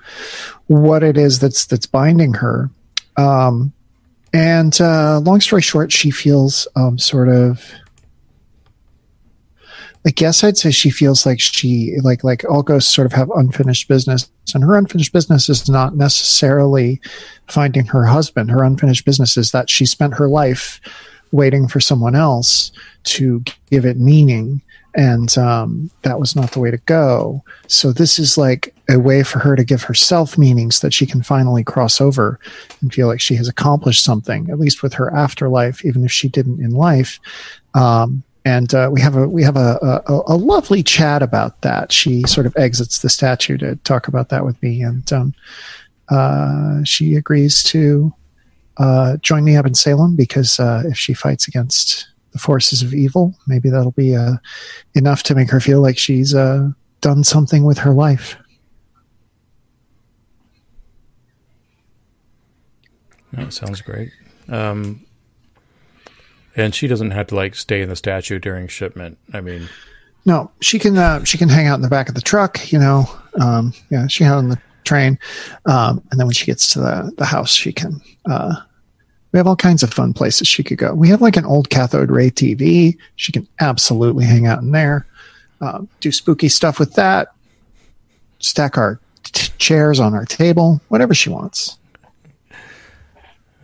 what 0.66 1.02
it 1.02 1.16
is 1.16 1.38
that's 1.38 1.66
that's 1.66 1.86
binding 1.86 2.34
her. 2.34 2.70
Um, 3.16 3.72
and 4.32 4.78
uh, 4.80 5.20
long 5.20 5.40
story 5.40 5.62
short, 5.62 5.92
she 5.92 6.10
feels 6.10 6.66
um, 6.76 6.98
sort 6.98 7.28
of 7.28 7.72
I 10.04 10.10
guess 10.10 10.42
I'd 10.42 10.56
say 10.56 10.72
she 10.72 10.90
feels 10.90 11.24
like 11.24 11.40
she 11.40 11.96
like 12.02 12.24
like 12.24 12.44
all 12.50 12.62
ghosts 12.62 12.92
sort 12.92 13.06
of 13.06 13.12
have 13.12 13.30
unfinished 13.30 13.86
business, 13.86 14.28
and 14.52 14.64
her 14.64 14.76
unfinished 14.76 15.12
business 15.12 15.48
is 15.48 15.68
not 15.68 15.96
necessarily 15.96 17.00
finding 17.46 17.86
her 17.86 18.04
husband. 18.04 18.50
Her 18.50 18.64
unfinished 18.64 19.04
business 19.04 19.36
is 19.36 19.52
that 19.52 19.70
she 19.70 19.86
spent 19.86 20.14
her 20.14 20.28
life 20.28 20.80
waiting 21.30 21.68
for 21.68 21.78
someone 21.78 22.16
else 22.16 22.72
to 23.04 23.44
give 23.70 23.86
it 23.86 23.96
meaning, 23.96 24.60
and 24.94 25.36
um, 25.38 25.90
that 26.02 26.20
was 26.20 26.36
not 26.36 26.52
the 26.52 26.60
way 26.60 26.70
to 26.70 26.78
go. 26.78 27.42
So 27.66 27.92
this 27.92 28.18
is 28.18 28.36
like 28.36 28.74
a 28.90 28.98
way 28.98 29.22
for 29.22 29.38
her 29.38 29.56
to 29.56 29.64
give 29.64 29.82
herself 29.82 30.36
meaning 30.36 30.70
so 30.70 30.86
that 30.86 30.92
she 30.92 31.06
can 31.06 31.22
finally 31.22 31.64
cross 31.64 32.00
over 32.00 32.38
and 32.80 32.92
feel 32.92 33.06
like 33.06 33.20
she 33.20 33.34
has 33.36 33.48
accomplished 33.48 34.04
something, 34.04 34.50
at 34.50 34.58
least 34.58 34.82
with 34.82 34.92
her 34.94 35.14
afterlife, 35.14 35.84
even 35.84 36.04
if 36.04 36.12
she 36.12 36.28
didn't 36.28 36.60
in 36.60 36.72
life. 36.72 37.18
Um, 37.74 38.22
and 38.44 38.74
uh, 38.74 38.90
we 38.92 39.00
have 39.00 39.16
a 39.16 39.28
we 39.28 39.42
have 39.44 39.56
a, 39.56 40.02
a, 40.06 40.22
a 40.26 40.36
lovely 40.36 40.82
chat 40.82 41.22
about 41.22 41.60
that. 41.62 41.92
She 41.92 42.22
sort 42.24 42.44
of 42.44 42.56
exits 42.56 42.98
the 42.98 43.08
statue 43.08 43.56
to 43.58 43.76
talk 43.76 44.08
about 44.08 44.30
that 44.30 44.44
with 44.44 44.60
me, 44.62 44.82
and 44.82 45.10
um, 45.12 45.34
uh, 46.08 46.82
she 46.82 47.14
agrees 47.14 47.62
to 47.64 48.12
uh, 48.78 49.16
join 49.18 49.44
me 49.44 49.56
up 49.56 49.66
in 49.66 49.74
Salem 49.74 50.16
because 50.16 50.58
uh, 50.58 50.82
if 50.86 50.98
she 50.98 51.14
fights 51.14 51.46
against 51.46 52.08
the 52.32 52.38
forces 52.38 52.82
of 52.82 52.94
evil, 52.94 53.34
maybe 53.46 53.70
that'll 53.70 53.92
be 53.92 54.16
uh, 54.16 54.34
enough 54.94 55.22
to 55.24 55.34
make 55.34 55.50
her 55.50 55.60
feel 55.60 55.80
like 55.80 55.98
she's 55.98 56.34
uh, 56.34 56.70
done 57.00 57.24
something 57.24 57.64
with 57.64 57.78
her 57.78 57.92
life. 57.92 58.36
That 63.32 63.52
sounds 63.52 63.80
great. 63.80 64.12
Um, 64.48 65.04
and 66.56 66.74
she 66.74 66.86
doesn't 66.86 67.12
have 67.12 67.28
to 67.28 67.34
like 67.34 67.54
stay 67.54 67.80
in 67.80 67.88
the 67.88 67.96
statue 67.96 68.38
during 68.38 68.68
shipment. 68.68 69.18
I 69.32 69.40
mean, 69.40 69.68
No, 70.24 70.50
she 70.60 70.78
can 70.78 70.96
uh, 70.98 71.24
she 71.24 71.38
can 71.38 71.48
hang 71.48 71.66
out 71.66 71.76
in 71.76 71.82
the 71.82 71.88
back 71.88 72.08
of 72.08 72.14
the 72.14 72.20
truck. 72.20 72.72
You 72.72 72.78
know, 72.78 73.04
um, 73.40 73.72
yeah, 73.90 74.06
she 74.06 74.24
hung 74.24 74.38
on 74.38 74.48
the 74.50 74.60
train, 74.84 75.18
um, 75.66 76.02
and 76.10 76.20
then 76.20 76.26
when 76.26 76.34
she 76.34 76.46
gets 76.46 76.72
to 76.74 76.80
the 76.80 77.12
the 77.16 77.24
house, 77.24 77.52
she 77.52 77.72
can. 77.72 78.00
Uh, 78.30 78.54
we 79.32 79.38
have 79.38 79.46
all 79.46 79.56
kinds 79.56 79.82
of 79.82 79.92
fun 79.92 80.12
places 80.12 80.46
she 80.46 80.62
could 80.62 80.78
go. 80.78 80.94
We 80.94 81.08
have 81.08 81.22
like 81.22 81.36
an 81.36 81.46
old 81.46 81.70
cathode 81.70 82.10
ray 82.10 82.30
TV. 82.30 82.96
She 83.16 83.32
can 83.32 83.48
absolutely 83.60 84.24
hang 84.26 84.46
out 84.46 84.60
in 84.60 84.72
there, 84.72 85.06
um, 85.60 85.88
do 86.00 86.12
spooky 86.12 86.48
stuff 86.48 86.78
with 86.78 86.94
that. 86.94 87.28
Stack 88.40 88.76
our 88.76 89.00
t- 89.24 89.52
chairs 89.58 90.00
on 90.00 90.14
our 90.14 90.26
table, 90.26 90.80
whatever 90.88 91.14
she 91.14 91.30
wants. 91.30 91.78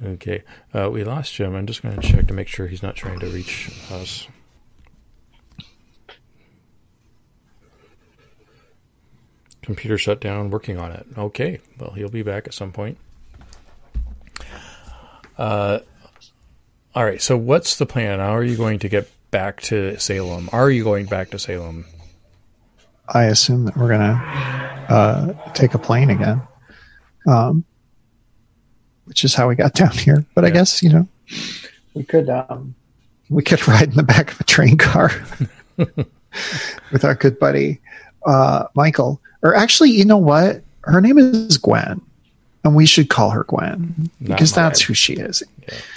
okay, 0.02 0.42
uh, 0.72 0.88
we 0.90 1.04
lost 1.04 1.34
Jim. 1.34 1.54
I'm 1.54 1.66
just 1.66 1.82
going 1.82 1.96
to 1.96 2.06
check 2.06 2.26
to 2.28 2.34
make 2.34 2.48
sure 2.48 2.66
he's 2.66 2.82
not 2.82 2.96
trying 2.96 3.20
to 3.20 3.26
reach 3.26 3.70
us. 3.90 4.26
Computer 9.60 9.98
shut 9.98 10.18
down. 10.18 10.48
Working 10.48 10.78
on 10.78 10.92
it. 10.92 11.06
Okay, 11.18 11.60
well 11.78 11.90
he'll 11.90 12.08
be 12.08 12.22
back 12.22 12.46
at 12.46 12.54
some 12.54 12.72
point. 12.72 12.96
Uh, 15.38 15.80
all 16.94 17.04
right. 17.04 17.22
So 17.22 17.36
what's 17.36 17.78
the 17.78 17.86
plan? 17.86 18.18
How 18.18 18.34
are 18.34 18.44
you 18.44 18.56
going 18.56 18.80
to 18.80 18.88
get 18.88 19.10
back 19.30 19.60
to 19.62 19.98
Salem? 19.98 20.48
Are 20.52 20.70
you 20.70 20.84
going 20.84 21.06
back 21.06 21.30
to 21.30 21.38
Salem? 21.38 21.86
I 23.08 23.24
assume 23.24 23.64
that 23.64 23.76
we're 23.76 23.88
gonna 23.88 24.86
uh, 24.88 25.52
take 25.52 25.72
a 25.72 25.78
plane 25.78 26.10
again, 26.10 26.42
um, 27.26 27.64
which 29.04 29.24
is 29.24 29.34
how 29.34 29.48
we 29.48 29.54
got 29.54 29.72
down 29.74 29.92
here. 29.92 30.26
But 30.34 30.44
I 30.44 30.50
guess 30.50 30.82
you 30.82 30.90
know 30.90 31.08
we 31.94 32.04
could 32.04 32.28
um, 32.28 32.74
we 33.30 33.42
could 33.42 33.66
ride 33.66 33.88
in 33.88 33.94
the 33.94 34.02
back 34.02 34.32
of 34.32 34.40
a 34.40 34.44
train 34.44 34.76
car 34.76 35.10
with 35.76 37.04
our 37.04 37.14
good 37.14 37.38
buddy 37.38 37.80
uh, 38.26 38.64
Michael. 38.74 39.20
Or 39.42 39.54
actually, 39.54 39.90
you 39.90 40.04
know 40.04 40.18
what? 40.18 40.62
Her 40.82 41.00
name 41.00 41.18
is 41.18 41.56
Gwen, 41.58 42.00
and 42.64 42.74
we 42.74 42.86
should 42.86 43.08
call 43.08 43.30
her 43.30 43.44
Gwen 43.44 44.10
Not 44.20 44.36
because 44.36 44.52
that's 44.52 44.80
mine. 44.80 44.86
who 44.86 44.94
she 44.94 45.12
is. 45.14 45.42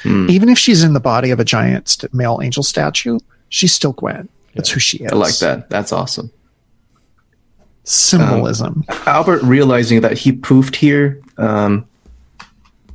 Hmm. 0.04 0.30
Even 0.30 0.50
if 0.50 0.58
she's 0.58 0.84
in 0.84 0.94
the 0.94 1.00
body 1.00 1.32
of 1.32 1.40
a 1.40 1.46
giant 1.46 1.90
st- 1.90 2.14
male 2.14 2.40
angel 2.44 2.64
statue, 2.64 3.20
she's 3.50 3.74
still 3.74 3.94
Gwen. 3.94 4.30
That's 4.56 4.70
who 4.70 4.80
she 4.80 4.98
is. 5.00 5.12
I 5.12 5.16
like 5.16 5.38
that. 5.40 5.70
That's 5.70 5.92
awesome. 5.92 6.32
symbolism. 7.84 8.84
Albert 9.06 9.42
realizing 9.44 10.02
that 10.02 10.18
he 10.18 10.32
poofed 10.32 10.76
here, 10.76 11.22
um, 11.38 11.86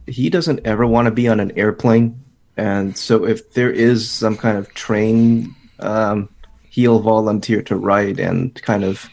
he 0.06 0.30
doesn't 0.30 0.60
ever 0.64 0.86
want 0.86 1.06
to 1.06 1.10
be 1.10 1.28
on 1.28 1.40
an 1.40 1.52
airplane, 1.58 2.20
and 2.56 2.96
so 2.96 3.24
if 3.26 3.52
there 3.54 3.70
is 3.70 4.08
some 4.08 4.36
kind 4.36 4.56
of 4.56 4.72
train, 4.74 5.54
um, 5.80 6.28
he'll 6.70 7.00
volunteer 7.00 7.62
to 7.62 7.76
ride 7.76 8.20
and 8.20 8.54
kind 8.62 8.84
of 8.84 9.08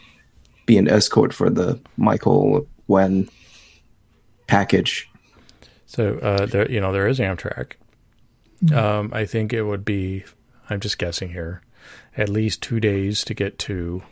be 0.66 0.78
an 0.78 0.88
escort 0.88 1.32
for 1.34 1.50
the 1.50 1.78
Michael 1.96 2.66
Gwen 2.86 3.28
package. 4.46 5.08
So 5.86 6.18
uh, 6.18 6.46
there, 6.46 6.70
you 6.70 6.80
know, 6.80 6.92
there 6.92 7.06
is 7.06 7.18
Amtrak. 7.18 7.72
Um, 8.72 9.10
I 9.12 9.26
think 9.26 9.52
it 9.52 9.62
would 9.62 9.84
be. 9.84 10.24
I'm 10.70 10.80
just 10.80 10.98
guessing 10.98 11.30
here. 11.30 11.60
At 12.16 12.28
least 12.28 12.62
two 12.62 12.80
days 12.80 13.24
to 13.24 13.34
get 13.34 13.58
to 13.60 14.02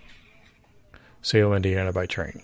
Salem, 1.23 1.55
Indiana 1.55 1.93
by 1.93 2.07
train. 2.07 2.43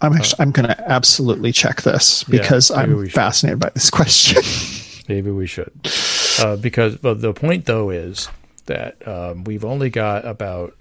I'm 0.00 0.12
actually, 0.12 0.42
I'm 0.42 0.50
going 0.52 0.68
to 0.68 0.90
absolutely 0.90 1.52
check 1.52 1.82
this 1.82 2.22
because 2.24 2.70
maybe 2.70 2.94
we 2.94 3.04
I'm 3.04 3.10
fascinated 3.10 3.60
by 3.60 3.70
this 3.70 3.90
question. 3.90 4.42
Maybe 5.08 5.30
we 5.30 5.46
should. 5.46 5.70
Uh, 6.40 6.56
because 6.56 7.00
well, 7.00 7.14
the 7.14 7.32
point 7.32 7.66
though 7.66 7.90
is 7.90 8.28
that 8.66 9.06
um, 9.06 9.44
we've 9.44 9.64
only 9.64 9.88
got 9.88 10.26
about. 10.26 10.76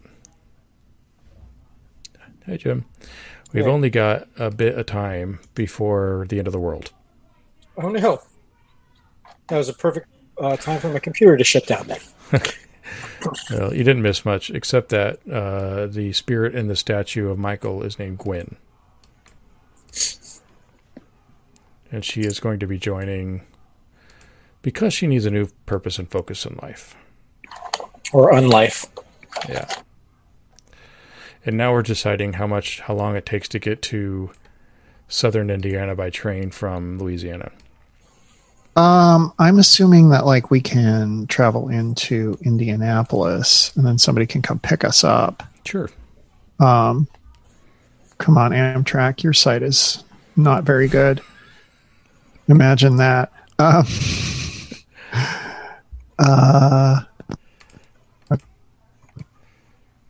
Hey 2.46 2.58
Jim, 2.58 2.86
we've 3.54 3.66
Yeah. 3.66 3.72
only 3.72 3.90
got 3.90 4.28
a 4.38 4.50
bit 4.52 4.78
of 4.78 4.86
time 4.86 5.40
before 5.54 6.26
the 6.30 6.38
end 6.40 6.48
of 6.48 6.54
the 6.54 6.60
world. 6.60 6.92
Oh 7.78 7.90
no. 7.90 8.22
That 9.48 9.58
was 9.58 9.70
a 9.70 9.74
perfect 9.74 10.08
uh, 10.40 10.58
time 10.58 10.80
for 10.80 10.90
my 10.90 11.00
computer 11.00 11.38
to 11.38 11.44
shut 11.44 11.66
down 11.68 11.88
then. 11.88 12.00
Well, 13.50 13.74
you 13.74 13.84
didn't 13.84 14.04
miss 14.04 14.24
much, 14.24 14.52
except 14.52 14.90
that 14.90 15.18
uh, 15.28 15.88
the 15.88 16.14
spirit 16.14 16.54
in 16.54 16.68
the 16.68 16.76
statue 16.76 17.30
of 17.30 17.40
Michael 17.40 17.82
is 17.82 17.98
named 17.98 18.20
Gwen. 18.20 18.56
And 21.92 22.06
she 22.06 22.22
is 22.22 22.40
going 22.40 22.60
to 22.60 22.68
be 22.68 22.78
joining 22.78 23.42
because 24.62 24.94
she 24.94 25.08
needs 25.08 25.26
a 25.26 25.32
new 25.32 25.48
purpose 25.66 25.98
and 25.98 26.10
focus 26.12 26.46
in 26.46 26.60
life. 26.62 26.96
Or 28.14 28.32
unlife. 28.32 28.86
Yeah. 29.50 29.68
And 31.46 31.58
now 31.58 31.72
we're 31.74 31.84
deciding 31.84 32.34
how 32.34 32.48
much, 32.48 32.80
how 32.82 32.96
long 32.96 33.16
it 33.16 33.26
takes 33.26 33.48
to 33.50 33.60
get 33.60 33.82
to 33.84 34.32
southern 35.08 35.50
Indiana 35.52 35.96
by 35.96 36.10
train 36.10 36.50
from 36.50 36.98
Louisiana. 36.98 37.52
um, 38.76 39.32
I'm 39.38 39.60
assuming 39.60 40.10
that 40.10 40.26
like 40.26 40.50
we 40.50 40.60
can 40.60 41.28
travel 41.28 41.70
into 41.70 42.38
Indianapolis 42.42 43.72
and 43.76 43.86
then 43.86 43.98
somebody 43.98 44.26
can 44.26 44.42
come 44.42 44.60
pick 44.60 44.84
us 44.84 45.04
up. 45.04 45.44
Sure. 45.66 45.90
Um, 46.60 47.08
come 48.18 48.38
on, 48.38 48.52
Amtrak, 48.52 49.24
your 49.24 49.34
site 49.34 49.62
is 49.62 50.04
not 50.36 50.64
very 50.64 50.88
good. 50.88 51.22
Imagine 52.48 52.98
that. 52.98 53.32
Um, 53.60 53.86
uh, 56.20 57.02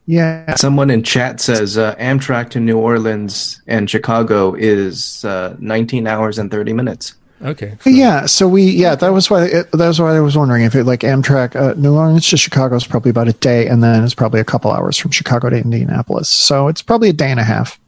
yeah, 0.07 0.56
Someone 0.56 0.91
in 0.91 1.02
chat 1.02 1.41
says 1.41 1.77
uh, 1.77 1.95
Amtrak 1.95 2.49
to 2.52 2.60
New 2.60 2.77
Orleans 2.77 3.61
and 3.65 3.90
Chicago 3.90 4.53
is 4.53 5.26
uh, 5.26 5.56
19 5.60 6.06
hours 6.06 6.38
and 6.38 6.52
30 6.52 6.73
minutes. 6.73 7.15
Okay. 7.41 7.77
yeah. 7.86 8.26
So 8.26 8.48
we, 8.48 8.64
yeah, 8.64 8.95
that 8.95 9.10
was 9.10 9.30
why 9.30 9.45
it, 9.45 9.72
that 9.72 9.88
was 9.88 9.99
why 9.99 10.15
I 10.15 10.19
was 10.19 10.38
wondering 10.38 10.64
if 10.64 10.73
it 10.76 10.84
like 10.86 11.02
Amtrak 11.02 11.56
uh, 11.56 11.73
New 11.73 11.95
Orleans 11.95 12.30
to 12.30 12.38
Chicago 12.38 12.76
is 12.76 12.88
probably 12.88 13.10
about 13.10 13.27
a 13.27 13.34
day, 13.34 13.68
and 13.68 13.84
then 13.84 14.03
it's 14.03 14.15
probably 14.15 14.40
a 14.40 14.45
couple 14.45 14.72
hours 14.72 14.98
from 14.98 15.11
Chicago 15.11 15.49
to 15.49 15.57
Indianapolis. 15.57 16.30
So 16.30 16.68
it's 16.68 16.82
probably 16.82 17.10
a 17.10 17.14
day 17.14 17.32
and 17.32 17.40
a 17.40 17.44
half. 17.44 17.80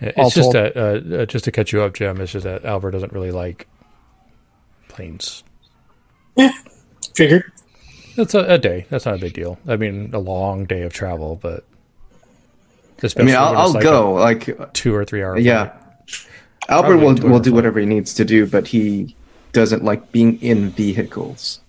It's 0.00 0.34
just 0.34 0.52
told. 0.52 0.54
that, 0.54 0.76
uh, 0.76 1.22
uh, 1.22 1.26
just 1.26 1.44
to 1.44 1.52
catch 1.52 1.72
you 1.72 1.82
up, 1.82 1.92
Jim, 1.94 2.20
it's 2.20 2.32
just 2.32 2.44
that 2.44 2.64
Albert 2.64 2.92
doesn't 2.92 3.12
really 3.12 3.32
like 3.32 3.68
planes. 4.88 5.44
Yeah. 6.36 6.52
Figured. 7.14 7.44
That's 8.16 8.34
a, 8.34 8.40
a 8.40 8.58
day. 8.58 8.86
That's 8.90 9.06
not 9.06 9.14
a 9.14 9.18
big 9.18 9.32
deal. 9.32 9.58
I 9.66 9.76
mean, 9.76 10.10
a 10.12 10.18
long 10.18 10.64
day 10.64 10.82
of 10.82 10.92
travel, 10.92 11.38
but 11.40 11.64
I 13.16 13.22
mean, 13.22 13.34
I'll, 13.34 13.54
when 13.54 13.54
it's 13.54 13.60
I'll 13.60 13.72
like 13.72 13.82
go. 13.82 14.12
Like, 14.14 14.72
two 14.74 14.94
or 14.94 15.04
three 15.04 15.22
hours. 15.22 15.42
yeah. 15.44 15.72
Albert 16.68 16.88
Probably 16.88 17.04
will, 17.06 17.14
two 17.16 17.26
or 17.26 17.30
will 17.30 17.40
do 17.40 17.50
five. 17.50 17.54
whatever 17.56 17.80
he 17.80 17.86
needs 17.86 18.14
to 18.14 18.24
do, 18.24 18.46
but 18.46 18.66
he 18.68 19.16
doesn't 19.52 19.82
like 19.82 20.12
being 20.12 20.40
in 20.42 20.70
vehicles. 20.70 21.60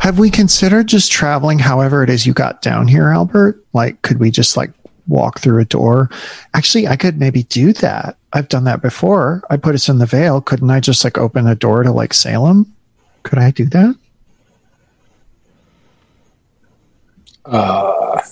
Have 0.00 0.18
we 0.18 0.30
considered 0.30 0.86
just 0.86 1.10
traveling 1.10 1.58
however 1.58 2.02
it 2.02 2.10
is 2.10 2.26
you 2.26 2.32
got 2.32 2.62
down 2.62 2.86
here, 2.86 3.08
Albert? 3.08 3.62
Like, 3.72 4.00
could 4.02 4.20
we 4.20 4.30
just 4.30 4.56
like 4.56 4.70
walk 5.08 5.40
through 5.40 5.60
a 5.60 5.64
door? 5.64 6.08
Actually, 6.54 6.86
I 6.86 6.96
could 6.96 7.18
maybe 7.18 7.42
do 7.44 7.72
that. 7.74 8.16
I've 8.32 8.48
done 8.48 8.64
that 8.64 8.80
before. 8.80 9.42
I 9.50 9.56
put 9.56 9.74
us 9.74 9.88
in 9.88 9.98
the 9.98 10.06
veil. 10.06 10.40
Couldn't 10.40 10.70
I 10.70 10.80
just 10.80 11.02
like 11.02 11.18
open 11.18 11.46
a 11.46 11.54
door 11.54 11.82
to 11.82 11.90
like 11.90 12.14
Salem? 12.14 12.72
Could 13.24 13.38
I 13.38 13.50
do 13.50 13.64
that? 13.66 13.96
Uh, 17.48 18.22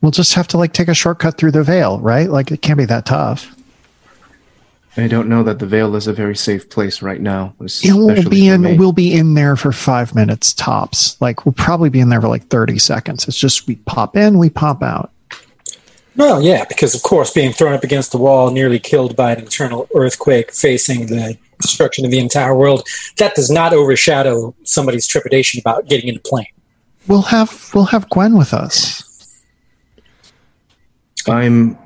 We'll 0.00 0.10
just 0.10 0.34
have 0.34 0.48
to 0.48 0.58
like 0.58 0.72
take 0.72 0.88
a 0.88 0.94
shortcut 0.94 1.36
through 1.36 1.50
the 1.50 1.62
veil, 1.62 1.98
right? 2.00 2.30
Like 2.30 2.50
it 2.50 2.62
can't 2.62 2.78
be 2.78 2.86
that 2.86 3.04
tough. 3.06 3.54
I 4.96 5.06
don't 5.06 5.28
know 5.28 5.42
that 5.44 5.60
the 5.60 5.66
Veil 5.66 5.94
is 5.94 6.06
a 6.08 6.12
very 6.12 6.34
safe 6.34 6.68
place 6.68 7.00
right 7.00 7.20
now. 7.20 7.54
Yeah, 7.80 7.94
we'll 7.94 8.28
be 8.28 8.48
in. 8.48 8.76
We'll 8.76 8.92
be 8.92 9.14
in 9.14 9.34
there 9.34 9.54
for 9.54 9.72
five 9.72 10.14
minutes 10.14 10.52
tops. 10.52 11.20
Like 11.20 11.46
we'll 11.46 11.52
probably 11.52 11.90
be 11.90 12.00
in 12.00 12.08
there 12.08 12.20
for 12.20 12.28
like 12.28 12.48
thirty 12.48 12.78
seconds. 12.78 13.28
It's 13.28 13.38
just 13.38 13.68
we 13.68 13.76
pop 13.76 14.16
in, 14.16 14.38
we 14.38 14.50
pop 14.50 14.82
out. 14.82 15.12
well, 16.16 16.42
yeah, 16.42 16.64
because 16.64 16.94
of 16.94 17.02
course, 17.02 17.32
being 17.32 17.52
thrown 17.52 17.72
up 17.72 17.84
against 17.84 18.10
the 18.10 18.18
wall, 18.18 18.50
nearly 18.50 18.80
killed 18.80 19.14
by 19.14 19.32
an 19.32 19.40
internal 19.40 19.88
earthquake, 19.94 20.52
facing 20.52 21.06
the 21.06 21.38
destruction 21.60 22.04
of 22.04 22.10
the 22.10 22.18
entire 22.18 22.54
world, 22.54 22.86
that 23.18 23.34
does 23.34 23.50
not 23.50 23.72
overshadow 23.72 24.54
somebody's 24.64 25.06
trepidation 25.06 25.60
about 25.60 25.86
getting 25.86 26.08
in 26.08 26.16
a 26.16 26.20
plane. 26.20 26.46
We'll 27.06 27.22
have 27.22 27.70
we'll 27.74 27.86
have 27.86 28.08
Gwen 28.10 28.36
with 28.36 28.52
us. 28.52 29.04
I'm 31.28 31.78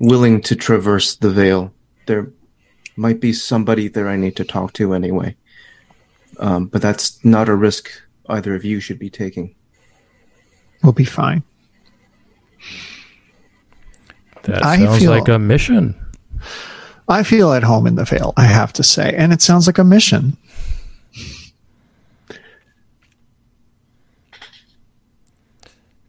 willing 0.00 0.42
to 0.42 0.56
traverse 0.56 1.16
the 1.16 1.30
Veil. 1.30 1.72
There 2.06 2.30
might 2.96 3.20
be 3.20 3.32
somebody 3.32 3.88
there 3.88 4.08
I 4.08 4.16
need 4.16 4.36
to 4.36 4.44
talk 4.44 4.72
to 4.74 4.92
anyway. 4.94 5.36
Um, 6.38 6.66
but 6.66 6.82
that's 6.82 7.24
not 7.24 7.48
a 7.48 7.54
risk 7.54 7.90
either 8.28 8.54
of 8.54 8.64
you 8.64 8.80
should 8.80 8.98
be 8.98 9.10
taking. 9.10 9.54
We'll 10.82 10.92
be 10.92 11.04
fine. 11.04 11.42
That 14.42 14.64
I 14.64 14.76
sounds 14.78 15.00
feel- 15.00 15.10
like 15.10 15.28
a 15.28 15.38
mission. 15.38 15.94
I 17.08 17.22
feel 17.22 17.52
at 17.52 17.62
home 17.62 17.86
in 17.86 17.96
the 17.96 18.04
veil. 18.04 18.32
I 18.36 18.44
have 18.44 18.72
to 18.74 18.82
say, 18.82 19.14
and 19.14 19.32
it 19.32 19.42
sounds 19.42 19.66
like 19.66 19.78
a 19.78 19.84
mission. 19.84 20.36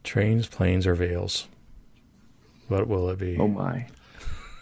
Trains, 0.04 0.46
planes, 0.46 0.86
or 0.86 0.94
veils. 0.94 1.48
What 2.68 2.86
will 2.88 3.10
it 3.10 3.18
be? 3.18 3.36
Oh 3.38 3.48
my. 3.48 3.86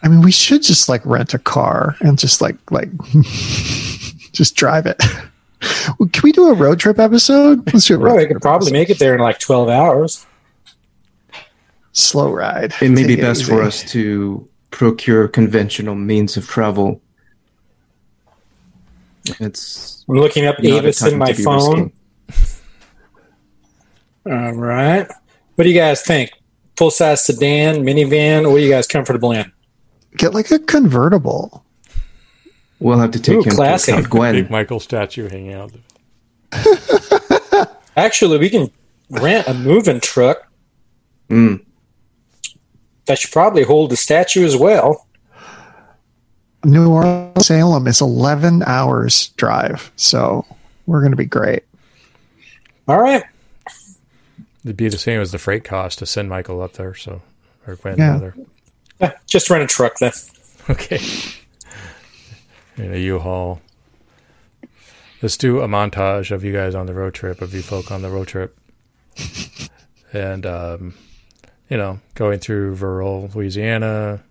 I 0.01 0.07
mean, 0.07 0.21
we 0.21 0.31
should 0.31 0.61
just 0.63 0.89
like 0.89 1.05
rent 1.05 1.33
a 1.33 1.39
car 1.39 1.95
and 2.01 2.17
just 2.19 2.41
like 2.41 2.55
like 2.71 2.89
just 4.31 4.55
drive 4.55 4.85
it. 4.85 4.97
Can 5.61 6.21
we 6.23 6.31
do 6.31 6.49
a 6.49 6.53
road 6.53 6.79
trip 6.79 6.99
episode? 6.99 7.65
Let's 7.73 7.85
do 7.85 7.95
a 7.95 7.97
road 7.97 8.03
Well, 8.05 8.15
I 8.15 8.19
trip 8.25 8.33
could 8.33 8.41
probably 8.41 8.67
episode. 8.67 8.73
make 8.73 8.89
it 8.89 8.99
there 8.99 9.15
in 9.15 9.21
like 9.21 9.39
12 9.39 9.69
hours. 9.69 10.25
slow 11.93 12.31
ride. 12.31 12.73
It 12.81 12.89
may 12.89 13.03
be 13.07 13.15
Take 13.15 13.21
best 13.21 13.45
for 13.45 13.61
us 13.63 13.83
to 13.93 14.47
procure 14.75 15.29
conventional 15.29 15.95
means 15.95 16.35
of 16.35 16.45
travel. 16.47 17.01
It's 19.39 20.03
I'm 20.09 20.15
looking 20.15 20.45
up 20.45 20.57
not 20.59 20.65
Avis 20.65 21.01
in 21.01 21.17
my 21.17 21.31
phone. 21.31 21.91
risky. 22.27 22.61
All 24.25 24.51
right. 24.51 25.07
What 25.55 25.63
do 25.63 25.69
you 25.69 25.79
guys 25.79 26.01
think? 26.01 26.31
Full 26.75 26.91
size 26.91 27.23
sedan, 27.25 27.83
minivan? 27.83 28.49
What 28.51 28.57
are 28.57 28.59
you 28.59 28.69
guys 28.69 28.85
comfortable 28.85 29.31
in? 29.31 29.49
Get 30.17 30.33
like 30.33 30.51
a 30.51 30.59
convertible. 30.59 31.63
We'll 32.79 32.99
have 32.99 33.11
to 33.11 33.19
take 33.21 33.35
Ooh, 33.35 33.43
into 33.43 33.55
classy. 33.55 33.93
account 33.93 34.09
Gwen. 34.09 34.35
Big 34.35 34.49
Michael 34.51 34.81
statue 34.81 35.29
hanging 35.29 35.53
out. 35.53 35.71
Actually, 37.95 38.39
we 38.39 38.49
can 38.49 38.69
rent 39.09 39.47
a 39.47 39.53
moving 39.53 40.01
truck. 40.01 40.51
Mm. 41.29 41.64
That 43.05 43.19
should 43.19 43.31
probably 43.31 43.63
hold 43.63 43.91
the 43.91 43.95
statue 43.97 44.45
as 44.45 44.55
well. 44.55 45.05
New 46.63 46.89
Orleans, 46.89 47.45
Salem 47.45 47.85
is 47.87 48.01
11 48.01 48.63
hours 48.65 49.27
drive, 49.37 49.91
so 49.95 50.45
we're 50.87 51.01
going 51.01 51.11
to 51.11 51.17
be 51.17 51.25
great. 51.25 51.63
All 52.87 52.99
right. 52.99 53.23
It'd 54.63 54.75
be 54.77 54.89
the 54.89 54.97
same 54.97 55.21
as 55.21 55.31
the 55.31 55.37
freight 55.37 55.63
cost 55.63 55.99
to 55.99 56.07
send 56.07 56.27
Michael 56.29 56.61
up 56.61 56.73
there. 56.73 56.95
So, 56.95 57.21
or 57.67 57.75
Gwen 57.75 57.97
Yeah. 57.99 58.11
rather. 58.13 58.35
Eh, 58.99 59.11
Just 59.27 59.49
rent 59.49 59.63
a 59.63 59.67
truck 59.67 59.97
then. 59.99 60.11
Okay. 60.67 60.99
In 62.77 62.91
a 62.91 62.97
U-Haul. 62.97 63.61
Let's 65.21 65.37
do 65.37 65.61
a 65.61 65.67
montage 65.67 66.31
of 66.31 66.43
you 66.43 66.51
guys 66.53 66.73
on 66.73 66.87
the 66.87 66.93
road 66.95 67.13
trip, 67.13 67.39
of 67.43 67.53
you 67.53 67.61
folk 67.61 67.91
on 67.91 68.01
the 68.01 68.09
road 68.09 68.27
trip, 68.27 68.57
and 70.11 70.43
um, 70.47 70.95
you 71.69 71.77
know, 71.77 71.99
going 72.15 72.39
through 72.39 72.73
rural 72.75 73.29
Louisiana. 73.33 74.21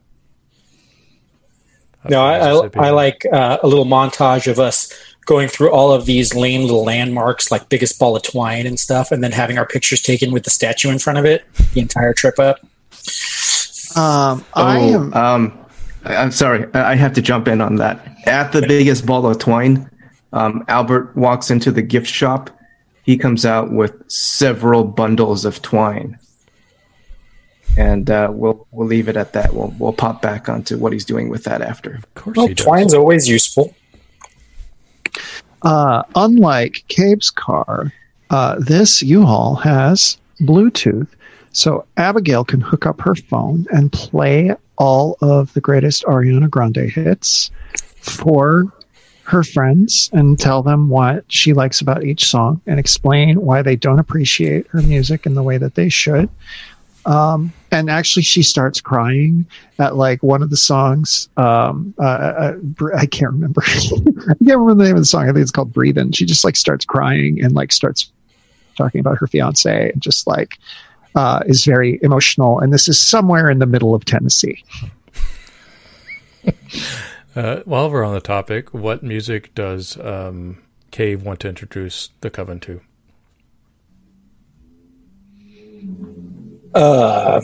No, 2.09 2.23
I, 2.23 2.69
I, 2.89 2.91
like 2.91 3.25
uh, 3.33 3.59
a 3.63 3.67
little 3.67 3.87
montage 3.87 4.47
of 4.51 4.59
us 4.59 4.93
going 5.25 5.49
through 5.49 5.71
all 5.73 5.91
of 5.91 6.05
these 6.05 6.35
lame 6.35 6.61
little 6.63 6.85
landmarks, 6.85 7.51
like 7.51 7.71
biggest 7.71 7.99
ball 7.99 8.15
of 8.15 8.23
twine 8.23 8.67
and 8.67 8.79
stuff, 8.79 9.11
and 9.11 9.25
then 9.25 9.33
having 9.33 9.57
our 9.57 9.67
pictures 9.67 10.03
taken 10.03 10.31
with 10.31 10.45
the 10.45 10.51
statue 10.51 10.91
in 10.91 10.99
front 10.99 11.19
of 11.19 11.25
it 11.25 11.47
the 11.73 11.81
entire 11.81 12.13
trip 12.13 12.39
up. 12.39 12.59
Um, 13.97 14.45
I 14.55 14.79
Oh, 14.81 14.95
am. 14.95 15.15
um, 15.15 15.59
I- 16.05 16.17
I'm 16.17 16.31
sorry. 16.31 16.67
I 16.75 16.93
I 16.93 16.95
have 16.97 17.15
to 17.15 17.23
jump 17.23 17.49
in 17.49 17.63
on 17.63 17.77
that. 17.77 18.07
At 18.27 18.53
the 18.53 18.61
biggest 18.63 19.07
ball 19.07 19.27
of 19.27 19.39
twine, 19.39 19.89
um, 20.35 20.63
Albert 20.69 21.17
walks 21.17 21.51
into 21.51 21.71
the 21.71 21.81
gift 21.83 22.07
shop. 22.09 22.51
He 23.03 23.17
comes 23.17 23.47
out 23.47 23.73
with 23.73 23.95
several 24.11 24.85
bundles 24.85 25.47
of 25.47 25.63
twine, 25.63 26.19
and 27.77 28.09
uh, 28.11 28.29
we'll 28.33 28.67
we'll 28.71 28.87
leave 28.87 29.09
it 29.09 29.17
at 29.17 29.33
that. 29.33 29.55
We'll 29.55 29.75
we'll 29.79 29.93
pop 29.93 30.23
back 30.23 30.49
onto 30.49 30.79
what 30.79 30.93
he's 30.93 31.05
doing 31.05 31.29
with 31.29 31.45
that 31.45 31.61
after. 31.63 31.95
Of 31.95 32.15
course 32.15 32.37
Well, 32.37 32.47
he 32.49 32.55
does. 32.55 32.65
twine's 32.65 32.95
always 32.95 33.29
useful. 33.29 33.75
Uh, 35.63 36.03
unlike 36.15 36.85
Cabe's 36.89 37.31
car, 37.31 37.93
uh, 38.31 38.57
this 38.59 39.03
U-Haul 39.03 39.55
has 39.57 40.19
Bluetooth, 40.41 41.09
so 41.53 41.87
Abigail 41.97 42.45
can 42.45 42.61
hook 42.61 42.85
up 42.87 43.01
her 43.01 43.15
phone 43.15 43.67
and 43.71 43.91
play 43.93 44.55
all 44.77 45.17
of 45.23 45.53
the 45.55 45.61
greatest 45.61 46.05
Ariana 46.05 46.51
Grande 46.51 46.77
hits 46.91 47.51
for 47.97 48.65
her 49.23 49.43
friends 49.43 50.11
and 50.13 50.39
tell 50.39 50.63
them 50.63 50.91
what 50.91 51.25
she 51.29 51.55
likes 51.55 51.81
about 51.81 52.05
each 52.05 52.27
song 52.27 52.61
and 52.67 52.79
explain 52.79 53.41
why 53.41 53.63
they 53.63 53.75
don't 53.77 53.99
appreciate 53.99 54.67
her 54.67 54.83
music 54.83 55.25
in 55.25 55.33
the 55.35 55.43
way 55.43 55.57
that 55.57 55.77
they 55.77 55.89
should. 55.89 56.29
Um, 57.07 57.53
and 57.71 57.91
actually, 57.91 58.23
she 58.23 58.43
starts 58.43 58.81
crying 58.81 59.47
at 59.79 59.97
like 59.97 60.23
one 60.23 60.43
of 60.43 60.51
the 60.51 60.57
songs. 60.57 61.29
Um, 61.37 61.95
uh, 61.99 62.05
uh, 62.05 62.53
Br- 62.57 62.95
I 62.95 63.07
can't 63.07 63.33
remember. 63.33 63.63
I 63.67 63.71
can't 63.71 64.41
remember 64.41 64.75
the 64.75 64.85
name 64.85 64.97
of 64.97 65.03
the 65.03 65.07
song. 65.07 65.25
I 65.25 65.33
think 65.33 65.39
it's 65.39 65.51
called 65.51 65.73
"Breathing." 65.73 66.13
She 66.13 66.25
just 66.25 66.45
like 66.45 66.57
starts 66.57 66.85
crying 66.85 67.43
and 67.43 67.53
like 67.53 67.73
starts 67.73 68.11
talking 68.77 69.01
about 69.01 69.19
her 69.19 69.27
fiance 69.27 69.91
and 69.91 70.01
just 70.01 70.27
like 70.27 70.59
uh, 71.15 71.43
is 71.47 71.65
very 71.65 71.99
emotional. 72.03 72.61
And 72.61 72.73
this 72.73 72.89
is 72.89 72.99
somewhere 72.99 73.51
in 73.51 73.59
the 73.59 73.67
middle 73.67 73.95
of 73.95 74.05
Tennessee. 74.05 74.63
Uh, 77.37 77.63
while 77.65 77.91
we're 77.91 78.05
on 78.05 78.15
the 78.15 78.21
topic, 78.21 78.73
what 78.73 79.03
music 79.03 79.53
does 79.57 79.99
um, 79.99 80.63
Cabe 80.93 81.21
want 81.21 81.41
to 81.41 81.49
introduce 81.49 82.11
the 82.21 82.31
coven 82.31 82.61
to? 82.61 82.81
Uh, 86.75 87.41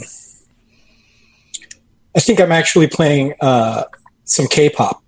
I 2.14 2.20
think 2.20 2.40
I'm 2.40 2.52
actually 2.52 2.88
playing 2.88 3.34
uh, 3.40 3.84
some 4.24 4.46
K-pop. 4.48 5.02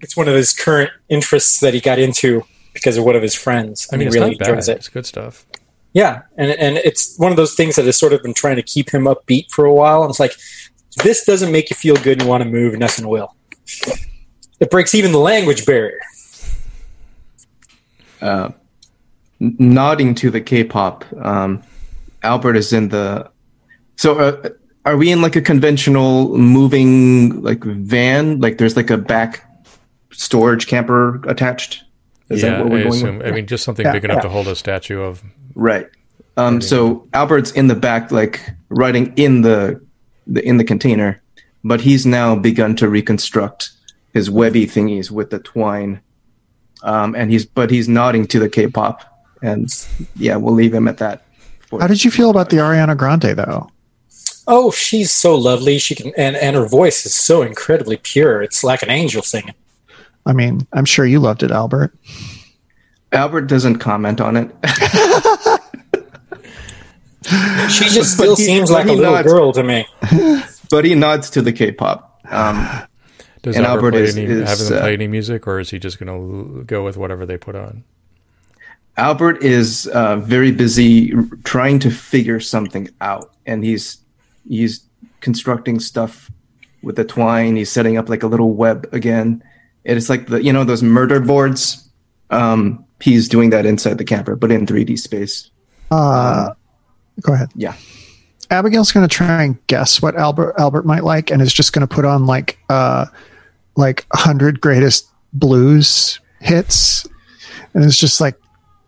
it's 0.00 0.16
one 0.16 0.28
of 0.28 0.34
his 0.34 0.52
current 0.52 0.90
interests 1.08 1.60
that 1.60 1.74
he 1.74 1.80
got 1.80 1.98
into 1.98 2.42
because 2.72 2.96
of 2.96 3.04
one 3.04 3.16
of 3.16 3.22
his 3.22 3.34
friends. 3.34 3.88
I 3.92 3.96
mean, 3.96 4.10
really 4.10 4.32
enjoys 4.32 4.68
it. 4.68 4.78
It's 4.78 4.88
good 4.88 5.06
stuff. 5.06 5.46
Yeah, 5.92 6.22
and 6.36 6.50
and 6.52 6.76
it's 6.78 7.18
one 7.18 7.32
of 7.32 7.36
those 7.36 7.54
things 7.54 7.76
that 7.76 7.84
has 7.86 7.98
sort 7.98 8.12
of 8.12 8.22
been 8.22 8.34
trying 8.34 8.56
to 8.56 8.62
keep 8.62 8.90
him 8.90 9.04
upbeat 9.04 9.50
for 9.50 9.64
a 9.64 9.72
while. 9.72 10.02
And 10.02 10.10
it's 10.10 10.20
like, 10.20 10.34
this 11.02 11.24
doesn't 11.24 11.50
make 11.50 11.70
you 11.70 11.76
feel 11.76 11.96
good 11.96 12.20
and 12.20 12.28
want 12.28 12.42
to 12.42 12.48
move, 12.48 12.78
nothing 12.78 13.08
will. 13.08 13.34
It 14.60 14.70
breaks 14.70 14.94
even 14.94 15.12
the 15.12 15.18
language 15.18 15.66
barrier. 15.66 16.00
Uh, 18.20 18.50
nodding 19.40 20.14
to 20.16 20.30
the 20.30 20.40
K-pop, 20.40 21.04
um, 21.24 21.62
Albert 22.22 22.56
is 22.56 22.72
in 22.72 22.88
the. 22.88 23.30
So, 23.96 24.18
uh, 24.18 24.50
are 24.84 24.96
we 24.96 25.10
in 25.10 25.22
like 25.22 25.36
a 25.36 25.42
conventional 25.42 26.36
moving 26.38 27.42
like 27.42 27.62
van? 27.62 28.40
Like, 28.40 28.58
there's 28.58 28.76
like 28.76 28.90
a 28.90 28.98
back 28.98 29.44
storage 30.12 30.66
camper 30.66 31.22
attached. 31.28 31.84
Is 32.28 32.42
yeah, 32.42 32.50
that 32.50 32.62
what 32.62 32.72
we're 32.72 32.78
I 32.78 32.88
assume. 32.88 33.18
with? 33.18 33.26
I 33.26 33.30
mean, 33.30 33.46
just 33.46 33.64
something 33.64 33.86
Yeah, 33.86 33.92
big 33.92 34.04
enough 34.04 34.16
yeah. 34.16 34.22
to 34.22 34.28
hold 34.28 34.48
a 34.48 34.56
statue 34.56 35.00
of. 35.00 35.22
Right. 35.54 35.88
Um, 36.36 36.60
so 36.60 37.08
Albert's 37.14 37.50
in 37.52 37.66
the 37.66 37.74
back, 37.74 38.12
like 38.12 38.40
riding 38.68 39.12
in 39.16 39.42
the, 39.42 39.84
the 40.26 40.44
in 40.46 40.56
the 40.56 40.64
container, 40.64 41.20
but 41.64 41.80
he's 41.80 42.06
now 42.06 42.36
begun 42.36 42.76
to 42.76 42.88
reconstruct 42.88 43.70
his 44.12 44.30
webby 44.30 44.66
thingies 44.66 45.10
with 45.10 45.30
the 45.30 45.40
twine. 45.40 46.00
Um, 46.82 47.14
and 47.14 47.30
he's 47.30 47.44
but 47.46 47.70
he's 47.70 47.88
nodding 47.88 48.26
to 48.28 48.38
the 48.38 48.48
K-pop, 48.48 49.02
and 49.42 49.68
yeah, 50.16 50.36
we'll 50.36 50.54
leave 50.54 50.72
him 50.74 50.86
at 50.88 50.98
that. 50.98 51.24
for- 51.68 51.80
How 51.80 51.86
did 51.86 52.04
you 52.04 52.10
feel 52.10 52.30
about 52.30 52.50
the 52.50 52.56
Ariana 52.58 52.96
Grande 52.96 53.36
though? 53.36 53.68
Oh, 54.46 54.70
she's 54.70 55.10
so 55.12 55.34
lovely. 55.34 55.78
She 55.78 55.94
can, 55.94 56.12
and 56.16 56.36
and 56.36 56.56
her 56.56 56.66
voice 56.66 57.04
is 57.04 57.14
so 57.14 57.42
incredibly 57.42 57.96
pure. 57.98 58.42
It's 58.42 58.62
like 58.64 58.82
an 58.82 58.90
angel 58.90 59.22
singing. 59.22 59.54
I 60.24 60.32
mean, 60.32 60.66
I'm 60.72 60.84
sure 60.84 61.04
you 61.04 61.18
loved 61.20 61.42
it, 61.42 61.50
Albert. 61.50 61.94
Albert 63.12 63.42
doesn't 63.42 63.78
comment 63.78 64.20
on 64.20 64.36
it. 64.36 64.50
She 67.68 67.88
just 67.90 68.14
still 68.14 68.36
he- 68.36 68.44
seems 68.44 68.70
like 68.70 68.86
a 68.86 68.92
little 68.92 69.12
nods. 69.12 69.28
girl 69.30 69.52
to 69.52 69.62
me. 69.62 69.86
but 70.70 70.84
he 70.84 70.94
nods 70.94 71.28
to 71.30 71.42
the 71.42 71.52
K-pop. 71.52 72.20
Um, 72.30 72.66
Does 73.42 73.56
And 73.56 73.64
Albert, 73.64 73.78
Albert 73.78 73.90
play 73.92 74.02
is- 74.02 74.16
any, 74.16 74.26
is, 74.26 74.48
have 74.48 74.58
them 74.58 74.78
uh, 74.78 74.80
play 74.80 74.92
any 74.94 75.08
music, 75.08 75.46
or 75.46 75.60
is 75.60 75.70
he 75.70 75.78
just 75.78 75.98
going 75.98 76.08
to 76.08 76.64
go 76.64 76.84
with 76.84 76.96
whatever 76.96 77.24
they 77.26 77.38
put 77.38 77.54
on? 77.54 77.84
Albert 78.96 79.42
is 79.44 79.86
uh, 79.88 80.16
very 80.16 80.50
busy 80.50 81.12
trying 81.44 81.78
to 81.78 81.90
figure 81.90 82.40
something 82.40 82.88
out, 83.00 83.32
and 83.46 83.62
he's 83.64 83.98
he's 84.48 84.82
constructing 85.20 85.78
stuff 85.78 86.30
with 86.82 86.96
the 86.96 87.04
twine. 87.04 87.54
He's 87.54 87.70
setting 87.70 87.96
up 87.96 88.08
like 88.08 88.24
a 88.24 88.26
little 88.26 88.54
web 88.54 88.88
again. 88.92 89.42
It's 89.84 90.08
like 90.08 90.26
the 90.26 90.42
you 90.42 90.52
know 90.52 90.64
those 90.64 90.82
murder 90.82 91.20
boards. 91.20 91.88
Um, 92.30 92.84
he's 93.00 93.28
doing 93.28 93.50
that 93.50 93.64
inside 93.66 93.98
the 93.98 94.04
camper, 94.04 94.34
but 94.34 94.50
in 94.50 94.66
3D 94.66 94.98
space. 94.98 95.50
Uh, 95.92 96.50
go 97.20 97.32
ahead. 97.34 97.50
Yeah. 97.54 97.74
Abigail's 98.50 98.92
going 98.92 99.06
to 99.06 99.14
try 99.14 99.42
and 99.42 99.66
guess 99.66 100.00
what 100.00 100.16
Albert 100.16 100.54
Albert 100.58 100.86
might 100.86 101.04
like, 101.04 101.30
and 101.30 101.42
is 101.42 101.52
just 101.52 101.72
going 101.72 101.86
to 101.86 101.94
put 101.94 102.04
on 102.04 102.26
like 102.26 102.58
uh, 102.68 103.06
like 103.76 104.06
hundred 104.12 104.60
greatest 104.60 105.08
blues 105.32 106.18
hits, 106.40 107.06
and 107.74 107.84
it's 107.84 107.98
just 107.98 108.20
like 108.20 108.36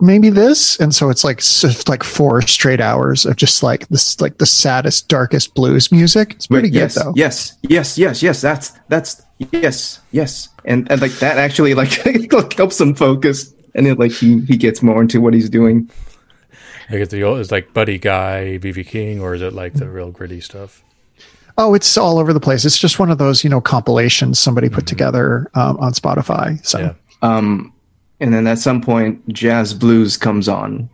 maybe 0.00 0.30
this, 0.30 0.80
and 0.80 0.94
so 0.94 1.10
it's 1.10 1.24
like 1.24 1.42
like 1.88 2.02
four 2.02 2.42
straight 2.42 2.80
hours 2.80 3.26
of 3.26 3.36
just 3.36 3.62
like 3.62 3.86
this 3.88 4.20
like 4.20 4.38
the 4.38 4.46
saddest, 4.46 5.08
darkest 5.08 5.54
blues 5.54 5.92
music. 5.92 6.32
It's 6.34 6.46
pretty 6.46 6.68
Wait, 6.68 6.72
good 6.72 6.78
yes, 6.78 6.94
though. 6.94 7.12
yes, 7.14 7.58
yes, 7.62 7.98
yes, 7.98 8.22
yes. 8.22 8.40
That's 8.40 8.70
that's 8.88 9.22
yes, 9.52 10.00
yes, 10.12 10.48
and 10.64 10.90
and 10.90 11.00
like 11.00 11.12
that 11.14 11.38
actually 11.38 11.74
like 11.74 12.04
like, 12.32 12.52
helps 12.54 12.80
him 12.80 12.94
focus, 12.94 13.54
and 13.74 13.86
then 13.86 13.96
like 13.96 14.12
he 14.12 14.40
he 14.40 14.56
gets 14.56 14.82
more 14.82 15.02
into 15.02 15.20
what 15.20 15.34
he's 15.34 15.50
doing. 15.50 15.90
Like 16.90 17.00
it's 17.00 17.12
the 17.12 17.22
old, 17.22 17.38
it's 17.38 17.52
like 17.52 17.72
Buddy 17.72 17.98
Guy, 17.98 18.58
BB 18.60 18.86
King, 18.86 19.20
or 19.20 19.34
is 19.34 19.42
it 19.42 19.52
like 19.52 19.74
the 19.74 19.88
real 19.88 20.10
gritty 20.10 20.40
stuff? 20.40 20.82
Oh, 21.56 21.74
it's 21.74 21.96
all 21.96 22.18
over 22.18 22.32
the 22.32 22.40
place. 22.40 22.64
It's 22.64 22.78
just 22.78 22.98
one 22.98 23.10
of 23.10 23.18
those 23.18 23.44
you 23.44 23.50
know 23.50 23.60
compilations 23.60 24.40
somebody 24.40 24.68
put 24.68 24.86
together 24.86 25.48
um, 25.54 25.76
on 25.78 25.92
Spotify. 25.92 26.64
So 26.66 26.78
Yeah. 26.78 26.94
Um, 27.22 27.72
and 28.18 28.34
then 28.34 28.46
at 28.46 28.58
some 28.58 28.80
point, 28.80 29.26
jazz 29.28 29.72
blues 29.72 30.16
comes 30.16 30.48
on, 30.48 30.90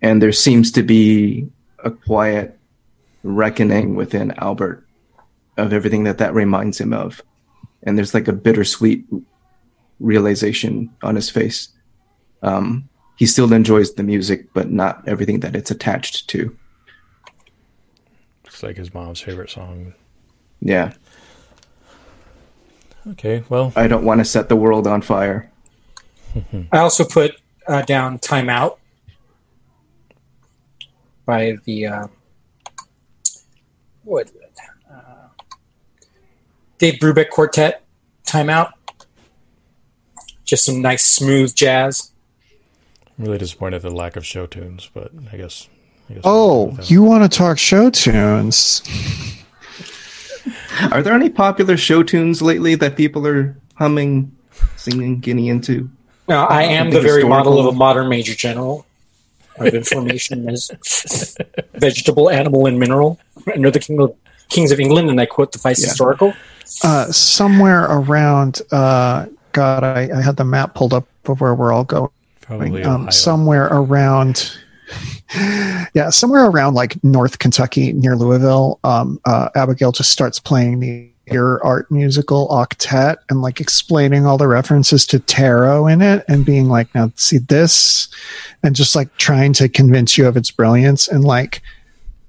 and 0.00 0.22
there 0.22 0.32
seems 0.32 0.70
to 0.72 0.82
be 0.82 1.48
a 1.80 1.90
quiet 1.90 2.58
reckoning 3.24 3.96
within 3.96 4.32
Albert 4.38 4.86
of 5.56 5.72
everything 5.72 6.04
that 6.04 6.18
that 6.18 6.32
reminds 6.32 6.80
him 6.80 6.92
of, 6.92 7.22
and 7.82 7.98
there's 7.98 8.14
like 8.14 8.28
a 8.28 8.32
bittersweet 8.32 9.04
realization 10.00 10.90
on 11.02 11.16
his 11.16 11.28
face. 11.28 11.68
Um, 12.42 12.88
he 13.16 13.26
still 13.26 13.52
enjoys 13.52 13.94
the 13.94 14.02
music, 14.02 14.52
but 14.52 14.70
not 14.70 15.06
everything 15.06 15.40
that 15.40 15.54
it's 15.54 15.70
attached 15.70 16.28
to. 16.30 16.56
It's 18.44 18.62
like 18.62 18.76
his 18.76 18.92
mom's 18.92 19.20
favorite 19.20 19.50
song. 19.50 19.94
Yeah, 20.60 20.92
Okay, 23.10 23.42
well, 23.48 23.72
I 23.74 23.88
don't 23.88 24.04
want 24.04 24.20
to 24.20 24.24
set 24.24 24.48
the 24.48 24.54
world 24.54 24.86
on 24.86 25.02
fire. 25.02 25.50
I 26.72 26.78
also 26.78 27.04
put 27.04 27.32
uh, 27.66 27.82
down 27.82 28.18
"Timeout" 28.20 28.78
by 31.26 31.56
the 31.64 31.86
uh, 31.86 32.06
what 34.04 34.30
uh, 34.88 35.28
Dave 36.78 37.00
Brubeck 37.00 37.30
Quartet. 37.30 37.82
"Timeout," 38.24 38.72
just 40.44 40.64
some 40.64 40.80
nice 40.80 41.04
smooth 41.04 41.54
jazz. 41.56 42.11
I'm 43.22 43.28
really 43.28 43.38
disappointed 43.38 43.76
at 43.76 43.82
the 43.82 43.90
lack 43.90 44.16
of 44.16 44.26
show 44.26 44.46
tunes, 44.46 44.90
but 44.92 45.12
I 45.32 45.36
guess. 45.36 45.68
I 46.10 46.14
guess 46.14 46.22
Oh, 46.26 46.76
you 46.86 47.04
want 47.04 47.22
to 47.30 47.38
talk 47.38 47.56
show 47.56 47.88
tunes? 47.88 48.82
Are 50.90 51.02
there 51.04 51.14
any 51.14 51.30
popular 51.30 51.76
show 51.76 52.02
tunes 52.02 52.42
lately 52.42 52.74
that 52.74 52.96
people 52.96 53.24
are 53.28 53.56
humming, 53.76 54.36
singing, 54.74 55.20
getting 55.20 55.46
into? 55.46 55.88
Now, 56.28 56.46
I 56.46 56.64
am 56.64 56.86
the 56.90 56.94
Something 56.94 57.08
very 57.12 57.24
model 57.24 57.60
of 57.60 57.66
a 57.66 57.72
modern 57.72 58.08
major 58.08 58.34
general 58.34 58.84
of 59.56 59.72
information 59.72 60.48
as 60.50 61.36
vegetable, 61.74 62.28
animal, 62.28 62.66
and 62.66 62.80
mineral. 62.80 63.20
Under 63.54 63.70
the 63.70 63.78
king 63.78 64.00
of, 64.00 64.16
kings 64.48 64.72
of 64.72 64.80
England, 64.80 65.10
and 65.10 65.20
I 65.20 65.26
quote 65.26 65.52
the 65.52 65.58
Vice 65.60 65.80
Yeah. 65.80 65.90
Historical. 65.90 66.34
uh, 66.82 67.12
somewhere 67.12 67.84
around 67.84 68.62
uh, 68.72 69.26
God, 69.52 69.84
I, 69.84 70.10
I 70.12 70.20
had 70.22 70.36
the 70.38 70.44
map 70.44 70.74
pulled 70.74 70.92
up 70.92 71.06
of 71.26 71.40
where 71.40 71.54
we're 71.54 71.72
all 71.72 71.84
going. 71.84 72.10
Probably 72.42 72.82
Um, 72.82 73.10
somewhere 73.10 73.66
around, 73.66 74.52
yeah, 75.94 76.10
somewhere 76.10 76.46
around 76.46 76.74
like 76.74 77.02
North 77.02 77.38
Kentucky 77.38 77.92
near 77.92 78.16
Louisville. 78.16 78.78
Um, 78.84 79.20
uh, 79.24 79.48
Abigail 79.54 79.92
just 79.92 80.10
starts 80.10 80.38
playing 80.38 80.80
the 80.80 81.08
Ear 81.30 81.60
Art 81.62 81.90
musical 81.90 82.48
octet 82.48 83.16
and 83.30 83.40
like 83.40 83.60
explaining 83.60 84.26
all 84.26 84.36
the 84.36 84.48
references 84.48 85.06
to 85.06 85.18
tarot 85.20 85.86
in 85.86 86.02
it 86.02 86.24
and 86.28 86.44
being 86.44 86.68
like, 86.68 86.94
now 86.94 87.10
see 87.16 87.38
this, 87.38 88.08
and 88.62 88.76
just 88.76 88.94
like 88.94 89.16
trying 89.16 89.52
to 89.54 89.68
convince 89.68 90.18
you 90.18 90.26
of 90.26 90.36
its 90.36 90.50
brilliance 90.50 91.08
and 91.08 91.24
like 91.24 91.62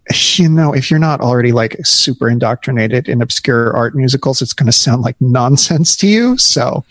you 0.35 0.49
know, 0.49 0.73
if 0.73 0.89
you're 0.91 0.99
not 0.99 1.21
already 1.21 1.51
like 1.51 1.77
super 1.83 2.29
indoctrinated 2.29 3.07
in 3.07 3.21
obscure 3.21 3.75
art 3.75 3.95
musicals, 3.95 4.41
it's 4.41 4.53
going 4.53 4.67
to 4.67 4.71
sound 4.71 5.01
like 5.01 5.19
nonsense 5.21 5.95
to 5.97 6.07
you. 6.07 6.37
So 6.37 6.83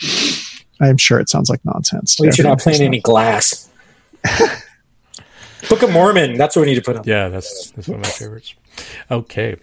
I'm 0.83 0.97
sure 0.97 1.21
it 1.21 1.29
sounds 1.29 1.49
like 1.49 1.65
nonsense. 1.65 2.17
to 2.17 2.27
At 2.27 2.39
you're 2.39 2.47
not 2.47 2.61
everyone 2.61 2.77
playing 2.77 2.83
any 2.83 3.01
glass. 3.01 3.71
Book 5.69 5.83
of 5.83 5.91
Mormon. 5.91 6.37
That's 6.37 6.57
what 6.57 6.63
we 6.63 6.69
need 6.69 6.75
to 6.77 6.83
put 6.83 6.97
on. 6.97 7.05
Yeah, 7.07 7.29
that's 7.29 7.71
that's 7.71 7.89
one 7.89 8.01
of 8.01 8.05
my 8.05 8.11
favorites. 8.11 8.55
Okay. 9.11 9.57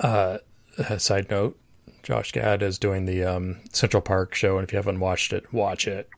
Uh, 0.00 0.38
a 0.78 0.98
side 0.98 1.30
note: 1.30 1.58
Josh 2.02 2.32
Gad 2.32 2.62
is 2.62 2.78
doing 2.78 3.06
the 3.06 3.24
um, 3.24 3.60
Central 3.72 4.02
Park 4.02 4.34
show, 4.34 4.58
and 4.58 4.64
if 4.66 4.72
you 4.72 4.76
haven't 4.76 5.00
watched 5.00 5.32
it, 5.32 5.52
watch 5.52 5.86
it. 5.86 6.08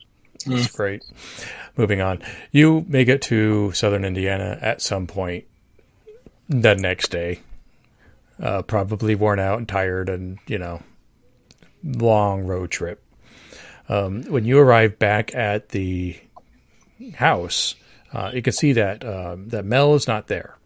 It's 0.47 0.71
great. 0.71 1.03
Moving 1.77 2.01
on, 2.01 2.23
you 2.51 2.85
may 2.89 3.05
get 3.05 3.23
to 3.23 3.73
Southern 3.73 4.05
Indiana 4.05 4.59
at 4.61 4.83
some 4.83 5.07
point 5.07 5.45
the 6.49 6.75
next 6.75 7.11
day. 7.11 7.41
Uh, 8.43 8.63
probably 8.63 9.15
worn 9.15 9.39
out 9.39 9.59
and 9.59 9.69
tired, 9.69 10.09
and 10.09 10.39
you 10.47 10.59
know, 10.59 10.83
long 11.85 12.45
road 12.45 12.71
trip. 12.71 13.04
Um, 13.89 14.23
when 14.25 14.45
you 14.45 14.59
arrive 14.59 14.99
back 14.99 15.35
at 15.35 15.71
the 15.71 16.19
house, 17.17 17.75
uh, 18.13 18.31
you 18.33 18.43
can 18.43 18.53
see 18.53 18.73
that 18.73 19.05
um, 19.05 19.49
that 19.49 19.65
Mel 19.65 19.95
is 19.95 20.07
not 20.07 20.29
there. 20.29 20.57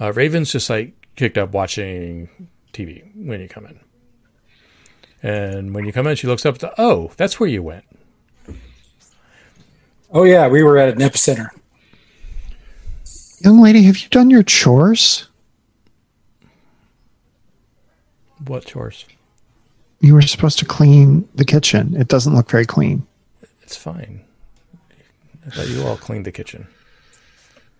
Uh, 0.00 0.12
Raven's 0.12 0.52
just 0.52 0.70
like 0.70 0.94
kicked 1.16 1.38
up 1.38 1.52
watching 1.52 2.28
TV 2.72 3.04
when 3.14 3.40
you 3.40 3.48
come 3.48 3.66
in, 3.66 3.80
and 5.22 5.74
when 5.74 5.84
you 5.84 5.92
come 5.92 6.06
in, 6.06 6.16
she 6.16 6.26
looks 6.26 6.46
up. 6.46 6.58
To, 6.58 6.72
oh, 6.78 7.12
that's 7.16 7.38
where 7.38 7.48
you 7.48 7.62
went. 7.62 7.84
Oh 10.10 10.22
yeah, 10.22 10.48
we 10.48 10.62
were 10.62 10.78
at 10.78 10.88
an 10.88 10.98
epicenter. 10.98 11.48
Young 13.40 13.60
lady, 13.60 13.82
have 13.82 13.98
you 13.98 14.08
done 14.08 14.30
your 14.30 14.42
chores? 14.42 15.28
What 18.46 18.64
chores? 18.64 19.04
You 20.00 20.14
were 20.14 20.22
supposed 20.22 20.58
to 20.58 20.64
clean 20.64 21.28
the 21.34 21.44
kitchen. 21.44 21.96
It 21.96 22.08
doesn't 22.08 22.34
look 22.34 22.50
very 22.50 22.66
clean. 22.66 23.06
It's 23.62 23.76
fine. 23.76 24.24
I 25.46 25.50
thought 25.50 25.68
you 25.68 25.84
all 25.84 25.96
cleaned 25.96 26.26
the 26.26 26.32
kitchen. 26.32 26.66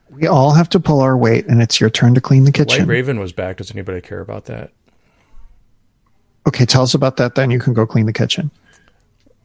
We 0.09 0.27
all 0.27 0.53
have 0.53 0.69
to 0.71 0.81
pull 0.81 1.01
our 1.01 1.17
weight, 1.17 1.47
and 1.47 1.61
it's 1.61 1.81
your 1.81 1.91
turn 1.91 2.15
to 2.15 2.21
clean 2.21 2.45
the 2.45 2.53
kitchen. 2.53 2.69
White 2.69 2.75
kitchen. 2.75 2.89
Raven 2.89 3.19
was 3.19 3.33
back. 3.33 3.57
Does 3.57 3.71
anybody 3.73 4.01
care 4.01 4.21
about 4.21 4.45
that? 4.45 4.71
Okay, 6.47 6.65
tell 6.65 6.83
us 6.83 6.95
about 6.95 7.17
that. 7.17 7.35
Then 7.35 7.51
you 7.51 7.59
can 7.59 7.75
go 7.75 7.87
clean 7.87 8.07
the 8.07 8.13
kitchen. 8.13 8.51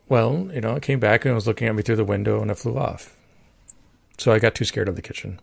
Well, 0.08 0.50
you 0.54 0.62
know, 0.62 0.76
it 0.76 0.84
came 0.84 1.00
back 1.00 1.26
and 1.26 1.32
it 1.32 1.36
was 1.36 1.48
looking 1.48 1.68
at 1.68 1.74
me 1.74 1.82
through 1.82 1.96
the 1.96 2.04
window 2.04 2.42
and 2.42 2.52
it 2.52 2.58
flew 2.58 2.78
off. 2.78 3.16
So 4.18 4.32
I 4.32 4.40
got 4.40 4.54
too 4.54 4.66
scared 4.66 4.88
of 4.88 4.96
the 4.96 5.02
kitchen. 5.02 5.40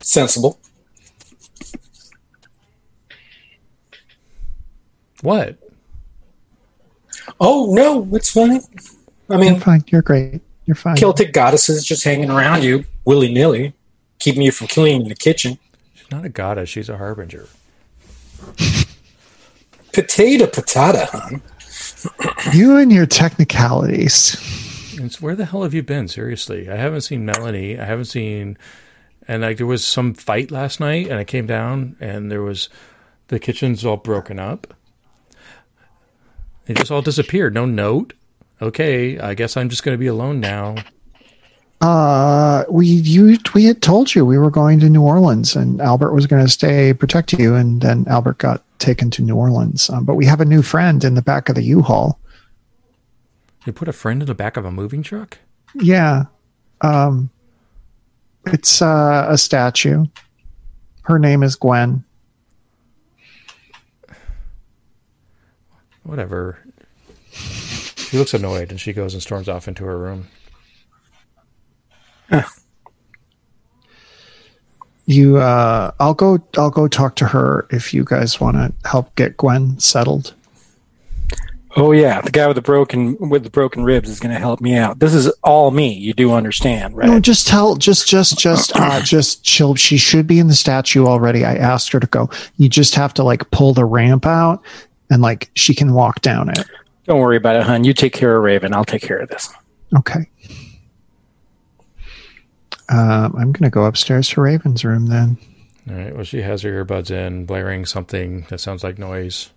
Sensible. 0.00 0.58
What? 5.22 5.58
Oh 7.40 7.74
no, 7.74 8.08
it's 8.14 8.30
funny. 8.30 8.60
I 9.28 9.34
You're 9.34 9.38
mean, 9.38 9.60
fine. 9.60 9.84
You're 9.88 10.02
great. 10.02 10.40
You're 10.64 10.74
fine. 10.74 10.96
Celtic 10.96 11.32
goddesses 11.32 11.84
just 11.84 12.04
hanging 12.04 12.30
around 12.30 12.62
you 12.62 12.84
willy 13.04 13.32
nilly, 13.32 13.74
keeping 14.18 14.42
you 14.42 14.52
from 14.52 14.66
cleaning 14.68 15.08
the 15.08 15.14
kitchen. 15.14 15.58
She's 15.94 16.10
not 16.10 16.24
a 16.24 16.28
goddess. 16.28 16.68
She's 16.68 16.88
a 16.88 16.98
harbinger. 16.98 17.48
Potato, 19.92 20.46
patata, 20.46 21.08
hon. 21.08 21.42
You 22.52 22.76
and 22.76 22.92
your 22.92 23.06
technicalities. 23.06 24.36
Vince, 24.94 25.20
where 25.20 25.34
the 25.34 25.46
hell 25.46 25.62
have 25.62 25.74
you 25.74 25.82
been? 25.82 26.08
Seriously, 26.08 26.68
I 26.68 26.76
haven't 26.76 27.00
seen 27.02 27.24
Melanie. 27.24 27.78
I 27.78 27.84
haven't 27.84 28.06
seen, 28.06 28.56
and 29.26 29.42
like 29.42 29.56
there 29.56 29.66
was 29.66 29.84
some 29.84 30.14
fight 30.14 30.50
last 30.50 30.80
night, 30.80 31.08
and 31.08 31.18
I 31.18 31.24
came 31.24 31.46
down, 31.46 31.96
and 32.00 32.30
there 32.30 32.42
was 32.42 32.68
the 33.28 33.38
kitchen's 33.38 33.84
all 33.84 33.96
broken 33.96 34.38
up. 34.38 34.74
It 36.68 36.76
just 36.76 36.90
all 36.90 37.02
disappeared. 37.02 37.54
No 37.54 37.64
note. 37.64 38.12
Okay, 38.60 39.18
I 39.18 39.34
guess 39.34 39.56
I'm 39.56 39.68
just 39.68 39.82
going 39.82 39.94
to 39.94 39.98
be 39.98 40.06
alone 40.06 40.38
now. 40.40 40.76
Uh, 41.80 42.64
we 42.68 42.86
you 42.86 43.38
we 43.54 43.64
had 43.64 43.80
told 43.80 44.14
you 44.14 44.26
we 44.26 44.36
were 44.36 44.50
going 44.50 44.80
to 44.80 44.88
New 44.88 45.02
Orleans, 45.02 45.54
and 45.54 45.80
Albert 45.80 46.12
was 46.12 46.26
going 46.26 46.44
to 46.44 46.50
stay 46.50 46.92
protect 46.92 47.32
you, 47.32 47.54
and 47.54 47.80
then 47.80 48.04
Albert 48.08 48.38
got 48.38 48.64
taken 48.80 49.10
to 49.12 49.22
New 49.22 49.36
Orleans. 49.36 49.88
Um, 49.88 50.04
but 50.04 50.16
we 50.16 50.26
have 50.26 50.40
a 50.40 50.44
new 50.44 50.60
friend 50.60 51.04
in 51.04 51.14
the 51.14 51.22
back 51.22 51.48
of 51.48 51.54
the 51.54 51.62
U-Haul. 51.62 52.18
You 53.64 53.72
put 53.72 53.88
a 53.88 53.92
friend 53.92 54.22
in 54.22 54.26
the 54.26 54.34
back 54.34 54.56
of 54.56 54.64
a 54.64 54.72
moving 54.72 55.02
truck? 55.02 55.38
Yeah, 55.74 56.24
um, 56.80 57.30
it's 58.46 58.82
uh, 58.82 59.26
a 59.28 59.38
statue. 59.38 60.06
Her 61.02 61.18
name 61.18 61.42
is 61.42 61.54
Gwen. 61.54 62.04
Whatever. 66.08 66.58
She 67.32 68.16
looks 68.16 68.32
annoyed, 68.32 68.70
and 68.70 68.80
she 68.80 68.94
goes 68.94 69.12
and 69.12 69.22
storms 69.22 69.46
off 69.46 69.68
into 69.68 69.84
her 69.84 69.98
room. 69.98 70.28
You, 75.10 75.38
uh, 75.38 75.92
I'll 75.98 76.12
go. 76.12 76.38
I'll 76.58 76.68
go 76.68 76.86
talk 76.86 77.16
to 77.16 77.24
her 77.24 77.66
if 77.70 77.94
you 77.94 78.04
guys 78.04 78.38
want 78.38 78.58
to 78.58 78.74
help 78.86 79.14
get 79.14 79.38
Gwen 79.38 79.78
settled. 79.78 80.34
Oh 81.76 81.92
yeah, 81.92 82.20
the 82.20 82.30
guy 82.30 82.46
with 82.46 82.56
the 82.56 82.62
broken 82.62 83.16
with 83.30 83.44
the 83.44 83.50
broken 83.50 83.84
ribs 83.84 84.08
is 84.10 84.20
going 84.20 84.34
to 84.34 84.38
help 84.38 84.60
me 84.60 84.74
out. 84.76 84.98
This 84.98 85.14
is 85.14 85.28
all 85.44 85.70
me. 85.70 85.92
You 85.94 86.12
do 86.12 86.32
understand, 86.32 86.96
right? 86.96 87.08
No, 87.08 87.20
just 87.20 87.46
tell. 87.46 87.76
Just, 87.76 88.08
just, 88.08 88.36
just, 88.38 88.72
uh, 88.74 89.00
just 89.04 89.44
chill. 89.44 89.76
She 89.76 89.96
should 89.96 90.26
be 90.26 90.40
in 90.40 90.48
the 90.48 90.54
statue 90.54 91.06
already. 91.06 91.44
I 91.44 91.54
asked 91.54 91.92
her 91.92 92.00
to 92.00 92.06
go. 92.06 92.28
You 92.56 92.68
just 92.68 92.94
have 92.94 93.14
to 93.14 93.22
like 93.22 93.50
pull 93.50 93.74
the 93.74 93.84
ramp 93.84 94.26
out, 94.26 94.62
and 95.10 95.22
like 95.22 95.50
she 95.54 95.74
can 95.74 95.92
walk 95.94 96.20
down 96.20 96.50
it. 96.50 96.64
Don't 97.04 97.20
worry 97.20 97.36
about 97.36 97.56
it, 97.56 97.62
hun. 97.62 97.84
You 97.84 97.94
take 97.94 98.12
care 98.12 98.36
of 98.36 98.42
Raven. 98.42 98.74
I'll 98.74 98.84
take 98.84 99.02
care 99.02 99.18
of 99.18 99.28
this. 99.28 99.52
Okay. 99.96 100.28
Um, 102.90 103.34
I'm 103.36 103.52
going 103.52 103.64
to 103.64 103.70
go 103.70 103.84
upstairs 103.84 104.28
to 104.30 104.40
Raven's 104.40 104.84
room 104.84 105.06
then. 105.06 105.38
All 105.88 105.96
right. 105.96 106.14
Well, 106.14 106.24
she 106.24 106.42
has 106.42 106.62
her 106.62 106.84
earbuds 106.84 107.10
in, 107.10 107.46
blaring 107.46 107.86
something 107.86 108.46
that 108.50 108.60
sounds 108.60 108.84
like 108.84 108.98
noise. 108.98 109.50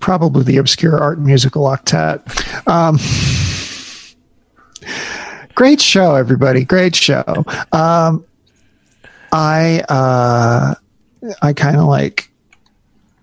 Probably 0.00 0.42
the 0.42 0.56
obscure 0.56 0.98
art 0.98 1.18
musical 1.18 1.64
octet. 1.64 2.22
Um, 2.66 2.98
great 5.54 5.80
show, 5.80 6.14
everybody. 6.14 6.64
Great 6.64 6.96
show. 6.96 7.44
Um, 7.72 8.24
I 9.32 9.84
uh, 9.88 10.74
I 11.42 11.52
kind 11.52 11.76
of 11.76 11.84
like 11.84 12.30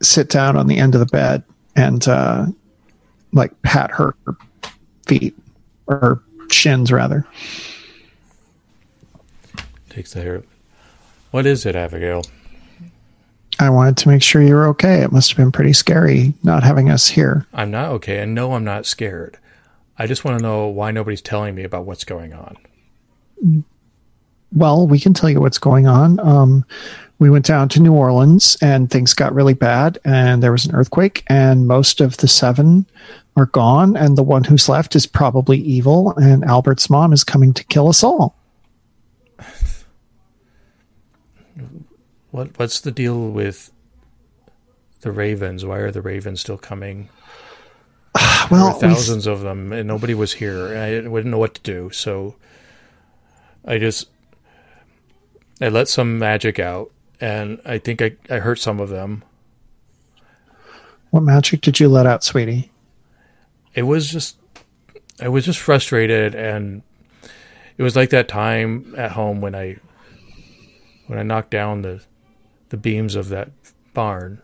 sit 0.01 0.29
down 0.29 0.57
on 0.57 0.67
the 0.67 0.77
end 0.77 0.95
of 0.95 0.99
the 0.99 1.05
bed 1.05 1.43
and 1.75 2.07
uh, 2.07 2.45
like 3.33 3.59
pat 3.61 3.91
her 3.91 4.15
feet 5.07 5.35
or 5.87 6.21
shins 6.49 6.91
rather. 6.91 7.25
Takes 9.89 10.13
the 10.13 10.21
hair. 10.21 10.43
What 11.31 11.45
is 11.45 11.65
it, 11.65 11.75
Abigail? 11.75 12.23
I 13.59 13.69
wanted 13.69 13.97
to 13.97 14.09
make 14.09 14.23
sure 14.23 14.41
you 14.41 14.55
were 14.55 14.67
okay. 14.69 15.01
It 15.01 15.11
must 15.11 15.29
have 15.29 15.37
been 15.37 15.51
pretty 15.51 15.73
scary 15.73 16.33
not 16.43 16.63
having 16.63 16.89
us 16.89 17.07
here. 17.07 17.45
I'm 17.53 17.71
not 17.71 17.89
okay, 17.91 18.19
and 18.19 18.33
no, 18.33 18.53
I'm 18.53 18.63
not 18.63 18.85
scared. 18.85 19.37
I 19.97 20.07
just 20.07 20.25
want 20.25 20.39
to 20.39 20.43
know 20.43 20.67
why 20.67 20.91
nobody's 20.91 21.21
telling 21.21 21.53
me 21.53 21.63
about 21.63 21.85
what's 21.85 22.03
going 22.03 22.33
on. 22.33 22.57
Well, 24.51 24.87
we 24.87 24.99
can 24.99 25.13
tell 25.13 25.29
you 25.29 25.39
what's 25.39 25.59
going 25.59 25.87
on. 25.87 26.19
Um, 26.19 26.65
we 27.21 27.29
went 27.29 27.45
down 27.45 27.69
to 27.69 27.79
New 27.79 27.93
Orleans 27.93 28.57
and 28.63 28.89
things 28.89 29.13
got 29.13 29.31
really 29.35 29.53
bad, 29.53 29.99
and 30.03 30.41
there 30.41 30.51
was 30.51 30.65
an 30.65 30.73
earthquake, 30.73 31.23
and 31.27 31.67
most 31.67 32.01
of 32.01 32.17
the 32.17 32.27
seven 32.27 32.87
are 33.35 33.45
gone, 33.45 33.95
and 33.95 34.17
the 34.17 34.23
one 34.23 34.43
who's 34.43 34.67
left 34.67 34.95
is 34.95 35.05
probably 35.05 35.59
evil, 35.59 36.15
and 36.17 36.43
Albert's 36.43 36.89
mom 36.89 37.13
is 37.13 37.23
coming 37.23 37.53
to 37.53 37.63
kill 37.65 37.87
us 37.89 38.03
all. 38.03 38.35
What 42.31 42.57
What's 42.57 42.79
the 42.79 42.91
deal 42.91 43.29
with 43.29 43.71
the 45.01 45.11
Ravens? 45.11 45.63
Why 45.63 45.77
are 45.77 45.91
the 45.91 46.01
Ravens 46.01 46.41
still 46.41 46.57
coming? 46.57 47.09
Well, 48.49 48.79
there 48.79 48.89
were 48.89 48.95
thousands 48.95 49.27
of 49.27 49.41
them, 49.41 49.71
and 49.71 49.87
nobody 49.87 50.15
was 50.15 50.33
here. 50.33 50.75
I 50.75 50.89
didn't 50.89 51.29
know 51.29 51.37
what 51.37 51.53
to 51.53 51.61
do, 51.61 51.91
so 51.91 52.35
I 53.63 53.77
just 53.77 54.09
I 55.61 55.69
let 55.69 55.87
some 55.87 56.17
magic 56.17 56.59
out, 56.59 56.91
and 57.21 57.61
I 57.63 57.77
think 57.77 58.01
I, 58.01 58.17
I 58.29 58.39
hurt 58.39 58.59
some 58.59 58.79
of 58.79 58.89
them. 58.89 59.23
what 61.11 61.21
magic 61.21 61.61
did 61.61 61.79
you 61.79 61.87
let 61.87 62.05
out, 62.07 62.23
sweetie? 62.23 62.71
It 63.73 63.83
was 63.83 64.11
just 64.11 64.37
I 65.21 65.29
was 65.29 65.45
just 65.45 65.59
frustrated, 65.59 66.33
and 66.33 66.81
it 67.77 67.83
was 67.83 67.95
like 67.95 68.09
that 68.09 68.27
time 68.27 68.95
at 68.97 69.11
home 69.11 69.39
when 69.39 69.55
I 69.55 69.77
when 71.07 71.19
I 71.19 71.23
knocked 71.23 71.51
down 71.51 71.83
the 71.83 72.03
the 72.69 72.77
beams 72.77 73.15
of 73.15 73.29
that 73.29 73.51
barn, 73.93 74.41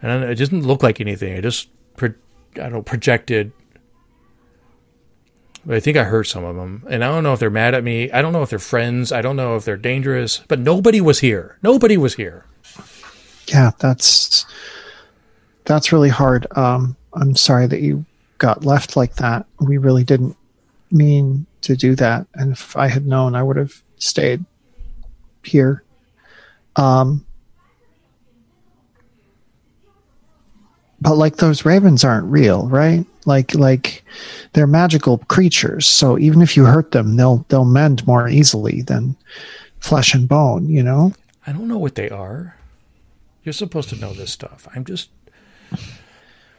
and 0.00 0.24
it 0.24 0.36
didn't 0.36 0.66
look 0.66 0.82
like 0.82 1.00
anything. 1.00 1.32
It 1.32 1.42
just 1.42 1.68
pro- 1.96 2.14
I 2.54 2.60
don't 2.60 2.72
know 2.72 2.82
projected. 2.82 3.52
I 5.68 5.80
think 5.80 5.96
I 5.96 6.04
hurt 6.04 6.24
some 6.24 6.44
of 6.44 6.54
them, 6.54 6.84
and 6.88 7.02
I 7.02 7.08
don't 7.08 7.24
know 7.24 7.32
if 7.32 7.40
they're 7.40 7.50
mad 7.50 7.74
at 7.74 7.82
me. 7.82 8.10
I 8.12 8.22
don't 8.22 8.32
know 8.32 8.42
if 8.42 8.50
they're 8.50 8.58
friends. 8.58 9.10
I 9.10 9.20
don't 9.20 9.36
know 9.36 9.56
if 9.56 9.64
they're 9.64 9.76
dangerous. 9.76 10.42
But 10.46 10.60
nobody 10.60 11.00
was 11.00 11.20
here. 11.20 11.58
Nobody 11.62 11.96
was 11.96 12.14
here. 12.14 12.44
Yeah, 13.48 13.72
that's 13.78 14.46
that's 15.64 15.92
really 15.92 16.08
hard. 16.08 16.46
Um, 16.56 16.96
I'm 17.14 17.34
sorry 17.34 17.66
that 17.66 17.80
you 17.80 18.04
got 18.38 18.64
left 18.64 18.96
like 18.96 19.16
that. 19.16 19.46
We 19.60 19.78
really 19.78 20.04
didn't 20.04 20.36
mean 20.92 21.46
to 21.62 21.76
do 21.76 21.96
that, 21.96 22.26
and 22.34 22.52
if 22.52 22.76
I 22.76 22.86
had 22.86 23.06
known, 23.06 23.34
I 23.34 23.42
would 23.42 23.56
have 23.56 23.82
stayed 23.98 24.44
here. 25.42 25.82
Um, 26.76 27.26
but 31.00 31.16
like 31.16 31.36
those 31.36 31.64
ravens 31.64 32.04
aren't 32.04 32.26
real, 32.26 32.68
right? 32.68 33.04
Like 33.26 33.54
like 33.54 34.02
they're 34.54 34.66
magical 34.66 35.18
creatures. 35.18 35.86
So 35.86 36.18
even 36.18 36.40
if 36.40 36.56
you 36.56 36.64
hurt 36.64 36.92
them, 36.92 37.16
they'll 37.16 37.44
they'll 37.48 37.64
mend 37.66 38.06
more 38.06 38.28
easily 38.28 38.80
than 38.82 39.14
flesh 39.80 40.14
and 40.14 40.26
bone. 40.26 40.68
You 40.68 40.82
know. 40.82 41.12
I 41.46 41.52
don't 41.52 41.68
know 41.68 41.78
what 41.78 41.94
they 41.94 42.08
are. 42.08 42.56
You're 43.44 43.52
supposed 43.52 43.88
to 43.90 43.96
know 43.96 44.12
this 44.14 44.32
stuff. 44.32 44.66
I'm 44.74 44.84
just 44.84 45.10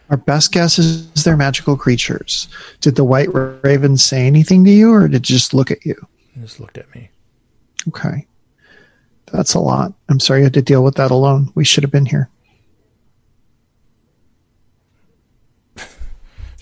Our 0.10 0.18
best 0.18 0.52
guess 0.52 0.80
is 0.80 1.12
they're 1.24 1.36
magical 1.36 1.76
creatures. 1.76 2.48
Did 2.80 2.96
the 2.96 3.04
white 3.04 3.28
raven 3.34 3.98
say 3.98 4.26
anything 4.26 4.64
to 4.66 4.72
you, 4.72 4.94
or 4.94 5.08
did 5.08 5.16
it 5.16 5.22
just 5.24 5.54
look 5.54 5.72
at 5.72 5.86
you? 5.86 5.96
He 6.34 6.42
just 6.42 6.60
looked 6.60 6.78
at 6.78 6.94
me. 6.96 7.10
Okay. 7.90 8.26
That's 9.34 9.54
a 9.54 9.60
lot. 9.60 9.94
I'm 10.08 10.20
sorry 10.22 10.40
you 10.40 10.46
had 10.46 10.54
to 10.54 10.62
deal 10.62 10.84
with 10.84 10.96
that 10.96 11.12
alone. 11.12 11.52
We 11.56 11.66
should 11.66 11.84
have 11.84 11.92
been 11.92 12.06
here. 12.06 12.30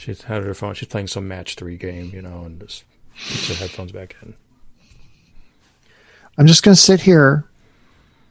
She's 0.06 0.22
had 0.22 0.44
her 0.44 0.54
phone. 0.54 0.76
She's 0.76 0.88
playing 0.88 1.08
some 1.08 1.28
match 1.28 1.56
three 1.56 1.78
game, 1.78 2.12
you 2.14 2.22
know, 2.22 2.44
and 2.44 2.60
just 2.62 2.84
puts 3.16 3.48
her 3.48 3.56
headphones 3.56 3.92
back 3.92 4.16
in. 4.22 4.36
I'm 6.38 6.46
just 6.46 6.62
going 6.62 6.76
to 6.76 6.80
sit 6.80 7.02
here 7.02 7.44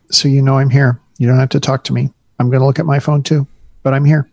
so 0.08 0.28
you 0.28 0.40
know 0.40 0.56
I'm 0.56 0.70
here. 0.70 1.00
You 1.18 1.26
don't 1.26 1.38
have 1.40 1.48
to 1.48 1.58
talk 1.58 1.82
to 1.84 1.92
me. 1.92 2.12
I'm 2.38 2.48
going 2.48 2.60
to 2.60 2.66
look 2.66 2.78
at 2.78 2.86
my 2.86 3.00
phone 3.00 3.24
too, 3.24 3.48
but 3.82 3.92
I'm 3.92 4.04
here. 4.04 4.30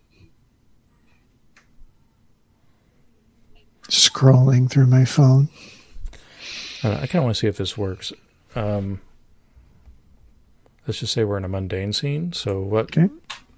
Scrolling 3.90 4.70
through 4.70 4.86
my 4.86 5.04
phone. 5.04 5.50
I, 6.84 6.90
I 6.92 7.08
kind 7.08 7.16
of 7.16 7.24
want 7.24 7.36
to 7.36 7.40
see 7.40 7.48
if 7.48 7.58
this 7.58 7.76
works. 7.76 8.14
Um, 8.56 9.02
let's 10.86 11.00
just 11.00 11.14
say 11.14 11.24
we're 11.24 11.38
in 11.38 11.46
a 11.46 11.50
mundane 11.50 11.92
scene. 11.94 12.34
So 12.34 12.62
what, 12.62 12.96
Okay. 12.96 13.10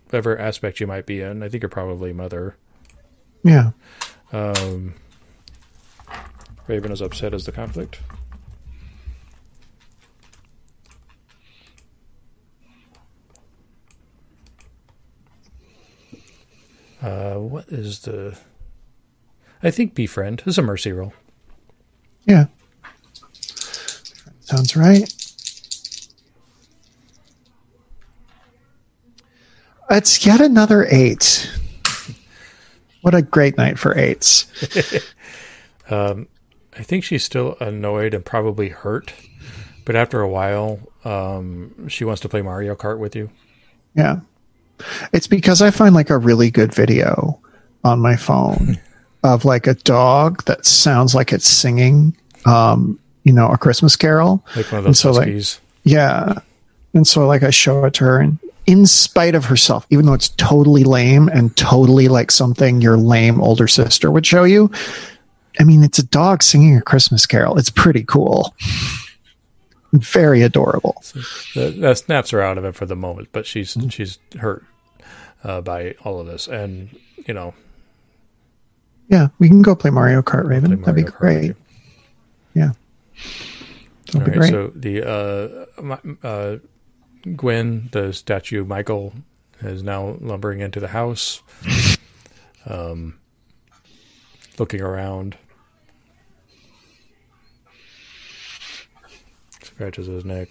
whatever 0.06 0.38
aspect 0.38 0.80
you 0.80 0.88
might 0.88 1.06
be 1.06 1.20
in, 1.20 1.44
I 1.44 1.50
think 1.50 1.64
you're 1.64 1.70
probably 1.70 2.14
mother. 2.14 2.56
Yeah. 3.44 3.72
Um, 4.32 4.96
Raven 6.68 6.92
is 6.92 7.02
upset 7.02 7.34
as 7.34 7.46
the 7.46 7.52
conflict. 7.52 8.00
Uh, 17.02 17.36
what 17.36 17.68
is 17.68 18.00
the? 18.00 18.38
I 19.62 19.72
think 19.72 19.94
befriend 19.94 20.44
is 20.46 20.58
a 20.58 20.62
mercy 20.62 20.94
roll. 20.94 21.14
Yeah. 22.26 22.46
Sounds 24.40 24.78
right. 24.78 25.14
It's 29.90 30.26
yet 30.26 30.40
another 30.40 30.88
eight. 30.90 31.52
What 33.04 33.14
a 33.14 33.22
great 33.22 33.58
night 33.58 33.78
for 33.78 33.98
eights. 33.98 34.48
I 36.76 36.82
think 36.82 37.04
she's 37.04 37.24
still 37.24 37.58
annoyed 37.60 38.14
and 38.14 38.26
probably 38.26 38.70
hurt, 38.70 39.14
but 39.86 39.96
after 39.96 40.22
a 40.22 40.30
while, 40.30 40.80
um, 41.06 41.88
she 41.88 42.06
wants 42.06 42.22
to 42.22 42.30
play 42.30 42.42
Mario 42.42 42.76
Kart 42.76 43.00
with 43.00 43.16
you. 43.16 43.30
Yeah. 43.94 44.22
It's 45.12 45.28
because 45.28 45.62
I 45.62 45.70
find 45.70 45.94
like 45.94 46.10
a 46.10 46.18
really 46.18 46.50
good 46.50 46.74
video 46.74 47.40
on 47.84 48.00
my 48.00 48.16
phone 48.16 48.80
of 49.24 49.46
like 49.46 49.68
a 49.68 49.76
dog 49.76 50.44
that 50.46 50.66
sounds 50.66 51.14
like 51.14 51.32
it's 51.32 51.48
singing, 51.48 52.16
um, 52.46 52.98
you 53.24 53.34
know, 53.34 53.50
a 53.50 53.58
Christmas 53.58 53.96
carol. 53.96 54.44
Like 54.56 54.72
one 54.72 54.80
of 54.80 54.86
And 54.86 54.96
those 54.96 55.00
so, 55.00 55.12
like. 55.12 55.36
Yeah. 55.84 56.40
And 56.94 57.06
so 57.06 57.28
like 57.28 57.44
I 57.44 57.50
show 57.50 57.84
it 57.86 57.94
to 57.96 58.06
her 58.06 58.20
and 58.20 58.40
in 58.66 58.86
spite 58.86 59.36
of 59.36 59.46
herself, 59.46 59.86
even 59.90 60.06
though 60.06 60.14
it's 60.14 60.30
totally 60.30 60.84
lame 60.84 61.28
and 61.30 61.56
totally 61.58 62.08
like 62.08 62.32
something 62.32 62.82
your 62.82 62.98
lame 62.98 63.42
older 63.42 63.68
sister 63.68 64.10
would 64.12 64.26
show 64.26 64.44
you, 64.44 64.72
I 65.60 65.64
mean, 65.64 65.84
it's 65.84 66.00
a 66.00 66.04
dog 66.06 66.42
singing 66.44 66.76
a 66.78 66.82
Christmas 66.82 67.26
carol. 67.26 67.58
It's 67.58 67.70
pretty 67.70 68.04
cool. 68.04 68.56
Very 69.92 70.42
adorable. 70.42 70.96
that, 71.56 72.02
snaps 72.04 72.32
her 72.32 72.42
out 72.42 72.58
of 72.58 72.66
it 72.66 72.74
for 72.74 72.86
the 72.88 72.96
moment, 72.96 73.30
but 73.32 73.46
she's 73.46 73.78
she's 73.90 74.18
hurt 74.40 74.64
uh, 75.44 75.62
by 75.62 75.94
all 76.04 76.20
of 76.20 76.26
this, 76.26 76.48
and 76.48 76.90
you 77.28 77.34
know, 77.36 77.54
Yeah, 79.10 79.28
we 79.38 79.48
can 79.50 79.62
go 79.62 79.76
play 79.76 79.92
Mario 79.92 80.24
Kart, 80.24 80.48
Raven. 80.48 80.82
play 80.82 80.94
That'd 80.94 81.06
be 81.06 81.12
Kart 81.12 81.16
great. 81.18 81.56
Yeah. 82.56 82.72
That'd 84.12 84.22
All 84.22 84.22
be 84.22 84.32
right, 84.32 84.40
great. 84.40 84.52
so 84.52 84.72
the 84.76 85.08
uh, 85.08 85.82
Mi- 85.84 86.16
uh, 86.24 86.56
Gwen, 87.36 87.90
the 87.92 88.12
statue 88.12 88.66
Michael, 88.66 89.14
is 89.62 89.82
now 89.82 90.18
lumbering 90.20 90.60
into 90.60 90.80
the 90.80 90.90
house, 90.90 91.42
um, 92.66 93.18
looking 94.60 94.82
around, 94.82 95.38
scratches 99.62 100.08
his 100.08 100.26
neck. 100.26 100.50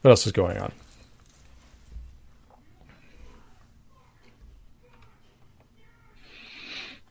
What 0.00 0.10
else 0.10 0.26
is 0.26 0.32
going 0.32 0.58
on? 0.58 0.72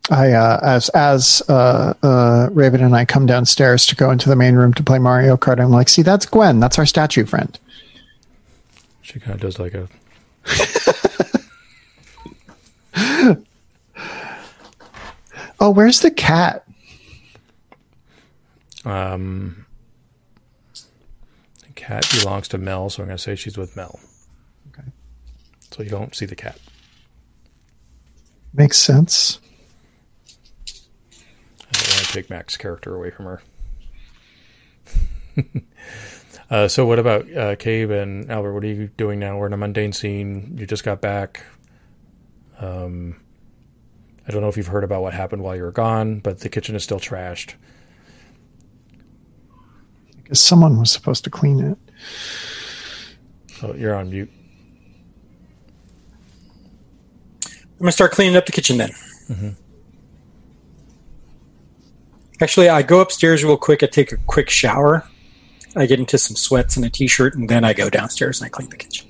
I 0.10 0.34
uh, 0.34 0.60
as 0.62 0.90
as 0.90 1.42
uh, 1.48 1.94
uh, 2.04 2.50
Raven 2.52 2.84
and 2.84 2.96
I 2.96 3.06
come 3.06 3.26
downstairs 3.26 3.86
to 3.88 3.96
go 3.96 4.12
into 4.12 4.28
the 4.28 4.36
main 4.36 4.56
room 4.56 4.74
to 4.74 4.84
play 4.84 5.00
Mario 5.00 5.38
Kart. 5.38 5.62
I'm 5.62 5.72
like, 5.72 5.88
see, 5.88 6.02
that's 6.02 6.26
Gwen. 6.26 6.60
That's 6.60 6.78
our 6.78 6.86
statue 6.86 7.26
friend. 7.26 7.58
She 9.02 9.20
kind 9.20 9.36
of 9.36 9.42
does 9.42 9.60
like 9.60 9.74
a 9.74 9.88
Oh, 15.64 15.70
where's 15.70 16.02
the 16.02 16.12
cat? 16.12 16.68
Um, 18.84 19.66
the 21.66 21.72
cat 21.74 22.06
belongs 22.20 22.50
to 22.50 22.58
Mel, 22.58 22.90
so 22.90 23.02
I'm 23.02 23.08
going 23.08 23.16
to 23.16 23.24
say 23.24 23.36
she's 23.36 23.58
with 23.58 23.74
Mel. 23.78 23.98
Okay. 24.70 24.90
So 25.72 25.84
you 25.84 25.90
don't 25.90 26.14
see 26.14 26.26
the 26.26 26.36
cat. 26.36 26.60
Makes 28.54 28.78
sense. 28.78 29.40
I 32.14 32.16
don't 32.16 32.20
want 32.20 32.22
to 32.22 32.22
take 32.22 32.30
Mac's 32.30 32.58
character 32.58 32.96
away 32.96 33.10
from 33.10 33.26
her. 33.26 33.42
uh, 36.50 36.68
so 36.68 36.86
what 36.86 37.00
about 37.00 37.32
uh, 37.36 37.56
Cabe 37.56 37.92
and 37.92 38.30
Albert? 38.30 38.54
What 38.54 38.64
are 38.64 38.68
you 38.68 38.88
doing 38.98 39.20
now? 39.20 39.38
We're 39.38 39.48
in 39.48 39.54
a 39.54 39.58
mundane 39.58 39.94
scene. 39.94 40.56
You 40.58 40.68
just 40.68 40.84
got 40.84 41.02
back. 41.02 41.44
Um, 42.60 43.20
I 44.28 44.32
don't 44.32 44.42
know 44.42 44.48
if 44.48 44.58
you've 44.58 44.68
heard 44.68 44.84
about 44.84 45.02
what 45.02 45.14
happened 45.14 45.42
while 45.42 45.56
you 45.56 45.64
were 45.64 45.72
gone, 45.72 46.20
but 46.20 46.42
the 46.42 46.50
kitchen 46.50 46.76
is 46.76 46.84
still 46.84 47.00
trashed. 47.00 47.56
Because 50.22 50.40
someone 50.40 50.78
was 50.80 50.92
supposed 50.92 51.24
to 51.24 51.32
clean 51.32 51.60
it. 51.60 51.78
Oh, 53.64 53.74
you're 53.74 53.96
on 53.96 54.12
mute. 54.12 54.30
I'm 57.46 57.80
gonna 57.80 57.92
start 57.92 58.12
cleaning 58.12 58.36
up 58.36 58.46
the 58.46 58.52
kitchen 58.52 58.78
then. 58.78 58.92
Actually, 62.42 62.70
I 62.70 62.82
go 62.82 63.00
upstairs 63.00 63.44
real 63.44 63.58
quick. 63.58 63.84
I 63.84 63.88
take 63.88 64.12
a 64.12 64.18
quick 64.18 64.50
shower. 64.50 65.08
I 65.76 65.86
get 65.86 66.00
into 66.00 66.18
some 66.18 66.36
sweats 66.36 66.76
and 66.76 66.86
a 66.86 66.90
t-shirt, 66.90 67.36
and 67.36 67.50
then 67.50 67.64
I 67.64 67.74
go 67.74 67.90
downstairs 67.90 68.42
and 68.42 68.46
I 68.48 68.50
clean 68.50 68.70
the 68.70 68.78
kitchen. 68.78 69.08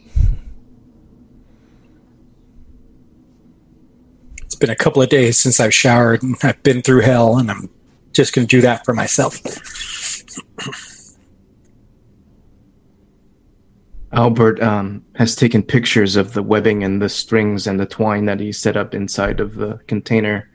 It's 4.44 4.56
been 4.56 4.70
a 4.70 4.76
couple 4.76 5.02
of 5.02 5.10
days 5.10 5.38
since 5.38 5.60
I've 5.60 5.74
showered, 5.74 6.24
and 6.24 6.36
I've 6.44 6.62
been 6.64 6.82
through 6.82 7.02
hell, 7.02 7.38
and 7.38 7.50
I'm 7.50 7.70
just 8.14 8.34
going 8.34 8.48
to 8.48 8.56
do 8.56 8.62
that 8.62 8.86
for 8.86 8.94
myself. 8.94 9.40
Albert 14.14 14.62
um, 14.62 15.04
has 15.16 15.36
taken 15.36 15.64
pictures 15.64 16.16
of 16.16 16.34
the 16.34 16.44
webbing 16.44 16.84
and 16.84 17.02
the 17.02 17.10
strings 17.10 17.66
and 17.66 17.80
the 17.80 17.86
twine 17.88 18.26
that 18.26 18.40
he 18.40 18.52
set 18.52 18.78
up 18.78 18.94
inside 18.94 19.40
of 19.40 19.56
the 19.56 19.80
container, 19.88 20.50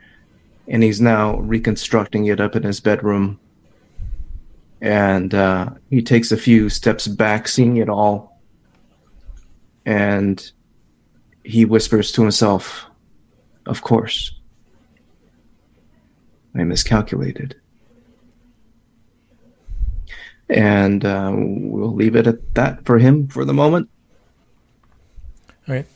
and 0.68 0.82
he's 0.82 1.00
now 1.00 1.38
reconstructing 1.38 2.26
it 2.26 2.40
up 2.40 2.54
in 2.54 2.62
his 2.62 2.80
bedroom. 2.80 3.40
And 4.80 5.34
uh, 5.34 5.70
he 5.90 6.02
takes 6.02 6.30
a 6.30 6.36
few 6.36 6.68
steps 6.68 7.08
back, 7.08 7.48
seeing 7.48 7.78
it 7.78 7.88
all, 7.88 8.40
and 9.84 10.52
he 11.42 11.64
whispers 11.64 12.12
to 12.12 12.22
himself, 12.22 12.86
Of 13.66 13.82
course, 13.82 14.38
I 16.54 16.62
miscalculated. 16.62 17.56
And 20.50 21.04
uh, 21.04 21.32
we'll 21.34 21.94
leave 21.94 22.16
it 22.16 22.26
at 22.26 22.54
that 22.54 22.84
for 22.84 22.98
him 22.98 23.28
for 23.28 23.44
the 23.44 23.52
moment. 23.52 23.88
All 25.66 25.74
right. 25.74 25.86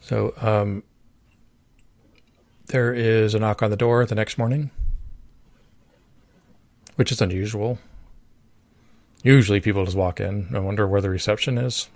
So 0.00 0.34
um, 0.40 0.82
there 2.68 2.92
is 2.92 3.34
a 3.34 3.38
knock 3.38 3.62
on 3.62 3.70
the 3.70 3.76
door 3.76 4.04
the 4.06 4.14
next 4.14 4.38
morning, 4.38 4.70
which 6.96 7.10
is 7.12 7.20
unusual. 7.20 7.78
Usually 9.22 9.60
people 9.60 9.84
just 9.84 9.96
walk 9.96 10.20
in. 10.20 10.48
I 10.54 10.60
wonder 10.60 10.86
where 10.86 11.00
the 11.00 11.10
reception 11.10 11.58
is. 11.58 11.88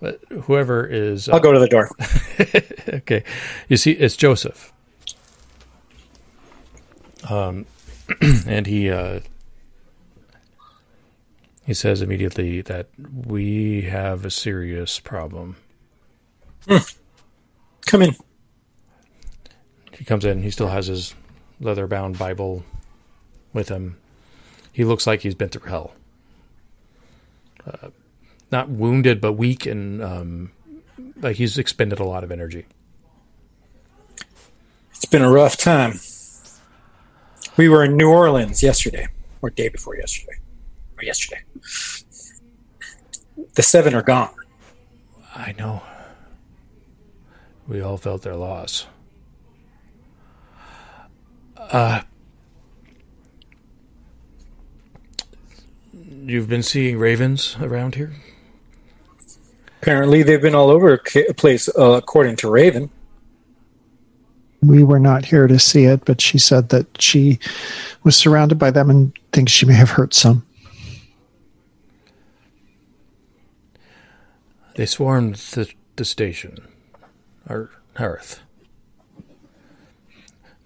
But 0.00 0.20
whoever 0.44 0.86
is. 0.86 1.28
uh, 1.28 1.32
I'll 1.32 1.40
go 1.40 1.52
to 1.52 1.58
the 1.58 1.68
door. 1.68 1.90
okay. 3.00 3.24
You 3.68 3.76
see, 3.76 3.92
it's 3.92 4.16
Joseph. 4.16 4.72
Um, 7.28 7.66
and 8.46 8.66
he 8.66 8.88
uh, 8.90 9.20
he 11.66 11.74
says 11.74 12.00
immediately 12.00 12.62
that 12.62 12.88
we 13.26 13.82
have 13.82 14.24
a 14.24 14.30
serious 14.30 14.98
problem. 15.00 15.56
Come 17.86 18.02
in. 18.02 18.16
He 20.00 20.06
comes 20.06 20.24
in. 20.24 20.42
He 20.42 20.50
still 20.50 20.68
has 20.68 20.86
his 20.86 21.14
leather-bound 21.60 22.18
Bible 22.18 22.64
with 23.52 23.68
him. 23.68 23.98
He 24.72 24.82
looks 24.82 25.06
like 25.06 25.20
he's 25.20 25.34
been 25.34 25.50
through 25.50 25.68
hell. 25.68 25.92
Uh, 27.66 27.90
not 28.50 28.70
wounded, 28.70 29.20
but 29.20 29.34
weak, 29.34 29.66
and 29.66 30.02
um, 30.02 30.52
like 31.16 31.36
he's 31.36 31.58
expended 31.58 31.98
a 31.98 32.04
lot 32.04 32.24
of 32.24 32.32
energy. 32.32 32.64
It's 34.92 35.04
been 35.04 35.20
a 35.20 35.30
rough 35.30 35.58
time. 35.58 36.00
We 37.58 37.68
were 37.68 37.84
in 37.84 37.98
New 37.98 38.08
Orleans 38.08 38.62
yesterday, 38.62 39.06
or 39.42 39.50
day 39.50 39.68
before 39.68 39.96
yesterday, 39.96 40.38
or 40.96 41.04
yesterday. 41.04 41.42
The 43.52 43.62
seven 43.62 43.94
are 43.94 44.00
gone. 44.00 44.34
I 45.34 45.52
know. 45.58 45.82
We 47.68 47.82
all 47.82 47.98
felt 47.98 48.22
their 48.22 48.36
loss. 48.36 48.86
Uh, 51.70 52.02
you've 55.92 56.48
been 56.48 56.62
seeing 56.62 56.98
ravens 56.98 57.56
around 57.60 57.94
here? 57.94 58.12
Apparently, 59.80 60.22
they've 60.22 60.42
been 60.42 60.54
all 60.54 60.68
over 60.68 61.00
the 61.14 61.34
place, 61.36 61.68
uh, 61.78 61.92
according 61.92 62.36
to 62.36 62.50
Raven. 62.50 62.90
We 64.62 64.82
were 64.82 64.98
not 64.98 65.24
here 65.24 65.46
to 65.46 65.58
see 65.58 65.84
it, 65.84 66.04
but 66.04 66.20
she 66.20 66.38
said 66.38 66.68
that 66.70 67.00
she 67.00 67.38
was 68.02 68.14
surrounded 68.14 68.58
by 68.58 68.70
them 68.70 68.90
and 68.90 69.12
thinks 69.32 69.52
she 69.52 69.64
may 69.64 69.74
have 69.74 69.90
hurt 69.90 70.12
some. 70.12 70.44
They 74.74 74.86
swarmed 74.86 75.36
the, 75.36 75.70
the 75.96 76.04
station, 76.04 76.58
our 77.48 77.70
hearth. 77.96 78.40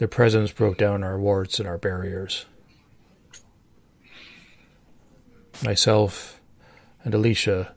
Their 0.04 0.08
presence 0.10 0.52
broke 0.52 0.76
down 0.76 1.02
our 1.02 1.18
wards 1.18 1.58
and 1.58 1.66
our 1.66 1.78
barriers. 1.78 2.44
Myself 5.64 6.42
and 7.04 7.14
Alicia 7.14 7.74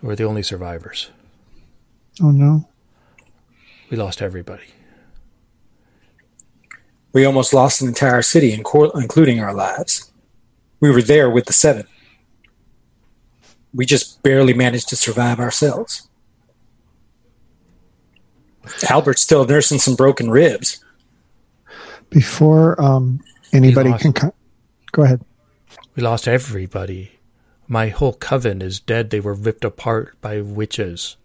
were 0.00 0.14
the 0.14 0.22
only 0.22 0.44
survivors. 0.44 1.10
Oh 2.22 2.30
no. 2.30 2.68
We 3.90 3.96
lost 3.96 4.22
everybody. 4.22 4.62
We 7.12 7.24
almost 7.24 7.52
lost 7.52 7.82
an 7.82 7.88
entire 7.88 8.22
city, 8.22 8.52
including 8.52 9.40
our 9.40 9.52
lives. 9.52 10.12
We 10.78 10.92
were 10.92 11.02
there 11.02 11.28
with 11.28 11.46
the 11.46 11.52
seven. 11.52 11.88
We 13.74 13.86
just 13.86 14.22
barely 14.22 14.54
managed 14.54 14.88
to 14.90 14.96
survive 14.96 15.40
ourselves. 15.40 16.08
Albert's 18.88 19.22
still 19.22 19.44
nursing 19.44 19.80
some 19.80 19.96
broken 19.96 20.30
ribs. 20.30 20.83
Before 22.14 22.80
um, 22.80 23.20
anybody 23.52 23.90
lost- 23.90 24.02
can 24.02 24.12
co- 24.12 24.34
go 24.92 25.02
ahead. 25.02 25.20
We 25.96 26.02
lost 26.02 26.28
everybody. 26.28 27.18
My 27.66 27.88
whole 27.88 28.12
coven 28.12 28.62
is 28.62 28.78
dead. 28.78 29.10
They 29.10 29.20
were 29.20 29.34
ripped 29.34 29.64
apart 29.64 30.20
by 30.20 30.40
witches. 30.40 31.16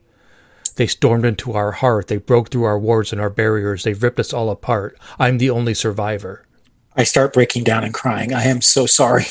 They 0.76 0.88
stormed 0.88 1.26
into 1.26 1.54
our 1.54 1.74
heart. 1.74 2.08
They 2.08 2.18
broke 2.18 2.50
through 2.50 2.64
our 2.64 2.80
wards 2.80 3.12
and 3.12 3.22
our 3.22 3.30
barriers. 3.30 3.84
They 3.84 3.94
ripped 3.94 4.20
us 4.20 4.34
all 4.34 4.50
apart. 4.50 4.98
I'm 5.20 5.38
the 5.38 5.50
only 5.50 5.74
survivor. 5.74 6.46
I 6.96 7.04
start 7.04 7.34
breaking 7.34 7.66
down 7.66 7.84
and 7.84 7.94
crying. 7.94 8.34
I 8.34 8.44
am 8.44 8.62
so 8.62 8.86
sorry. 8.86 9.26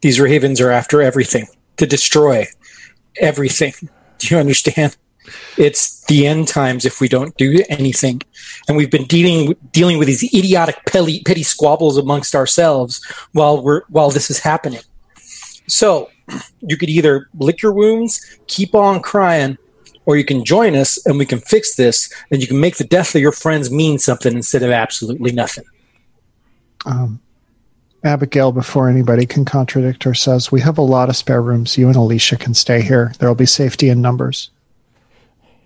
These 0.00 0.20
ravens 0.20 0.60
are 0.60 0.70
after 0.70 1.02
everything 1.02 1.46
to 1.76 1.86
destroy 1.86 2.46
everything. 3.16 3.72
Do 4.18 4.34
you 4.34 4.40
understand? 4.40 4.96
It's 5.56 6.04
the 6.06 6.26
end 6.26 6.48
times 6.48 6.84
if 6.84 7.00
we 7.00 7.08
don't 7.08 7.36
do 7.36 7.62
anything, 7.68 8.22
and 8.68 8.76
we've 8.76 8.90
been 8.90 9.04
dealing 9.04 9.54
dealing 9.70 9.98
with 9.98 10.08
these 10.08 10.24
idiotic 10.34 10.84
petty, 10.86 11.22
petty 11.24 11.42
squabbles 11.42 11.96
amongst 11.96 12.34
ourselves 12.34 13.04
while 13.32 13.62
we're 13.62 13.82
while 13.88 14.10
this 14.10 14.30
is 14.30 14.40
happening. 14.40 14.82
So, 15.68 16.10
you 16.60 16.76
could 16.76 16.88
either 16.88 17.28
lick 17.38 17.62
your 17.62 17.72
wounds, 17.72 18.38
keep 18.46 18.74
on 18.74 19.00
crying, 19.00 19.58
or 20.06 20.16
you 20.16 20.24
can 20.24 20.44
join 20.44 20.74
us 20.74 21.04
and 21.06 21.18
we 21.18 21.26
can 21.26 21.38
fix 21.38 21.76
this, 21.76 22.12
and 22.30 22.40
you 22.40 22.48
can 22.48 22.60
make 22.60 22.76
the 22.76 22.84
death 22.84 23.14
of 23.14 23.20
your 23.20 23.32
friends 23.32 23.70
mean 23.70 23.98
something 23.98 24.34
instead 24.34 24.62
of 24.62 24.70
absolutely 24.70 25.32
nothing. 25.32 25.64
Um, 26.84 27.20
Abigail, 28.04 28.50
before 28.50 28.88
anybody 28.88 29.26
can 29.26 29.44
contradict 29.44 30.02
her, 30.02 30.14
says, 30.14 30.50
We 30.50 30.60
have 30.60 30.78
a 30.78 30.82
lot 30.82 31.08
of 31.08 31.16
spare 31.16 31.40
rooms. 31.40 31.78
You 31.78 31.86
and 31.86 31.96
Alicia 31.96 32.36
can 32.36 32.54
stay 32.54 32.82
here. 32.82 33.12
There 33.18 33.28
will 33.28 33.36
be 33.36 33.46
safety 33.46 33.88
in 33.88 34.02
numbers. 34.02 34.50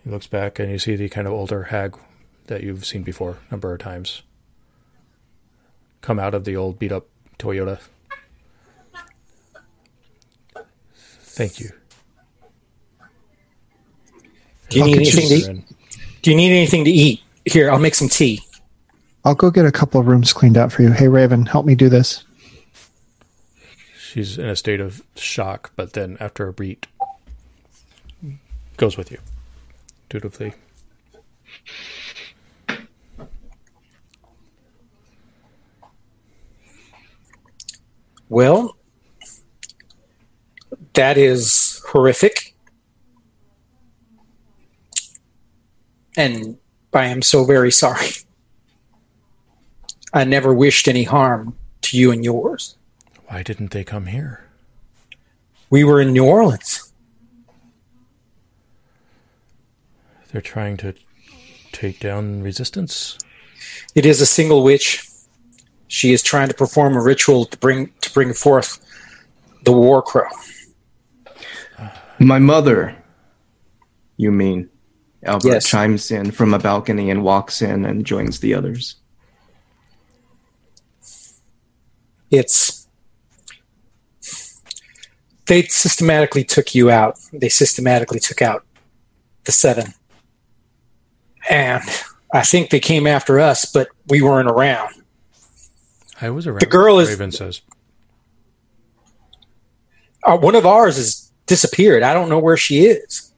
He 0.06 0.12
looks 0.12 0.28
back 0.28 0.60
and 0.60 0.70
you 0.70 0.78
see 0.78 0.94
the 0.94 1.08
kind 1.08 1.26
of 1.26 1.32
older 1.32 1.64
hag 1.64 1.98
that 2.46 2.62
you've 2.62 2.86
seen 2.86 3.02
before 3.02 3.38
a 3.48 3.50
number 3.50 3.72
of 3.72 3.80
times 3.80 4.22
come 6.00 6.20
out 6.20 6.32
of 6.32 6.44
the 6.44 6.54
old 6.54 6.78
beat 6.78 6.92
up 6.92 7.08
Toyota. 7.40 7.80
Thank 10.94 11.58
you. 11.58 11.70
Do 14.68 14.78
you 14.78 14.84
I'll 14.84 14.90
need 14.90 14.98
anything 14.98 15.40
to 15.40 15.50
And 15.50 15.64
Do 16.22 16.30
you 16.30 16.36
need 16.36 16.52
anything 16.52 16.84
to 16.84 16.90
eat? 16.90 17.20
Here, 17.44 17.68
I'll 17.68 17.80
make 17.80 17.96
some 17.96 18.08
tea. 18.08 18.40
I'll 19.24 19.34
go 19.34 19.50
get 19.50 19.66
a 19.66 19.72
couple 19.72 20.00
of 20.00 20.06
rooms 20.06 20.32
cleaned 20.32 20.56
out 20.56 20.70
for 20.70 20.82
you. 20.82 20.92
Hey, 20.92 21.08
Raven, 21.08 21.46
help 21.46 21.66
me 21.66 21.74
do 21.74 21.88
this. 21.88 22.22
she's 23.98 24.38
in 24.38 24.46
a 24.46 24.54
state 24.54 24.80
of 24.80 25.02
shock, 25.16 25.72
but 25.74 25.94
then 25.94 26.16
after 26.20 26.46
a 26.46 26.52
beat, 26.52 26.86
goes 28.76 28.96
with 28.96 29.10
you 29.10 29.18
dutifully. 30.08 30.54
Well, 38.28 38.76
that 40.94 41.16
is 41.16 41.82
horrific. 41.88 42.54
And 46.16 46.58
I 46.92 47.06
am 47.06 47.22
so 47.22 47.44
very 47.44 47.70
sorry. 47.70 48.08
I 50.12 50.24
never 50.24 50.52
wished 50.54 50.88
any 50.88 51.04
harm 51.04 51.56
to 51.82 51.98
you 51.98 52.10
and 52.10 52.24
yours. 52.24 52.76
Why 53.26 53.42
didn't 53.42 53.70
they 53.70 53.84
come 53.84 54.06
here? 54.06 54.44
We 55.68 55.84
were 55.84 56.00
in 56.00 56.12
New 56.12 56.24
Orleans. 56.24 56.85
They're 60.36 60.42
trying 60.42 60.76
to 60.76 60.92
take 61.72 61.98
down 61.98 62.42
resistance. 62.42 63.16
It 63.94 64.04
is 64.04 64.20
a 64.20 64.26
single 64.26 64.62
witch. 64.62 65.08
She 65.88 66.12
is 66.12 66.22
trying 66.22 66.48
to 66.48 66.54
perform 66.54 66.94
a 66.94 67.02
ritual 67.02 67.46
to 67.46 67.56
bring 67.56 67.90
to 68.02 68.12
bring 68.12 68.34
forth 68.34 68.78
the 69.64 69.72
war 69.72 70.02
crow. 70.02 70.28
My 72.18 72.38
mother, 72.38 73.02
you 74.18 74.30
mean? 74.30 74.68
Albert 75.22 75.48
Yes. 75.48 75.66
chimes 75.70 76.10
in 76.10 76.32
from 76.32 76.52
a 76.52 76.58
balcony 76.58 77.08
and 77.08 77.24
walks 77.24 77.62
in 77.62 77.86
and 77.86 78.04
joins 78.04 78.40
the 78.40 78.52
others. 78.52 78.96
It's 82.30 82.88
they 85.46 85.62
systematically 85.62 86.44
took 86.44 86.74
you 86.74 86.90
out. 86.90 87.18
They 87.32 87.48
systematically 87.48 88.20
took 88.20 88.42
out 88.42 88.66
the 89.44 89.52
seven. 89.52 89.94
And 91.50 91.82
I 92.32 92.42
think 92.42 92.70
they 92.70 92.80
came 92.80 93.06
after 93.06 93.38
us, 93.40 93.64
but 93.64 93.88
we 94.08 94.20
weren't 94.22 94.50
around. 94.50 94.94
I 96.20 96.30
was 96.30 96.46
around. 96.46 96.60
The 96.60 96.66
girl 96.66 96.98
is- 96.98 97.08
Raven 97.08 97.32
says. 97.32 97.60
Uh, 100.24 100.36
one 100.36 100.56
of 100.56 100.66
ours 100.66 100.96
has 100.96 101.30
disappeared. 101.46 102.02
I 102.02 102.12
don't 102.12 102.28
know 102.28 102.38
where 102.40 102.56
she 102.56 102.86
is. 102.86 103.32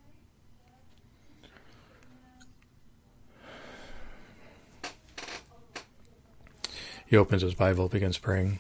He 7.06 7.16
opens 7.16 7.42
his 7.42 7.54
Bible, 7.54 7.88
begins 7.88 8.18
praying. 8.18 8.58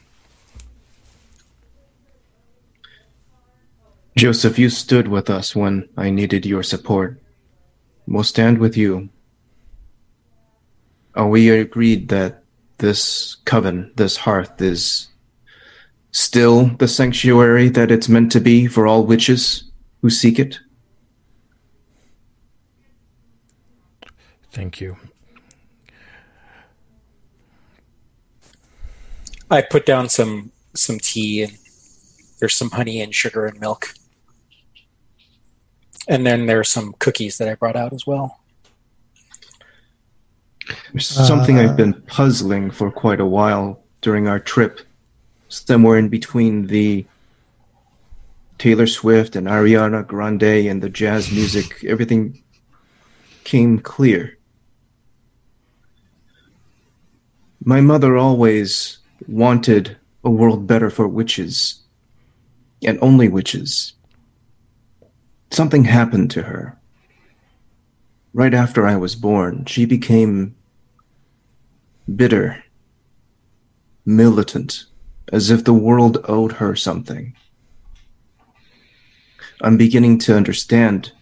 Joseph, 4.16 4.58
you 4.58 4.68
stood 4.70 5.06
with 5.06 5.30
us 5.30 5.54
when 5.54 5.88
I 5.96 6.10
needed 6.10 6.44
your 6.44 6.62
support. 6.62 7.20
We'll 8.06 8.24
stand 8.24 8.58
with 8.58 8.76
you. 8.76 9.10
Are 11.14 11.28
we 11.28 11.50
agreed 11.50 12.08
that 12.08 12.44
this 12.78 13.36
coven, 13.44 13.92
this 13.96 14.16
hearth, 14.16 14.60
is 14.60 15.08
still 16.12 16.66
the 16.78 16.88
sanctuary 16.88 17.68
that 17.70 17.90
it's 17.90 18.08
meant 18.08 18.32
to 18.32 18.40
be 18.40 18.66
for 18.66 18.86
all 18.86 19.04
witches 19.04 19.64
who 20.02 20.10
seek 20.10 20.38
it? 20.38 20.58
Thank 24.52 24.80
you. 24.80 24.96
I 29.50 29.62
put 29.62 29.86
down 29.86 30.08
some 30.08 30.52
some 30.74 30.98
tea 30.98 31.42
and 31.42 31.58
there's 32.38 32.54
some 32.54 32.70
honey 32.70 33.00
and 33.00 33.14
sugar 33.14 33.46
and 33.46 33.58
milk. 33.60 33.94
And 36.08 36.26
then 36.26 36.46
there's 36.46 36.68
some 36.68 36.94
cookies 36.98 37.38
that 37.38 37.48
I 37.48 37.54
brought 37.54 37.76
out 37.76 37.92
as 37.92 38.06
well. 38.06 38.37
There's 40.92 41.06
something 41.06 41.58
Uh. 41.58 41.62
I've 41.62 41.76
been 41.76 41.94
puzzling 42.06 42.70
for 42.70 42.90
quite 42.90 43.20
a 43.20 43.26
while 43.26 43.82
during 44.00 44.28
our 44.28 44.38
trip, 44.38 44.80
somewhere 45.48 45.98
in 45.98 46.08
between 46.08 46.66
the 46.66 47.06
Taylor 48.58 48.86
Swift 48.86 49.36
and 49.36 49.46
Ariana 49.46 50.06
Grande 50.06 50.68
and 50.68 50.82
the 50.82 50.90
jazz 50.90 51.30
music, 51.30 51.84
everything 51.88 52.42
came 53.44 53.78
clear. 53.78 54.36
My 57.64 57.80
mother 57.80 58.16
always 58.16 58.98
wanted 59.26 59.96
a 60.24 60.30
world 60.30 60.66
better 60.66 60.90
for 60.90 61.08
witches, 61.08 61.82
and 62.84 62.98
only 63.00 63.28
witches. 63.28 63.94
Something 65.50 65.84
happened 65.84 66.30
to 66.32 66.42
her. 66.42 66.78
Right 68.34 68.54
after 68.54 68.86
I 68.86 68.96
was 68.96 69.16
born, 69.16 69.64
she 69.64 69.84
became 69.86 70.54
bitter, 72.14 72.62
militant, 74.04 74.84
as 75.32 75.50
if 75.50 75.64
the 75.64 75.74
world 75.74 76.24
owed 76.28 76.52
her 76.52 76.74
something. 76.74 77.34
I'm 79.60 79.76
beginning 79.76 80.18
to 80.20 80.36
understand, 80.36 81.12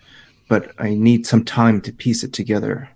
but 0.49 0.73
I 0.79 0.95
need 0.95 1.27
some 1.27 1.45
time 1.45 1.81
to 1.83 1.93
piece 1.93 2.23
it 2.23 2.33
together. 2.33 2.91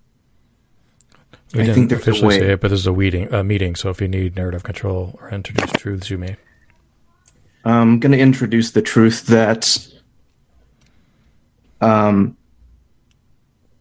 We 1.54 1.60
I 1.60 1.64
didn't 1.64 1.74
think 1.74 1.90
there's 1.90 2.06
a 2.06 2.10
officially 2.10 2.28
way. 2.28 2.40
say 2.40 2.52
it, 2.52 2.60
but 2.60 2.70
this 2.70 2.80
is 2.80 2.86
a 2.86 2.92
meeting, 2.92 3.32
a 3.32 3.42
meeting. 3.42 3.74
So 3.74 3.90
if 3.90 4.00
you 4.00 4.06
need 4.06 4.36
narrative 4.36 4.62
control 4.62 5.18
or 5.20 5.30
introduce 5.30 5.72
truths, 5.72 6.10
you 6.10 6.18
may. 6.18 6.36
I'm 7.64 7.98
going 7.98 8.12
to 8.12 8.18
introduce 8.18 8.70
the 8.70 8.82
truth 8.82 9.26
that 9.26 9.86
um, 11.80 12.36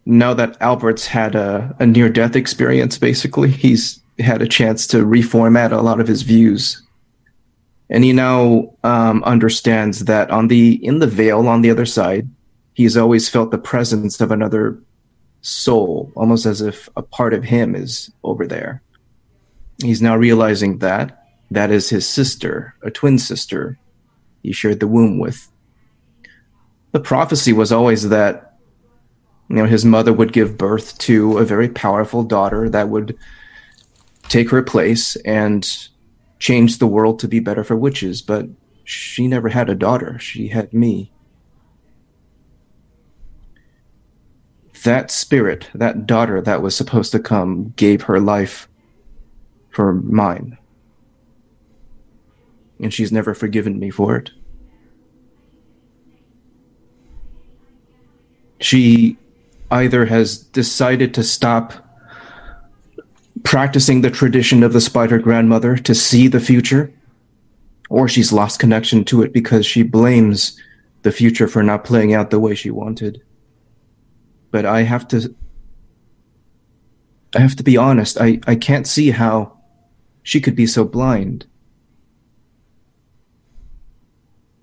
now 0.09 0.33
that 0.33 0.57
Albert's 0.59 1.05
had 1.05 1.35
a, 1.35 1.75
a 1.79 1.85
near 1.85 2.09
death 2.09 2.35
experience, 2.35 2.97
basically, 2.97 3.51
he's 3.51 4.01
had 4.17 4.41
a 4.41 4.47
chance 4.47 4.87
to 4.87 5.05
reformat 5.05 5.71
a 5.71 5.81
lot 5.81 5.99
of 5.99 6.07
his 6.07 6.23
views. 6.23 6.81
And 7.91 8.03
he 8.03 8.11
now 8.11 8.73
um, 8.83 9.23
understands 9.23 10.05
that 10.05 10.31
on 10.31 10.47
the 10.47 10.83
in 10.83 10.97
the 10.97 11.07
veil 11.07 11.47
on 11.47 11.61
the 11.61 11.69
other 11.69 11.85
side, 11.85 12.27
he's 12.73 12.97
always 12.97 13.29
felt 13.29 13.51
the 13.51 13.59
presence 13.59 14.19
of 14.19 14.31
another 14.31 14.79
soul, 15.41 16.11
almost 16.15 16.47
as 16.47 16.61
if 16.61 16.89
a 16.97 17.03
part 17.03 17.33
of 17.33 17.43
him 17.43 17.75
is 17.75 18.11
over 18.23 18.47
there. 18.47 18.81
He's 19.81 20.01
now 20.01 20.17
realizing 20.17 20.79
that 20.79 21.23
that 21.51 21.69
is 21.69 21.89
his 21.89 22.07
sister, 22.07 22.73
a 22.81 22.89
twin 22.89 23.19
sister 23.19 23.77
he 24.41 24.53
shared 24.53 24.79
the 24.79 24.87
womb 24.87 25.19
with. 25.19 25.51
The 26.93 26.99
prophecy 26.99 27.53
was 27.53 27.71
always 27.71 28.09
that 28.09 28.48
you 29.49 29.55
know 29.55 29.65
his 29.65 29.83
mother 29.83 30.13
would 30.13 30.31
give 30.31 30.57
birth 30.57 30.97
to 30.99 31.39
a 31.39 31.45
very 31.45 31.67
powerful 31.67 32.23
daughter 32.23 32.69
that 32.69 32.89
would 32.89 33.17
take 34.27 34.49
her 34.51 34.61
place 34.61 35.15
and 35.17 35.89
change 36.37 36.77
the 36.77 36.87
world 36.87 37.19
to 37.19 37.27
be 37.27 37.39
better 37.39 37.63
for 37.63 37.75
witches, 37.75 38.21
but 38.21 38.47
she 38.83 39.27
never 39.27 39.49
had 39.49 39.69
a 39.69 39.75
daughter. 39.75 40.17
She 40.19 40.47
had 40.47 40.71
me. 40.71 41.11
That 44.83 45.11
spirit, 45.11 45.69
that 45.73 46.05
daughter 46.05 46.41
that 46.41 46.61
was 46.61 46.75
supposed 46.75 47.11
to 47.11 47.19
come, 47.19 47.73
gave 47.75 48.03
her 48.03 48.19
life 48.19 48.69
for 49.71 49.93
mine. 49.93 50.57
And 52.79 52.93
she's 52.93 53.11
never 53.11 53.33
forgiven 53.33 53.77
me 53.77 53.89
for 53.89 54.15
it. 54.15 54.31
She 58.61 59.17
either 59.71 60.05
has 60.05 60.37
decided 60.37 61.13
to 61.13 61.23
stop 61.23 61.73
practicing 63.43 64.01
the 64.01 64.11
tradition 64.11 64.63
of 64.63 64.73
the 64.73 64.81
spider 64.81 65.19
grandmother 65.19 65.77
to 65.77 65.95
see 65.95 66.27
the 66.27 66.39
future, 66.39 66.93
or 67.89 68.07
she's 68.07 68.33
lost 68.33 68.59
connection 68.59 69.03
to 69.05 69.21
it 69.21 69.33
because 69.33 69.65
she 69.65 69.83
blames 69.83 70.59
the 71.03 71.11
future 71.11 71.47
for 71.47 71.63
not 71.63 71.83
playing 71.83 72.13
out 72.13 72.29
the 72.29 72.39
way 72.39 72.55
she 72.55 72.69
wanted. 72.69 73.21
But 74.51 74.65
I 74.65 74.81
have 74.81 75.07
to 75.09 75.33
I 77.35 77.39
have 77.39 77.55
to 77.57 77.63
be 77.63 77.77
honest, 77.77 78.19
I, 78.19 78.39
I 78.47 78.55
can't 78.55 78.87
see 78.87 79.11
how 79.11 79.57
she 80.23 80.41
could 80.41 80.55
be 80.55 80.65
so 80.65 80.83
blind. 80.83 81.45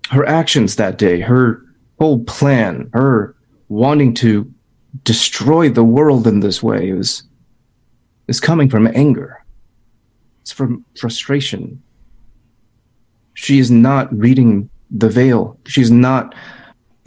Her 0.09 0.25
actions 0.25 0.75
that 0.75 0.97
day, 0.97 1.21
her 1.21 1.61
whole 1.99 2.23
plan, 2.23 2.89
her 2.93 3.35
wanting 3.69 4.13
to 4.15 4.53
destroy 5.03 5.69
the 5.69 5.83
world 5.83 6.27
in 6.27 6.39
this 6.39 6.61
way 6.61 6.89
is 6.89 7.23
is 8.27 8.39
coming 8.39 8.69
from 8.69 8.87
anger. 8.87 9.43
It's 10.41 10.51
from 10.51 10.85
frustration. 10.99 11.81
She 13.33 13.59
is 13.59 13.71
not 13.71 14.13
reading 14.17 14.69
the 14.91 15.09
veil. 15.09 15.57
She's 15.65 15.91
not 15.91 16.35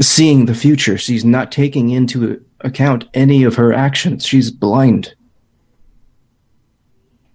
seeing 0.00 0.46
the 0.46 0.54
future. 0.54 0.96
She's 0.96 1.24
not 1.24 1.52
taking 1.52 1.90
into 1.90 2.42
account 2.60 3.06
any 3.14 3.42
of 3.42 3.54
her 3.56 3.72
actions. 3.72 4.24
She's 4.24 4.50
blind. 4.50 5.14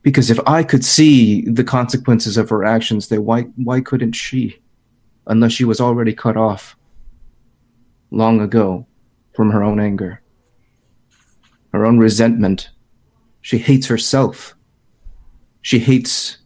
Because 0.01 0.29
if 0.29 0.39
I 0.47 0.63
could 0.63 0.85
see 0.85 1.41
the 1.49 1.63
consequences 1.63 2.37
of 2.37 2.49
her 2.49 2.63
actions, 2.63 3.07
then 3.07 3.25
why 3.25 3.41
why 3.55 3.81
couldn't 3.81 4.13
she? 4.13 4.59
Unless 5.27 5.53
she 5.53 5.65
was 5.65 5.81
already 5.81 6.13
cut 6.13 6.37
off 6.37 6.75
long 8.11 8.39
ago 8.39 8.85
from 9.33 9.49
her 9.49 9.63
own 9.63 9.79
anger, 9.79 10.21
her 11.75 11.85
own 11.85 11.97
resentment. 11.97 12.69
She 13.41 13.57
hates 13.57 13.87
herself. 13.87 14.55
She 15.61 15.79
hates 15.79 16.37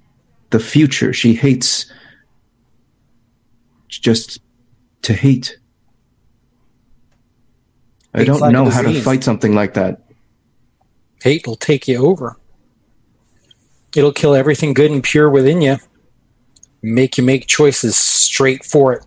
the 0.49 0.59
future. 0.59 1.13
She 1.13 1.33
hates 1.33 1.91
just 3.87 4.39
to 5.03 5.13
hate. 5.13 5.57
I 8.13 8.23
don't 8.23 8.41
like 8.41 8.51
know 8.51 8.69
how 8.69 8.81
to 8.81 9.01
fight 9.01 9.23
something 9.23 9.53
like 9.53 9.75
that. 9.75 10.01
Hate 11.21 11.45
will 11.45 11.55
take 11.55 11.87
you 11.87 12.05
over. 12.05 12.37
It'll 13.95 14.13
kill 14.13 14.35
everything 14.35 14.73
good 14.73 14.91
and 14.91 15.03
pure 15.03 15.29
within 15.29 15.61
you. 15.61 15.77
Make 16.81 17.17
you 17.17 17.23
make 17.23 17.45
choices 17.47 17.97
straight 17.97 18.63
for 18.63 18.93
it. 18.93 19.05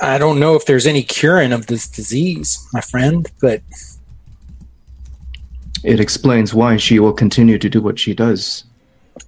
I 0.00 0.18
don't 0.18 0.40
know 0.40 0.54
if 0.54 0.66
there's 0.66 0.86
any 0.86 1.02
curing 1.02 1.52
of 1.52 1.66
this 1.66 1.88
disease, 1.88 2.66
my 2.72 2.80
friend, 2.80 3.30
but 3.40 3.62
It 5.84 6.00
explains 6.00 6.54
why 6.54 6.78
she 6.78 6.98
will 6.98 7.12
continue 7.12 7.58
to 7.58 7.68
do 7.68 7.82
what 7.82 7.98
she 7.98 8.14
does. 8.14 8.64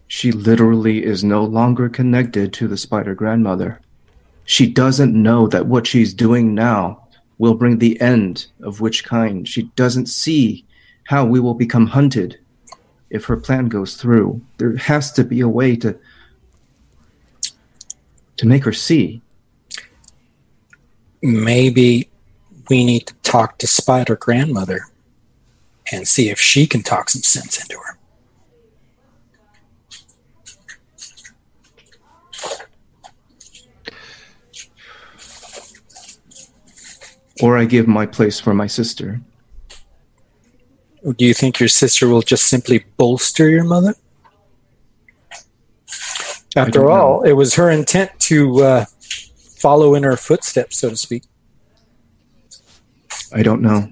She 0.09 0.33
literally 0.33 1.05
is 1.05 1.23
no 1.23 1.45
longer 1.45 1.89
connected 1.89 2.53
to 2.55 2.67
the 2.67 2.79
spider 2.79 3.15
grandmother. 3.15 3.81
She 4.47 4.67
doesn't 4.67 5.15
know 5.15 5.49
that 5.49 5.67
what 5.67 5.87
she's 5.87 6.15
doing 6.15 6.55
now 6.55 7.07
will 7.39 7.55
bring 7.55 7.79
the 7.79 8.01
end 8.01 8.47
of 8.63 8.81
witch 8.81 9.05
kind. 9.05 9.47
She 9.47 9.65
doesn't 9.77 10.07
see 10.07 10.65
how 11.05 11.27
we 11.27 11.41
will 11.41 11.55
become 11.55 11.89
hunted 11.89 12.39
if 13.11 13.27
her 13.27 13.37
plan 13.37 13.69
goes 13.69 13.97
through. 13.97 14.41
There 14.57 14.77
has 14.77 15.13
to 15.13 15.25
be 15.25 15.41
a 15.41 15.49
way 15.49 15.77
to 15.77 15.99
to 18.39 18.47
make 18.47 18.65
her 18.65 18.73
see. 18.73 19.21
Maybe 21.23 22.09
we 22.69 22.85
need 22.85 23.07
to 23.07 23.15
talk 23.23 23.59
to 23.59 23.67
Spider 23.67 24.17
Grandmother 24.17 24.87
and 25.93 26.07
see 26.07 26.31
if 26.31 26.41
she 26.41 26.67
can 26.67 26.83
talk 26.83 27.11
some 27.11 27.23
sense 27.23 27.61
into 27.61 27.79
her. 27.79 27.99
Or 37.43 37.59
I 37.59 37.67
give 37.67 37.87
my 37.87 38.07
place 38.07 38.41
for 38.41 38.55
my 38.55 38.67
sister. 38.67 39.21
Do 41.05 41.25
you 41.25 41.35
think 41.35 41.61
your 41.61 41.69
sister 41.69 42.09
will 42.09 42.23
just 42.23 42.47
simply 42.47 42.85
bolster 42.97 43.49
your 43.49 43.63
mother? 43.63 43.95
After 46.57 46.91
all, 46.91 47.23
it 47.23 47.35
was 47.35 47.55
her 47.55 47.71
intent 47.71 48.11
to 48.21 48.63
uh, 48.63 48.85
follow 49.67 49.97
in 49.97 50.05
her 50.05 50.17
footsteps, 50.17 50.79
so 50.79 50.91
to 50.91 50.97
speak. 50.97 51.25
I 53.33 53.43
don't 53.43 53.61
know. 53.61 53.91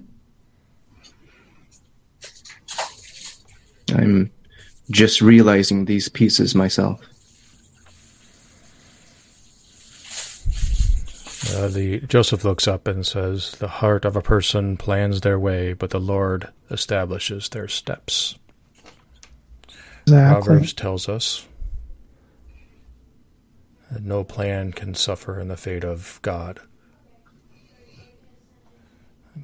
I'm 3.92 4.30
just 4.88 5.20
realizing 5.20 5.86
these 5.86 6.08
pieces 6.08 6.54
myself. 6.54 7.00
Uh, 11.56 11.66
the 11.66 11.98
Joseph 12.06 12.44
looks 12.44 12.68
up 12.68 12.86
and 12.86 13.04
says, 13.04 13.56
"The 13.58 13.66
heart 13.66 14.04
of 14.04 14.14
a 14.14 14.22
person 14.22 14.76
plans 14.76 15.22
their 15.22 15.40
way, 15.40 15.72
but 15.72 15.90
the 15.90 15.98
Lord 15.98 16.50
establishes 16.70 17.48
their 17.48 17.66
steps." 17.66 18.36
Exactly. 20.06 20.32
Proverbs 20.32 20.72
tells 20.72 21.08
us 21.08 21.46
that 23.90 24.02
no 24.02 24.24
plan 24.24 24.72
can 24.72 24.94
suffer 24.94 25.38
in 25.40 25.48
the 25.48 25.56
fate 25.56 25.84
of 25.84 26.18
God. 26.22 26.60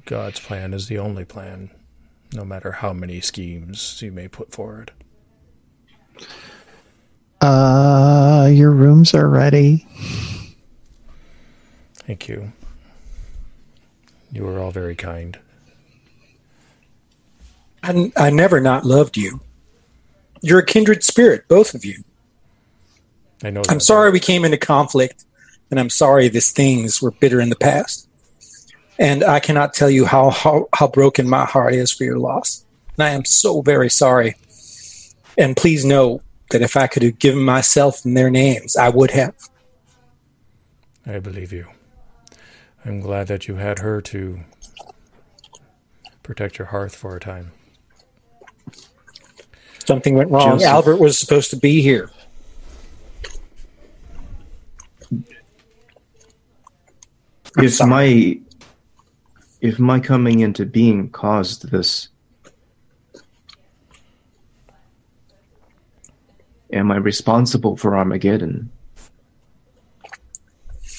God's 0.05 0.39
plan 0.39 0.73
is 0.73 0.87
the 0.87 0.97
only 0.97 1.25
plan, 1.25 1.69
no 2.33 2.45
matter 2.45 2.71
how 2.71 2.93
many 2.93 3.19
schemes 3.21 4.01
you 4.01 4.11
may 4.11 4.27
put 4.27 4.51
forward. 4.51 4.91
Uh, 7.41 8.49
your 8.51 8.71
rooms 8.71 9.13
are 9.13 9.27
ready. 9.27 9.85
Thank 11.95 12.27
you. 12.27 12.51
You 14.31 14.43
were 14.43 14.59
all 14.59 14.71
very 14.71 14.95
kind. 14.95 15.39
I, 17.83 18.11
I 18.15 18.29
never 18.29 18.61
not 18.61 18.85
loved 18.85 19.17
you. 19.17 19.41
You're 20.41 20.59
a 20.59 20.65
kindred 20.65 21.03
spirit, 21.03 21.47
both 21.47 21.73
of 21.73 21.83
you. 21.83 22.03
I 23.43 23.49
know. 23.49 23.61
I'm 23.69 23.77
that. 23.77 23.83
sorry 23.83 24.11
we 24.11 24.19
came 24.19 24.45
into 24.45 24.57
conflict, 24.57 25.25
and 25.69 25.79
I'm 25.79 25.89
sorry 25.89 26.27
these 26.27 26.51
things 26.51 27.01
were 27.01 27.11
bitter 27.11 27.41
in 27.41 27.49
the 27.49 27.55
past. 27.55 28.07
And 28.99 29.23
I 29.23 29.39
cannot 29.39 29.73
tell 29.73 29.89
you 29.89 30.05
how, 30.05 30.29
how, 30.29 30.69
how 30.73 30.87
broken 30.87 31.27
my 31.27 31.45
heart 31.45 31.73
is 31.73 31.91
for 31.91 32.03
your 32.03 32.19
loss. 32.19 32.63
And 32.97 33.03
I 33.03 33.09
am 33.11 33.25
so 33.25 33.61
very 33.61 33.89
sorry. 33.89 34.35
And 35.37 35.57
please 35.57 35.83
know 35.83 36.21
that 36.51 36.61
if 36.61 36.77
I 36.77 36.87
could 36.87 37.01
have 37.01 37.17
given 37.17 37.43
myself 37.43 38.05
in 38.05 38.13
their 38.13 38.29
names, 38.29 38.75
I 38.75 38.89
would 38.89 39.11
have. 39.11 39.33
I 41.05 41.17
believe 41.19 41.51
you. 41.51 41.67
I'm 42.85 42.99
glad 42.99 43.27
that 43.27 43.47
you 43.47 43.55
had 43.55 43.79
her 43.79 44.01
to 44.01 44.41
protect 46.21 46.59
your 46.59 46.67
hearth 46.67 46.95
for 46.95 47.15
a 47.15 47.19
time. 47.19 47.53
Something 49.85 50.15
went 50.15 50.29
wrong. 50.29 50.59
Joseph. 50.59 50.67
Albert 50.67 50.97
was 50.97 51.17
supposed 51.17 51.49
to 51.51 51.57
be 51.57 51.81
here. 51.81 52.11
If 57.57 57.79
my 57.85 58.39
if 59.61 59.79
my 59.79 59.99
coming 59.99 60.39
into 60.39 60.65
being 60.65 61.09
caused 61.09 61.69
this 61.71 62.09
am 66.71 66.91
i 66.91 66.95
responsible 66.95 67.75
for 67.75 67.95
armageddon 67.97 68.69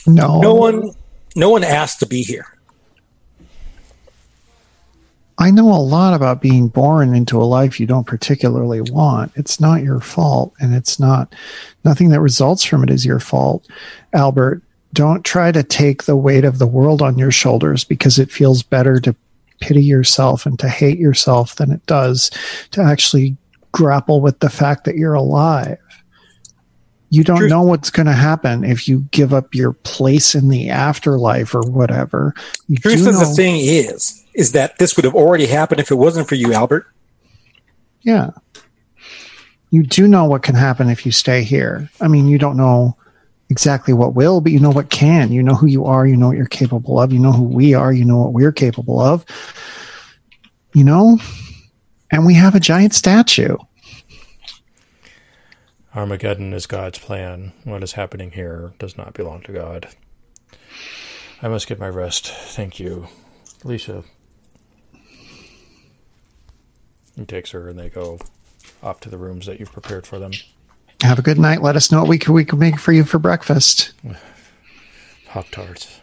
No. 0.07 0.41
No 0.41 0.55
one 0.55 0.91
no 1.37 1.51
one 1.51 1.65
asked 1.65 2.01
to 2.01 2.07
be 2.07 2.23
here. 2.23 2.47
I 5.39 5.51
know 5.51 5.70
a 5.73 5.81
lot 5.81 6.15
about 6.15 6.43
being 6.43 6.69
born 6.69 7.15
into 7.15 7.41
a 7.41 7.45
life 7.45 7.81
you 7.81 7.87
don't 7.87 8.07
particularly 8.07 8.81
want. 8.81 9.33
It's 9.35 9.59
not 9.59 9.83
your 9.83 9.99
fault, 9.99 10.53
and 10.61 10.74
it's 10.74 11.01
not 11.01 11.35
nothing 11.85 12.11
that 12.11 12.20
results 12.20 12.62
from 12.62 12.83
it 12.83 12.91
is 12.91 13.07
your 13.07 13.19
fault. 13.19 13.66
Albert, 14.12 14.62
don't 14.93 15.24
try 15.24 15.52
to 15.52 15.62
take 15.62 16.05
the 16.05 16.16
weight 16.16 16.44
of 16.44 16.59
the 16.59 16.66
world 16.66 17.02
on 17.02 17.19
your 17.19 17.31
shoulders 17.31 17.85
because 17.85 18.19
it 18.19 18.31
feels 18.31 18.62
better 18.62 19.01
to 19.01 19.14
pity 19.60 19.82
yourself 19.82 20.44
and 20.44 20.59
to 20.59 20.69
hate 20.69 20.98
yourself 20.98 21.56
than 21.56 21.70
it 21.70 21.85
does 21.86 22.31
to 22.73 22.82
actually 22.82 23.36
grapple 23.70 24.20
with 24.20 24.40
the 24.40 24.51
fact 24.51 24.85
that 24.85 24.97
you're 24.97 25.14
alive. 25.14 25.78
You 27.10 27.24
don't 27.24 27.48
know 27.48 27.62
what's 27.62 27.90
going 27.90 28.06
to 28.06 28.12
happen 28.12 28.64
if 28.64 28.89
you 28.89 29.06
give 29.10 29.35
up 29.35 29.55
your 29.55 29.74
place 29.74 30.35
in 30.35 30.48
the 30.48 30.70
afterlife 30.70 31.55
or 31.55 31.60
whatever. 31.60 32.35
You 32.69 32.78
Truth 32.78 33.06
of 33.06 33.19
the 33.19 33.27
thing 33.27 33.56
is, 33.56 34.24
is 34.35 34.52
that 34.52 34.78
this 34.78 34.97
would 34.97 35.05
have 35.05 35.14
already 35.14 35.47
happened 35.47 35.81
if 35.81 35.90
it 35.90 35.97
wasn't 35.97 36.27
for 36.27 36.36
you, 36.36 36.55
Albert. 36.55 36.86
Yeah. 38.01 38.31
You 39.70 39.82
do 39.82 40.09
know 40.09 40.24
what 40.24 40.43
can 40.43 40.55
happen 40.55 40.89
if 40.89 41.05
you 41.05 41.12
stay 41.12 41.43
here. 41.43 41.90
I 42.01 42.09
mean, 42.09 42.28
you 42.28 42.39
don't 42.39 42.56
know 42.56 42.97
exactly 43.53 43.93
what 43.93 44.15
will, 44.15 44.41
but 44.41 44.51
you 44.51 44.59
know 44.59 44.70
what 44.70 44.91
can. 44.91 45.31
You 45.31 45.43
know 45.43 45.55
who 45.55 45.66
you 45.66 45.85
are. 45.85 46.07
You 46.07 46.16
know 46.16 46.29
what 46.29 46.37
you're 46.37 46.47
capable 46.47 46.99
of. 46.99 47.12
You 47.12 47.19
know 47.19 47.33
who 47.33 47.45
we 47.45 47.74
are. 47.74 47.93
You 47.93 48.05
know 48.05 48.16
what 48.16 48.33
we're 48.33 48.51
capable 48.51 48.99
of. 48.99 49.24
You 50.74 50.85
know? 50.85 51.19
And 52.11 52.24
we 52.27 52.35
have 52.35 52.55
a 52.55 52.61
giant 52.61 52.95
statue. 52.95 53.57
Armageddon 55.95 56.55
is 56.55 56.66
God's 56.66 56.99
plan. 56.99 57.53
What 57.65 57.83
is 57.83 57.93
happening 57.93 58.31
here 58.31 58.73
does 58.79 58.97
not 58.97 59.12
belong 59.12 59.43
to 59.43 59.53
God. 59.53 59.89
I 61.43 61.49
must 61.49 61.66
get 61.66 61.79
my 61.79 61.89
rest. 61.89 62.29
Thank 62.29 62.81
you. 62.81 63.09
Alicia. 63.65 64.03
He 67.15 67.27
takes 67.27 67.51
her 67.51 67.69
and 67.69 67.79
they 67.79 67.91
go 67.91 68.19
off 68.83 69.01
to 69.01 69.11
the 69.11 69.19
rooms 69.19 69.45
that 69.45 69.61
you've 69.61 69.73
prepared 69.73 70.07
for 70.07 70.19
them. 70.19 70.33
Have 71.03 71.19
a 71.19 71.23
good 71.23 71.39
night. 71.39 71.62
Let 71.62 71.74
us 71.74 71.91
know 71.91 71.99
what 72.01 72.09
we 72.09 72.19
can, 72.19 72.33
we 72.33 72.45
can 72.45 72.61
make 72.61 72.79
for 72.79 72.93
you 72.93 73.03
for 73.03 73.19
breakfast. 73.19 73.93
Pop 75.27 75.49
tarts. 75.51 76.01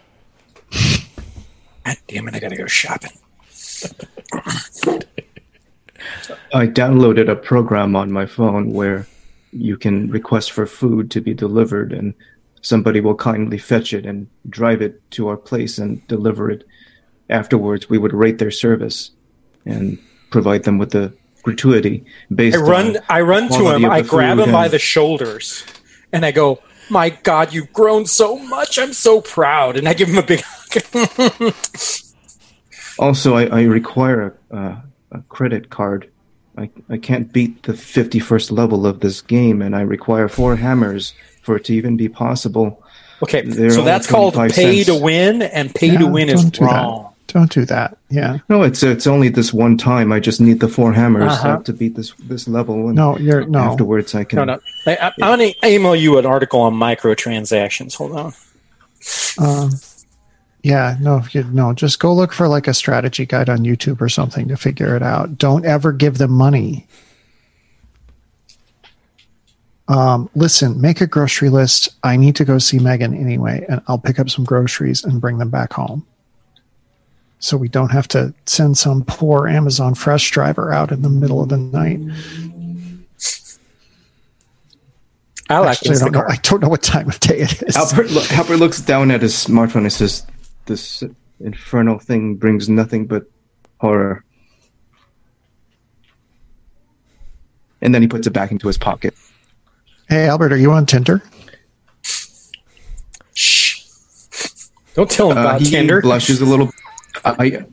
God 1.86 1.98
damn 2.08 2.28
it, 2.28 2.36
I 2.36 2.40
gotta 2.40 2.58
go 2.58 2.68
shopping. 2.68 3.12
I 6.54 6.68
downloaded 6.68 7.30
a 7.30 7.36
program 7.36 7.96
on 7.96 8.12
my 8.12 8.26
phone 8.26 8.74
where 8.74 9.08
you 9.52 9.78
can 9.78 10.10
request 10.10 10.52
for 10.52 10.66
food 10.66 11.10
to 11.12 11.22
be 11.22 11.34
delivered 11.34 11.94
and 11.94 12.14
somebody 12.62 13.00
will 13.00 13.16
kindly 13.16 13.58
fetch 13.58 13.94
it 13.94 14.06
and 14.06 14.28
drive 14.50 14.82
it 14.82 15.02
to 15.12 15.30
our 15.30 15.38
place 15.38 15.78
and 15.78 16.06
deliver 16.08 16.52
it. 16.52 16.68
Afterwards, 17.30 17.90
we 17.90 17.98
would 17.98 18.14
rate 18.14 18.38
their 18.38 18.52
service 18.52 19.12
and 19.66 19.98
provide 20.30 20.64
them 20.64 20.78
with 20.78 20.92
the 20.92 21.14
gratuity 21.44 22.06
based 22.34 22.58
I 22.58 22.62
run, 22.62 22.98
on 22.98 23.04
I 23.10 23.22
run 23.22 23.50
to 23.50 23.70
him, 23.76 23.86
I 23.86 24.02
grab 24.02 24.38
food 24.38 24.48
him 24.48 24.52
by 24.52 24.68
the 24.68 24.80
shoulders, 24.80 25.66
and 26.12 26.26
I 26.26 26.32
go, 26.32 26.62
"My 26.90 27.10
God, 27.10 27.54
you've 27.54 27.74
grown 27.74 28.06
so 28.06 28.38
much! 28.38 28.78
I'm 28.78 28.94
so 28.94 29.22
proud!" 29.22 29.78
And 29.78 29.88
I 29.88 29.94
give 29.94 30.10
him 30.10 30.18
a 30.18 30.24
big. 30.24 30.42
hug. 30.74 31.54
Also, 33.00 33.36
I, 33.36 33.46
I 33.46 33.64
require 33.64 34.38
a, 34.52 34.56
uh, 34.56 34.82
a 35.12 35.22
credit 35.30 35.70
card. 35.70 36.10
I, 36.58 36.70
I 36.90 36.98
can't 36.98 37.32
beat 37.32 37.64
the 37.64 37.74
51st 37.74 38.52
level 38.52 38.86
of 38.86 39.00
this 39.00 39.22
game, 39.22 39.62
and 39.62 39.76
I 39.76 39.82
require 39.82 40.28
four 40.28 40.58
hammers 40.58 41.14
for 41.42 41.56
it 41.56 41.64
to 41.66 41.74
even 41.74 41.96
be 41.96 42.10
possible. 42.10 42.84
okay, 43.24 43.42
They're 43.42 43.70
so 43.70 43.84
that's 43.84 44.06
called 44.06 44.34
pay 44.34 44.84
cents. 44.84 44.86
to 44.88 44.96
win, 44.96 45.42
and 45.42 45.74
pay 45.74 45.96
to 45.96 46.06
win 46.06 46.28
is 46.28 46.44
don't 46.44 46.70
that. 46.70 47.09
Wrong. 47.36 47.44
Don't 47.46 47.52
do 47.52 47.66
that. 47.66 47.98
Yeah. 48.10 48.40
No, 48.50 48.64
it's 48.64 48.84
it's 48.84 49.08
only 49.08 49.30
this 49.30 49.54
one 49.54 49.78
time. 49.78 50.12
I 50.12 50.20
just 50.20 50.40
need 50.42 50.60
the 50.60 50.68
four 50.68 50.94
hammers 50.94 51.32
Uh-huh. 51.32 51.50
uh, 51.50 51.64
to 51.64 51.74
beat 51.74 51.96
this 51.96 52.14
this 52.28 52.48
level. 52.48 52.88
And 52.88 52.96
No, 52.96 53.18
you're 53.18 53.46
no. 53.46 53.60
Afterwards, 53.60 54.16
I 54.16 54.24
can. 54.24 54.38
No, 54.38 54.44
no. 54.46 54.60
I, 54.86 54.96
I, 54.96 55.14
I'm 55.22 55.38
going 55.38 55.54
to 55.54 55.68
email 55.68 55.96
you 55.96 56.18
an 56.18 56.26
article 56.26 56.62
on 56.62 56.74
microtransactions. 56.74 57.96
Hold 57.96 58.12
on. 58.14 58.34
Um, 59.40 59.72
yeah, 60.64 60.98
no, 61.00 61.24
you, 61.32 61.44
no. 61.46 61.72
Just 61.74 62.00
go 62.00 62.14
look 62.14 62.34
for 62.34 62.48
like 62.48 62.68
a 62.68 62.74
strategy 62.74 63.26
guide 63.26 63.50
on 63.50 63.60
YouTube 63.60 64.02
or 64.02 64.10
something 64.10 64.48
to 64.50 64.58
figure 64.58 64.96
it 64.96 65.02
out. 65.02 65.38
Don't 65.38 65.66
ever 65.66 65.92
give 65.94 66.18
them 66.18 66.32
money. 66.32 66.86
Um, 69.88 70.30
listen, 70.36 70.80
make 70.80 71.02
a 71.02 71.08
grocery 71.08 71.50
list. 71.50 71.90
I 72.04 72.16
need 72.16 72.36
to 72.36 72.46
go 72.46 72.60
see 72.60 72.78
Megan 72.78 73.16
anyway, 73.16 73.66
and 73.68 73.82
I'll 73.88 73.98
pick 73.98 74.20
up 74.20 74.30
some 74.30 74.46
groceries 74.46 75.04
and 75.04 75.20
bring 75.20 75.40
them 75.40 75.50
back 75.50 75.74
home. 75.74 76.06
So 77.40 77.56
we 77.56 77.70
don't 77.70 77.92
have 77.92 78.08
to 78.10 78.34
send 78.46 78.78
some 78.78 79.04
poor 79.06 79.48
Amazon 79.48 79.96
Fresh 79.96 80.32
driver 80.32 80.74
out 80.74 80.92
in 80.92 81.02
the 81.02 81.10
middle 81.10 81.42
of 81.42 81.50
the 81.50 81.58
night. 81.58 82.00
I'll 85.50 85.66
Actually, 85.66 85.96
I 85.96 86.00
don't 86.00 86.12
know. 86.12 86.26
I 86.28 86.36
don't 86.44 86.62
know 86.62 86.70
what 86.70 86.84
time 86.84 87.08
of 87.10 87.20
day 87.22 87.40
it 87.40 87.64
is. 87.64 87.76
Albert, 87.76 88.12
look, 88.12 88.32
Albert 88.34 88.58
looks 88.58 88.82
down 88.82 89.10
at 89.10 89.22
his 89.22 89.34
smartphone 89.34 89.78
and 89.82 89.92
says, 89.92 90.24
"This 90.66 91.02
infernal 91.40 91.98
thing 91.98 92.36
brings 92.36 92.70
nothing 92.70 93.08
but 93.08 93.24
horror." 93.80 94.24
And 97.82 97.96
then 97.96 98.02
he 98.04 98.08
puts 98.08 98.28
it 98.28 98.32
back 98.32 98.52
into 98.52 98.68
his 98.68 98.78
pocket. 98.78 99.16
Hey, 100.10 100.28
Albert, 100.28 100.52
are 100.54 100.58
you 100.58 100.72
on 100.72 100.86
Tinder? 100.86 101.24
Shh. 103.34 103.80
Don't 104.94 105.10
tell 105.10 105.32
him 105.32 105.38
Uh, 105.38 105.42
about 105.42 105.62
he 105.62 105.70
Tinder. 105.72 106.02
blushes 106.02 106.42
a 106.42 106.46
little. 106.46 106.70
I, 107.26 107.66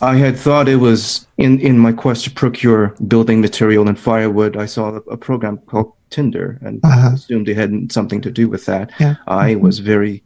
I 0.00 0.16
had 0.16 0.36
thought 0.38 0.68
it 0.68 0.76
was 0.76 1.26
in 1.38 1.60
in 1.60 1.78
my 1.78 1.92
quest 1.92 2.24
to 2.24 2.30
procure 2.30 2.94
building 3.06 3.40
material 3.40 3.88
and 3.88 3.98
firewood. 3.98 4.56
I 4.56 4.66
saw 4.66 4.90
a, 4.96 5.00
a 5.12 5.16
program 5.16 5.58
called 5.58 5.92
Tinder 6.10 6.58
and 6.62 6.80
Uh-huh. 6.84 7.10
assumed 7.14 7.48
it 7.48 7.56
had 7.56 7.92
something 7.92 8.20
to 8.22 8.30
do 8.30 8.48
with 8.48 8.64
that. 8.66 8.90
Yeah. 9.00 9.16
I 9.26 9.56
was 9.56 9.78
very, 9.80 10.22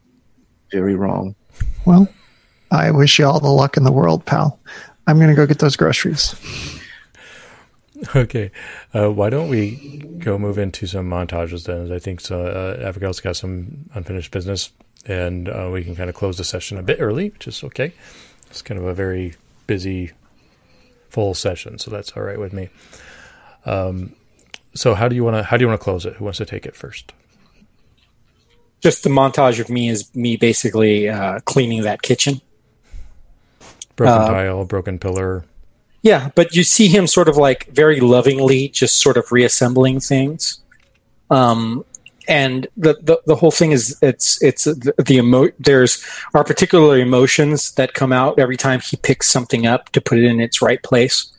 very 0.71 0.95
wrong. 0.95 1.35
Well, 1.87 2.07
I 2.71 2.91
wish 2.91 3.19
you 3.19 3.27
all 3.27 3.41
the 3.41 3.49
luck 3.49 3.77
in 3.77 3.85
the 3.85 3.93
world, 3.93 4.25
pal. 4.25 4.59
I'm 5.07 5.17
going 5.19 5.29
to 5.31 5.35
go 5.37 5.47
get 5.47 5.59
those 5.59 5.77
groceries. 5.77 6.35
Okay, 8.17 8.51
uh, 8.95 9.11
why 9.13 9.31
don't 9.31 9.49
we 9.49 10.03
go 10.19 10.37
move 10.39 10.59
into 10.59 10.87
some 10.89 11.09
montages 11.09 11.67
then? 11.67 11.93
I 11.93 12.01
think 12.01 12.21
so. 12.21 12.47
Uh, 12.47 12.83
Abigail's 12.89 13.21
got 13.21 13.37
some 13.37 13.89
unfinished 13.95 14.33
business, 14.33 14.71
and 15.07 15.49
uh, 15.49 15.71
we 15.73 15.85
can 15.85 15.95
kind 15.95 16.09
of 16.11 16.17
close 16.17 16.37
the 16.37 16.43
session 16.45 16.79
a 16.79 16.83
bit 16.83 16.97
early, 17.01 17.31
which 17.31 17.47
is 17.47 17.63
okay. 17.63 17.93
It's 18.53 18.61
kind 18.61 18.79
of 18.79 18.87
a 18.87 18.93
very 18.93 19.33
busy, 19.67 20.11
full 21.09 21.33
session, 21.33 21.79
so 21.79 21.91
that's 21.91 22.13
all 22.13 22.23
right 22.23 22.39
with 22.39 22.53
me. 22.53 22.69
Um, 23.65 24.15
so 24.75 24.95
how 24.95 25.09
do 25.09 25.17
you 25.17 25.25
want 25.25 25.37
to 25.37 25.43
how 25.43 25.57
do 25.57 25.63
you 25.63 25.69
want 25.69 25.81
to 25.81 25.85
close 25.85 26.05
it? 26.05 26.17
Who 26.17 26.25
wants 26.25 26.37
to 26.37 26.45
take 26.45 26.67
it 26.67 26.77
first? 26.77 27.15
Just 28.83 29.05
the 29.05 29.09
montage 29.09 29.59
of 29.59 29.71
me 29.71 29.89
is 29.89 30.15
me 30.15 30.37
basically 30.37 31.09
uh, 31.09 31.41
cleaning 31.47 31.81
that 31.85 32.03
kitchen. 32.03 32.43
Broken 33.97 34.23
Uh, 34.23 34.29
tile, 34.29 34.65
broken 34.67 34.99
pillar. 34.99 35.47
Yeah, 36.03 36.29
but 36.35 36.55
you 36.55 36.63
see 36.63 36.89
him 36.89 37.07
sort 37.07 37.31
of 37.31 37.39
like 37.39 37.69
very 37.69 38.01
lovingly 38.01 38.69
just 38.69 39.01
sort 39.01 39.17
of 39.17 39.33
reassembling 39.33 40.01
things. 40.01 40.61
Um, 41.31 41.87
and 42.29 42.67
the, 42.77 42.95
the 43.03 43.21
the 43.27 43.35
whole 43.35 43.51
thing 43.51 43.73
is 43.73 43.97
it's 44.03 44.43
it's 44.43 44.65
the, 44.65 44.95
the 44.99 45.17
emo- 45.17 45.51
there's 45.59 46.05
are 46.35 46.45
particular 46.45 46.99
emotions 46.99 47.73
that 47.73 47.95
come 47.95 48.13
out 48.13 48.39
every 48.39 48.57
time 48.57 48.81
he 48.81 48.97
picks 48.97 49.29
something 49.29 49.67
up 49.67 49.91
to 49.91 50.01
put 50.01 50.19
it 50.19 50.25
in 50.25 50.41
its 50.41 50.63
right 50.63 50.83
place. 50.83 51.33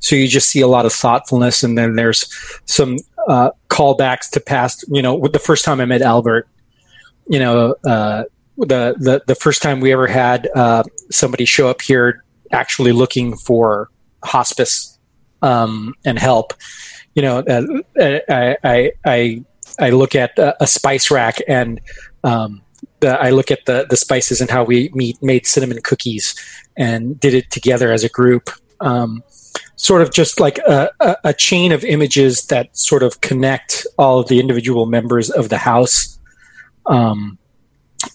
So 0.00 0.14
you 0.14 0.28
just 0.28 0.50
see 0.50 0.60
a 0.60 0.66
lot 0.68 0.84
of 0.84 0.92
thoughtfulness, 0.92 1.62
and 1.62 1.78
then 1.78 1.96
there's 1.96 2.30
some 2.66 2.98
uh, 3.28 3.50
callbacks 3.68 4.30
to 4.30 4.40
past. 4.40 4.84
You 4.88 5.02
know, 5.02 5.26
the 5.26 5.38
first 5.38 5.64
time 5.64 5.80
I 5.80 5.86
met 5.86 6.02
Albert, 6.02 6.48
you 7.28 7.38
know, 7.38 7.74
uh, 7.84 8.24
the 8.58 8.94
the 8.98 9.22
the 9.26 9.34
first 9.34 9.62
time 9.62 9.80
we 9.80 9.92
ever 9.92 10.06
had 10.06 10.48
uh, 10.54 10.82
somebody 11.10 11.44
show 11.44 11.68
up 11.68 11.80
here 11.80 12.24
actually 12.52 12.92
looking 12.92 13.36
for 13.36 13.90
hospice 14.22 14.98
um, 15.42 15.94
and 16.04 16.18
help. 16.18 16.52
You 17.14 17.22
know, 17.22 17.38
uh, 17.38 18.22
I, 18.28 18.56
I 18.62 18.92
I 19.04 19.44
I 19.78 19.90
look 19.90 20.14
at 20.14 20.38
a, 20.38 20.62
a 20.62 20.66
spice 20.66 21.10
rack 21.10 21.38
and 21.48 21.80
um, 22.24 22.62
the, 23.00 23.20
I 23.20 23.30
look 23.30 23.50
at 23.50 23.66
the 23.66 23.86
the 23.88 23.96
spices 23.96 24.40
and 24.40 24.50
how 24.50 24.64
we 24.64 24.90
meet, 24.94 25.22
made 25.22 25.46
cinnamon 25.46 25.80
cookies 25.82 26.34
and 26.76 27.18
did 27.20 27.34
it 27.34 27.50
together 27.50 27.92
as 27.92 28.04
a 28.04 28.08
group. 28.08 28.50
Um, 28.80 29.22
sort 29.76 30.02
of 30.02 30.12
just 30.12 30.40
like 30.40 30.58
a, 30.58 30.90
a, 31.00 31.16
a 31.24 31.32
chain 31.34 31.72
of 31.72 31.84
images 31.84 32.46
that 32.46 32.76
sort 32.76 33.02
of 33.02 33.20
connect 33.20 33.86
all 33.98 34.18
of 34.18 34.28
the 34.28 34.40
individual 34.40 34.86
members 34.86 35.30
of 35.30 35.48
the 35.48 35.58
house 35.58 36.18
um, 36.86 37.38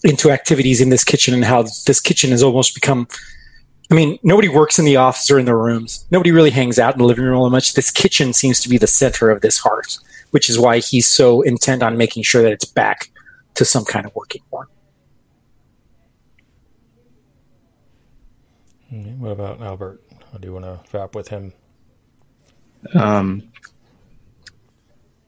into 0.04 0.30
activities 0.30 0.80
in 0.80 0.90
this 0.90 1.04
kitchen 1.04 1.34
and 1.34 1.44
how 1.44 1.62
this 1.62 2.00
kitchen 2.00 2.30
has 2.30 2.42
almost 2.42 2.74
become 2.74 3.06
I 3.90 3.94
mean, 3.94 4.18
nobody 4.22 4.48
works 4.48 4.78
in 4.78 4.86
the 4.86 4.96
office 4.96 5.30
or 5.30 5.38
in 5.38 5.44
their 5.44 5.58
rooms. 5.58 6.06
Nobody 6.10 6.30
really 6.30 6.50
hangs 6.50 6.78
out 6.78 6.94
in 6.94 6.98
the 6.98 7.04
living 7.04 7.26
room 7.26 7.52
much. 7.52 7.74
This 7.74 7.90
kitchen 7.90 8.32
seems 8.32 8.58
to 8.62 8.70
be 8.70 8.78
the 8.78 8.86
center 8.86 9.30
of 9.30 9.42
this 9.42 9.58
hearth, 9.58 9.98
which 10.32 10.50
is 10.50 10.58
why 10.58 10.78
he's 10.78 11.06
so 11.06 11.42
intent 11.42 11.82
on 11.82 11.96
making 11.96 12.24
sure 12.24 12.42
that 12.42 12.52
it's 12.52 12.64
back 12.64 13.10
to 13.54 13.64
some 13.64 13.84
kind 13.84 14.04
of 14.04 14.14
working 14.14 14.42
form. 14.50 14.66
What 18.90 19.30
about 19.30 19.62
Albert? 19.62 20.02
How 20.32 20.38
do 20.38 20.48
you 20.48 20.52
want 20.52 20.64
to 20.64 20.80
wrap 20.96 21.14
with 21.14 21.28
him? 21.28 21.52
Um, 22.94 23.42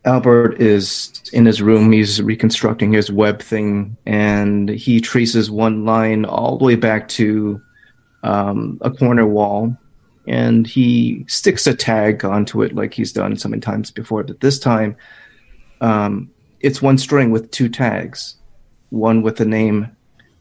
Albert 0.05 0.61
is 0.61 1.23
in 1.33 1.47
his 1.47 1.63
room. 1.63 1.93
He's 1.93 2.21
reconstructing 2.21 2.93
his 2.93 3.11
web 3.11 3.41
thing, 3.41 3.97
and 4.05 4.69
he 4.69 5.01
traces 5.01 5.51
one 5.51 5.85
line 5.85 6.25
all 6.25 6.59
the 6.59 6.65
way 6.65 6.75
back 6.75 7.09
to 7.09 7.61
um, 8.23 8.79
a 8.83 8.91
corner 8.91 9.27
wall, 9.27 9.77
and 10.27 10.67
he 10.67 11.25
sticks 11.29 11.67
a 11.67 11.75
tag 11.75 12.25
onto 12.25 12.63
it 12.63 12.75
like 12.75 12.95
he's 12.95 13.13
done 13.13 13.37
so 13.37 13.49
many 13.49 13.61
times 13.61 13.91
before. 13.91 14.25
But 14.25 14.41
this 14.41 14.59
time, 14.59 14.97
um, 15.81 16.31
it's 16.61 16.81
one 16.81 16.99
string 16.99 17.31
with 17.31 17.51
two 17.51 17.69
tags, 17.69 18.37
one 18.91 19.23
with 19.23 19.37
the 19.37 19.45
name 19.45 19.95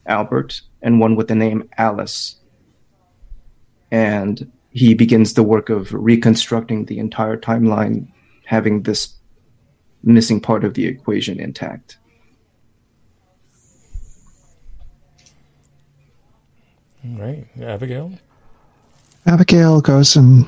Albert 0.05 0.61
and 0.81 0.99
one 0.99 1.15
with 1.15 1.27
the 1.27 1.35
name 1.35 1.69
Alice. 1.77 2.37
And 3.91 4.51
he 4.71 4.93
begins 4.93 5.33
the 5.33 5.43
work 5.43 5.69
of 5.69 5.93
reconstructing 5.93 6.85
the 6.85 6.97
entire 6.97 7.37
timeline, 7.37 8.07
having 8.45 8.83
this 8.83 9.15
missing 10.03 10.39
part 10.41 10.63
of 10.63 10.73
the 10.73 10.85
equation 10.85 11.39
intact. 11.39 11.97
Right, 17.05 17.45
Abigail. 17.61 18.13
Abigail 19.25 19.81
goes 19.81 20.15
and 20.15 20.45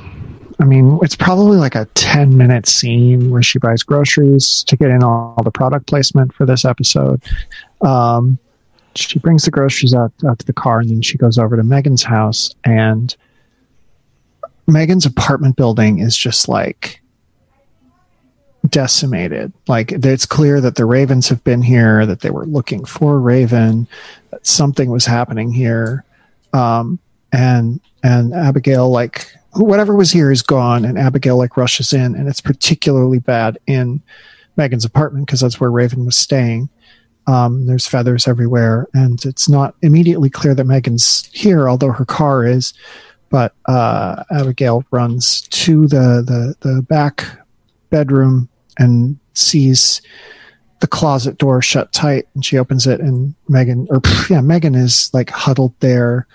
I 0.60 0.64
mean, 0.64 0.99
it's 1.02 1.15
probably 1.15 1.57
like 1.57 1.76
a 1.76 1.85
10 1.95 2.38
minute 2.38 2.68
scene 2.68 3.30
where 3.30 3.43
she 3.43 3.60
buys 3.60 3.84
groceries 3.84 4.64
to 4.68 4.77
get 4.77 4.89
in 4.89 5.03
all 5.03 5.41
the 5.43 5.52
product 5.52 5.88
placement 5.88 6.34
for 6.34 6.45
this 6.45 6.64
episode. 6.64 7.22
Um, 7.81 8.39
she 8.95 9.19
brings 9.19 9.43
the 9.43 9.52
groceries 9.52 9.93
out, 9.93 10.14
out 10.27 10.39
to 10.39 10.45
the 10.45 10.53
car 10.53 10.80
and 10.80 10.89
then 10.89 11.02
she 11.02 11.18
goes 11.18 11.38
over 11.38 11.57
to 11.57 11.64
Megan's 11.64 12.03
house. 12.03 12.56
And 12.64 13.15
Megan's 14.68 15.06
apartment 15.06 15.57
building 15.57 15.99
is 15.99 16.15
just 16.15 16.47
like 16.47 17.02
decimated. 18.69 19.52
Like, 19.68 19.91
it's 19.91 20.26
clear 20.26 20.61
that 20.61 20.76
the 20.76 20.85
Ravens 20.85 21.27
have 21.30 21.43
been 21.43 21.61
here, 21.61 22.06
that 22.06 22.22
they 22.22 22.30
were 22.30 22.45
looking 22.45 22.85
for 22.85 23.19
Raven, 23.19 23.88
that 24.31 24.47
something 24.47 24.89
was 24.89 25.06
happening 25.06 25.52
here. 25.52 26.06
Um, 26.53 26.99
and 27.36 27.82
and 28.02 28.34
Abigail 28.34 28.90
like 28.90 29.30
whatever 29.53 29.95
was 29.95 30.12
here 30.12 30.32
is 30.32 30.41
gone, 30.41 30.86
and 30.86 30.98
Abigail 30.98 31.38
like 31.38 31.57
rushes 31.57 31.91
in, 31.91 32.16
and 32.16 32.28
it's 32.28 32.41
particularly 32.41 33.20
bad 33.20 33.57
in 33.68 34.02
Megan's 34.56 34.86
apartment 34.86 35.26
because 35.26 35.41
that's 35.41 35.60
where 35.60 35.72
Raven 35.72 36.06
was 36.06 36.18
staying. 36.18 36.70
Um, 37.28 37.66
there's 37.66 37.88
feathers 37.88 38.28
everywhere, 38.28 38.88
and 38.94 39.24
it's 39.26 39.49
not 39.49 39.76
immediately 39.82 40.30
clear 40.30 40.56
that 40.56 40.64
Megan's 40.66 41.30
here, 41.34 41.68
although 41.68 41.91
her 41.91 42.06
car 42.06 42.45
is. 42.45 42.74
But 43.30 43.53
uh, 43.66 44.24
Abigail 44.32 44.86
runs 44.91 45.41
to 45.41 45.88
the, 45.88 46.24
the 46.26 46.56
the 46.62 46.82
back 46.84 47.26
bedroom 47.90 48.48
and 48.78 49.18
sees 49.34 50.02
the 50.80 50.88
closet 50.88 51.38
door 51.38 51.62
shut 51.62 51.91
tight, 51.91 52.28
and 52.34 52.45
she 52.45 52.57
opens 52.57 52.88
it, 52.88 53.02
and 53.02 53.36
Megan 53.49 53.88
or 53.90 53.99
yeah, 54.30 54.41
Megan 54.41 54.76
is 54.76 55.14
like 55.14 55.32
huddled 55.32 55.74
there 55.82 56.28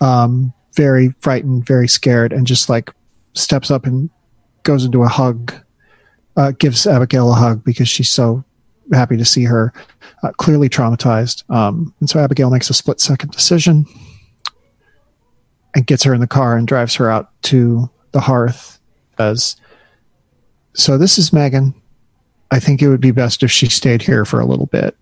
um, 0.00 0.52
very 0.74 1.14
frightened, 1.20 1.66
very 1.66 1.88
scared, 1.88 2.32
and 2.32 2.46
just 2.46 2.68
like 2.68 2.90
steps 3.34 3.70
up 3.70 3.86
and 3.86 4.10
goes 4.62 4.84
into 4.84 5.02
a 5.02 5.08
hug, 5.08 5.54
uh, 6.36 6.52
gives 6.52 6.86
Abigail 6.86 7.30
a 7.30 7.34
hug 7.34 7.64
because 7.64 7.88
she's 7.88 8.10
so 8.10 8.44
happy 8.92 9.16
to 9.16 9.24
see 9.24 9.44
her, 9.44 9.72
uh, 10.22 10.32
clearly 10.32 10.68
traumatized. 10.68 11.48
Um, 11.50 11.94
and 12.00 12.10
so 12.10 12.20
Abigail 12.20 12.50
makes 12.50 12.70
a 12.70 12.74
split 12.74 13.00
second 13.00 13.30
decision 13.30 13.86
and 15.74 15.86
gets 15.86 16.02
her 16.04 16.14
in 16.14 16.20
the 16.20 16.26
car 16.26 16.56
and 16.56 16.66
drives 16.66 16.94
her 16.96 17.10
out 17.10 17.30
to 17.42 17.90
the 18.12 18.20
hearth. 18.20 18.78
As 19.18 19.56
so, 20.74 20.98
this 20.98 21.18
is 21.18 21.32
Megan. 21.32 21.74
I 22.50 22.60
think 22.60 22.82
it 22.82 22.88
would 22.88 23.00
be 23.00 23.10
best 23.10 23.42
if 23.42 23.50
she 23.50 23.68
stayed 23.68 24.02
here 24.02 24.24
for 24.24 24.40
a 24.40 24.46
little 24.46 24.66
bit. 24.66 24.96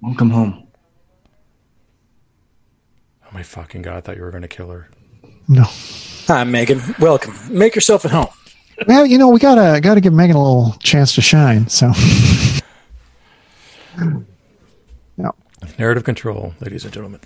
Welcome 0.00 0.30
home. 0.30 0.63
My 3.34 3.42
fucking 3.42 3.82
god! 3.82 3.96
I 3.96 4.00
thought 4.00 4.16
you 4.16 4.22
were 4.22 4.30
going 4.30 4.42
to 4.42 4.48
kill 4.48 4.70
her. 4.70 4.88
No. 5.48 5.64
Hi, 6.28 6.44
Megan. 6.44 6.80
Welcome. 7.00 7.34
Make 7.50 7.74
yourself 7.74 8.04
at 8.04 8.12
home. 8.12 8.28
Well, 8.86 9.04
you 9.04 9.18
know, 9.18 9.28
we 9.28 9.40
gotta 9.40 9.80
gotta 9.80 10.00
give 10.00 10.12
Megan 10.12 10.36
a 10.36 10.42
little 10.42 10.76
chance 10.80 11.16
to 11.16 11.20
shine. 11.20 11.66
So, 11.68 11.86
yeah. 15.16 15.32
Narrative 15.80 16.04
control, 16.04 16.54
ladies 16.60 16.84
and 16.84 16.92
gentlemen. 16.94 17.18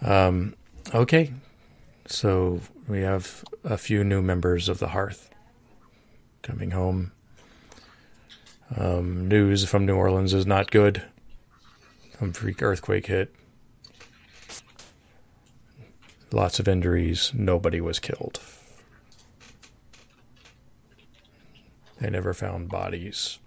Um, 0.00 0.54
okay, 0.94 1.32
so 2.06 2.60
we 2.86 3.00
have 3.00 3.42
a 3.64 3.76
few 3.76 4.04
new 4.04 4.22
members 4.22 4.68
of 4.68 4.78
the 4.78 4.88
Hearth 4.88 5.28
coming 6.42 6.70
home. 6.70 7.10
Um, 8.76 9.26
news 9.26 9.64
from 9.64 9.86
New 9.86 9.96
Orleans 9.96 10.32
is 10.34 10.46
not 10.46 10.70
good. 10.70 11.02
Some 12.20 12.32
freak 12.32 12.62
earthquake 12.62 13.06
hit. 13.06 13.34
Lots 16.34 16.58
of 16.58 16.66
injuries. 16.66 17.30
Nobody 17.32 17.80
was 17.80 18.00
killed. 18.00 18.40
They 22.00 22.10
never 22.10 22.34
found 22.34 22.68
bodies. 22.68 23.38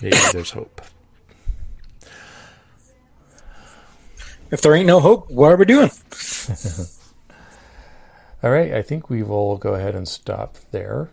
Maybe 0.00 0.16
there's 0.32 0.52
hope. 0.52 0.80
If 4.52 4.62
there 4.62 4.76
ain't 4.76 4.86
no 4.86 5.00
hope, 5.00 5.28
what 5.28 5.52
are 5.52 5.56
we 5.56 5.64
doing? 5.64 5.90
All 8.44 8.52
right, 8.52 8.72
I 8.72 8.80
think 8.80 9.10
we 9.10 9.24
will 9.24 9.56
go 9.56 9.74
ahead 9.74 9.96
and 9.96 10.06
stop 10.06 10.56
there. 10.70 11.10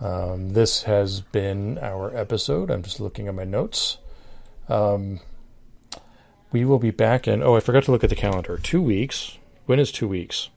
Um, 0.00 0.50
this 0.50 0.84
has 0.84 1.20
been 1.20 1.78
our 1.78 2.16
episode. 2.16 2.70
I'm 2.70 2.84
just 2.84 3.00
looking 3.00 3.26
at 3.26 3.34
my 3.34 3.42
notes. 3.42 3.98
Um, 4.68 5.18
we 6.52 6.64
will 6.64 6.78
be 6.78 6.90
back 6.90 7.26
in. 7.26 7.42
Oh, 7.42 7.56
I 7.56 7.60
forgot 7.60 7.84
to 7.84 7.92
look 7.92 8.04
at 8.04 8.10
the 8.10 8.16
calendar. 8.16 8.58
Two 8.58 8.82
weeks. 8.82 9.38
When 9.66 9.78
is 9.78 9.90
two 9.92 10.08
weeks? 10.08 10.50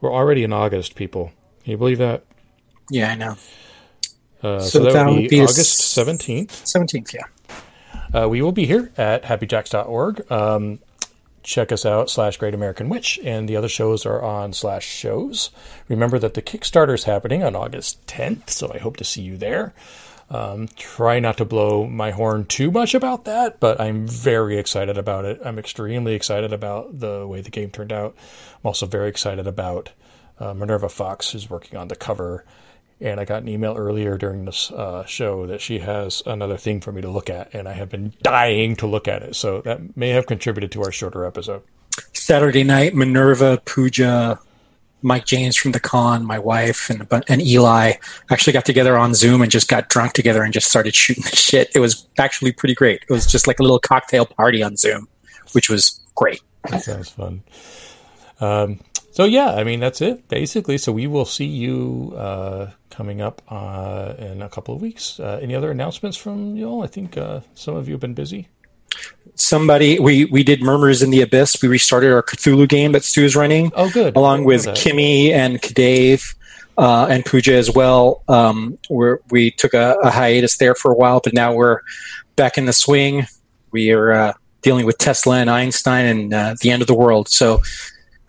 We're 0.00 0.12
already 0.12 0.42
in 0.44 0.52
August, 0.52 0.94
people. 0.94 1.32
Can 1.62 1.70
you 1.72 1.76
believe 1.76 1.98
that? 1.98 2.24
Yeah, 2.90 3.10
I 3.10 3.14
know. 3.14 3.36
Uh, 4.42 4.58
so, 4.60 4.78
So 4.80 4.84
that 4.84 4.92
that 4.94 5.06
would 5.08 5.16
be 5.16 5.28
be 5.28 5.40
August 5.40 5.60
s- 5.60 6.06
17th. 6.06 6.48
17th, 6.48 7.14
yeah. 7.14 8.22
Uh, 8.22 8.28
we 8.28 8.42
will 8.42 8.52
be 8.52 8.66
here 8.66 8.90
at 8.98 9.22
happyjacks.org. 9.22 10.30
Um, 10.30 10.80
check 11.44 11.72
us 11.72 11.86
out 11.86 12.10
slash 12.10 12.36
Great 12.36 12.52
American 12.54 12.88
Witch, 12.88 13.18
and 13.24 13.48
the 13.48 13.56
other 13.56 13.68
shows 13.68 14.04
are 14.04 14.20
on 14.22 14.52
slash 14.52 14.84
shows. 14.86 15.50
Remember 15.88 16.18
that 16.18 16.34
the 16.34 16.42
Kickstarter 16.42 16.94
is 16.94 17.04
happening 17.04 17.42
on 17.42 17.54
August 17.56 18.04
10th, 18.06 18.50
so 18.50 18.70
I 18.74 18.78
hope 18.78 18.96
to 18.98 19.04
see 19.04 19.22
you 19.22 19.36
there. 19.36 19.72
Um, 20.32 20.66
try 20.76 21.20
not 21.20 21.36
to 21.36 21.44
blow 21.44 21.86
my 21.86 22.10
horn 22.10 22.46
too 22.46 22.70
much 22.70 22.94
about 22.94 23.26
that, 23.26 23.60
but 23.60 23.78
I'm 23.78 24.08
very 24.08 24.56
excited 24.56 24.96
about 24.96 25.26
it. 25.26 25.38
I'm 25.44 25.58
extremely 25.58 26.14
excited 26.14 26.54
about 26.54 27.00
the 27.00 27.26
way 27.26 27.42
the 27.42 27.50
game 27.50 27.70
turned 27.70 27.92
out. 27.92 28.16
I'm 28.54 28.68
also 28.68 28.86
very 28.86 29.10
excited 29.10 29.46
about 29.46 29.90
uh, 30.40 30.54
Minerva 30.54 30.88
Fox, 30.88 31.32
who's 31.32 31.50
working 31.50 31.78
on 31.78 31.88
the 31.88 31.96
cover. 31.96 32.46
And 32.98 33.20
I 33.20 33.26
got 33.26 33.42
an 33.42 33.48
email 33.48 33.74
earlier 33.76 34.16
during 34.16 34.46
this 34.46 34.70
uh, 34.70 35.04
show 35.04 35.46
that 35.48 35.60
she 35.60 35.80
has 35.80 36.22
another 36.24 36.56
thing 36.56 36.80
for 36.80 36.92
me 36.92 37.02
to 37.02 37.10
look 37.10 37.28
at, 37.28 37.52
and 37.52 37.68
I 37.68 37.72
have 37.72 37.90
been 37.90 38.14
dying 38.22 38.74
to 38.76 38.86
look 38.86 39.08
at 39.08 39.22
it. 39.22 39.36
So 39.36 39.60
that 39.62 39.98
may 39.98 40.10
have 40.10 40.26
contributed 40.26 40.72
to 40.72 40.82
our 40.82 40.92
shorter 40.92 41.26
episode. 41.26 41.62
Saturday 42.14 42.64
night, 42.64 42.94
Minerva, 42.94 43.60
Pooja, 43.66 44.40
Mike 45.02 45.26
James 45.26 45.56
from 45.56 45.72
the 45.72 45.80
con, 45.80 46.24
my 46.24 46.38
wife, 46.38 46.88
and 46.90 47.06
and 47.28 47.42
Eli 47.42 47.94
actually 48.30 48.52
got 48.52 48.64
together 48.64 48.96
on 48.96 49.14
Zoom 49.14 49.42
and 49.42 49.50
just 49.50 49.68
got 49.68 49.88
drunk 49.88 50.12
together 50.12 50.42
and 50.42 50.52
just 50.52 50.68
started 50.68 50.94
shooting 50.94 51.24
the 51.24 51.36
shit. 51.36 51.70
It 51.74 51.80
was 51.80 52.06
actually 52.18 52.52
pretty 52.52 52.74
great. 52.74 53.02
It 53.08 53.12
was 53.12 53.26
just 53.26 53.46
like 53.46 53.58
a 53.58 53.62
little 53.62 53.78
cocktail 53.78 54.26
party 54.26 54.62
on 54.62 54.76
Zoom, 54.76 55.08
which 55.52 55.68
was 55.68 56.00
great. 56.14 56.40
That 56.70 56.82
sounds 56.82 57.10
fun. 57.10 57.42
Um, 58.40 58.80
so 59.12 59.24
yeah, 59.24 59.52
I 59.52 59.64
mean 59.64 59.80
that's 59.80 60.00
it 60.00 60.28
basically. 60.28 60.78
So 60.78 60.92
we 60.92 61.06
will 61.06 61.24
see 61.24 61.46
you 61.46 62.14
uh, 62.16 62.70
coming 62.90 63.20
up 63.20 63.42
uh, 63.48 64.14
in 64.18 64.42
a 64.42 64.48
couple 64.48 64.74
of 64.74 64.80
weeks. 64.80 65.20
Uh, 65.20 65.38
any 65.42 65.54
other 65.54 65.70
announcements 65.70 66.16
from 66.16 66.56
y'all? 66.56 66.82
I 66.82 66.86
think 66.86 67.16
uh, 67.16 67.40
some 67.54 67.76
of 67.76 67.88
you 67.88 67.94
have 67.94 68.00
been 68.00 68.14
busy. 68.14 68.48
Somebody, 69.52 69.98
we 69.98 70.24
we 70.24 70.42
did 70.42 70.62
Murmurs 70.62 71.02
in 71.02 71.10
the 71.10 71.20
Abyss. 71.20 71.60
We 71.60 71.68
restarted 71.68 72.10
our 72.10 72.22
Cthulhu 72.22 72.66
game 72.66 72.92
that 72.92 73.04
Stu 73.04 73.22
is 73.22 73.36
running. 73.36 73.70
Oh, 73.74 73.90
good. 73.90 74.16
along 74.16 74.44
with. 74.44 74.64
Kimmy 74.68 75.30
and 75.30 75.60
Kadave 75.60 76.34
uh, 76.78 77.06
and 77.10 77.22
Pooja 77.22 77.52
as 77.52 77.70
well. 77.70 78.22
Um, 78.28 78.78
we're, 78.88 79.18
we 79.30 79.50
took 79.50 79.74
a, 79.74 79.98
a 80.02 80.08
hiatus 80.08 80.56
there 80.56 80.74
for 80.74 80.90
a 80.90 80.96
while, 80.96 81.20
but 81.22 81.34
now 81.34 81.52
we're 81.52 81.80
back 82.34 82.56
in 82.56 82.64
the 82.64 82.72
swing. 82.72 83.26
We 83.72 83.92
are 83.92 84.12
uh, 84.12 84.32
dealing 84.62 84.86
with 84.86 84.96
Tesla 84.96 85.40
and 85.40 85.50
Einstein 85.50 86.06
and 86.06 86.32
uh, 86.32 86.54
the 86.62 86.70
end 86.70 86.80
of 86.80 86.88
the 86.88 86.94
world. 86.94 87.28
So 87.28 87.60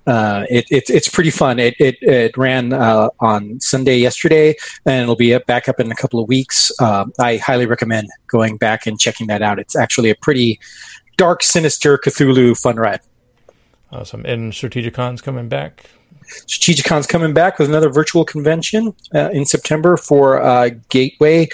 uh, 0.05 0.45
it, 0.49 0.65
it, 0.69 0.89
it's 0.89 1.07
pretty 1.07 1.31
fun. 1.31 1.57
It, 1.57 1.75
it, 1.79 1.95
it 2.01 2.35
ran 2.35 2.73
uh, 2.73 3.07
on 3.21 3.61
Sunday 3.61 3.95
yesterday, 3.95 4.57
and 4.85 5.01
it'll 5.01 5.15
be 5.15 5.37
back 5.47 5.69
up 5.69 5.79
in 5.79 5.89
a 5.89 5.95
couple 5.95 6.19
of 6.19 6.27
weeks. 6.27 6.69
Uh, 6.81 7.05
I 7.17 7.37
highly 7.37 7.65
recommend 7.65 8.09
going 8.27 8.57
back 8.57 8.85
and 8.85 8.99
checking 8.99 9.27
that 9.27 9.41
out. 9.41 9.57
It's 9.57 9.77
actually 9.77 10.09
a 10.09 10.15
pretty 10.15 10.59
dark, 11.17 11.43
sinister 11.43 11.97
Cthulhu 11.97 12.59
fun 12.59 12.77
ride. 12.77 13.01
Awesome. 13.91 14.25
And 14.25 14.53
Strategicon's 14.53 15.21
coming 15.21 15.49
back. 15.49 15.85
Strategicon's 16.47 17.05
coming 17.05 17.33
back 17.33 17.59
with 17.59 17.69
another 17.69 17.89
virtual 17.89 18.25
convention 18.25 18.95
uh, 19.13 19.29
in 19.31 19.45
September 19.45 19.97
for 19.97 20.41
uh, 20.41 20.69
Gateway 20.89 21.47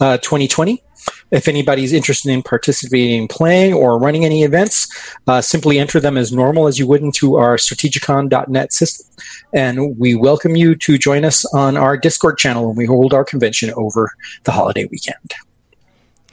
2020. 0.00 0.82
If 1.30 1.48
anybody's 1.48 1.92
interested 1.92 2.30
in 2.30 2.42
participating, 2.42 3.28
playing, 3.28 3.74
or 3.74 3.98
running 3.98 4.24
any 4.24 4.42
events, 4.42 4.88
uh, 5.26 5.40
simply 5.40 5.78
enter 5.78 6.00
them 6.00 6.16
as 6.16 6.32
normal 6.32 6.66
as 6.66 6.78
you 6.78 6.86
would 6.88 7.02
into 7.02 7.36
our 7.36 7.56
strategicon.net 7.56 8.72
system. 8.72 9.06
And 9.52 9.96
we 9.98 10.14
welcome 10.14 10.56
you 10.56 10.74
to 10.76 10.98
join 10.98 11.24
us 11.24 11.44
on 11.54 11.76
our 11.76 11.96
Discord 11.96 12.38
channel 12.38 12.66
when 12.68 12.76
we 12.76 12.86
hold 12.86 13.14
our 13.14 13.24
convention 13.24 13.72
over 13.76 14.10
the 14.44 14.52
holiday 14.52 14.86
weekend. 14.86 15.34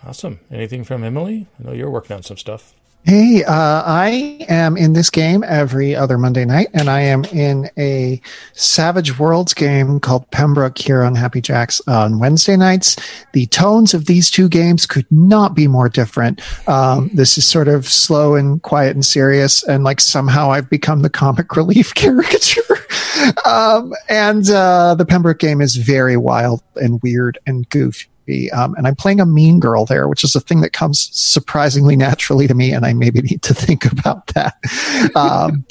Awesome. 0.05 0.39
Anything 0.51 0.83
from 0.83 1.03
Emily? 1.03 1.47
I 1.59 1.63
know 1.63 1.73
you're 1.73 1.89
working 1.89 2.15
on 2.15 2.23
some 2.23 2.37
stuff. 2.37 2.73
Hey, 3.05 3.43
uh, 3.43 3.83
I 3.85 4.45
am 4.47 4.77
in 4.77 4.93
this 4.93 5.09
game 5.09 5.43
every 5.45 5.93
other 5.93 6.17
Monday 6.17 6.45
night, 6.45 6.69
and 6.73 6.89
I 6.89 7.01
am 7.01 7.25
in 7.25 7.69
a 7.77 8.21
Savage 8.53 9.19
Worlds 9.19 9.53
game 9.53 9.99
called 9.99 10.29
Pembroke 10.31 10.77
here 10.77 11.03
on 11.03 11.13
Happy 11.13 11.41
Jacks 11.41 11.81
on 11.85 12.19
Wednesday 12.19 12.55
nights. 12.55 12.95
The 13.33 13.45
tones 13.47 13.93
of 13.93 14.05
these 14.05 14.31
two 14.31 14.47
games 14.47 14.85
could 14.85 15.05
not 15.11 15.53
be 15.53 15.67
more 15.67 15.89
different. 15.89 16.41
Um, 16.69 17.09
this 17.13 17.37
is 17.37 17.45
sort 17.45 17.67
of 17.67 17.89
slow 17.89 18.35
and 18.35 18.61
quiet 18.63 18.95
and 18.95 19.05
serious, 19.05 19.63
and 19.63 19.83
like 19.83 19.99
somehow 19.99 20.51
I've 20.51 20.69
become 20.69 21.01
the 21.01 21.09
comic 21.09 21.53
relief 21.57 21.93
caricature. 21.95 22.61
um, 23.45 23.91
and 24.07 24.49
uh, 24.49 24.95
the 24.95 25.05
Pembroke 25.05 25.39
game 25.39 25.59
is 25.59 25.75
very 25.75 26.15
wild 26.15 26.63
and 26.77 27.01
weird 27.03 27.37
and 27.45 27.67
goofy 27.67 28.07
um, 28.53 28.73
and 28.75 28.87
I'm 28.87 28.95
playing 28.95 29.19
a 29.19 29.25
mean 29.25 29.59
girl 29.59 29.85
there, 29.85 30.07
which 30.07 30.23
is 30.23 30.35
a 30.35 30.39
thing 30.39 30.61
that 30.61 30.71
comes 30.71 31.09
surprisingly 31.11 31.95
naturally 31.95 32.47
to 32.47 32.53
me, 32.53 32.71
and 32.71 32.85
I 32.85 32.93
maybe 32.93 33.21
need 33.21 33.41
to 33.43 33.53
think 33.53 33.85
about 33.91 34.27
that. 34.27 34.55
Um, 35.15 35.65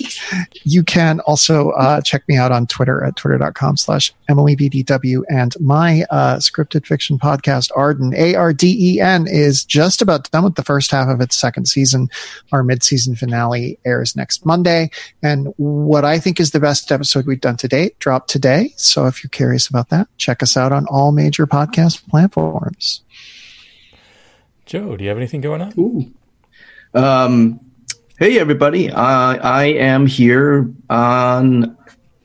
you 0.65 0.83
can 0.83 1.21
also 1.21 1.71
uh, 1.71 2.01
check 2.03 2.27
me 2.29 2.37
out 2.37 2.53
on 2.53 2.67
Twitter 2.67 3.03
at 3.05 3.17
twitter.com 3.17 3.77
slash 3.77 4.13
EmilyVDW, 4.29 5.23
and 5.29 5.55
my 5.61 6.05
uh, 6.11 6.37
scripted 6.37 6.87
fiction 6.87 7.19
podcast, 7.19 7.71
Arden, 7.75 8.13
A-R-D-E-N, 8.15 9.27
is 9.29 9.65
just 9.65 10.03
about 10.03 10.31
done 10.31 10.45
with 10.45 10.57
the 10.57 10.65
first 10.65 10.91
half 10.91 11.09
of 11.09 11.21
its 11.21 11.37
second 11.37 11.67
season. 11.67 12.09
Our 12.53 12.63
mid-season 12.63 13.17
finale 13.17 13.79
airs 13.85 14.15
next 14.15 14.45
Monday, 14.45 14.91
and 15.23 15.53
what 15.57 16.05
I 16.05 16.19
think 16.19 16.39
is 16.39 16.51
the 16.51 16.61
best 16.61 16.93
episode 16.93 17.27
we've 17.27 17.41
done 17.41 17.57
to 17.59 17.69
date 17.69 17.99
dropped 17.99 18.29
today. 18.29 18.75
So 18.77 19.07
if 19.07 19.23
you're 19.23 19.31
curious 19.31 19.69
about 19.69 19.89
that, 19.89 20.09
check 20.19 20.43
us 20.43 20.57
out 20.57 20.73
on 20.73 20.87
all 20.87 21.13
major 21.13 21.47
podcast 21.47 22.07
platforms 22.09 22.42
platforms. 22.43 23.03
Joe, 24.67 24.97
do 24.97 25.05
you 25.05 25.09
have 25.09 25.19
anything 25.19 25.41
going 25.41 25.61
on? 25.61 25.73
Ooh. 25.79 26.13
Um, 26.95 27.61
hey, 28.19 28.39
everybody. 28.39 28.91
Uh, 28.91 29.37
I 29.39 29.65
am 29.65 30.07
here 30.07 30.71
on 30.89 31.77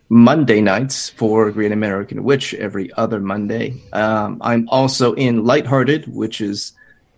Monday 0.09 0.61
nights 0.61 1.09
for 1.09 1.51
Great 1.51 1.71
American 1.71 2.23
Witch 2.23 2.53
every 2.53 2.91
other 2.93 3.19
Monday. 3.19 3.75
Um, 3.93 4.37
I'm 4.41 4.67
also 4.69 5.13
in 5.13 5.43
Lighthearted, 5.43 6.07
which 6.07 6.41
is 6.41 6.73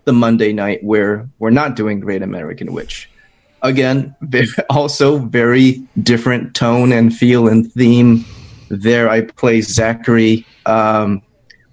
the 0.05 0.13
Monday 0.13 0.53
night 0.53 0.83
where 0.83 1.29
we're 1.39 1.51
not 1.51 1.75
doing 1.75 1.99
Great 1.99 2.23
American 2.23 2.73
Witch. 2.73 3.09
Again, 3.61 4.15
also 4.69 5.19
very 5.19 5.83
different 6.01 6.55
tone 6.55 6.91
and 6.91 7.15
feel 7.15 7.47
and 7.47 7.71
theme. 7.71 8.25
There, 8.69 9.09
I 9.09 9.21
play 9.21 9.61
Zachary, 9.61 10.45
um, 10.65 11.21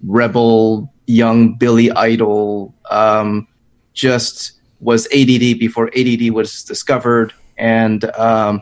rebel 0.03 0.91
young 1.07 1.55
Billy 1.55 1.89
Idol 1.91 2.73
um, 2.91 3.47
just 3.93 4.53
was 4.79 5.07
ADD 5.07 5.57
before 5.59 5.89
ADD 5.97 6.29
was 6.31 6.63
discovered, 6.63 7.33
and 7.57 8.05
um, 8.15 8.61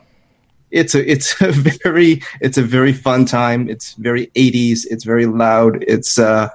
it's 0.72 0.96
a 0.96 1.12
it's 1.12 1.40
a 1.42 1.52
very 1.84 2.22
it's 2.40 2.58
a 2.58 2.64
very 2.64 2.94
fun 2.94 3.26
time. 3.26 3.70
It's 3.70 3.94
very 3.94 4.28
80s. 4.28 4.86
It's 4.90 5.04
very 5.04 5.26
loud. 5.26 5.84
It's 5.84 6.18
uh, 6.18 6.50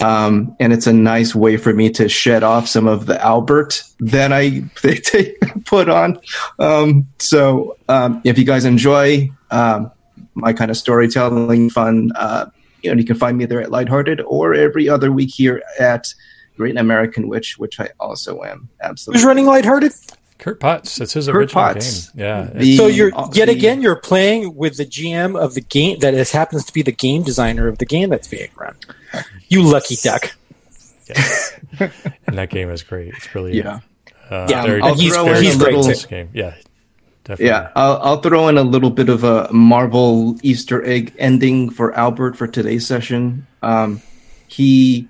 um, 0.00 0.56
and 0.60 0.72
it's 0.72 0.86
a 0.86 0.92
nice 0.92 1.34
way 1.34 1.56
for 1.56 1.72
me 1.72 1.90
to 1.90 2.08
shed 2.08 2.42
off 2.42 2.68
some 2.68 2.86
of 2.86 3.06
the 3.06 3.22
Albert 3.22 3.82
that 4.00 4.32
I 4.32 4.62
they, 4.82 5.00
they 5.12 5.34
put 5.64 5.88
on. 5.88 6.20
Um, 6.58 7.08
so 7.18 7.76
um, 7.88 8.20
if 8.24 8.38
you 8.38 8.44
guys 8.44 8.64
enjoy 8.64 9.30
um, 9.50 9.90
my 10.34 10.52
kind 10.52 10.70
of 10.70 10.76
storytelling, 10.76 11.70
fun, 11.70 12.12
uh, 12.14 12.46
you 12.82 12.90
know, 12.90 12.98
you 12.98 13.04
can 13.04 13.16
find 13.16 13.36
me 13.38 13.44
there 13.46 13.60
at 13.60 13.70
Lighthearted 13.70 14.20
or 14.22 14.54
every 14.54 14.88
other 14.88 15.10
week 15.12 15.30
here 15.34 15.62
at 15.80 16.12
Great 16.56 16.76
American 16.76 17.28
Witch, 17.28 17.58
which 17.58 17.78
I 17.80 17.88
also 18.00 18.42
am. 18.42 18.68
Absolutely. 18.80 19.20
Who's 19.20 19.26
running 19.26 19.46
Lighthearted? 19.46 19.92
Kurt 20.38 20.60
Potts. 20.60 21.00
It's 21.00 21.12
his 21.14 21.26
Kurt 21.26 21.34
original 21.36 21.64
Potts. 21.64 22.10
game. 22.10 22.24
Yeah. 22.24 22.50
The- 22.54 22.76
So 22.76 22.86
you're 22.86 23.12
uh, 23.16 23.28
yet 23.32 23.46
the- 23.46 23.52
again 23.52 23.80
you're 23.82 23.96
playing 23.96 24.54
with 24.54 24.76
the 24.76 24.86
GM 24.86 25.36
of 25.36 25.54
the 25.54 25.60
game 25.60 25.98
that 25.98 26.14
is, 26.14 26.30
happens 26.32 26.64
to 26.66 26.72
be 26.72 26.82
the 26.82 26.92
game 26.92 27.22
designer 27.22 27.66
of 27.66 27.78
the 27.78 27.86
game 27.86 28.10
that's 28.10 28.28
being 28.28 28.48
run. 28.56 28.76
You 29.48 29.62
lucky 29.62 29.96
duck. 29.96 30.32
Yes. 31.08 31.58
and 31.80 32.38
that 32.38 32.50
game 32.50 32.70
is 32.70 32.82
great. 32.82 33.14
It's 33.14 33.26
brilliant. 33.28 33.64
Yeah. 33.64 33.80
Uh, 34.30 34.46
Yeah, 34.48 34.62
very, 34.66 34.80
I'll 34.82 34.94
throw 34.94 35.26
in 35.28 35.44
a 35.44 35.50
little. 35.54 35.82
too. 35.82 36.06
game. 36.06 36.28
Yeah. 36.34 36.54
Definitely. 37.28 37.46
Yeah, 37.46 37.70
I'll, 37.76 37.98
I'll 37.98 38.20
throw 38.22 38.48
in 38.48 38.56
a 38.56 38.62
little 38.62 38.88
bit 38.88 39.10
of 39.10 39.22
a 39.22 39.52
Marvel 39.52 40.38
Easter 40.42 40.82
egg 40.86 41.14
ending 41.18 41.68
for 41.68 41.92
Albert 41.92 42.38
for 42.38 42.46
today's 42.46 42.86
session. 42.86 43.46
Um, 43.62 44.00
he 44.46 45.06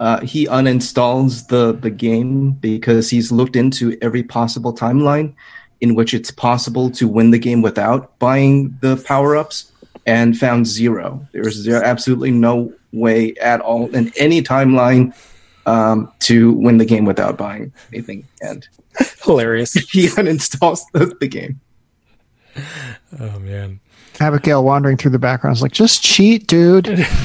uh, 0.00 0.20
he 0.20 0.46
uninstalls 0.46 1.48
the 1.48 1.72
the 1.72 1.88
game 1.88 2.50
because 2.50 3.08
he's 3.08 3.32
looked 3.32 3.56
into 3.56 3.96
every 4.02 4.22
possible 4.22 4.74
timeline 4.74 5.32
in 5.80 5.94
which 5.94 6.12
it's 6.12 6.30
possible 6.30 6.90
to 6.90 7.08
win 7.08 7.30
the 7.30 7.38
game 7.38 7.62
without 7.62 8.18
buying 8.18 8.76
the 8.82 9.02
power 9.06 9.34
ups, 9.34 9.72
and 10.04 10.36
found 10.36 10.66
zero. 10.66 11.26
There's 11.32 11.64
there 11.64 11.82
absolutely 11.82 12.32
no 12.32 12.72
way 12.92 13.34
at 13.36 13.60
all 13.60 13.88
in 13.94 14.12
any 14.18 14.42
timeline 14.42 15.14
um, 15.70 16.12
to 16.20 16.52
win 16.52 16.78
the 16.78 16.84
game 16.84 17.04
without 17.04 17.36
buying 17.36 17.72
anything, 17.92 18.26
and 18.40 18.66
Hilarious. 19.24 19.72
he 19.90 20.08
uninstalls 20.08 20.80
the, 20.92 21.14
the 21.20 21.28
game. 21.28 21.60
Oh, 23.18 23.38
man. 23.38 23.80
Abigail 24.18 24.64
wandering 24.64 24.96
through 24.96 25.12
the 25.12 25.18
background 25.18 25.56
is 25.56 25.62
like, 25.62 25.72
just 25.72 26.02
cheat, 26.02 26.46
dude. 26.46 27.06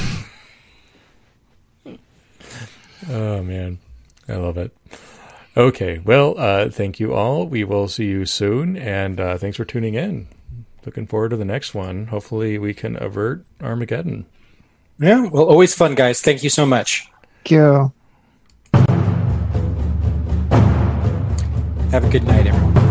Oh, 3.08 3.40
man. 3.40 3.78
I 4.28 4.34
love 4.34 4.58
it. 4.58 4.76
Okay. 5.56 6.00
Well, 6.00 6.34
uh, 6.36 6.70
thank 6.70 6.98
you 6.98 7.14
all. 7.14 7.46
We 7.46 7.62
will 7.62 7.86
see 7.86 8.06
you 8.06 8.26
soon. 8.26 8.76
And 8.76 9.20
uh, 9.20 9.38
thanks 9.38 9.56
for 9.58 9.64
tuning 9.64 9.94
in. 9.94 10.26
Looking 10.84 11.06
forward 11.06 11.28
to 11.28 11.36
the 11.36 11.44
next 11.44 11.72
one. 11.72 12.06
Hopefully, 12.06 12.58
we 12.58 12.74
can 12.74 13.00
avert 13.00 13.44
Armageddon. 13.60 14.26
Yeah, 14.98 15.26
well, 15.26 15.44
always 15.44 15.72
fun, 15.72 15.94
guys. 15.94 16.20
Thank 16.20 16.42
you 16.42 16.50
so 16.50 16.66
much. 16.66 17.08
Go. 17.48 17.92
Have 21.96 22.04
a 22.04 22.10
good 22.10 22.24
night, 22.24 22.46
everyone. 22.46 22.85